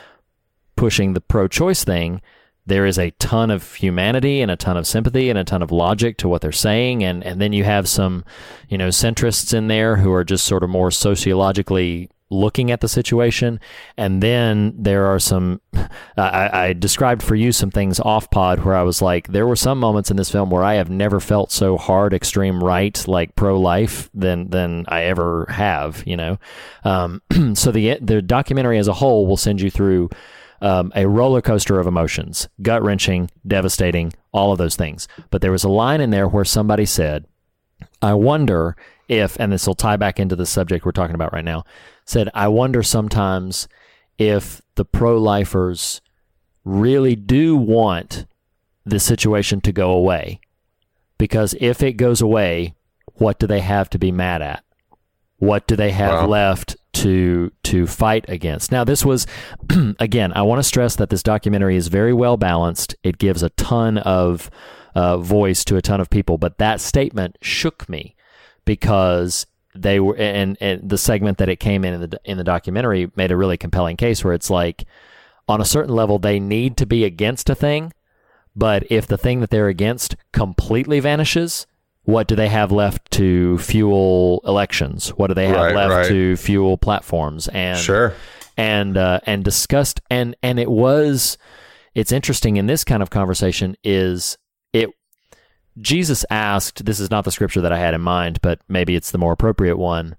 pushing 0.77 1.13
the 1.13 1.21
pro-choice 1.21 1.85
thing, 1.85 2.23
there 2.67 2.87
is 2.87 2.99
a 2.99 3.11
ton 3.13 3.51
of 3.51 3.75
humanity 3.75 4.41
and 4.41 4.51
a 4.51 4.57
ton 4.57 4.77
of 4.77 4.87
sympathy 4.87 5.29
and 5.29 5.39
a 5.39 5.45
ton 5.45 5.63
of 5.63 5.73
logic 5.73 6.17
to 6.19 6.29
what 6.29 6.41
they're 6.41 6.53
saying 6.53 7.03
and 7.03 7.25
and 7.25 7.41
then 7.41 7.53
you 7.53 7.65
have 7.65 7.89
some 7.89 8.25
you 8.69 8.79
know 8.79 8.89
centrists 8.89 9.53
in 9.53 9.67
there 9.67 9.97
who 9.97 10.13
are 10.13 10.25
just 10.25 10.45
sort 10.45 10.63
of 10.63 10.71
more 10.71 10.91
sociologically 10.91 12.09
looking 12.31 12.71
at 12.71 12.81
the 12.81 12.89
situation 12.89 13.59
and 13.97 14.23
then 14.23 14.73
there 14.77 15.07
are 15.07 15.19
some 15.19 15.61
I, 16.17 16.51
I 16.53 16.73
described 16.73 17.23
for 17.23 17.35
you 17.35 17.53
some 17.53 17.71
things 17.71 17.99
off 18.01 18.31
pod 18.31 18.65
where 18.65 18.77
i 18.77 18.83
was 18.83 19.03
like 19.03 19.29
there 19.29 19.47
were 19.47 19.57
some 19.57 19.79
moments 19.79 20.11
in 20.11 20.17
this 20.17 20.31
film 20.31 20.49
where 20.51 20.63
i 20.63 20.75
have 20.75 20.89
never 20.89 21.19
felt 21.19 21.51
so 21.51 21.77
hard 21.77 22.15
extreme 22.15 22.63
right 22.63 23.07
like 23.09 23.35
pro-life 23.35 24.09
than 24.15 24.51
than 24.51 24.85
i 24.89 25.03
ever 25.03 25.47
have 25.51 26.03
you 26.07 26.17
know 26.17 26.39
um, 26.85 27.21
so 27.55 27.73
the 27.73 27.99
the 28.01 28.23
documentary 28.23 28.79
as 28.79 28.89
a 28.89 28.95
whole 28.95 29.27
will 29.27 29.37
send 29.37 29.61
you 29.61 29.71
through 29.71 30.09
um, 30.63 30.93
a 30.95 31.07
roller 31.07 31.41
coaster 31.41 31.79
of 31.79 31.87
emotions, 31.87 32.49
gut 32.61 32.83
wrenching, 32.83 33.31
devastating, 33.47 34.13
all 34.33 34.53
of 34.53 34.59
those 34.59 34.77
things. 34.77 35.09
But 35.31 35.41
there 35.41 35.53
was 35.53 35.65
a 35.65 35.69
line 35.69 36.01
in 36.01 36.11
there 36.11 36.29
where 36.29 36.45
somebody 36.45 36.85
said, 36.85 37.27
I 38.03 38.15
wonder 38.15 38.77
if, 39.11 39.39
and 39.41 39.53
this 39.53 39.67
will 39.67 39.75
tie 39.75 39.97
back 39.97 40.21
into 40.21 40.37
the 40.37 40.47
subject 40.47 40.85
we're 40.85 40.93
talking 40.93 41.15
about 41.15 41.33
right 41.33 41.45
now, 41.45 41.65
said, 42.05 42.29
I 42.35 42.49
wonder 42.49 42.83
sometimes 42.83 43.69
if 44.19 44.63
the 44.77 44.85
pro 44.85 45.19
lifers 45.19 46.01
really 46.65 47.17
do 47.17 47.57
want 47.57 48.27
the 48.85 49.01
situation 49.01 49.61
to 49.63 49.73
go 49.73 49.91
away. 49.91 50.41
Because 51.19 51.55
if 51.61 51.83
it 51.83 51.95
goes 51.95 52.21
away, 52.21 52.75
what 53.15 53.39
do 53.39 53.47
they 53.47 53.61
have 53.61 53.91
to 53.91 53.99
be 53.99 54.13
mad 54.13 54.43
at? 54.43 54.65
What 55.39 55.67
do 55.67 55.75
they 55.77 55.91
have 55.91 56.13
Wow. 56.23 56.27
left 56.29 56.77
to 56.95 57.51
to 57.65 57.87
fight 57.87 58.25
against? 58.29 58.71
Now, 58.73 58.85
this 58.85 59.05
was 59.05 59.27
again. 59.99 60.33
I 60.35 60.43
want 60.43 60.59
to 60.59 60.63
stress 60.63 60.97
that 60.97 61.11
this 61.11 61.23
documentary 61.23 61.77
is 61.77 61.89
very 61.89 62.13
well 62.13 62.37
balanced. 62.37 62.95
It 63.03 63.19
gives 63.19 63.43
a 63.43 63.51
ton 63.51 63.99
of 63.99 64.51
uh, 64.95 65.17
voice 65.19 65.65
to 65.67 65.77
a 65.77 65.83
ton 65.83 66.01
of 66.01 66.11
people, 66.11 66.37
but 66.39 66.59
that 66.59 66.81
statement 66.81 67.37
shook 67.41 67.89
me 67.89 68.15
because 68.71 69.47
they 69.75 69.99
were 69.99 70.17
and, 70.17 70.57
and 70.61 70.89
the 70.89 70.97
segment 70.99 71.39
that 71.39 71.49
it 71.49 71.57
came 71.57 71.85
in 71.85 71.95
in 71.95 72.01
the 72.09 72.21
in 72.25 72.39
the 72.39 72.45
documentary 72.45 73.11
made 73.17 73.33
a 73.33 73.37
really 73.37 73.57
compelling 73.57 73.97
case 73.97 74.23
where 74.23 74.33
it's 74.33 74.49
like 74.51 74.85
on 75.49 75.61
a 75.61 75.65
certain 75.65 75.93
level 75.93 76.21
they 76.21 76.39
need 76.39 76.77
to 76.77 76.87
be 76.87 77.03
against 77.05 77.51
a 77.51 77.57
thing, 77.57 77.93
but 78.55 78.85
if 78.89 79.09
the 79.09 79.19
thing 79.19 79.41
that 79.41 79.51
they're 79.51 79.67
against 79.67 80.15
completely 80.33 81.01
vanishes, 81.01 81.67
what 82.05 82.29
do 82.29 82.37
they 82.37 82.47
have 82.49 82.71
left 82.71 83.11
to 83.11 83.59
fuel 83.59 84.41
elections? 84.47 85.09
What 85.11 85.27
do 85.27 85.35
they 85.35 85.49
have 85.49 85.57
Right, 85.57 85.75
left 85.75 85.91
right. 85.95 86.09
to 86.09 86.37
fuel 86.37 86.79
platforms? 86.79 87.49
And 87.49 87.77
Sure. 87.77 88.13
and 88.57 88.97
uh, 88.97 89.19
and 89.27 89.43
discussed 89.45 90.01
and 90.09 90.37
and 90.45 90.61
it 90.61 90.71
was 90.71 91.37
it's 91.97 92.13
interesting 92.13 92.57
in 92.57 92.67
this 92.67 92.85
kind 92.85 93.03
of 93.03 93.11
conversation 93.11 93.77
is 93.83 94.39
Jesus 95.79 96.25
asked 96.31 96.85
this 96.85 97.01
is 97.01 97.11
not 97.11 97.25
the 97.25 97.33
scripture 97.33 97.61
that 97.61 97.73
I 97.73 97.79
had 97.79 97.95
in 97.95 98.01
mind 98.01 98.41
but 98.43 98.61
maybe 98.69 98.95
it's 98.97 99.11
the 99.11 99.19
more 99.19 99.33
appropriate 99.33 99.77
one. 99.77 100.17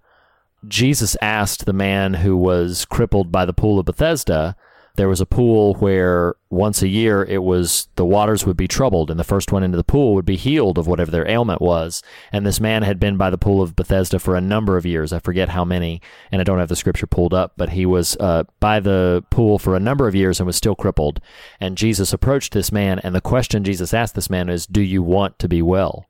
Jesus 0.67 1.17
asked 1.21 1.65
the 1.65 1.73
man 1.73 2.13
who 2.15 2.37
was 2.37 2.85
crippled 2.85 3.31
by 3.31 3.45
the 3.45 3.53
pool 3.53 3.79
of 3.79 3.85
Bethesda 3.85 4.55
there 4.95 5.07
was 5.07 5.21
a 5.21 5.25
pool 5.25 5.75
where 5.75 6.35
once 6.49 6.81
a 6.81 6.87
year 6.87 7.23
it 7.23 7.43
was 7.43 7.87
the 7.95 8.05
waters 8.05 8.45
would 8.45 8.57
be 8.57 8.67
troubled 8.67 9.09
and 9.09 9.19
the 9.19 9.23
first 9.23 9.51
one 9.51 9.63
into 9.63 9.77
the 9.77 9.83
pool 9.83 10.13
would 10.13 10.25
be 10.25 10.35
healed 10.35 10.77
of 10.77 10.85
whatever 10.85 11.11
their 11.11 11.27
ailment 11.27 11.61
was. 11.61 12.03
And 12.31 12.45
this 12.45 12.59
man 12.59 12.83
had 12.83 12.99
been 12.99 13.15
by 13.15 13.29
the 13.29 13.37
pool 13.37 13.61
of 13.61 13.75
Bethesda 13.75 14.19
for 14.19 14.35
a 14.35 14.41
number 14.41 14.77
of 14.77 14.85
years. 14.85 15.13
I 15.13 15.19
forget 15.19 15.49
how 15.49 15.63
many, 15.63 16.01
and 16.31 16.41
I 16.41 16.43
don't 16.43 16.59
have 16.59 16.69
the 16.69 16.75
scripture 16.75 17.07
pulled 17.07 17.33
up, 17.33 17.53
but 17.55 17.69
he 17.69 17.85
was 17.85 18.17
uh, 18.19 18.43
by 18.59 18.79
the 18.79 19.23
pool 19.29 19.59
for 19.59 19.75
a 19.75 19.79
number 19.79 20.07
of 20.07 20.15
years 20.15 20.39
and 20.39 20.47
was 20.47 20.57
still 20.57 20.75
crippled. 20.75 21.21
And 21.59 21.77
Jesus 21.77 22.11
approached 22.11 22.53
this 22.53 22.71
man, 22.71 22.99
and 22.99 23.15
the 23.15 23.21
question 23.21 23.63
Jesus 23.63 23.93
asked 23.93 24.15
this 24.15 24.29
man 24.29 24.49
is, 24.49 24.67
Do 24.67 24.81
you 24.81 25.01
want 25.01 25.39
to 25.39 25.47
be 25.47 25.61
well? 25.61 26.07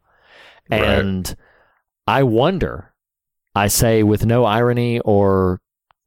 Right. 0.70 0.82
And 0.82 1.36
I 2.08 2.24
wonder, 2.24 2.94
I 3.54 3.68
say 3.68 4.02
with 4.02 4.26
no 4.26 4.46
irony 4.46 5.00
or 5.02 5.62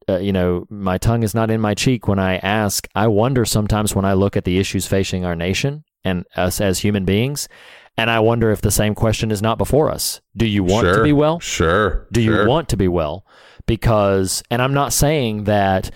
uh, 0.08 0.18
you 0.18 0.32
know, 0.32 0.66
my 0.70 0.98
tongue 0.98 1.22
is 1.22 1.34
not 1.34 1.50
in 1.50 1.60
my 1.60 1.74
cheek 1.74 2.08
when 2.08 2.18
I 2.18 2.36
ask. 2.36 2.86
I 2.94 3.06
wonder 3.06 3.44
sometimes 3.44 3.94
when 3.94 4.04
I 4.04 4.12
look 4.12 4.36
at 4.36 4.44
the 4.44 4.58
issues 4.58 4.86
facing 4.86 5.24
our 5.24 5.36
nation 5.36 5.84
and 6.04 6.24
us 6.36 6.60
as 6.60 6.80
human 6.80 7.04
beings, 7.04 7.48
and 7.96 8.10
I 8.10 8.20
wonder 8.20 8.50
if 8.50 8.60
the 8.60 8.70
same 8.70 8.94
question 8.94 9.30
is 9.30 9.40
not 9.40 9.58
before 9.58 9.90
us. 9.90 10.20
Do 10.36 10.46
you 10.46 10.64
want 10.64 10.86
sure. 10.86 10.96
to 10.96 11.02
be 11.02 11.12
well? 11.12 11.40
Sure. 11.40 12.06
Do 12.12 12.22
sure. 12.22 12.42
you 12.42 12.48
want 12.48 12.68
to 12.70 12.76
be 12.76 12.88
well? 12.88 13.24
Because, 13.66 14.42
and 14.50 14.60
I'm 14.60 14.74
not 14.74 14.92
saying 14.92 15.44
that 15.44 15.90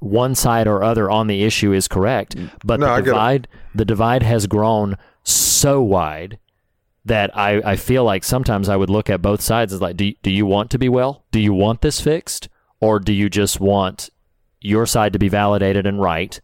one 0.00 0.34
side 0.34 0.66
or 0.66 0.82
other 0.82 1.10
on 1.10 1.26
the 1.28 1.44
issue 1.44 1.72
is 1.72 1.88
correct, 1.88 2.36
but 2.64 2.80
No, 2.80 2.96
the 2.96 3.02
divide, 3.02 3.48
the 3.74 3.84
divide 3.84 4.22
has 4.22 4.46
grown 4.46 4.98
so 5.22 5.80
wide 5.80 6.38
that 7.06 7.36
I, 7.36 7.62
I 7.64 7.76
feel 7.76 8.04
like 8.04 8.24
sometimes 8.24 8.68
I 8.68 8.76
would 8.76 8.90
look 8.90 9.08
at 9.08 9.22
both 9.22 9.40
sides 9.40 9.72
as 9.72 9.80
like, 9.80 9.96
do, 9.96 10.12
do 10.22 10.30
you 10.30 10.44
want 10.44 10.70
to 10.72 10.78
be 10.78 10.88
well? 10.88 11.24
Do 11.30 11.40
you 11.40 11.54
want 11.54 11.80
this 11.80 12.00
fixed? 12.00 12.48
Or 12.84 12.98
do 12.98 13.14
you 13.14 13.30
just 13.30 13.60
want 13.60 14.10
your 14.60 14.84
side 14.84 15.14
to 15.14 15.18
be 15.18 15.30
validated 15.30 15.86
and 15.86 16.02
right? 16.02 16.38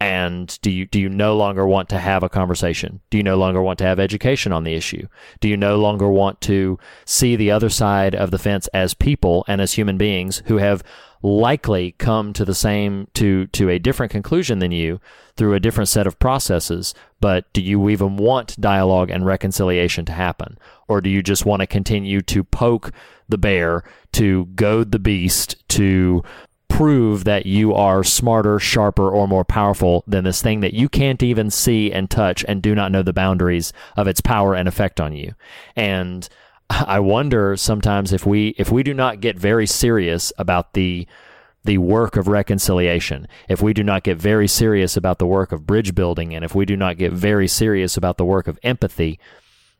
And 0.00 0.56
do 0.62 0.70
you 0.70 0.86
do 0.86 1.00
you 1.00 1.08
no 1.08 1.36
longer 1.36 1.66
want 1.66 1.88
to 1.88 1.98
have 1.98 2.22
a 2.22 2.28
conversation? 2.28 3.00
Do 3.10 3.16
you 3.16 3.24
no 3.24 3.36
longer 3.36 3.60
want 3.60 3.80
to 3.80 3.84
have 3.86 3.98
education 3.98 4.52
on 4.52 4.62
the 4.62 4.74
issue? 4.74 5.08
Do 5.40 5.48
you 5.48 5.56
no 5.56 5.80
longer 5.80 6.08
want 6.08 6.40
to 6.42 6.78
see 7.06 7.34
the 7.34 7.50
other 7.50 7.68
side 7.68 8.14
of 8.14 8.30
the 8.30 8.38
fence 8.38 8.68
as 8.68 8.94
people 8.94 9.44
and 9.48 9.60
as 9.60 9.72
human 9.72 9.98
beings 9.98 10.44
who 10.46 10.58
have 10.58 10.84
likely 11.22 11.92
come 11.98 12.32
to 12.34 12.44
the 12.44 12.54
same 12.54 13.08
to 13.14 13.48
to 13.48 13.68
a 13.68 13.80
different 13.80 14.12
conclusion 14.12 14.60
than 14.60 14.70
you 14.70 15.00
through 15.36 15.54
a 15.54 15.60
different 15.60 15.88
set 15.88 16.06
of 16.06 16.18
processes 16.18 16.94
but 17.20 17.52
do 17.52 17.60
you 17.60 17.90
even 17.90 18.16
want 18.16 18.58
dialogue 18.58 19.10
and 19.10 19.26
reconciliation 19.26 20.06
to 20.06 20.12
happen 20.12 20.56
or 20.88 21.02
do 21.02 21.10
you 21.10 21.22
just 21.22 21.44
want 21.44 21.60
to 21.60 21.66
continue 21.66 22.22
to 22.22 22.42
poke 22.42 22.90
the 23.30 23.38
bear 23.38 23.84
to 24.12 24.46
goad 24.54 24.92
the 24.92 24.98
beast 24.98 25.56
to 25.70 26.22
prove 26.68 27.24
that 27.24 27.46
you 27.46 27.74
are 27.74 28.02
smarter, 28.02 28.58
sharper, 28.58 29.10
or 29.10 29.28
more 29.28 29.44
powerful 29.44 30.04
than 30.06 30.24
this 30.24 30.40
thing 30.40 30.60
that 30.60 30.72
you 30.72 30.88
can't 30.88 31.22
even 31.22 31.50
see 31.50 31.92
and 31.92 32.10
touch 32.10 32.44
and 32.48 32.62
do 32.62 32.74
not 32.74 32.92
know 32.92 33.02
the 33.02 33.12
boundaries 33.12 33.72
of 33.96 34.06
its 34.06 34.20
power 34.20 34.54
and 34.54 34.68
effect 34.68 35.00
on 35.00 35.12
you. 35.12 35.34
And 35.76 36.28
I 36.70 37.00
wonder 37.00 37.56
sometimes 37.56 38.12
if 38.12 38.24
we 38.24 38.54
if 38.56 38.70
we 38.70 38.82
do 38.82 38.94
not 38.94 39.20
get 39.20 39.38
very 39.38 39.66
serious 39.66 40.32
about 40.38 40.72
the 40.74 41.06
the 41.64 41.78
work 41.78 42.16
of 42.16 42.28
reconciliation, 42.28 43.28
if 43.48 43.60
we 43.60 43.74
do 43.74 43.82
not 43.82 44.02
get 44.02 44.16
very 44.16 44.48
serious 44.48 44.96
about 44.96 45.18
the 45.18 45.26
work 45.26 45.52
of 45.52 45.66
bridge 45.66 45.94
building, 45.94 46.34
and 46.34 46.44
if 46.44 46.54
we 46.54 46.64
do 46.64 46.76
not 46.76 46.96
get 46.96 47.12
very 47.12 47.48
serious 47.48 47.96
about 47.96 48.16
the 48.16 48.24
work 48.24 48.48
of 48.48 48.58
empathy, 48.62 49.18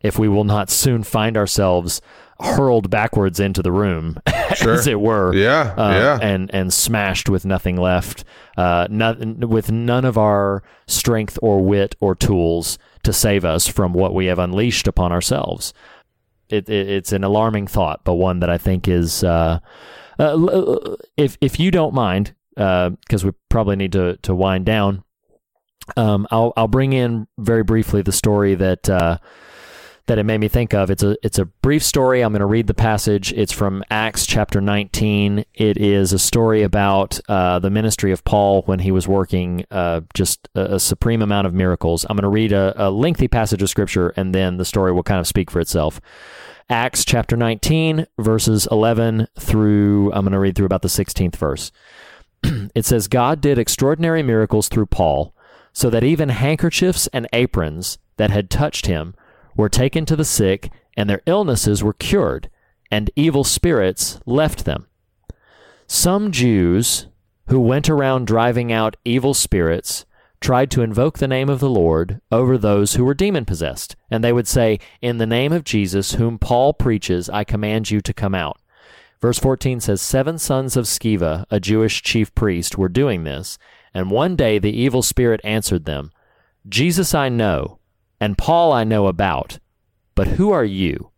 if 0.02 0.18
we 0.18 0.28
will 0.28 0.44
not 0.44 0.68
soon 0.68 1.02
find 1.02 1.36
ourselves 1.36 2.02
hurled 2.40 2.90
backwards 2.90 3.38
into 3.40 3.62
the 3.62 3.72
room, 3.72 4.18
Sure. 4.54 4.74
as 4.74 4.86
it 4.86 5.00
were, 5.00 5.34
Yeah, 5.34 5.74
uh, 5.76 5.90
yeah. 5.92 6.18
and 6.20 6.50
and 6.54 6.72
smashed 6.72 7.28
with 7.28 7.44
nothing 7.44 7.76
left, 7.76 8.24
uh, 8.56 8.86
not, 8.90 9.18
with 9.20 9.70
none 9.70 10.04
of 10.04 10.16
our 10.18 10.62
strength 10.86 11.38
or 11.42 11.64
wit 11.64 11.94
or 12.00 12.14
tools 12.14 12.78
to 13.02 13.12
save 13.12 13.44
us 13.44 13.66
from 13.66 13.92
what 13.92 14.14
we 14.14 14.26
have 14.26 14.38
unleashed 14.38 14.86
upon 14.88 15.12
ourselves. 15.12 15.72
It, 16.48 16.68
it, 16.68 16.88
it's 16.88 17.12
an 17.12 17.22
alarming 17.24 17.68
thought, 17.68 18.00
but 18.04 18.14
one 18.14 18.40
that 18.40 18.50
I 18.50 18.58
think 18.58 18.88
is, 18.88 19.22
uh, 19.22 19.60
uh, 20.18 20.96
if 21.16 21.38
if 21.40 21.60
you 21.60 21.70
don't 21.70 21.94
mind, 21.94 22.34
because 22.56 23.24
we 23.24 23.30
probably 23.48 23.76
need 23.76 23.92
to 23.92 24.16
to 24.22 24.34
wind 24.34 24.66
down. 24.66 25.04
Um, 25.96 26.26
I'll 26.30 26.52
I'll 26.56 26.68
bring 26.68 26.92
in 26.92 27.26
very 27.38 27.62
briefly 27.64 28.02
the 28.02 28.12
story 28.12 28.54
that 28.56 28.88
uh, 28.90 29.18
that 30.10 30.18
it 30.18 30.24
made 30.24 30.40
me 30.40 30.48
think 30.48 30.74
of. 30.74 30.90
It's 30.90 31.04
a 31.04 31.16
it's 31.22 31.38
a 31.38 31.44
brief 31.44 31.84
story. 31.84 32.22
I'm 32.22 32.32
going 32.32 32.40
to 32.40 32.46
read 32.46 32.66
the 32.66 32.74
passage. 32.74 33.32
It's 33.32 33.52
from 33.52 33.84
Acts 33.92 34.26
chapter 34.26 34.60
19. 34.60 35.44
It 35.54 35.76
is 35.76 36.12
a 36.12 36.18
story 36.18 36.64
about 36.64 37.20
uh, 37.28 37.60
the 37.60 37.70
ministry 37.70 38.10
of 38.10 38.24
Paul 38.24 38.62
when 38.62 38.80
he 38.80 38.90
was 38.90 39.06
working 39.06 39.64
uh, 39.70 40.00
just 40.12 40.48
a, 40.56 40.74
a 40.74 40.80
supreme 40.80 41.22
amount 41.22 41.46
of 41.46 41.54
miracles. 41.54 42.04
I'm 42.10 42.16
going 42.16 42.24
to 42.24 42.28
read 42.28 42.50
a, 42.50 42.74
a 42.76 42.90
lengthy 42.90 43.28
passage 43.28 43.62
of 43.62 43.70
scripture, 43.70 44.08
and 44.16 44.34
then 44.34 44.56
the 44.56 44.64
story 44.64 44.90
will 44.90 45.04
kind 45.04 45.20
of 45.20 45.28
speak 45.28 45.48
for 45.48 45.60
itself. 45.60 46.00
Acts 46.68 47.04
chapter 47.04 47.36
19, 47.36 48.08
verses 48.18 48.66
11 48.68 49.28
through, 49.38 50.12
I'm 50.12 50.24
going 50.24 50.32
to 50.32 50.40
read 50.40 50.56
through 50.56 50.66
about 50.66 50.82
the 50.82 50.88
16th 50.88 51.36
verse. 51.36 51.70
it 52.42 52.84
says, 52.84 53.06
God 53.06 53.40
did 53.40 53.60
extraordinary 53.60 54.24
miracles 54.24 54.68
through 54.68 54.86
Paul, 54.86 55.36
so 55.72 55.88
that 55.88 56.02
even 56.02 56.30
handkerchiefs 56.30 57.06
and 57.12 57.28
aprons 57.32 57.98
that 58.16 58.30
had 58.30 58.50
touched 58.50 58.86
him 58.86 59.14
were 59.56 59.68
taken 59.68 60.04
to 60.06 60.16
the 60.16 60.24
sick, 60.24 60.70
and 60.96 61.08
their 61.08 61.22
illnesses 61.26 61.82
were 61.82 61.92
cured, 61.92 62.50
and 62.90 63.10
evil 63.16 63.44
spirits 63.44 64.20
left 64.26 64.64
them. 64.64 64.86
Some 65.86 66.30
Jews 66.30 67.06
who 67.48 67.60
went 67.60 67.90
around 67.90 68.28
driving 68.28 68.72
out 68.72 68.96
evil 69.04 69.34
spirits 69.34 70.06
tried 70.40 70.70
to 70.70 70.82
invoke 70.82 71.18
the 71.18 71.28
name 71.28 71.48
of 71.48 71.60
the 71.60 71.68
Lord 71.68 72.20
over 72.30 72.56
those 72.56 72.94
who 72.94 73.04
were 73.04 73.12
demon 73.12 73.44
possessed. 73.44 73.96
And 74.08 74.22
they 74.22 74.32
would 74.32 74.46
say, 74.46 74.78
In 75.02 75.18
the 75.18 75.26
name 75.26 75.52
of 75.52 75.64
Jesus, 75.64 76.14
whom 76.14 76.38
Paul 76.38 76.72
preaches, 76.72 77.28
I 77.28 77.42
command 77.42 77.90
you 77.90 78.00
to 78.00 78.14
come 78.14 78.36
out. 78.36 78.58
Verse 79.20 79.38
14 79.38 79.80
says, 79.80 80.00
Seven 80.00 80.38
sons 80.38 80.76
of 80.76 80.86
Sceva, 80.86 81.44
a 81.50 81.58
Jewish 81.60 82.02
chief 82.02 82.32
priest, 82.34 82.78
were 82.78 82.88
doing 82.88 83.24
this. 83.24 83.58
And 83.92 84.10
one 84.12 84.36
day 84.36 84.60
the 84.60 84.72
evil 84.72 85.02
spirit 85.02 85.40
answered 85.42 85.84
them, 85.84 86.12
Jesus 86.68 87.14
I 87.14 87.28
know, 87.28 87.79
and 88.20 88.38
Paul 88.38 88.72
I 88.72 88.84
know 88.84 89.06
about, 89.06 89.58
but 90.14 90.28
who 90.28 90.50
are 90.50 90.64
you? 90.64 91.10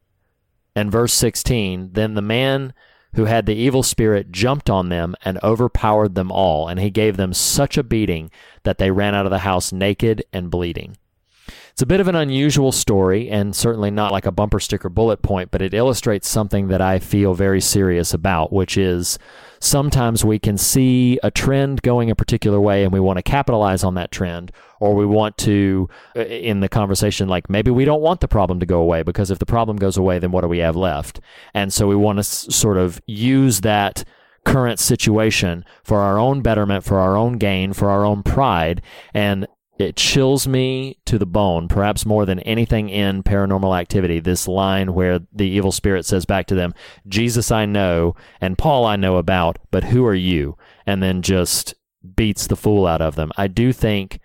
And 0.75 0.91
verse 0.91 1.13
16, 1.13 1.91
then 1.93 2.15
the 2.15 2.23
man 2.23 2.73
who 3.15 3.27
had 3.27 3.45
the 3.45 3.55
evil 3.55 3.83
spirit 3.83 4.33
jumped 4.33 4.71
on 4.71 4.89
them 4.89 5.15
and 5.23 5.39
overpowered 5.43 6.15
them 6.15 6.33
all, 6.33 6.69
and 6.69 6.81
he 6.81 6.91
gave 6.91 7.17
them 7.17 7.35
such 7.35 7.77
a 7.77 7.83
beating 7.83 8.31
that 8.63 8.79
they 8.79 8.91
ran 8.91 9.15
out 9.15 9.27
of 9.27 9.31
the 9.31 9.41
house 9.41 9.73
naked 9.73 10.25
and 10.33 10.51
bleeding. 10.51 10.97
It's 11.73 11.83
a 11.83 11.87
bit 11.87 12.01
of 12.01 12.09
an 12.09 12.15
unusual 12.15 12.71
story, 12.71 13.31
and 13.31 13.57
certainly 13.57 13.91
not 13.91 14.13
like 14.13 14.27
a 14.27 14.33
bumper 14.33 14.61
sticker 14.61 14.91
bullet 14.91 15.23
point, 15.23 15.51
but 15.51 15.63
it 15.63 15.73
illustrates 15.73 16.29
something 16.29 16.69
that 16.69 16.83
I 16.83 16.99
feel 16.99 17.35
very 17.35 17.61
serious 17.61 18.13
about, 18.13 18.53
which 18.53 18.77
is 18.77 19.19
sometimes 19.59 20.25
we 20.25 20.39
can 20.39 20.59
see 20.59 21.19
a 21.23 21.31
trend 21.31 21.83
going 21.83 22.11
a 22.11 22.15
particular 22.15 22.61
way 22.61 22.85
and 22.85 22.93
we 22.93 23.01
want 23.01 23.19
to 23.19 23.23
capitalize 23.23 23.85
on 23.85 23.95
that 23.95 24.13
trend, 24.13 24.53
or 24.83 24.97
we 24.97 25.07
want 25.07 25.39
to, 25.39 25.89
uh, 26.17 26.23
in 26.23 26.59
the 26.59 26.69
conversation, 26.69 27.29
like 27.29 27.49
maybe 27.49 27.71
we 27.71 27.85
don't 27.85 28.03
want 28.03 28.21
the 28.21 28.27
problem 28.27 28.59
to 28.59 28.67
go 28.67 28.81
away 28.81 29.05
because 29.05 29.31
if 29.31 29.39
the 29.39 29.47
problem 29.47 29.77
goes 29.77 29.97
away, 29.97 30.19
then 30.19 30.33
what 30.33 30.41
do 30.41 30.49
we 30.49 30.59
have 30.59 30.75
left? 30.75 31.21
And 31.55 31.73
so 31.73 31.87
we 31.87 31.95
want 31.95 32.17
to 32.17 32.27
s- 32.27 32.53
sort 32.53 32.79
of 32.79 33.01
use 33.07 33.61
that 33.61 34.03
current 34.45 34.81
situation 34.81 35.65
for 35.85 36.01
our 36.01 36.19
own 36.19 36.43
betterment, 36.43 36.83
for 36.83 36.99
our 36.99 37.17
own 37.17 37.39
gain, 37.39 37.73
for 37.73 37.91
our 37.91 38.05
own 38.05 38.25
pride. 38.25 38.83
And 39.15 39.47
it 39.79 39.95
chills 39.95 40.49
me 40.49 40.99
to 41.07 41.17
the 41.17 41.27
bone, 41.27 41.69
perhaps 41.69 42.05
more 42.05 42.27
than 42.27 42.41
anything 42.41 42.89
in 42.89 43.23
paranormal 43.23 43.79
activity. 43.79 44.19
This 44.19 44.49
line 44.49 44.95
where 44.95 45.21
the 45.33 45.47
evil 45.47 45.71
spirit 45.71 46.07
says 46.07 46.25
back 46.25 46.49
to 46.49 46.57
them, 46.57 46.75
Jesus 47.07 47.53
I 47.53 47.67
know, 47.67 48.17
and 48.41 48.59
Paul 48.59 48.85
I 48.85 48.97
know 48.97 49.17
about, 49.17 49.61
but 49.71 49.85
who 49.85 50.05
are 50.07 50.13
you? 50.13 50.59
And 50.87 51.01
then 51.01 51.23
just 51.23 51.77
beats 52.17 52.49
the 52.49 52.57
fool 52.57 52.85
out 52.85 53.01
of 53.01 53.15
them. 53.15 53.31
I 53.37 53.47
do 53.47 53.73
think 53.73 54.19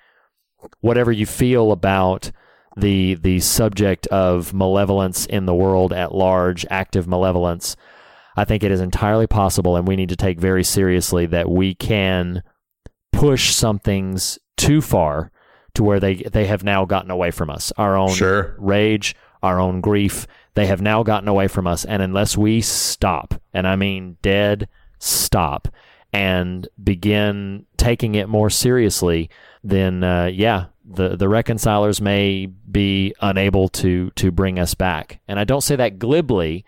whatever 0.81 1.11
you 1.11 1.25
feel 1.25 1.71
about 1.71 2.31
the 2.75 3.15
the 3.15 3.39
subject 3.39 4.05
of 4.07 4.53
malevolence 4.53 5.25
in 5.25 5.45
the 5.45 5.55
world 5.55 5.91
at 5.93 6.13
large, 6.13 6.65
active 6.69 7.07
malevolence, 7.07 7.75
I 8.35 8.45
think 8.45 8.63
it 8.63 8.71
is 8.71 8.81
entirely 8.81 9.27
possible, 9.27 9.75
and 9.75 9.87
we 9.87 9.95
need 9.95 10.09
to 10.09 10.15
take 10.15 10.39
very 10.39 10.63
seriously 10.63 11.25
that 11.27 11.49
we 11.49 11.73
can 11.73 12.43
push 13.11 13.51
some 13.53 13.79
things 13.79 14.37
too 14.57 14.81
far 14.81 15.31
to 15.73 15.83
where 15.83 15.99
they 15.99 16.15
they 16.15 16.45
have 16.45 16.63
now 16.63 16.85
gotten 16.85 17.09
away 17.11 17.31
from 17.31 17.49
us. 17.49 17.71
Our 17.77 17.97
own 17.97 18.13
Sure. 18.13 18.55
rage, 18.59 19.15
our 19.41 19.59
own 19.59 19.81
grief, 19.81 20.27
they 20.53 20.67
have 20.67 20.81
now 20.81 21.03
gotten 21.03 21.27
away 21.27 21.47
from 21.47 21.65
us. 21.67 21.83
And 21.85 22.01
unless 22.01 22.37
we 22.37 22.61
stop, 22.61 23.33
and 23.53 23.67
I 23.67 23.75
mean 23.75 24.17
dead 24.21 24.67
stop, 24.99 25.67
and 26.13 26.67
begin 26.83 27.65
taking 27.77 28.15
it 28.15 28.29
more 28.29 28.49
seriously, 28.49 29.29
then 29.69 30.03
uh, 30.03 30.25
yeah, 30.33 30.65
the 30.85 31.15
the 31.17 31.27
reconcilers 31.29 31.99
may 32.01 32.45
be 32.47 33.13
unable 33.21 33.67
to 33.69 34.11
to 34.11 34.31
bring 34.31 34.59
us 34.59 34.73
back. 34.73 35.19
And 35.27 35.39
I 35.39 35.43
don't 35.43 35.61
say 35.61 35.75
that 35.75 35.99
glibly. 35.99 36.65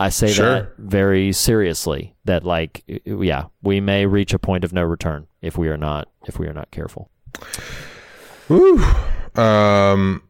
I 0.00 0.08
say 0.08 0.28
Sure. 0.32 0.52
that 0.54 0.76
very 0.78 1.32
seriously. 1.32 2.14
That 2.24 2.44
like, 2.44 2.82
yeah, 3.04 3.44
we 3.62 3.80
may 3.80 4.06
reach 4.06 4.34
a 4.34 4.38
point 4.38 4.64
of 4.64 4.72
no 4.72 4.82
return. 4.82 5.26
if 5.42 5.56
we 5.58 5.68
are 5.68 5.76
not 5.76 6.08
if 6.26 6.38
we 6.38 6.46
are 6.48 6.54
not 6.54 6.70
careful. 6.70 7.10
Whew. 8.48 8.82
Um, 9.34 10.22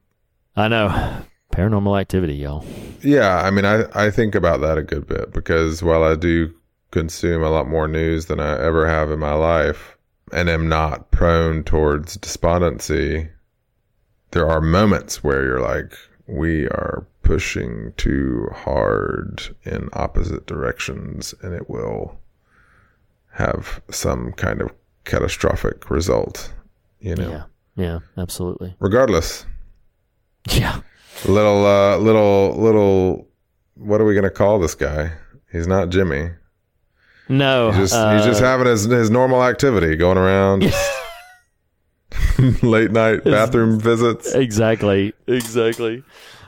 I 0.56 0.68
know 0.68 1.22
paranormal 1.52 2.00
activity, 2.00 2.34
y'all. 2.34 2.64
yeah, 3.02 3.42
I 3.42 3.50
mean, 3.50 3.64
I, 3.64 3.84
I 3.94 4.10
think 4.10 4.34
about 4.34 4.60
that 4.60 4.78
a 4.78 4.82
good 4.82 5.06
bit 5.06 5.32
because 5.32 5.82
while 5.82 6.02
I 6.04 6.14
do 6.16 6.52
consume 6.90 7.42
a 7.42 7.50
lot 7.50 7.68
more 7.68 7.88
news 7.88 8.26
than 8.26 8.38
I 8.40 8.62
ever 8.62 8.86
have 8.86 9.10
in 9.10 9.18
my 9.18 9.32
life 9.34 9.91
and 10.32 10.48
am 10.48 10.68
not 10.68 11.10
prone 11.10 11.62
towards 11.64 12.16
despondency, 12.16 13.28
there 14.32 14.48
are 14.48 14.60
moments 14.60 15.22
where 15.22 15.44
you're 15.44 15.60
like, 15.60 15.92
we 16.26 16.66
are 16.68 17.06
pushing 17.22 17.92
too 17.96 18.48
hard 18.54 19.54
in 19.64 19.88
opposite 19.92 20.46
directions 20.46 21.34
and 21.42 21.54
it 21.54 21.68
will 21.70 22.18
have 23.32 23.80
some 23.90 24.32
kind 24.32 24.60
of 24.60 24.72
catastrophic 25.04 25.90
result, 25.90 26.52
you 27.00 27.14
know. 27.14 27.30
Yeah, 27.30 27.44
yeah, 27.84 27.98
absolutely. 28.16 28.74
Regardless, 28.78 29.46
Yeah, 30.50 30.80
little 31.26 31.64
uh 31.64 31.96
little 31.98 32.56
little 32.60 33.28
what 33.74 34.00
are 34.00 34.04
we 34.04 34.14
going 34.14 34.24
to 34.24 34.30
call 34.30 34.58
this 34.58 34.74
guy? 34.74 35.12
He's 35.50 35.66
not 35.66 35.88
Jimmy. 35.90 36.30
No, 37.28 37.70
He's 37.70 37.90
just 37.90 37.94
uh, 37.94 38.16
he's 38.16 38.24
just 38.26 38.40
having 38.40 38.66
his 38.66 38.84
his 38.84 39.10
normal 39.10 39.42
activity 39.44 39.96
going 39.96 40.18
around 40.18 40.62
late 42.62 42.90
night 42.90 43.24
bathroom 43.24 43.78
visits. 43.80 44.34
exactly, 44.34 45.12
exactly. 45.26 46.02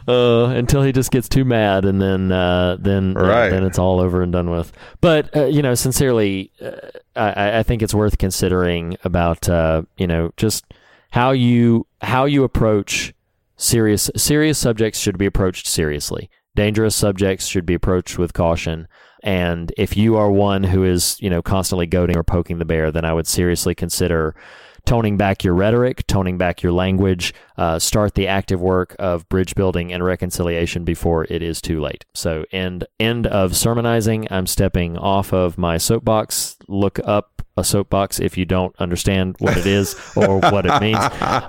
Uh, 0.07 0.49
until 0.49 0.83
he 0.83 0.93
just 0.93 1.11
gets 1.11 1.31
too 1.31 1.45
mad, 1.47 1.87
and 1.87 2.01
then 2.03 2.31
uh, 2.31 2.77
then 2.79 3.15
Right. 3.15 3.49
then 3.49 3.65
it's 3.65 3.79
all 3.79 4.01
over 4.01 4.23
and 4.23 4.33
done 4.33 4.51
with. 4.51 4.71
But 5.01 5.35
uh, 5.35 5.47
you 5.47 5.63
know, 5.63 5.75
sincerely, 5.75 6.51
uh, 6.61 6.73
I, 7.17 7.59
I 7.61 7.63
think 7.63 7.81
it's 7.83 7.95
worth 7.95 8.19
considering 8.19 8.99
about 9.05 9.49
uh, 9.49 9.83
you 9.97 10.07
know 10.07 10.31
just 10.37 10.65
how 11.13 11.31
you 11.31 11.87
how 12.03 12.27
you 12.27 12.45
approach 12.45 13.15
serious 13.57 14.11
serious 14.15 14.59
subjects 14.59 14.99
should 15.01 15.17
be 15.17 15.27
approached 15.27 15.67
seriously. 15.67 16.29
Dangerous 16.55 16.95
subjects 16.95 17.47
should 17.47 17.65
be 17.65 17.75
approached 17.75 18.19
with 18.19 18.35
caution. 18.35 18.87
And 19.25 19.73
if 19.79 19.97
you 19.97 20.17
are 20.17 20.31
one 20.31 20.63
who 20.63 20.85
is, 20.85 21.17
you 21.21 21.31
know, 21.31 21.43
constantly 21.43 21.87
goading 21.87 22.17
or 22.17 22.23
poking 22.23 22.59
the 22.59 22.67
bear, 22.67 22.93
then 22.93 23.07
I 23.07 23.15
would 23.15 23.27
seriously 23.27 23.75
consider 23.75 24.37
toning 24.85 25.17
back 25.17 25.43
your 25.43 25.55
rhetoric, 25.55 26.07
toning 26.07 26.37
back 26.37 26.63
your 26.63 26.73
language, 26.73 27.33
uh, 27.57 27.79
start 27.79 28.15
the 28.15 28.29
active 28.29 28.61
work 28.61 28.95
of 28.99 29.27
bridge 29.31 29.55
building 29.55 29.95
and 29.95 30.05
reconciliation 30.05 30.85
before 30.85 31.25
it 31.25 31.43
is 31.43 31.63
too 31.63 31.81
late. 31.81 32.05
So, 32.15 32.45
end 32.53 32.87
end 33.01 33.27
of 33.27 33.57
sermonizing. 33.57 34.29
I'm 34.31 34.47
stepping 34.47 34.99
off 34.99 35.33
of 35.33 35.57
my 35.57 35.79
soapbox. 35.79 36.59
Look 36.69 37.01
up 37.03 37.43
a 37.57 37.65
soapbox 37.65 38.19
if 38.19 38.37
you 38.37 38.45
don't 38.45 38.75
understand 38.79 39.37
what 39.39 39.57
it 39.57 39.65
is 39.65 39.95
or 40.17 40.41
what 40.41 40.67
it 40.67 40.81
means. 40.83 40.99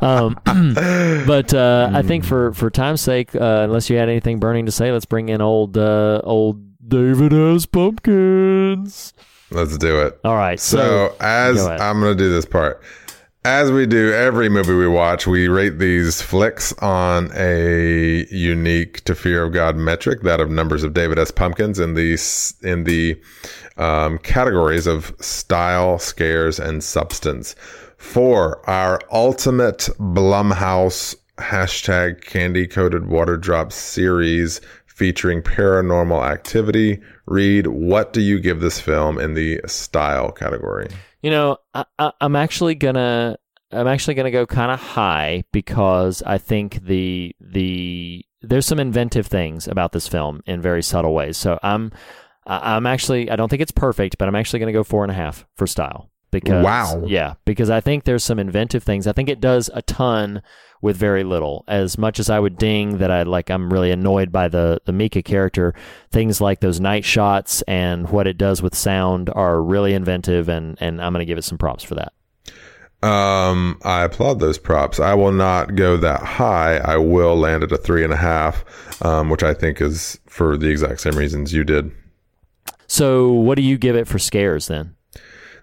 Um, 0.01 0.39
but 1.27 1.53
uh, 1.53 1.91
I 1.93 2.03
think 2.03 2.23
for 2.23 2.53
for 2.53 2.69
time's 2.69 3.01
sake, 3.01 3.35
uh, 3.35 3.63
unless 3.63 3.89
you 3.89 3.97
had 3.97 4.07
anything 4.07 4.39
burning 4.39 4.65
to 4.67 4.71
say, 4.71 4.91
let's 4.93 5.05
bring 5.05 5.29
in 5.29 5.41
old 5.41 5.77
uh, 5.77 6.21
old 6.23 6.63
David 6.87 7.33
S. 7.33 7.65
Pumpkins. 7.65 9.13
Let's 9.51 9.77
do 9.77 10.01
it. 10.01 10.19
All 10.23 10.35
right. 10.35 10.59
So, 10.59 11.15
as 11.19 11.57
go. 11.57 11.69
I'm 11.69 11.99
going 11.99 12.17
to 12.17 12.23
do 12.23 12.31
this 12.31 12.45
part, 12.45 12.81
as 13.43 13.71
we 13.71 13.85
do 13.85 14.11
every 14.11 14.49
movie 14.49 14.73
we 14.73 14.87
watch, 14.87 15.27
we 15.27 15.47
rate 15.47 15.77
these 15.77 16.21
flicks 16.21 16.73
on 16.79 17.31
a 17.35 18.25
unique 18.31 19.03
to 19.05 19.15
fear 19.15 19.43
of 19.43 19.53
God 19.53 19.75
metric, 19.75 20.21
that 20.23 20.39
of 20.39 20.49
numbers 20.49 20.83
of 20.83 20.93
David 20.93 21.19
S. 21.19 21.31
Pumpkins, 21.31 21.79
in 21.79 21.93
the 21.93 22.17
in 22.63 22.83
the 22.83 23.21
um, 23.77 24.17
categories 24.19 24.87
of 24.87 25.15
style, 25.19 25.99
scares, 25.99 26.59
and 26.59 26.83
substance. 26.83 27.55
For 27.97 28.67
our 28.69 28.99
ultimate 29.11 29.89
Blumhouse 29.99 31.15
hashtag 31.37 32.21
candy 32.21 32.65
coated 32.65 33.07
water 33.07 33.37
drop 33.37 33.71
series 33.71 34.61
featuring 34.95 35.41
paranormal 35.41 36.25
activity, 36.25 37.01
Reed 37.27 37.67
what 37.67 38.13
do 38.13 38.21
you 38.21 38.39
give 38.39 38.61
this 38.61 38.79
film 38.79 39.19
in 39.19 39.33
the 39.33 39.59
style 39.67 40.31
category? 40.31 40.87
You 41.21 41.31
know, 41.31 41.57
I, 41.73 41.85
I, 41.99 42.11
I'm 42.21 42.35
actually 42.35 42.75
gonna 42.75 43.37
I'm 43.71 43.87
actually 43.87 44.13
gonna 44.15 44.31
go 44.31 44.45
kind 44.45 44.71
of 44.71 44.79
high 44.79 45.43
because 45.51 46.23
I 46.25 46.37
think 46.37 46.83
the 46.85 47.35
the 47.39 48.25
there's 48.41 48.65
some 48.65 48.79
inventive 48.79 49.27
things 49.27 49.67
about 49.67 49.91
this 49.91 50.07
film 50.07 50.41
in 50.45 50.61
very 50.61 50.81
subtle 50.81 51.13
ways. 51.13 51.37
So 51.37 51.59
I'm 51.61 51.91
I'm 52.47 52.85
actually 52.85 53.29
I 53.29 53.35
don't 53.35 53.49
think 53.49 53.61
it's 53.61 53.71
perfect, 53.71 54.17
but 54.17 54.27
I'm 54.27 54.35
actually 54.35 54.59
gonna 54.59 54.71
go 54.71 54.83
four 54.83 55.03
and 55.03 55.11
a 55.11 55.15
half 55.15 55.45
for 55.55 55.67
style 55.67 56.09
because 56.39 56.63
Wow. 56.63 57.03
yeah 57.05 57.35
because 57.45 57.69
I 57.69 57.81
think 57.81 58.03
there's 58.03 58.23
some 58.23 58.39
inventive 58.39 58.83
things. 58.83 59.07
I 59.07 59.13
think 59.13 59.29
it 59.29 59.39
does 59.39 59.69
a 59.73 59.81
ton 59.81 60.41
with 60.81 60.97
very 60.97 61.23
little. 61.23 61.63
As 61.67 61.97
much 61.97 62.19
as 62.19 62.29
I 62.29 62.39
would 62.39 62.57
ding 62.57 62.97
that 62.99 63.09
I 63.09 63.23
like 63.23 63.49
I'm 63.49 63.71
really 63.71 63.91
annoyed 63.91 64.31
by 64.31 64.47
the 64.47 64.79
the 64.85 64.91
Micah 64.93 65.23
character, 65.23 65.73
things 66.11 66.41
like 66.41 66.59
those 66.59 66.79
night 66.79 67.05
shots 67.05 67.61
and 67.63 68.09
what 68.09 68.27
it 68.27 68.37
does 68.37 68.61
with 68.61 68.75
sound 68.75 69.29
are 69.33 69.61
really 69.61 69.93
inventive 69.93 70.49
and 70.49 70.77
and 70.79 71.01
I'm 71.01 71.13
going 71.13 71.21
to 71.21 71.25
give 71.25 71.37
it 71.37 71.43
some 71.43 71.57
props 71.57 71.83
for 71.83 71.95
that. 71.95 72.13
Um, 73.03 73.77
I 73.83 74.03
applaud 74.03 74.39
those 74.39 74.57
props. 74.57 74.99
I 74.99 75.13
will 75.13 75.31
not 75.31 75.75
go 75.75 75.95
that 75.97 76.21
high. 76.23 76.77
I 76.77 76.97
will 76.97 77.35
land 77.35 77.63
at 77.63 77.71
a 77.71 77.77
three 77.77 78.03
and 78.03 78.11
a 78.11 78.17
half, 78.17 78.63
um, 79.03 79.29
which 79.29 79.43
I 79.43 79.53
think 79.53 79.79
is 79.79 80.19
for 80.25 80.57
the 80.57 80.69
exact 80.69 81.01
same 81.01 81.15
reasons 81.15 81.53
you 81.53 81.63
did. 81.63 81.91
So, 82.87 83.31
what 83.31 83.55
do 83.55 83.61
you 83.61 83.77
give 83.77 83.95
it 83.95 84.07
for 84.07 84.17
scares 84.17 84.67
then? 84.67 84.95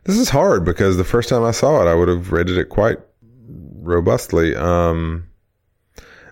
This 0.04 0.18
is 0.18 0.28
hard 0.28 0.64
because 0.64 0.96
the 0.96 1.04
first 1.04 1.28
time 1.28 1.44
I 1.44 1.52
saw 1.52 1.82
it, 1.82 1.88
I 1.88 1.94
would 1.94 2.08
have 2.08 2.32
rated 2.32 2.58
it 2.58 2.68
quite 2.68 2.98
robustly. 3.80 4.56
Um, 4.56 5.28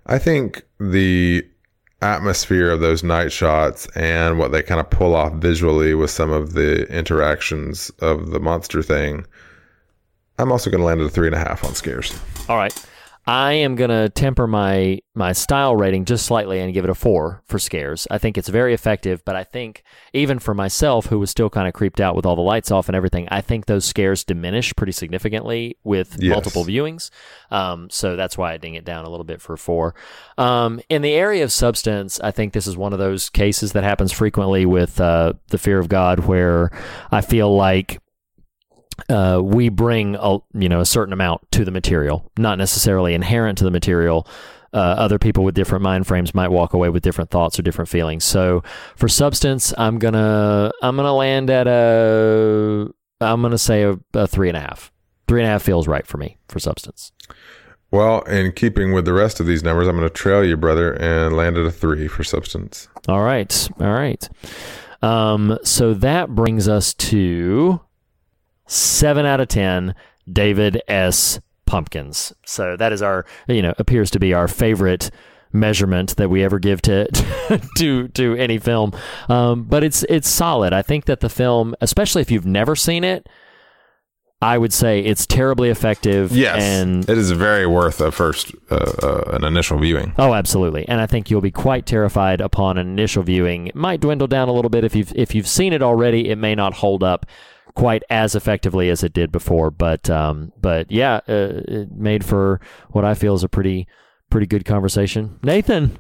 I 0.06 0.18
think 0.18 0.64
the 0.78 1.46
atmosphere 2.02 2.70
of 2.70 2.80
those 2.80 3.04
night 3.04 3.30
shots 3.30 3.86
and 3.94 4.38
what 4.38 4.52
they 4.52 4.62
kind 4.62 4.80
of 4.80 4.88
pull 4.90 5.14
off 5.14 5.34
visually 5.34 5.94
with 5.94 6.10
some 6.10 6.32
of 6.32 6.54
the 6.54 6.86
interactions 6.88 7.90
of 8.00 8.30
the 8.30 8.40
monster 8.40 8.82
thing. 8.82 9.26
I'm 10.38 10.50
also 10.50 10.70
going 10.70 10.80
to 10.80 10.86
land 10.86 11.00
at 11.00 11.06
a 11.06 11.10
three 11.10 11.26
and 11.26 11.36
a 11.36 11.38
half 11.38 11.64
on 11.64 11.74
scares. 11.74 12.18
All 12.48 12.56
right. 12.56 12.74
I 13.30 13.52
am 13.52 13.76
going 13.76 13.90
to 13.90 14.08
temper 14.08 14.48
my 14.48 14.98
my 15.14 15.30
style 15.30 15.76
rating 15.76 16.04
just 16.04 16.26
slightly 16.26 16.58
and 16.58 16.74
give 16.74 16.82
it 16.82 16.90
a 16.90 16.96
4 16.96 17.42
for 17.46 17.58
scares. 17.60 18.08
I 18.10 18.18
think 18.18 18.36
it's 18.36 18.48
very 18.48 18.74
effective, 18.74 19.24
but 19.24 19.36
I 19.36 19.44
think 19.44 19.84
even 20.12 20.40
for 20.40 20.52
myself 20.52 21.06
who 21.06 21.20
was 21.20 21.30
still 21.30 21.48
kind 21.48 21.68
of 21.68 21.74
creeped 21.74 22.00
out 22.00 22.16
with 22.16 22.26
all 22.26 22.34
the 22.34 22.42
lights 22.42 22.72
off 22.72 22.88
and 22.88 22.96
everything, 22.96 23.28
I 23.30 23.40
think 23.40 23.66
those 23.66 23.84
scares 23.84 24.24
diminish 24.24 24.74
pretty 24.74 24.90
significantly 24.90 25.76
with 25.84 26.16
Yes. 26.18 26.32
multiple 26.32 26.64
viewings. 26.64 27.10
Um, 27.52 27.88
so 27.88 28.16
that's 28.16 28.36
why 28.36 28.52
I 28.52 28.56
ding 28.56 28.74
it 28.74 28.84
down 28.84 29.04
a 29.04 29.08
little 29.08 29.22
bit 29.22 29.40
for 29.40 29.56
4. 29.56 29.94
Um, 30.36 30.80
in 30.88 31.02
the 31.02 31.12
area 31.12 31.44
of 31.44 31.52
substance, 31.52 32.18
I 32.18 32.32
think 32.32 32.52
this 32.52 32.66
is 32.66 32.76
one 32.76 32.92
of 32.92 32.98
those 32.98 33.30
cases 33.30 33.74
that 33.74 33.84
happens 33.84 34.10
frequently 34.10 34.66
with 34.66 35.00
uh, 35.00 35.34
the 35.50 35.58
fear 35.58 35.78
of 35.78 35.88
God 35.88 36.26
where 36.26 36.72
I 37.12 37.20
feel 37.20 37.54
like 37.54 38.00
uh, 39.08 39.40
we 39.42 39.68
bring 39.68 40.16
a 40.16 40.38
you 40.54 40.68
know 40.68 40.80
a 40.80 40.86
certain 40.86 41.12
amount 41.12 41.50
to 41.52 41.64
the 41.64 41.70
material, 41.70 42.30
not 42.38 42.58
necessarily 42.58 43.14
inherent 43.14 43.58
to 43.58 43.64
the 43.64 43.70
material. 43.70 44.26
Uh, 44.72 44.78
other 44.78 45.18
people 45.18 45.42
with 45.42 45.54
different 45.54 45.82
mind 45.82 46.06
frames 46.06 46.32
might 46.32 46.48
walk 46.48 46.74
away 46.74 46.88
with 46.88 47.02
different 47.02 47.30
thoughts 47.30 47.58
or 47.58 47.62
different 47.62 47.88
feelings. 47.88 48.24
So 48.24 48.62
for 48.96 49.08
substance, 49.08 49.74
I'm 49.76 49.98
gonna 49.98 50.70
I'm 50.82 50.96
gonna 50.96 51.14
land 51.14 51.50
at 51.50 51.66
a 51.66 52.88
I'm 53.20 53.42
gonna 53.42 53.58
say 53.58 53.82
a, 53.82 53.98
a 54.14 54.26
three 54.26 54.48
and 54.48 54.56
a 54.56 54.60
half. 54.60 54.92
Three 55.26 55.40
and 55.40 55.48
a 55.48 55.50
half 55.50 55.62
feels 55.62 55.88
right 55.88 56.06
for 56.06 56.18
me 56.18 56.38
for 56.48 56.58
substance. 56.60 57.12
Well, 57.92 58.22
in 58.22 58.52
keeping 58.52 58.92
with 58.92 59.04
the 59.04 59.12
rest 59.12 59.40
of 59.40 59.46
these 59.46 59.64
numbers, 59.64 59.88
I'm 59.88 59.96
going 59.96 60.08
to 60.08 60.14
trail 60.14 60.44
you, 60.44 60.56
brother, 60.56 60.92
and 60.92 61.36
land 61.36 61.56
at 61.56 61.66
a 61.66 61.72
three 61.72 62.06
for 62.06 62.22
substance. 62.22 62.88
All 63.08 63.22
right, 63.22 63.68
all 63.80 63.92
right. 63.92 64.28
Um, 65.02 65.58
so 65.64 65.94
that 65.94 66.30
brings 66.30 66.68
us 66.68 66.94
to 66.94 67.80
seven 68.70 69.26
out 69.26 69.40
of 69.40 69.48
ten. 69.48 69.94
David 70.30 70.80
S. 70.88 71.40
Pumpkins. 71.66 72.32
So 72.44 72.76
that 72.76 72.92
is 72.92 73.02
our, 73.02 73.26
you 73.48 73.62
know, 73.62 73.74
appears 73.78 74.10
to 74.12 74.18
be 74.18 74.34
our 74.34 74.48
favorite 74.48 75.10
measurement 75.52 76.16
that 76.16 76.28
we 76.30 76.44
ever 76.44 76.58
give 76.58 76.80
to 76.82 77.08
to 77.76 78.08
to 78.08 78.34
any 78.36 78.58
film. 78.58 78.92
Um, 79.28 79.64
but 79.64 79.84
it's 79.84 80.04
it's 80.04 80.28
solid. 80.28 80.72
I 80.72 80.82
think 80.82 81.06
that 81.06 81.20
the 81.20 81.28
film, 81.28 81.74
especially 81.80 82.22
if 82.22 82.30
you've 82.30 82.46
never 82.46 82.76
seen 82.76 83.04
it, 83.04 83.28
I 84.42 84.56
would 84.58 84.72
say 84.72 85.00
it's 85.00 85.26
terribly 85.26 85.68
effective. 85.68 86.32
and 86.62 87.08
it 87.08 87.18
is 87.18 87.30
very 87.32 87.66
worth 87.66 88.00
a 88.00 88.10
first, 88.10 88.54
uh, 88.70 88.92
uh, 89.02 89.22
an 89.34 89.44
initial 89.44 89.78
viewing. 89.78 90.14
Oh, 90.18 90.34
absolutely. 90.34 90.88
And 90.88 91.00
I 91.00 91.06
think 91.06 91.30
you'll 91.30 91.40
be 91.40 91.50
quite 91.50 91.84
terrified 91.86 92.40
upon 92.40 92.78
an 92.78 92.88
initial 92.88 93.22
viewing. 93.22 93.66
It 93.68 93.74
might 93.74 94.00
dwindle 94.00 94.28
down 94.28 94.48
a 94.48 94.52
little 94.52 94.70
bit 94.70 94.82
if 94.82 94.96
you've 94.96 95.12
if 95.14 95.34
you've 95.34 95.48
seen 95.48 95.72
it 95.72 95.82
already. 95.82 96.30
It 96.30 96.36
may 96.36 96.54
not 96.54 96.74
hold 96.74 97.02
up 97.02 97.26
quite 97.70 98.02
as 98.10 98.34
effectively 98.34 98.88
as 98.90 99.02
it 99.02 99.12
did 99.12 99.32
before, 99.32 99.70
but 99.70 100.08
um, 100.10 100.52
but 100.60 100.90
yeah, 100.90 101.20
uh, 101.28 101.62
it 101.68 101.92
made 101.92 102.24
for 102.24 102.60
what 102.90 103.04
I 103.04 103.14
feel 103.14 103.34
is 103.34 103.44
a 103.44 103.48
pretty 103.48 103.86
pretty 104.30 104.46
good 104.46 104.64
conversation. 104.64 105.38
Nathan, 105.42 105.96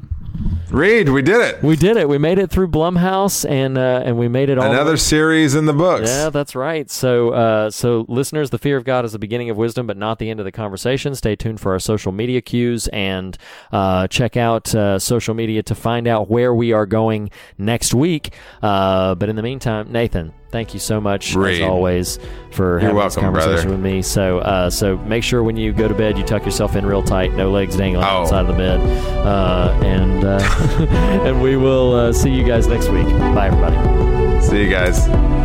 Reed, 0.70 1.08
we 1.08 1.20
did 1.20 1.40
it. 1.40 1.62
We 1.62 1.74
did 1.74 1.96
it. 1.96 2.08
We 2.08 2.16
made 2.16 2.38
it 2.38 2.48
through 2.48 2.68
Blumhouse, 2.68 3.48
and 3.48 3.76
uh, 3.76 4.02
and 4.04 4.16
we 4.16 4.28
made 4.28 4.48
it 4.48 4.58
all. 4.58 4.70
Another 4.70 4.96
series 4.96 5.56
in 5.56 5.66
the 5.66 5.72
books. 5.72 6.08
Yeah, 6.08 6.30
that's 6.30 6.54
right. 6.54 6.88
So, 6.88 7.30
uh, 7.30 7.70
so 7.70 8.06
listeners, 8.08 8.50
the 8.50 8.58
fear 8.58 8.76
of 8.76 8.84
God 8.84 9.04
is 9.04 9.12
the 9.12 9.18
beginning 9.18 9.50
of 9.50 9.56
wisdom, 9.56 9.86
but 9.88 9.96
not 9.96 10.20
the 10.20 10.30
end 10.30 10.38
of 10.38 10.44
the 10.44 10.52
conversation. 10.52 11.14
Stay 11.16 11.34
tuned 11.34 11.60
for 11.60 11.72
our 11.72 11.80
social 11.80 12.12
media 12.12 12.40
cues 12.40 12.86
and 12.88 13.36
uh, 13.72 14.06
check 14.06 14.36
out 14.36 14.72
uh, 14.74 14.98
social 15.00 15.34
media 15.34 15.62
to 15.64 15.74
find 15.74 16.06
out 16.06 16.30
where 16.30 16.54
we 16.54 16.72
are 16.72 16.86
going 16.86 17.30
next 17.58 17.92
week. 17.92 18.32
Uh, 18.62 19.16
but 19.16 19.28
in 19.28 19.34
the 19.34 19.42
meantime, 19.42 19.90
Nathan, 19.90 20.32
thank 20.50 20.74
you 20.74 20.80
so 20.80 21.00
much 21.00 21.34
Reed. 21.34 21.62
as 21.62 21.68
always 21.68 22.18
for 22.50 22.80
You're 22.80 22.90
having 22.90 22.96
this 23.04 23.14
conversation 23.16 23.52
brother. 23.54 23.70
with 23.70 23.80
me. 23.80 24.02
So, 24.02 24.38
uh, 24.38 24.70
so 24.70 24.96
make 24.98 25.22
sure 25.24 25.42
when 25.42 25.56
you 25.56 25.72
go 25.72 25.88
to 25.88 25.94
bed, 25.94 26.18
you 26.18 26.24
tuck 26.24 26.44
yourself 26.44 26.76
in 26.76 26.84
real 26.84 27.02
tight, 27.02 27.32
no 27.34 27.50
legs 27.50 27.76
dangling 27.76 28.04
Oh. 28.04 28.08
outside 28.22 28.40
of 28.42 28.46
the 28.48 28.54
bed, 28.54 28.80
uh, 29.26 29.78
and 29.84 30.24
uh, 30.24 30.40
and 31.26 31.40
we 31.42 31.56
will 31.56 31.94
uh, 31.94 32.12
see 32.12 32.30
you 32.30 32.44
guys 32.44 32.66
next 32.66 32.88
week. 32.88 33.06
Bye, 33.34 33.46
everybody. 33.48 34.42
See 34.46 34.62
you 34.64 34.70
guys. 34.70 35.39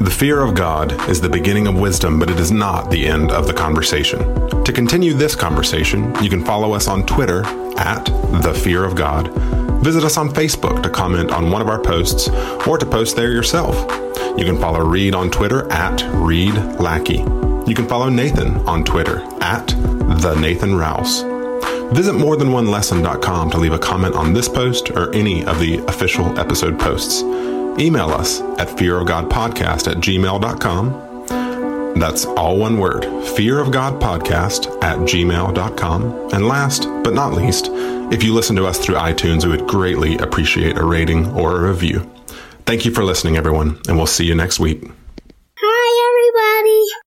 The 0.00 0.10
fear 0.16 0.40
of 0.40 0.54
God 0.54 1.10
is 1.10 1.20
the 1.20 1.28
beginning 1.28 1.66
of 1.66 1.76
wisdom, 1.76 2.20
but 2.20 2.30
it 2.30 2.38
is 2.38 2.52
not 2.52 2.88
the 2.88 3.04
end 3.04 3.32
of 3.32 3.48
the 3.48 3.52
conversation. 3.52 4.20
To 4.62 4.72
continue 4.72 5.12
this 5.12 5.34
conversation, 5.34 6.14
you 6.22 6.30
can 6.30 6.44
follow 6.44 6.72
us 6.72 6.86
on 6.86 7.04
Twitter 7.04 7.44
at 7.76 8.04
The 8.42 8.54
Fear 8.54 8.84
of 8.84 8.94
God. 8.94 9.28
Visit 9.82 10.04
us 10.04 10.16
on 10.16 10.28
Facebook 10.28 10.84
to 10.84 10.90
comment 10.90 11.32
on 11.32 11.50
one 11.50 11.60
of 11.60 11.68
our 11.68 11.80
posts 11.80 12.28
or 12.68 12.78
to 12.78 12.86
post 12.86 13.16
there 13.16 13.32
yourself. 13.32 13.74
You 14.38 14.44
can 14.44 14.60
follow 14.60 14.86
Reed 14.86 15.16
on 15.16 15.32
Twitter 15.32 15.68
at 15.72 16.00
Reed 16.14 16.54
Lackey. 16.78 17.18
You 17.68 17.74
can 17.74 17.88
follow 17.88 18.08
Nathan 18.08 18.56
on 18.68 18.84
Twitter 18.84 19.18
at 19.40 19.66
The 19.66 20.36
Nathan 20.40 20.76
Rouse. 20.76 21.22
Visit 21.92 22.12
morethanonelesson.com 22.12 23.50
to 23.50 23.58
leave 23.58 23.72
a 23.72 23.78
comment 23.80 24.14
on 24.14 24.32
this 24.32 24.48
post 24.48 24.90
or 24.92 25.12
any 25.12 25.44
of 25.44 25.58
the 25.58 25.78
official 25.88 26.38
episode 26.38 26.78
posts. 26.78 27.24
Email 27.78 28.10
us 28.10 28.40
at 28.58 28.68
fearofgodpodcast 28.68 29.90
at 29.90 29.96
gmail.com. 29.98 31.08
That's 31.98 32.24
all 32.26 32.58
one 32.58 32.78
word, 32.78 33.02
fearofgodpodcast 33.02 34.82
at 34.84 34.98
gmail.com. 34.98 36.30
And 36.32 36.46
last 36.46 36.84
but 37.02 37.14
not 37.14 37.32
least, 37.34 37.70
if 38.12 38.22
you 38.22 38.32
listen 38.34 38.56
to 38.56 38.66
us 38.66 38.78
through 38.78 38.94
iTunes, 38.96 39.44
we 39.44 39.50
would 39.50 39.66
greatly 39.66 40.16
appreciate 40.18 40.78
a 40.78 40.84
rating 40.84 41.26
or 41.32 41.56
a 41.56 41.68
review. 41.68 42.08
Thank 42.66 42.84
you 42.84 42.92
for 42.92 43.02
listening, 43.02 43.36
everyone, 43.36 43.80
and 43.88 43.96
we'll 43.96 44.06
see 44.06 44.24
you 44.24 44.34
next 44.34 44.60
week. 44.60 44.82
Hi, 45.60 46.08
everybody. 46.08 46.88